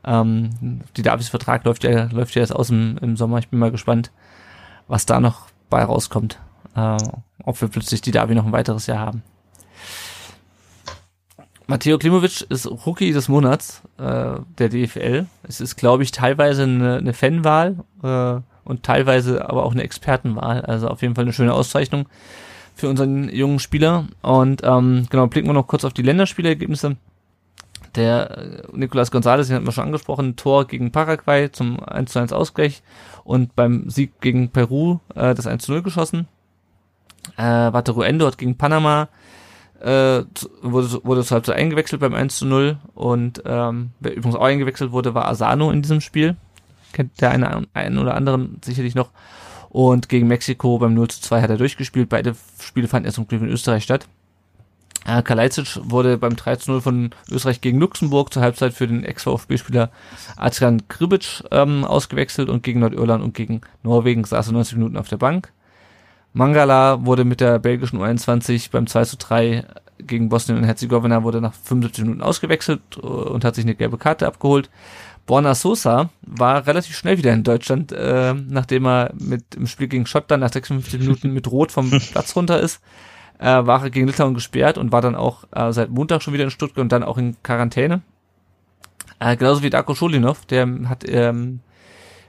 Ähm, 0.05 0.81
Didavis 0.97 1.29
Vertrag 1.29 1.65
läuft 1.65 1.85
ja, 1.85 2.05
läuft 2.05 2.35
ja 2.35 2.41
jetzt 2.41 2.55
aus 2.55 2.71
im, 2.71 2.97
im 3.03 3.17
Sommer. 3.17 3.39
Ich 3.39 3.49
bin 3.49 3.59
mal 3.59 3.71
gespannt, 3.71 4.11
was 4.89 5.05
da 5.05 5.21
noch 5.21 5.49
bei 5.69 5.85
rauskommt. 5.85 6.39
Äh, 6.75 6.97
ob 7.45 7.61
wir 7.61 7.69
plötzlich 7.69 8.01
Didavi 8.01 8.35
noch 8.35 8.47
ein 8.47 8.53
weiteres 8.53 8.87
Jahr 8.87 9.01
haben. 9.01 9.23
Matteo 11.69 11.99
Klimovic 11.99 12.43
ist 12.49 12.67
Rookie 12.87 13.13
des 13.13 13.29
Monats 13.29 13.83
äh, 13.99 14.39
der 14.59 14.69
DFL. 14.69 15.27
Es 15.43 15.61
ist, 15.61 15.77
glaube 15.77 16.05
ich, 16.05 16.13
teilweise 16.13 16.63
eine, 16.63 16.97
eine 16.99 17.13
Fanwahl 17.13 17.77
äh, 18.05 18.41
und 18.65 18.85
teilweise 18.85 19.49
aber 19.49 19.65
auch 19.65 19.73
eine 19.73 19.83
Expertenwahl. 19.83 20.61
Also 20.61 20.89
auf 20.89 21.03
jeden 21.03 21.17
Fall 21.17 21.25
eine 21.25 21.33
schöne 21.33 21.53
Auszeichnung 21.53 22.09
für 22.77 22.89
unseren 22.89 23.29
jungen 23.29 23.59
Spieler. 23.59 24.07
Und 24.23 24.63
ähm, 24.63 25.07
genau, 25.11 25.27
blicken 25.27 25.49
wir 25.49 25.55
noch 25.55 25.67
kurz 25.67 25.85
auf 25.85 25.93
die 25.93 26.03
Länderspielergebnisse. 26.03 26.97
Der 27.97 28.39
äh, 28.39 28.63
Nicolas 28.73 29.11
Gonzalez, 29.11 29.49
den 29.49 29.57
hatten 29.57 29.67
wir 29.67 29.73
schon 29.73 29.87
angesprochen, 29.87 30.37
Tor 30.37 30.67
gegen 30.69 30.93
Paraguay 30.93 31.51
zum 31.51 31.83
1 31.83 32.13
zu 32.13 32.21
1 32.21 32.33
Ausgleich 32.33 32.83
und 33.25 33.57
beim 33.57 33.91
Sieg 33.91 34.21
gegen 34.21 34.51
Peru 34.51 35.01
äh, 35.17 35.35
das 35.35 35.49
1 35.49 35.65
zu 35.65 35.73
0 35.73 35.83
geschossen. 35.83 36.29
Äh, 37.37 37.43
Wataru 37.43 38.05
hat 38.05 38.39
gegen 38.39 38.57
Panama 38.57 39.09
äh, 39.81 40.25
wurde, 40.63 41.01
wurde 41.05 41.25
zur 41.25 41.37
Halbzeit 41.37 41.57
eingewechselt 41.57 42.01
beim 42.01 42.15
1 42.15 42.39
zu 42.39 42.47
0 42.47 42.79
und 42.95 43.43
ähm, 43.45 43.91
wer 44.01 44.17
übrigens 44.17 44.37
auch 44.37 44.45
eingewechselt 44.45 44.93
wurde, 44.93 45.15
war 45.15 45.29
Asano 45.29 45.71
in 45.71 45.83
diesem 45.83 46.01
Spiel. 46.01 46.37
Kennt 46.93 47.21
der 47.21 47.31
eine, 47.31 47.67
einen 47.75 47.99
oder 47.99 48.15
anderen 48.15 48.61
sicherlich 48.65 48.95
noch. 48.95 49.11
Und 49.69 50.09
gegen 50.09 50.29
Mexiko 50.29 50.79
beim 50.79 50.95
0 50.95 51.09
zu 51.09 51.21
2 51.21 51.43
hat 51.43 51.51
er 51.51 51.59
durchgespielt. 51.59 52.09
Beide 52.09 52.35
Spiele 52.61 52.89
fanden 52.89 53.07
erst 53.07 53.17
zum 53.17 53.29
Glück 53.29 53.43
in 53.43 53.49
Österreich 53.49 53.85
statt. 53.85 54.09
Äh, 55.07 55.23
Kalajdzic 55.23 55.79
wurde 55.83 56.19
beim 56.19 56.35
3 56.35 56.57
zu 56.57 56.73
0 56.73 56.81
von 56.81 57.11
Österreich 57.31 57.61
gegen 57.61 57.79
Luxemburg 57.79 58.33
zur 58.33 58.43
Halbzeit 58.43 58.73
für 58.73 58.89
den 58.89 59.05
Ex-VfB-Spieler 59.05 59.91
Adrian 60.37 60.89
Kribic 60.89 61.45
ähm, 61.53 61.85
ausgewechselt 61.85 62.49
und 62.49 62.63
gegen 62.63 62.81
Nordirland 62.81 63.23
und 63.23 63.35
gegen 63.35 63.61
Norwegen 63.83 64.25
saß 64.25 64.49
er 64.49 64.53
90 64.55 64.79
Minuten 64.79 64.97
auf 64.97 65.09
der 65.09 65.19
Bank. 65.19 65.53
Mangala 66.37 67.07
wurde 67.07 67.25
mit 67.25 67.41
der 67.41 67.59
belgischen 67.59 67.99
U21 67.99 68.71
beim 68.71 68.87
2 68.87 69.05
zu 69.07 69.17
3 69.17 69.65
gegen 69.99 70.29
Bosnien 70.29 70.59
und 70.59 70.65
Herzegowina 70.65 71.23
wurde 71.23 71.41
nach 71.41 71.55
75 71.55 72.05
Minuten 72.05 72.21
ausgewechselt 72.21 72.83
äh, 72.97 73.07
und 73.07 73.43
hat 73.43 73.55
sich 73.55 73.65
eine 73.65 73.75
gelbe 73.75 73.97
Karte 73.97 74.27
abgeholt. 74.27 74.69
Borna 75.25 75.55
Sosa 75.55 76.11
war 76.21 76.67
relativ 76.67 76.95
schnell 76.95 77.17
wieder 77.17 77.33
in 77.33 77.43
Deutschland, 77.43 77.91
äh, 77.91 78.35
nachdem 78.35 78.87
er 78.87 79.15
mit 79.19 79.55
im 79.55 79.67
Spiel 79.67 79.89
gegen 79.89 80.05
Schottland 80.05 80.43
nach 80.43 80.53
56 80.53 81.01
Minuten 81.01 81.33
mit 81.33 81.51
Rot 81.51 81.73
vom 81.73 81.91
Platz 82.13 82.37
runter 82.37 82.61
ist. 82.61 82.83
Äh, 83.39 83.67
war 83.67 83.85
er 83.85 83.91
gegen 83.91 84.07
Litauen 84.07 84.35
gesperrt 84.35 84.77
und 84.77 84.93
war 84.93 85.01
dann 85.01 85.15
auch 85.15 85.45
äh, 85.53 85.73
seit 85.73 85.89
Montag 85.89 86.23
schon 86.23 86.35
wieder 86.35 86.45
in 86.45 86.51
Stuttgart 86.51 86.83
und 86.83 86.93
dann 86.93 87.03
auch 87.03 87.17
in 87.17 87.37
Quarantäne. 87.43 88.03
Äh, 89.21 89.39
genauso 89.39 89.63
wie 89.63 89.71
Darko 89.71 89.95
Scholinov, 89.95 90.45
der 90.45 90.69
hat 90.85 91.03
ähm, 91.09 91.61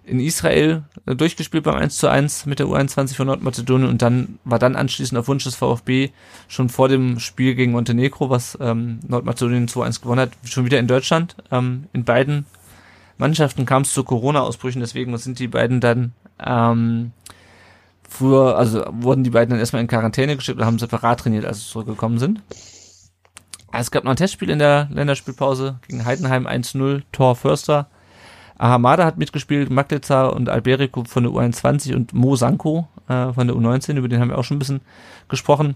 in 0.08 0.20
Israel 0.20 0.84
äh, 1.06 1.16
durchgespielt 1.16 1.64
beim 1.64 1.76
1 1.76 1.98
zu 1.98 2.08
1 2.08 2.46
mit 2.46 2.60
der 2.60 2.68
U21 2.68 3.16
von 3.16 3.28
Nordmazedonien 3.28 3.90
und 3.90 4.02
dann 4.02 4.40
war 4.46 4.58
dann 4.58 4.76
anschließend 4.76 5.20
auf 5.20 5.28
Wunsch 5.28 5.44
des 5.44 5.56
VfB 5.56 6.10
schon 6.48 6.70
vor 6.70 6.90
dem 6.90 7.20
Spiel 7.20 7.56
gegen 7.56 7.74
Montenegro, 7.74 8.30
was 8.30 8.58
ähm, 8.62 9.00
Nordmazedonien 9.08 9.68
2-1 9.68 10.02
gewonnen 10.02 10.22
hat, 10.22 10.32
schon 10.44 10.66
wieder 10.66 10.80
in 10.80 10.88
Deutschland. 10.88 11.36
Ähm, 11.52 11.86
in 11.94 12.06
beiden 12.06 12.46
Mannschaften 13.18 13.66
kam 13.66 13.82
es 13.82 13.94
zu 13.94 14.04
Corona-Ausbrüchen, 14.04 14.80
deswegen 14.80 15.16
sind 15.18 15.40
die 15.40 15.48
beiden 15.48 15.82
dann 15.82 16.14
ähm, 16.44 17.12
früher, 18.08 18.58
also 18.58 18.86
wurden 18.92 19.24
die 19.24 19.32
beiden 19.32 19.52
dann 19.52 19.60
erstmal 19.60 19.82
in 19.82 19.88
Quarantäne 19.88 20.36
geschickt 20.36 20.60
und 20.60 20.66
haben 20.66 20.80
separat 20.80 21.20
trainiert, 21.20 21.46
als 21.46 21.62
sie 21.62 21.70
zurückgekommen 21.70 22.18
sind. 22.18 22.42
Es 23.74 23.92
gab 23.92 24.06
noch 24.06 24.12
ein 24.12 24.18
Testspiel 24.18 24.50
in 24.50 24.60
der 24.60 24.88
Länderspielpause 24.92 25.80
gegen 25.88 26.06
Heidenheim 26.06 26.48
1-0, 26.48 27.04
Tor 27.12 27.36
Förster 27.36 27.90
Ahamada 28.58 29.06
hat 29.06 29.18
mitgespielt, 29.18 29.70
Maglica 29.70 30.28
und 30.28 30.50
Alberico 30.50 31.04
von 31.04 31.24
der 31.24 31.32
U21 31.32 31.96
und 31.96 32.14
Mo 32.14 32.36
Sanko 32.36 32.88
äh, 33.08 33.32
von 33.34 33.48
der 33.48 33.56
U19, 33.56 33.98
über 33.98 34.08
den 34.08 34.20
haben 34.20 34.30
wir 34.30 34.38
auch 34.38 34.44
schon 34.44 34.58
ein 34.58 34.60
bisschen 34.60 34.82
gesprochen. 35.30 35.76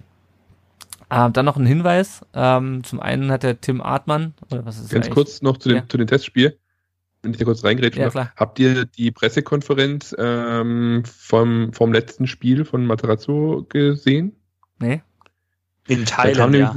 Ähm, 1.09 1.33
dann 1.33 1.45
noch 1.45 1.57
ein 1.57 1.65
Hinweis. 1.65 2.21
Ähm, 2.33 2.83
zum 2.83 2.99
einen 2.99 3.31
hat 3.31 3.43
der 3.43 3.59
Tim 3.59 3.81
Artmann, 3.81 4.33
oder 4.49 4.65
was 4.65 4.79
ist 4.79 4.91
Ganz 4.91 5.09
kurz 5.09 5.41
noch 5.41 5.57
zu 5.57 5.69
dem, 5.69 5.79
ja. 5.79 5.83
zu 5.87 5.97
dem 5.97 6.07
Testspiel, 6.07 6.57
wenn 7.21 7.31
ich 7.31 7.37
da 7.37 7.45
kurz 7.45 7.63
reingeredet 7.63 7.99
ja, 7.99 8.05
habe. 8.05 8.31
Habt 8.35 8.59
ihr 8.59 8.85
die 8.85 9.11
Pressekonferenz 9.11 10.15
ähm, 10.17 11.03
vom, 11.05 11.73
vom 11.73 11.91
letzten 11.91 12.27
Spiel 12.27 12.65
von 12.65 12.85
Materazzo 12.85 13.65
gesehen? 13.67 14.37
Nee. 14.79 15.01
In 15.87 16.05
Thailand, 16.05 16.55
ja. 16.55 16.75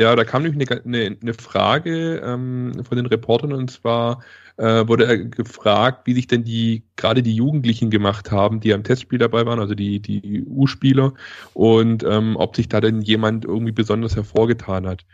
Ja, 0.00 0.16
da 0.16 0.24
kam 0.24 0.42
nämlich 0.44 0.70
eine, 0.70 0.82
eine, 0.82 1.18
eine 1.20 1.34
Frage 1.34 2.22
ähm, 2.24 2.72
von 2.88 2.96
den 2.96 3.04
Reportern 3.04 3.52
und 3.52 3.70
zwar 3.70 4.22
äh, 4.56 4.88
wurde 4.88 5.04
er 5.04 5.18
gefragt, 5.18 6.06
wie 6.06 6.14
sich 6.14 6.26
denn 6.26 6.42
die 6.42 6.84
gerade 6.96 7.22
die 7.22 7.34
Jugendlichen 7.34 7.90
gemacht 7.90 8.30
haben, 8.30 8.60
die 8.60 8.72
am 8.72 8.82
Testspiel 8.82 9.18
dabei 9.18 9.44
waren, 9.44 9.60
also 9.60 9.74
die 9.74 10.00
die 10.00 10.42
U-Spieler 10.46 11.12
und 11.52 12.02
ähm, 12.02 12.36
ob 12.36 12.56
sich 12.56 12.66
da 12.70 12.80
denn 12.80 13.02
jemand 13.02 13.44
irgendwie 13.44 13.72
besonders 13.72 14.16
hervorgetan 14.16 14.86
hat. 14.86 15.04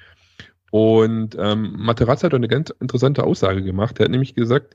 Und 0.70 1.36
ähm, 1.36 1.74
Materazzi 1.78 2.26
hat 2.26 2.34
eine 2.34 2.46
ganz 2.46 2.70
interessante 2.80 3.24
Aussage 3.24 3.64
gemacht. 3.64 3.98
Er 3.98 4.04
hat 4.04 4.12
nämlich 4.12 4.36
gesagt, 4.36 4.74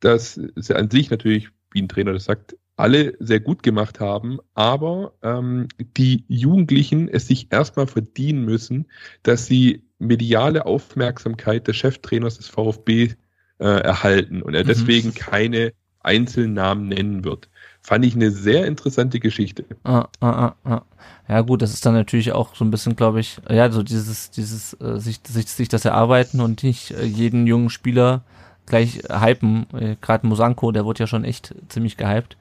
dass 0.00 0.36
es 0.56 0.70
an 0.72 0.90
sich 0.90 1.10
natürlich 1.10 1.50
wie 1.74 1.82
ein 1.82 1.88
Trainer 1.88 2.12
das 2.12 2.24
sagt, 2.24 2.56
alle 2.76 3.14
sehr 3.20 3.40
gut 3.40 3.62
gemacht 3.62 4.00
haben, 4.00 4.38
aber 4.54 5.12
ähm, 5.22 5.68
die 5.96 6.24
Jugendlichen 6.28 7.08
es 7.08 7.28
sich 7.28 7.52
erstmal 7.52 7.86
verdienen 7.86 8.44
müssen, 8.44 8.86
dass 9.22 9.46
sie 9.46 9.84
mediale 9.98 10.66
Aufmerksamkeit 10.66 11.68
des 11.68 11.76
Cheftrainers 11.76 12.38
des 12.38 12.48
VfB 12.48 13.14
äh, 13.58 13.64
erhalten 13.64 14.42
und 14.42 14.54
er 14.54 14.64
mhm. 14.64 14.68
deswegen 14.68 15.14
keine 15.14 15.72
Einzelnamen 16.00 16.88
nennen 16.88 17.24
wird. 17.24 17.48
Fand 17.80 18.04
ich 18.04 18.14
eine 18.14 18.30
sehr 18.30 18.66
interessante 18.66 19.20
Geschichte. 19.20 19.64
Ah, 19.84 20.08
ah, 20.20 20.28
ah, 20.30 20.54
ah. 20.64 20.82
Ja 21.28 21.40
gut, 21.42 21.62
das 21.62 21.72
ist 21.72 21.86
dann 21.86 21.94
natürlich 21.94 22.32
auch 22.32 22.54
so 22.54 22.64
ein 22.64 22.70
bisschen, 22.70 22.96
glaube 22.96 23.20
ich, 23.20 23.40
ja, 23.48 23.70
so 23.70 23.82
dieses, 23.82 24.30
dieses, 24.30 24.74
äh, 24.80 24.98
sich, 24.98 25.20
sich, 25.26 25.46
sich 25.46 25.68
das 25.68 25.84
erarbeiten 25.84 26.40
und 26.40 26.62
nicht 26.62 26.90
äh, 26.90 27.04
jeden 27.04 27.46
jungen 27.46 27.70
Spieler 27.70 28.24
gleich 28.66 29.02
hypen. 29.10 29.66
Äh, 29.72 29.96
Gerade 30.00 30.26
Musanko, 30.26 30.72
der 30.72 30.84
wurde 30.84 31.00
ja 31.00 31.06
schon 31.06 31.24
echt 31.24 31.54
ziemlich 31.68 31.96
gehypt. 31.96 32.36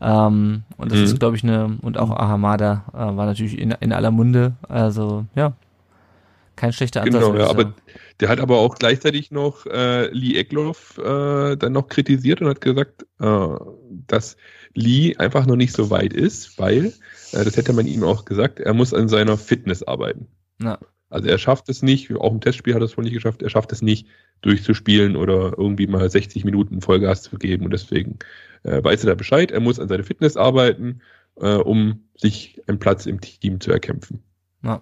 Ähm, 0.00 0.64
und 0.76 0.90
das 0.90 0.98
mhm. 0.98 1.04
ist, 1.04 1.18
glaube 1.20 1.36
ich, 1.36 1.44
eine, 1.44 1.78
und 1.82 1.96
auch 1.96 2.10
Ahamada 2.10 2.84
äh, 2.92 2.98
war 2.98 3.26
natürlich 3.26 3.58
in, 3.58 3.70
in 3.80 3.92
aller 3.92 4.10
Munde. 4.10 4.54
Also, 4.68 5.26
ja, 5.36 5.52
kein 6.56 6.72
schlechter 6.72 7.02
Ansatz. 7.02 7.24
Genau, 7.24 7.36
ja, 7.36 7.48
aber 7.48 7.72
der 8.20 8.28
hat 8.28 8.40
aber 8.40 8.58
auch 8.58 8.74
gleichzeitig 8.76 9.30
noch 9.30 9.66
äh, 9.66 10.08
Lee 10.08 10.36
Eckloff 10.36 10.98
äh, 10.98 11.56
dann 11.56 11.72
noch 11.72 11.88
kritisiert 11.88 12.40
und 12.40 12.48
hat 12.48 12.60
gesagt, 12.60 13.06
äh, 13.20 13.48
dass 14.06 14.36
Lee 14.74 15.16
einfach 15.16 15.46
noch 15.46 15.56
nicht 15.56 15.72
so 15.72 15.90
weit 15.90 16.12
ist, 16.12 16.58
weil, 16.58 16.86
äh, 17.32 17.44
das 17.44 17.56
hätte 17.56 17.72
man 17.72 17.86
ihm 17.86 18.02
auch 18.04 18.24
gesagt, 18.24 18.60
er 18.60 18.74
muss 18.74 18.92
an 18.92 19.08
seiner 19.08 19.38
Fitness 19.38 19.82
arbeiten. 19.82 20.26
Ja. 20.60 20.78
Also 21.12 21.28
er 21.28 21.38
schafft 21.38 21.68
es 21.68 21.82
nicht, 21.82 22.14
auch 22.16 22.32
im 22.32 22.40
Testspiel 22.40 22.74
hat 22.74 22.80
er 22.80 22.86
es 22.86 22.96
wohl 22.96 23.04
nicht 23.04 23.12
geschafft, 23.12 23.42
er 23.42 23.50
schafft 23.50 23.70
es 23.72 23.82
nicht, 23.82 24.06
durchzuspielen 24.40 25.14
oder 25.14 25.56
irgendwie 25.56 25.86
mal 25.86 26.08
60 26.08 26.44
Minuten 26.44 26.80
Vollgas 26.80 27.22
zu 27.22 27.36
geben. 27.36 27.64
Und 27.64 27.72
deswegen 27.72 28.18
äh, 28.64 28.82
weiß 28.82 29.04
er 29.04 29.10
da 29.10 29.14
Bescheid, 29.14 29.50
er 29.50 29.60
muss 29.60 29.78
an 29.78 29.88
seiner 29.88 30.04
Fitness 30.04 30.36
arbeiten, 30.36 31.00
äh, 31.36 31.54
um 31.54 32.00
sich 32.16 32.60
einen 32.66 32.78
Platz 32.78 33.06
im 33.06 33.20
Team 33.20 33.60
zu 33.60 33.70
erkämpfen. 33.70 34.22
Ja. 34.62 34.80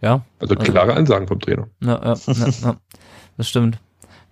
ja 0.00 0.24
also 0.40 0.56
klare 0.56 0.94
Ansagen 0.94 1.28
vom 1.28 1.40
Trainer. 1.40 1.68
Ja, 1.80 2.00
ja, 2.02 2.32
ja, 2.32 2.48
ja. 2.62 2.76
das 3.36 3.48
stimmt. 3.48 3.78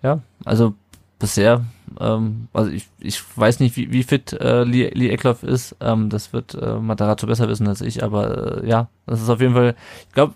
Ja, 0.02 0.22
also 0.44 0.74
bisher, 1.20 1.64
ähm, 2.00 2.48
also 2.52 2.70
ich, 2.70 2.88
ich 2.98 3.22
weiß 3.36 3.60
nicht, 3.60 3.76
wie, 3.76 3.92
wie 3.92 4.02
fit 4.02 4.32
äh, 4.32 4.64
Lee, 4.64 4.90
Lee 4.92 5.10
Eckloff 5.10 5.44
ist. 5.44 5.76
Ähm, 5.80 6.10
das 6.10 6.32
wird 6.32 6.54
äh, 6.54 6.80
Matarazo 6.80 7.28
besser 7.28 7.48
wissen 7.48 7.68
als 7.68 7.80
ich, 7.80 8.02
aber 8.02 8.62
äh, 8.62 8.68
ja, 8.68 8.88
das 9.06 9.22
ist 9.22 9.28
auf 9.28 9.40
jeden 9.40 9.54
Fall, 9.54 9.76
ich 10.08 10.14
glaube, 10.14 10.34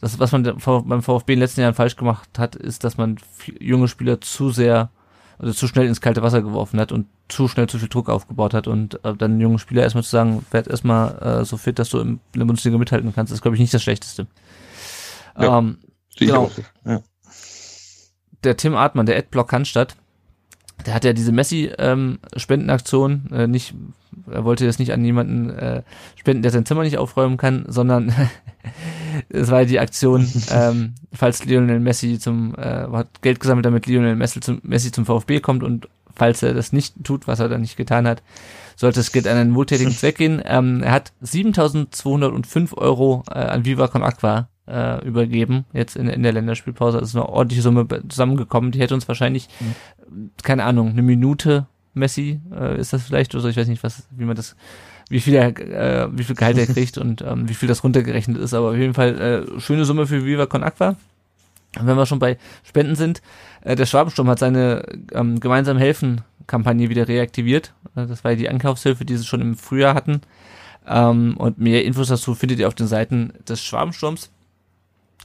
das, 0.00 0.18
was 0.18 0.32
man 0.32 0.42
beim 0.42 1.02
VfB 1.02 1.34
in 1.34 1.36
den 1.36 1.42
letzten 1.44 1.60
Jahren 1.60 1.74
falsch 1.74 1.94
gemacht 1.94 2.38
hat, 2.38 2.56
ist, 2.56 2.82
dass 2.82 2.96
man 2.96 3.18
junge 3.60 3.86
Spieler 3.86 4.20
zu 4.20 4.50
sehr 4.50 4.90
also 5.38 5.52
zu 5.54 5.66
schnell 5.66 5.86
ins 5.86 6.00
kalte 6.00 6.22
Wasser 6.22 6.40
geworfen 6.40 6.78
hat 6.78 6.92
und 6.92 7.08
zu 7.28 7.48
schnell 7.48 7.68
zu 7.68 7.78
viel 7.78 7.88
Druck 7.88 8.08
aufgebaut 8.08 8.54
hat 8.54 8.68
und 8.68 9.04
äh, 9.04 9.14
dann 9.14 9.40
jungen 9.40 9.58
Spieler 9.58 9.82
erstmal 9.82 10.04
zu 10.04 10.10
sagen, 10.10 10.46
werd 10.52 10.68
erstmal 10.68 11.40
äh, 11.40 11.44
so 11.44 11.56
fit, 11.56 11.78
dass 11.78 11.88
du 11.88 11.98
im, 11.98 12.20
in 12.32 12.38
der 12.38 12.46
Bundesliga 12.46 12.78
mithalten 12.78 13.12
kannst, 13.12 13.32
ist 13.32 13.42
glaube 13.42 13.56
ich 13.56 13.60
nicht 13.60 13.74
das 13.74 13.82
Schlechteste. 13.82 14.28
Ja, 15.38 15.58
ähm, 15.58 15.78
genau. 16.16 16.50
Ja. 16.84 17.00
Der 18.44 18.56
Tim 18.56 18.76
Artmann, 18.76 19.06
der 19.06 19.16
Adblock 19.16 19.48
Cannstatt, 19.48 19.96
der 20.86 20.94
hat 20.94 21.04
ja 21.04 21.12
diese 21.12 21.32
Messi-Spendenaktion 21.32 23.28
ähm, 23.30 23.36
äh, 23.38 23.46
nicht, 23.46 23.74
er 24.30 24.44
wollte 24.44 24.66
das 24.66 24.78
nicht 24.78 24.92
an 24.92 25.04
jemanden 25.04 25.50
äh, 25.50 25.82
spenden, 26.16 26.42
der 26.42 26.50
sein 26.50 26.66
Zimmer 26.66 26.82
nicht 26.82 26.98
aufräumen 26.98 27.36
kann, 27.36 27.64
sondern 27.68 28.12
es 29.28 29.50
war 29.50 29.60
ja 29.60 29.66
die 29.66 29.80
Aktion, 29.80 30.28
ähm, 30.50 30.94
falls 31.12 31.44
Lionel 31.44 31.80
Messi 31.80 32.18
zum, 32.18 32.54
äh, 32.56 32.86
hat 32.92 33.22
Geld 33.22 33.40
gesammelt, 33.40 33.66
damit 33.66 33.86
Lionel 33.86 34.16
Messi 34.16 34.40
zum, 34.40 34.60
Messi 34.62 34.92
zum 34.92 35.06
VfB 35.06 35.40
kommt 35.40 35.62
und 35.62 35.88
falls 36.14 36.42
er 36.42 36.54
das 36.54 36.72
nicht 36.72 37.04
tut, 37.04 37.26
was 37.26 37.40
er 37.40 37.48
dann 37.48 37.62
nicht 37.62 37.76
getan 37.76 38.06
hat, 38.06 38.22
sollte 38.76 39.00
es 39.00 39.12
Geld 39.12 39.26
an 39.26 39.36
einen 39.36 39.54
wohltätigen 39.54 39.92
Zweck 39.92 40.18
gehen. 40.18 40.42
Ähm, 40.52 40.82
er 40.82 40.92
hat 40.92 41.12
7.205 41.24 42.76
Euro 42.76 43.22
äh, 43.30 43.34
an 43.34 43.64
Viva 43.64 43.88
Con 43.88 44.02
Aqua 44.02 44.48
äh, 44.66 45.04
übergeben, 45.04 45.64
jetzt 45.72 45.96
in, 45.96 46.08
in 46.08 46.22
der 46.22 46.32
Länderspielpause. 46.32 46.98
Das 46.98 47.10
ist 47.10 47.16
eine 47.16 47.28
ordentliche 47.28 47.62
Summe 47.62 47.86
zusammengekommen. 48.08 48.72
Die 48.72 48.80
hätte 48.80 48.94
uns 48.94 49.08
wahrscheinlich, 49.08 49.48
mhm. 49.60 49.74
Keine 50.42 50.64
Ahnung, 50.64 50.90
eine 50.90 51.02
Minute 51.02 51.66
Messi, 51.94 52.40
äh, 52.54 52.78
ist 52.78 52.92
das 52.92 53.02
vielleicht, 53.02 53.34
oder 53.34 53.48
ich 53.48 53.56
weiß 53.56 53.68
nicht, 53.68 53.82
was, 53.82 54.06
wie 54.10 54.24
man 54.24 54.36
das, 54.36 54.56
wie 55.08 55.20
viel 55.20 55.34
er, 55.34 55.48
äh, 55.58 56.08
wie 56.12 56.24
viel 56.24 56.36
Gehalt 56.36 56.58
er 56.58 56.66
kriegt 56.66 56.98
und 56.98 57.22
ähm, 57.22 57.48
wie 57.48 57.54
viel 57.54 57.68
das 57.68 57.84
runtergerechnet 57.84 58.38
ist, 58.38 58.54
aber 58.54 58.70
auf 58.70 58.76
jeden 58.76 58.94
Fall 58.94 59.20
äh, 59.20 59.60
schöne 59.60 59.84
Summe 59.84 60.06
für 60.06 60.24
Viva 60.24 60.46
Con 60.46 60.62
Aqua. 60.62 60.96
Und 61.78 61.86
wenn 61.86 61.96
wir 61.96 62.06
schon 62.06 62.18
bei 62.18 62.38
Spenden 62.64 62.96
sind, 62.96 63.22
äh, 63.62 63.76
der 63.76 63.86
Schwabensturm 63.86 64.28
hat 64.28 64.38
seine 64.38 64.84
ähm, 65.12 65.40
gemeinsam 65.40 65.78
helfen 65.78 66.22
Kampagne 66.46 66.90
wieder 66.90 67.08
reaktiviert. 67.08 67.72
Äh, 67.96 68.06
das 68.06 68.24
war 68.24 68.32
ja 68.32 68.36
die 68.36 68.48
Ankaufshilfe, 68.48 69.04
die 69.04 69.16
sie 69.16 69.24
schon 69.24 69.40
im 69.40 69.56
Frühjahr 69.56 69.94
hatten. 69.94 70.20
Ähm, 70.86 71.36
und 71.36 71.58
mehr 71.58 71.84
Infos 71.84 72.08
dazu 72.08 72.34
findet 72.34 72.58
ihr 72.58 72.68
auf 72.68 72.74
den 72.74 72.86
Seiten 72.86 73.32
des 73.48 73.62
Schwabensturms. 73.62 74.30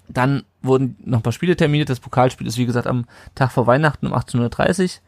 Dann 0.10 0.44
wurden 0.62 0.98
noch 1.04 1.20
ein 1.20 1.24
paar 1.24 1.34
Spiele 1.34 1.56
terminiert. 1.56 1.90
Das 1.90 2.00
Pokalspiel 2.00 2.48
ist 2.48 2.58
wie 2.58 2.66
gesagt 2.66 2.88
am 2.88 3.06
Tag 3.36 3.52
vor 3.52 3.68
Weihnachten 3.68 4.08
um 4.08 4.14
18.30 4.14 5.00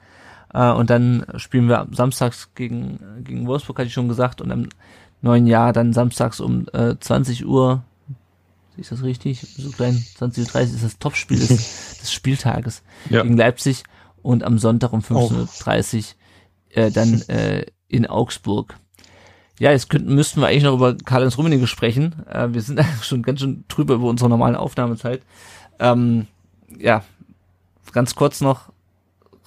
Uhr. 0.54 0.62
Äh, 0.62 0.74
und 0.74 0.90
dann 0.90 1.26
spielen 1.38 1.68
wir 1.68 1.88
samstags 1.92 2.50
gegen, 2.56 3.00
gegen 3.24 3.48
Wolfsburg, 3.48 3.80
hatte 3.80 3.88
ich 3.88 3.94
schon 3.94 4.08
gesagt. 4.08 4.42
Und 4.42 4.52
im 4.52 4.70
neuen 5.22 5.48
Jahr 5.48 5.74
dann 5.74 5.94
samstags 5.94 6.40
um 6.40 6.68
äh, 6.74 6.96
20 7.00 7.46
Uhr. 7.46 7.84
Ist 8.78 8.92
das 8.92 9.04
richtig? 9.04 9.42
So 9.58 9.72
klein, 9.72 9.94
20.30 10.20 10.56
Uhr 10.56 10.62
ist 10.62 10.84
das 10.84 11.00
Topspiel 11.00 11.40
des, 11.40 11.98
des 12.02 12.14
Spieltages 12.14 12.82
ja. 13.10 13.24
gegen 13.24 13.38
Leipzig. 13.38 13.84
Und 14.22 14.44
am 14.44 14.58
Sonntag 14.58 14.94
um 14.94 15.00
15.30 15.00 15.98
Uhr 15.98 16.04
äh, 16.72 16.92
dann 16.92 17.22
äh, 17.28 17.66
in 17.88 18.06
Augsburg. 18.06 18.76
Ja, 19.60 19.72
jetzt 19.72 19.90
könnten, 19.90 20.16
müssten 20.16 20.40
wir 20.40 20.48
eigentlich 20.48 20.64
noch 20.64 20.74
über 20.74 20.96
Karl-Heinz 20.96 21.38
Rummenigge 21.38 21.68
sprechen. 21.68 22.26
Äh, 22.28 22.48
wir 22.54 22.62
sind 22.62 22.80
schon 23.02 23.22
ganz 23.22 23.42
schön 23.42 23.66
drüber 23.68 23.96
über 23.96 24.08
unsere 24.08 24.30
normalen 24.30 24.56
Aufnahmezeit. 24.56 25.22
Ähm, 25.80 26.28
ja, 26.78 27.04
ganz 27.92 28.16
kurz 28.16 28.42
noch. 28.42 28.72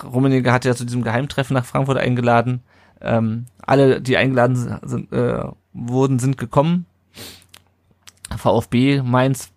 Rummenigge 0.03 0.53
hat 0.53 0.65
ja 0.65 0.75
zu 0.75 0.85
diesem 0.85 1.03
Geheimtreffen 1.03 1.55
nach 1.55 1.65
Frankfurt 1.65 1.97
eingeladen. 1.97 2.63
Ähm, 3.01 3.47
alle, 3.63 4.01
die 4.01 4.17
eingeladen 4.17 4.79
sind, 4.83 5.13
äh, 5.13 5.45
wurden, 5.73 6.19
sind 6.19 6.37
gekommen. 6.37 6.87
VfB, 8.37 9.03
Mainz, 9.03 9.51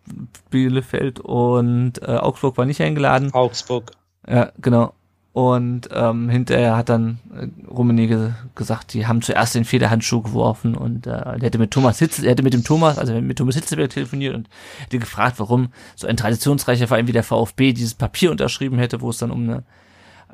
Bielefeld 0.49 1.19
und 1.19 2.02
äh, 2.02 2.18
Augsburg 2.18 2.57
war 2.57 2.65
nicht 2.65 2.82
eingeladen. 2.82 3.34
Augsburg. 3.34 3.91
Ja, 4.27 4.52
genau. 4.60 4.94
Und 5.36 5.90
ähm, 5.91 6.30
hinterher 6.30 6.78
hat 6.78 6.88
dann 6.88 7.20
äh, 7.34 7.48
Rummenigge 7.70 8.36
gesagt, 8.56 8.94
die 8.94 9.06
haben 9.06 9.22
zuerst 9.22 9.53
den 9.53 9.66
Federhandschuh 9.66 10.22
geworfen 10.22 10.76
und 10.76 11.07
äh, 11.07 11.10
der 11.10 11.41
hätte 11.41 11.57
mit 11.57 11.72
Thomas 11.72 11.99
Hitze, 11.99 12.24
er 12.24 12.32
hätte 12.32 12.41
mit 12.41 12.53
dem 12.53 12.64
Thomas, 12.64 12.98
also 12.98 13.14
mit 13.20 13.38
Thomas 13.38 13.56
Hitzeberg 13.56 13.90
telefoniert 13.90 14.34
und 14.34 14.48
hätte 14.80 14.98
gefragt, 14.98 15.38
warum 15.40 15.74
so 15.98 16.07
ein 16.07 16.16
traditionsreicher 16.16 16.88
Verein 16.88 17.07
wie 17.07 17.12
der 17.12 17.24
VfB 17.24 17.74
dieses 17.74 17.95
Papier 17.95 18.32
unterschrieben 18.32 18.80
hätte, 18.80 19.02
wo 19.02 19.10
es 19.10 19.18
dann 19.18 19.30
um 19.30 19.44
eine 19.44 19.64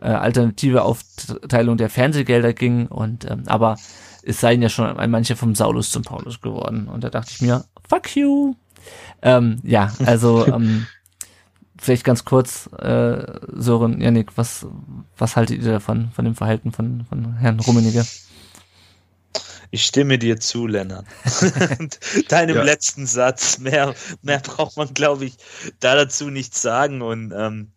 äh, 0.02 0.06
alternative 0.06 0.84
Aufteilung 0.84 1.78
der 1.78 1.90
Fernsehgelder 1.90 2.54
ging. 2.54 2.86
Und 2.86 3.28
ähm, 3.28 3.42
aber 3.48 3.78
es 4.22 4.40
seien 4.40 4.62
ja 4.62 4.70
schon 4.70 4.86
ein 4.86 5.10
mancher 5.10 5.36
vom 5.36 5.56
Saulus 5.56 5.90
zum 5.90 6.04
Paulus 6.04 6.42
geworden. 6.42 6.88
Und 6.88 7.04
da 7.04 7.10
dachte 7.10 7.32
ich 7.34 7.42
mir, 7.42 7.66
fuck 7.90 8.16
you. 8.16 8.54
Ähm, 9.24 9.62
ja, 9.64 9.92
also 10.06 10.46
ähm, 10.54 10.86
vielleicht 11.82 12.04
ganz 12.04 12.24
kurz, 12.24 12.70
äh, 12.78 13.26
Sören, 13.54 14.00
Janik, 14.00 14.38
was, 14.38 14.68
was 15.18 15.36
haltet 15.36 15.64
ihr 15.64 15.72
davon, 15.72 16.12
von 16.14 16.26
dem 16.26 16.36
Verhalten 16.36 16.72
von, 16.72 17.06
von 17.10 17.38
Herrn 17.38 17.60
Rummenigge? 17.60 18.06
Ich 19.72 19.86
stimme 19.86 20.20
dir 20.20 20.40
zu, 20.40 20.68
Lennart. 20.68 21.06
Deinem 22.28 22.58
ja. 22.58 22.64
letzten 22.64 23.08
Satz. 23.08 23.58
Mehr, 23.58 23.96
mehr 24.22 24.40
braucht 24.40 24.76
man, 24.76 24.94
glaube 24.94 25.26
ich, 25.26 25.38
da 25.80 25.96
dazu 25.96 26.30
nichts 26.30 26.62
sagen. 26.62 27.02
Und 27.02 27.34
ähm, 27.36 27.72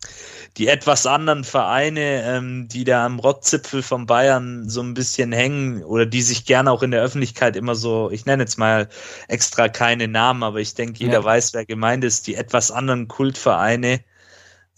die 0.56 0.68
etwas 0.68 1.06
anderen 1.06 1.43
Vereine, 1.44 2.22
ähm, 2.24 2.68
die 2.68 2.85
da 2.85 3.05
am 3.05 3.18
Rockzipfel 3.18 3.82
von 3.82 4.06
Bayern 4.06 4.68
so 4.68 4.82
ein 4.82 4.94
bisschen 4.94 5.32
hängen 5.32 5.82
oder 5.82 6.06
die 6.06 6.22
sich 6.22 6.44
gerne 6.44 6.70
auch 6.70 6.82
in 6.82 6.93
der 6.93 7.02
Öffentlichkeit 7.02 7.56
immer 7.56 7.74
so, 7.74 8.10
ich 8.10 8.24
nenne 8.24 8.44
jetzt 8.44 8.59
mal 8.59 8.89
extra 9.28 9.68
keine 9.68 10.06
Namen, 10.06 10.43
aber 10.43 10.60
ich 10.60 10.74
denke, 10.74 11.01
jeder 11.01 11.14
ja. 11.14 11.24
weiß, 11.24 11.55
wer 11.55 11.66
gemeint 11.66 12.05
ist, 12.05 12.26
die 12.26 12.36
etwas 12.36 12.70
anderen 12.70 13.09
Kultvereine, 13.09 14.01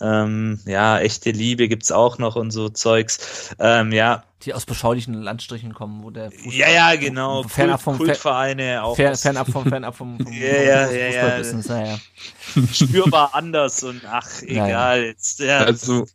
ähm, 0.00 0.60
ja, 0.66 0.98
echte 0.98 1.30
Liebe 1.30 1.68
gibt's 1.68 1.92
auch 1.92 2.18
noch 2.18 2.36
und 2.36 2.50
so 2.50 2.68
Zeugs. 2.68 3.54
Ähm, 3.58 3.92
ja. 3.92 4.24
Die 4.42 4.52
aus 4.52 4.66
beschaulichen 4.66 5.14
Landstrichen 5.14 5.72
kommen, 5.72 6.02
wo 6.02 6.10
der 6.10 6.30
Fußball, 6.30 6.52
Ja, 6.52 6.70
ja, 6.70 6.96
genau. 6.96 7.42
Fernab 7.44 7.80
vom 7.80 7.96
Kultvereine 7.96 8.82
auch. 8.82 8.96
Fer, 8.96 9.16
fernab 9.16 9.50
vom, 9.50 9.64
fernab 9.64 9.96
vom, 9.96 10.18
vom, 10.22 10.32
ja, 10.32 10.62
ja, 10.62 10.90
ja, 10.90 11.86
ja. 11.86 11.98
Spürbar 12.72 13.30
anders 13.32 13.82
und 13.82 14.02
ach, 14.06 14.28
egal. 14.42 15.00
Ja, 15.00 15.06
Jetzt, 15.06 15.40
ja. 15.40 15.58
Also, 15.60 16.06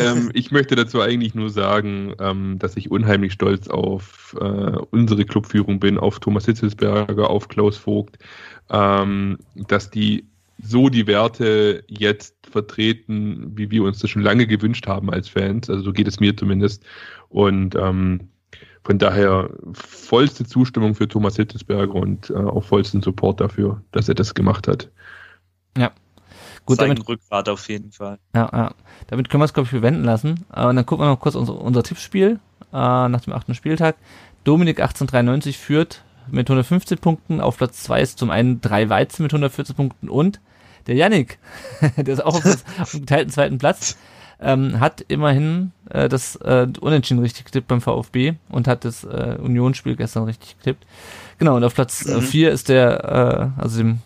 ähm, 0.00 0.30
ich 0.32 0.50
möchte 0.50 0.74
dazu 0.74 1.00
eigentlich 1.00 1.34
nur 1.34 1.50
sagen, 1.50 2.14
ähm, 2.18 2.58
dass 2.58 2.76
ich 2.76 2.90
unheimlich 2.90 3.32
stolz 3.32 3.68
auf 3.68 4.36
äh, 4.40 4.44
unsere 4.90 5.24
Clubführung 5.24 5.78
bin, 5.78 5.98
auf 5.98 6.18
Thomas 6.18 6.46
Hitzelsberger, 6.46 7.30
auf 7.30 7.48
Klaus 7.48 7.76
Vogt, 7.76 8.18
ähm, 8.70 9.38
dass 9.54 9.90
die 9.90 10.26
so 10.64 10.88
die 10.88 11.06
Werte 11.06 11.84
jetzt 11.88 12.36
vertreten, 12.50 13.52
wie 13.56 13.70
wir 13.70 13.82
uns 13.82 13.98
das 13.98 14.10
schon 14.10 14.22
lange 14.22 14.46
gewünscht 14.46 14.86
haben 14.86 15.10
als 15.10 15.28
Fans. 15.28 15.68
Also 15.68 15.82
so 15.82 15.92
geht 15.92 16.06
es 16.06 16.20
mir 16.20 16.36
zumindest. 16.36 16.84
Und 17.32 17.74
ähm, 17.74 18.28
von 18.84 18.98
daher 18.98 19.50
vollste 19.72 20.44
Zustimmung 20.44 20.94
für 20.94 21.08
Thomas 21.08 21.36
Hittesberger 21.36 21.94
und 21.94 22.30
äh, 22.30 22.34
auch 22.34 22.64
vollsten 22.64 23.00
Support 23.00 23.40
dafür, 23.40 23.82
dass 23.92 24.08
er 24.08 24.14
das 24.14 24.34
gemacht 24.34 24.68
hat. 24.68 24.90
Ja. 25.76 25.92
Gut, 26.66 26.78
Sein 26.78 26.88
damit, 26.88 27.08
Rückgrat 27.08 27.48
auf 27.48 27.68
jeden 27.68 27.90
Fall. 27.92 28.18
ja, 28.34 28.48
ja. 28.52 28.74
damit 29.08 29.28
können 29.28 29.40
wir 29.40 29.46
es, 29.46 29.54
glaube 29.54 29.66
ich, 29.66 29.72
bewenden 29.72 30.04
lassen. 30.04 30.44
Äh, 30.54 30.66
und 30.66 30.76
dann 30.76 30.86
gucken 30.86 31.04
wir 31.04 31.10
noch 31.10 31.20
kurz 31.20 31.34
unser, 31.34 31.60
unser 31.60 31.82
Tippspiel 31.82 32.40
äh, 32.72 33.08
nach 33.08 33.20
dem 33.20 33.32
achten 33.32 33.54
Spieltag. 33.54 33.96
Dominik 34.44 34.80
1893 34.80 35.58
führt 35.58 36.04
mit 36.30 36.48
115 36.48 36.98
Punkten. 36.98 37.40
Auf 37.40 37.58
Platz 37.58 37.82
2 37.84 38.00
ist 38.00 38.18
zum 38.18 38.30
einen 38.30 38.60
drei 38.60 38.88
Weizen 38.88 39.22
mit 39.22 39.32
114 39.32 39.74
Punkten 39.74 40.08
und 40.08 40.40
der 40.86 40.96
Yannick, 40.96 41.38
der 41.96 42.14
ist 42.14 42.24
auch 42.24 42.44
auf 42.80 42.90
dem 42.90 43.00
geteilten 43.00 43.32
zweiten 43.32 43.58
Platz, 43.58 43.96
ähm, 44.40 44.80
hat 44.80 45.04
immerhin 45.08 45.72
äh, 45.90 46.08
das 46.08 46.36
äh, 46.36 46.66
Unentschieden 46.80 47.20
richtig 47.20 47.44
getippt 47.46 47.68
beim 47.68 47.80
VfB 47.80 48.34
und 48.48 48.68
hat 48.68 48.84
das 48.84 49.04
äh, 49.04 49.36
Unionsspiel 49.40 49.96
gestern 49.96 50.24
richtig 50.24 50.58
getippt. 50.58 50.84
Genau, 51.38 51.56
und 51.56 51.64
auf 51.64 51.74
Platz 51.74 52.04
4 52.04 52.16
äh, 52.16 52.20
vier 52.20 52.50
ist 52.50 52.68
der, 52.68 53.52
äh, 53.58 53.62
also 53.62 53.78
dem 53.78 53.98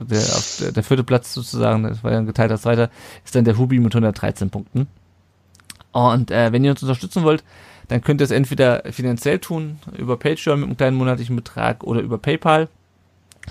der, 0.00 0.20
auf 0.20 0.56
der, 0.60 0.72
der 0.72 0.82
vierte 0.82 1.04
Platz 1.04 1.34
sozusagen, 1.34 1.82
das 1.82 2.02
war 2.02 2.12
ja 2.12 2.18
ein 2.18 2.26
geteilter 2.26 2.58
Zweiter, 2.58 2.90
ist 3.24 3.34
dann 3.34 3.44
der 3.44 3.58
Hubi 3.58 3.78
mit 3.78 3.94
113 3.94 4.50
Punkten. 4.50 4.86
Und 5.92 6.30
äh, 6.30 6.52
wenn 6.52 6.64
ihr 6.64 6.70
uns 6.70 6.82
unterstützen 6.82 7.22
wollt, 7.22 7.44
dann 7.88 8.00
könnt 8.00 8.20
ihr 8.20 8.24
es 8.24 8.30
entweder 8.30 8.82
finanziell 8.90 9.38
tun, 9.38 9.78
über 9.98 10.16
Patreon 10.16 10.60
mit 10.60 10.68
einem 10.68 10.76
kleinen 10.76 10.96
monatlichen 10.96 11.36
Betrag 11.36 11.84
oder 11.84 12.00
über 12.00 12.18
PayPal. 12.18 12.68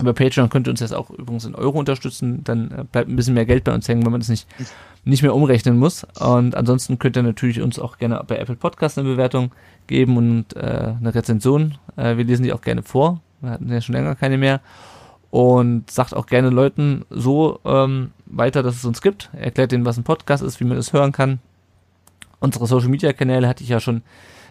Über 0.00 0.14
Patreon 0.14 0.48
könnt 0.48 0.66
ihr 0.66 0.70
uns 0.70 0.80
jetzt 0.80 0.94
auch 0.94 1.10
übrigens 1.10 1.44
in 1.44 1.54
Euro 1.54 1.78
unterstützen, 1.78 2.42
dann 2.44 2.70
äh, 2.70 2.84
bleibt 2.90 3.08
ein 3.08 3.16
bisschen 3.16 3.34
mehr 3.34 3.44
Geld 3.44 3.64
bei 3.64 3.74
uns 3.74 3.88
hängen, 3.88 4.04
wenn 4.04 4.12
man 4.12 4.20
das 4.20 4.30
nicht, 4.30 4.46
nicht 5.04 5.22
mehr 5.22 5.34
umrechnen 5.34 5.78
muss. 5.78 6.04
Und 6.18 6.54
ansonsten 6.54 6.98
könnt 6.98 7.16
ihr 7.16 7.22
natürlich 7.22 7.60
uns 7.60 7.78
auch 7.78 7.98
gerne 7.98 8.22
bei 8.26 8.38
Apple 8.38 8.56
Podcast 8.56 8.98
eine 8.98 9.08
Bewertung 9.08 9.52
geben 9.86 10.16
und 10.16 10.56
äh, 10.56 10.94
eine 10.98 11.14
Rezension. 11.14 11.76
Äh, 11.96 12.16
wir 12.16 12.24
lesen 12.24 12.42
die 12.42 12.52
auch 12.52 12.62
gerne 12.62 12.82
vor. 12.82 13.20
Wir 13.42 13.50
hatten 13.50 13.70
ja 13.70 13.80
schon 13.80 13.94
länger 13.94 14.14
keine 14.14 14.38
mehr 14.38 14.60
und 15.30 15.90
sagt 15.90 16.14
auch 16.14 16.26
gerne 16.26 16.50
Leuten 16.50 17.04
so 17.10 17.60
ähm, 17.64 18.12
weiter, 18.26 18.62
dass 18.62 18.76
es 18.76 18.84
uns 18.84 19.02
gibt. 19.02 19.30
Erklärt 19.32 19.72
denen, 19.72 19.84
was 19.84 19.98
ein 19.98 20.04
Podcast 20.04 20.42
ist, 20.42 20.60
wie 20.60 20.64
man 20.64 20.78
es 20.78 20.92
hören 20.92 21.12
kann. 21.12 21.38
Unsere 22.38 22.66
Social 22.66 22.88
Media 22.88 23.12
Kanäle 23.12 23.48
hatte 23.48 23.62
ich 23.62 23.70
ja 23.70 23.80
schon 23.80 24.02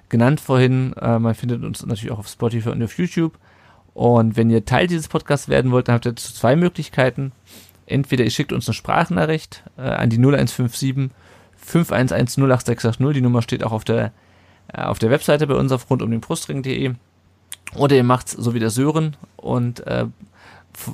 genannt 0.10 0.40
vorhin. 0.40 0.94
Äh, 0.94 1.20
man 1.20 1.36
findet 1.36 1.64
uns 1.64 1.86
natürlich 1.86 2.12
auch 2.12 2.20
auf 2.20 2.28
Spotify 2.28 2.70
und 2.70 2.84
auf 2.84 2.98
YouTube. 2.98 3.38
Und 3.94 4.38
wenn 4.38 4.50
ihr 4.50 4.66
Teil 4.66 4.88
dieses 4.88 5.08
Podcasts 5.08 5.50
werden 5.50 5.72
wollt, 5.72 5.88
dann 5.88 5.96
habt 5.96 6.06
ihr 6.06 6.16
zwei 6.16 6.56
Möglichkeiten. 6.56 7.32
Entweder 7.86 8.24
ihr 8.24 8.32
schickt 8.32 8.54
uns 8.54 8.68
eine 8.68 8.74
Sprachnachricht 8.74 9.64
äh, 9.78 9.82
an 9.82 10.10
die 10.10 10.18
0157 10.18 11.10
511 11.58 12.38
08680. 12.38 13.14
Die 13.14 13.22
Nummer 13.22 13.42
steht 13.42 13.64
auch 13.64 13.72
auf 13.72 13.84
der, 13.84 14.14
äh, 14.74 14.82
auf 14.82 15.00
der 15.00 15.10
Webseite 15.10 15.48
bei 15.48 15.56
uns 15.56 15.72
auf 15.72 15.90
rundumdenbrustring.de. 15.90 16.94
Oder 17.76 17.96
ihr 17.96 18.04
macht's 18.04 18.32
so 18.32 18.54
wie 18.54 18.60
der 18.60 18.70
Sören 18.70 19.16
und 19.38 19.86
äh, 19.88 20.06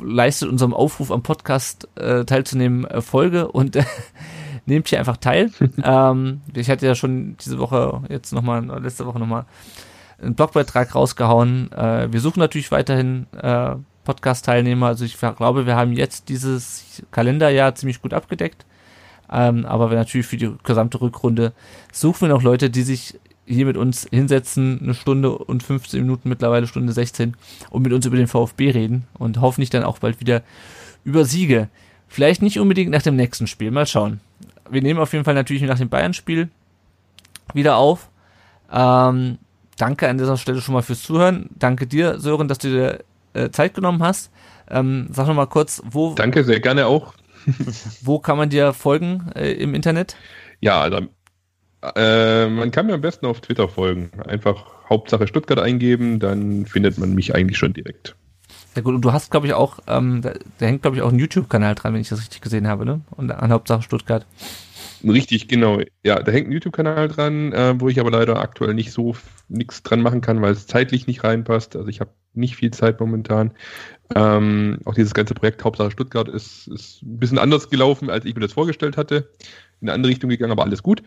leistet 0.04 0.50
unserem 0.50 0.74
Aufruf 0.74 1.12
am 1.12 1.24
Podcast 1.24 1.88
äh, 1.96 2.26
teilzunehmen 2.26 2.86
äh, 2.86 3.02
Folge 3.02 3.48
und 3.48 3.76
äh, 3.76 3.84
nehmt 4.66 4.88
hier 4.88 5.00
einfach 5.00 5.18
teil. 5.18 5.52
ähm, 5.84 6.42
ich 6.54 6.70
hatte 6.70 6.86
ja 6.86 6.96
schon 6.96 7.38
diese 7.38 7.60
Woche, 7.60 8.02
jetzt 8.10 8.34
nochmal, 8.34 8.66
letzte 8.82 9.06
Woche 9.06 9.20
nochmal 9.20 9.46
einen 10.22 10.36
Blogbeitrag 10.36 10.94
rausgehauen. 10.96 11.72
Äh, 11.72 12.12
wir 12.12 12.20
suchen 12.20 12.40
natürlich 12.40 12.72
weiterhin 12.72 13.28
äh, 13.42 13.76
Podcast-Teilnehmer. 14.04 14.88
Also 14.88 15.06
ich 15.06 15.18
glaube, 15.18 15.66
wir 15.66 15.76
haben 15.76 15.94
jetzt 15.94 16.30
dieses 16.30 17.04
Kalenderjahr 17.12 17.76
ziemlich 17.76 18.02
gut 18.02 18.14
abgedeckt. 18.14 18.66
Ähm, 19.30 19.66
aber 19.66 19.90
wir 19.90 19.98
natürlich 19.98 20.28
für 20.28 20.38
die 20.38 20.54
gesamte 20.64 21.02
Rückrunde 21.02 21.54
suchen 21.92 22.22
wir 22.22 22.28
noch 22.30 22.42
Leute, 22.42 22.70
die 22.70 22.84
sich 22.84 23.20
hier 23.46 23.66
mit 23.66 23.78
uns 23.78 24.08
hinsetzen, 24.10 24.80
eine 24.82 24.94
Stunde 24.94 25.32
und 25.32 25.64
15 25.64 26.02
Minuten, 26.02 26.30
mittlerweile 26.30 26.68
Stunde 26.68 26.92
16, 26.94 27.36
und 27.70 27.82
mit 27.82 27.94
uns 27.94 28.06
über 28.06 28.18
den 28.18 28.28
VfB 28.28 28.72
reden 28.72 29.06
und 29.14 29.40
hoffentlich 29.40 29.70
dann 29.70 29.84
auch 29.84 30.00
bald 30.00 30.20
wieder 30.20 30.44
über 31.04 31.26
Siege. 31.26 31.70
Vielleicht 32.08 32.42
nicht 32.42 32.60
unbedingt 32.60 32.92
nach 32.92 33.02
dem 33.02 33.16
nächsten 33.16 33.48
Spiel, 33.48 33.72
mal 33.72 33.86
schauen. 33.86 34.20
Wir 34.70 34.82
nehmen 34.82 35.00
auf 35.00 35.14
jeden 35.14 35.26
Fall 35.26 35.34
natürlich 35.34 35.64
nach 35.64 35.78
dem 35.78 35.90
Bayern-Spiel 35.90 36.50
wieder 37.54 37.78
auf. 37.78 38.10
Ähm, 38.72 39.38
danke 39.78 40.08
an 40.08 40.18
dieser 40.18 40.38
Stelle 40.38 40.62
schon 40.62 40.74
mal 40.74 40.82
fürs 40.82 41.04
Zuhören. 41.04 41.50
Danke 41.56 41.88
dir, 41.88 42.20
Sören, 42.20 42.48
dass 42.48 42.58
du 42.58 42.70
dir 42.70 43.00
äh, 43.34 43.50
Zeit 43.50 43.74
genommen 43.74 44.04
hast. 44.04 44.32
Ähm, 44.70 45.08
sag 45.12 45.28
noch 45.28 45.36
mal 45.36 45.46
kurz, 45.48 45.82
wo. 45.90 46.14
Danke, 46.14 46.44
sehr 46.44 46.60
gerne 46.60 46.88
auch. 46.88 47.14
wo 48.02 48.20
kann 48.20 48.38
man 48.38 48.50
dir 48.50 48.74
folgen 48.74 49.32
äh, 49.36 49.52
im 49.54 49.74
Internet? 49.74 50.18
Ja, 50.60 50.82
also 50.82 51.08
äh, 51.96 52.48
man 52.48 52.72
kann 52.72 52.88
mir 52.88 52.96
am 52.96 53.02
besten 53.02 53.26
auf 53.26 53.42
Twitter 53.42 53.70
folgen. 53.70 54.12
Einfach 54.26 54.66
Hauptsache 54.90 55.28
Stuttgart 55.28 55.60
eingeben, 55.60 56.20
dann 56.20 56.66
findet 56.66 56.98
man 56.98 57.14
mich 57.14 57.36
eigentlich 57.36 57.58
schon 57.58 57.74
direkt. 57.74 58.16
Sehr 58.74 58.84
gut. 58.84 58.96
Und 58.96 59.02
du 59.02 59.12
hast, 59.14 59.32
glaube 59.32 59.48
ich, 59.48 59.54
auch, 59.54 59.80
ähm, 59.88 60.22
da, 60.22 60.34
da 60.60 60.66
hängt, 60.66 60.82
glaube 60.82 60.98
ich, 60.98 61.04
auch 61.04 61.12
ein 61.12 61.20
YouTube-Kanal 61.20 61.76
dran, 61.76 61.94
wenn 61.94 62.02
ich 62.02 62.10
das 62.10 62.20
richtig 62.20 62.42
gesehen 62.42 62.68
habe, 62.68 62.86
ne? 62.86 63.02
Und 63.12 63.32
an 63.32 63.52
Hauptsache 63.52 63.82
Stuttgart. 63.82 64.26
Richtig, 65.04 65.48
genau. 65.48 65.80
Ja, 66.04 66.22
da 66.22 66.32
hängt 66.32 66.48
ein 66.48 66.52
YouTube-Kanal 66.52 67.08
dran, 67.08 67.54
äh, 67.54 67.80
wo 67.80 67.90
ich 67.90 68.00
aber 68.00 68.12
leider 68.12 68.40
aktuell 68.40 68.74
nicht 68.74 68.92
so 68.92 69.16
nichts 69.48 69.84
dran 69.84 70.02
machen 70.02 70.22
kann, 70.22 70.42
weil 70.42 70.54
es 70.54 70.68
zeitlich 70.68 71.08
nicht 71.08 71.24
reinpasst. 71.24 71.76
Also 71.76 71.88
ich 71.90 72.00
habe 72.00 72.12
nicht 72.34 72.56
viel 72.56 72.72
Zeit 72.72 73.00
momentan. 73.00 73.52
Ähm, 74.16 74.80
auch 74.86 74.94
dieses 74.94 75.14
ganze 75.14 75.34
Projekt 75.34 75.64
Hauptsache 75.64 75.92
Stuttgart 75.92 76.30
ist, 76.30 76.68
ist 76.68 77.02
ein 77.04 77.20
bisschen 77.20 77.40
anders 77.40 77.70
gelaufen, 77.70 78.10
als 78.10 78.26
ich 78.26 78.36
mir 78.36 78.42
das 78.42 78.54
vorgestellt 78.54 78.98
hatte. 78.98 79.30
In 79.82 79.90
eine 79.90 79.94
andere 79.94 80.12
Richtung 80.12 80.30
gegangen, 80.30 80.52
aber 80.52 80.64
alles 80.64 80.82
gut. 80.82 81.04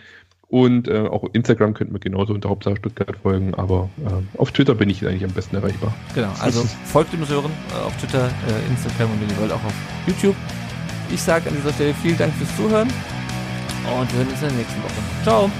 Und 0.49 0.89
äh, 0.89 0.99
auch 0.99 1.25
Instagram 1.33 1.75
könnten 1.75 1.95
wir 1.95 2.01
genauso 2.01 2.35
unter 2.35 2.49
Hauptsache 2.49 2.77
Stuttgart 2.77 3.17
folgen, 3.17 3.55
aber 3.55 3.89
äh, 4.05 4.39
auf 4.39 4.51
Twitter 4.51 4.75
bin 4.75 4.91
ich 4.91 5.07
eigentlich 5.07 5.25
am 5.25 5.31
besten 5.31 5.55
erreichbar. 5.55 5.95
Genau, 6.15 6.33
also 6.41 6.63
folgt 6.85 7.13
dem 7.13 7.25
Sören 7.25 7.53
äh, 7.71 7.87
auf 7.87 7.97
Twitter, 7.99 8.27
äh, 8.27 8.71
Instagram 8.71 9.13
und 9.13 9.21
wenn 9.21 9.31
ihr 9.31 9.39
wollt 9.39 9.53
auch 9.53 9.65
auf 9.65 9.75
YouTube. 10.09 10.35
Ich 11.13 11.23
sage 11.23 11.49
an 11.49 11.57
dieser 11.57 11.73
Stelle 11.73 11.95
vielen 11.95 12.19
Dank 12.19 12.35
fürs 12.35 12.57
Zuhören 12.57 12.89
und 13.87 14.13
wir 14.13 14.19
hören 14.19 14.29
uns 14.29 14.43
in 14.43 14.49
der 14.49 14.57
nächsten 14.59 14.83
Woche. 14.83 14.93
Ciao. 15.23 15.51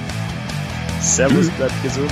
Servus, 1.01 1.49
bleibt 1.51 1.83
gesund. 1.83 2.11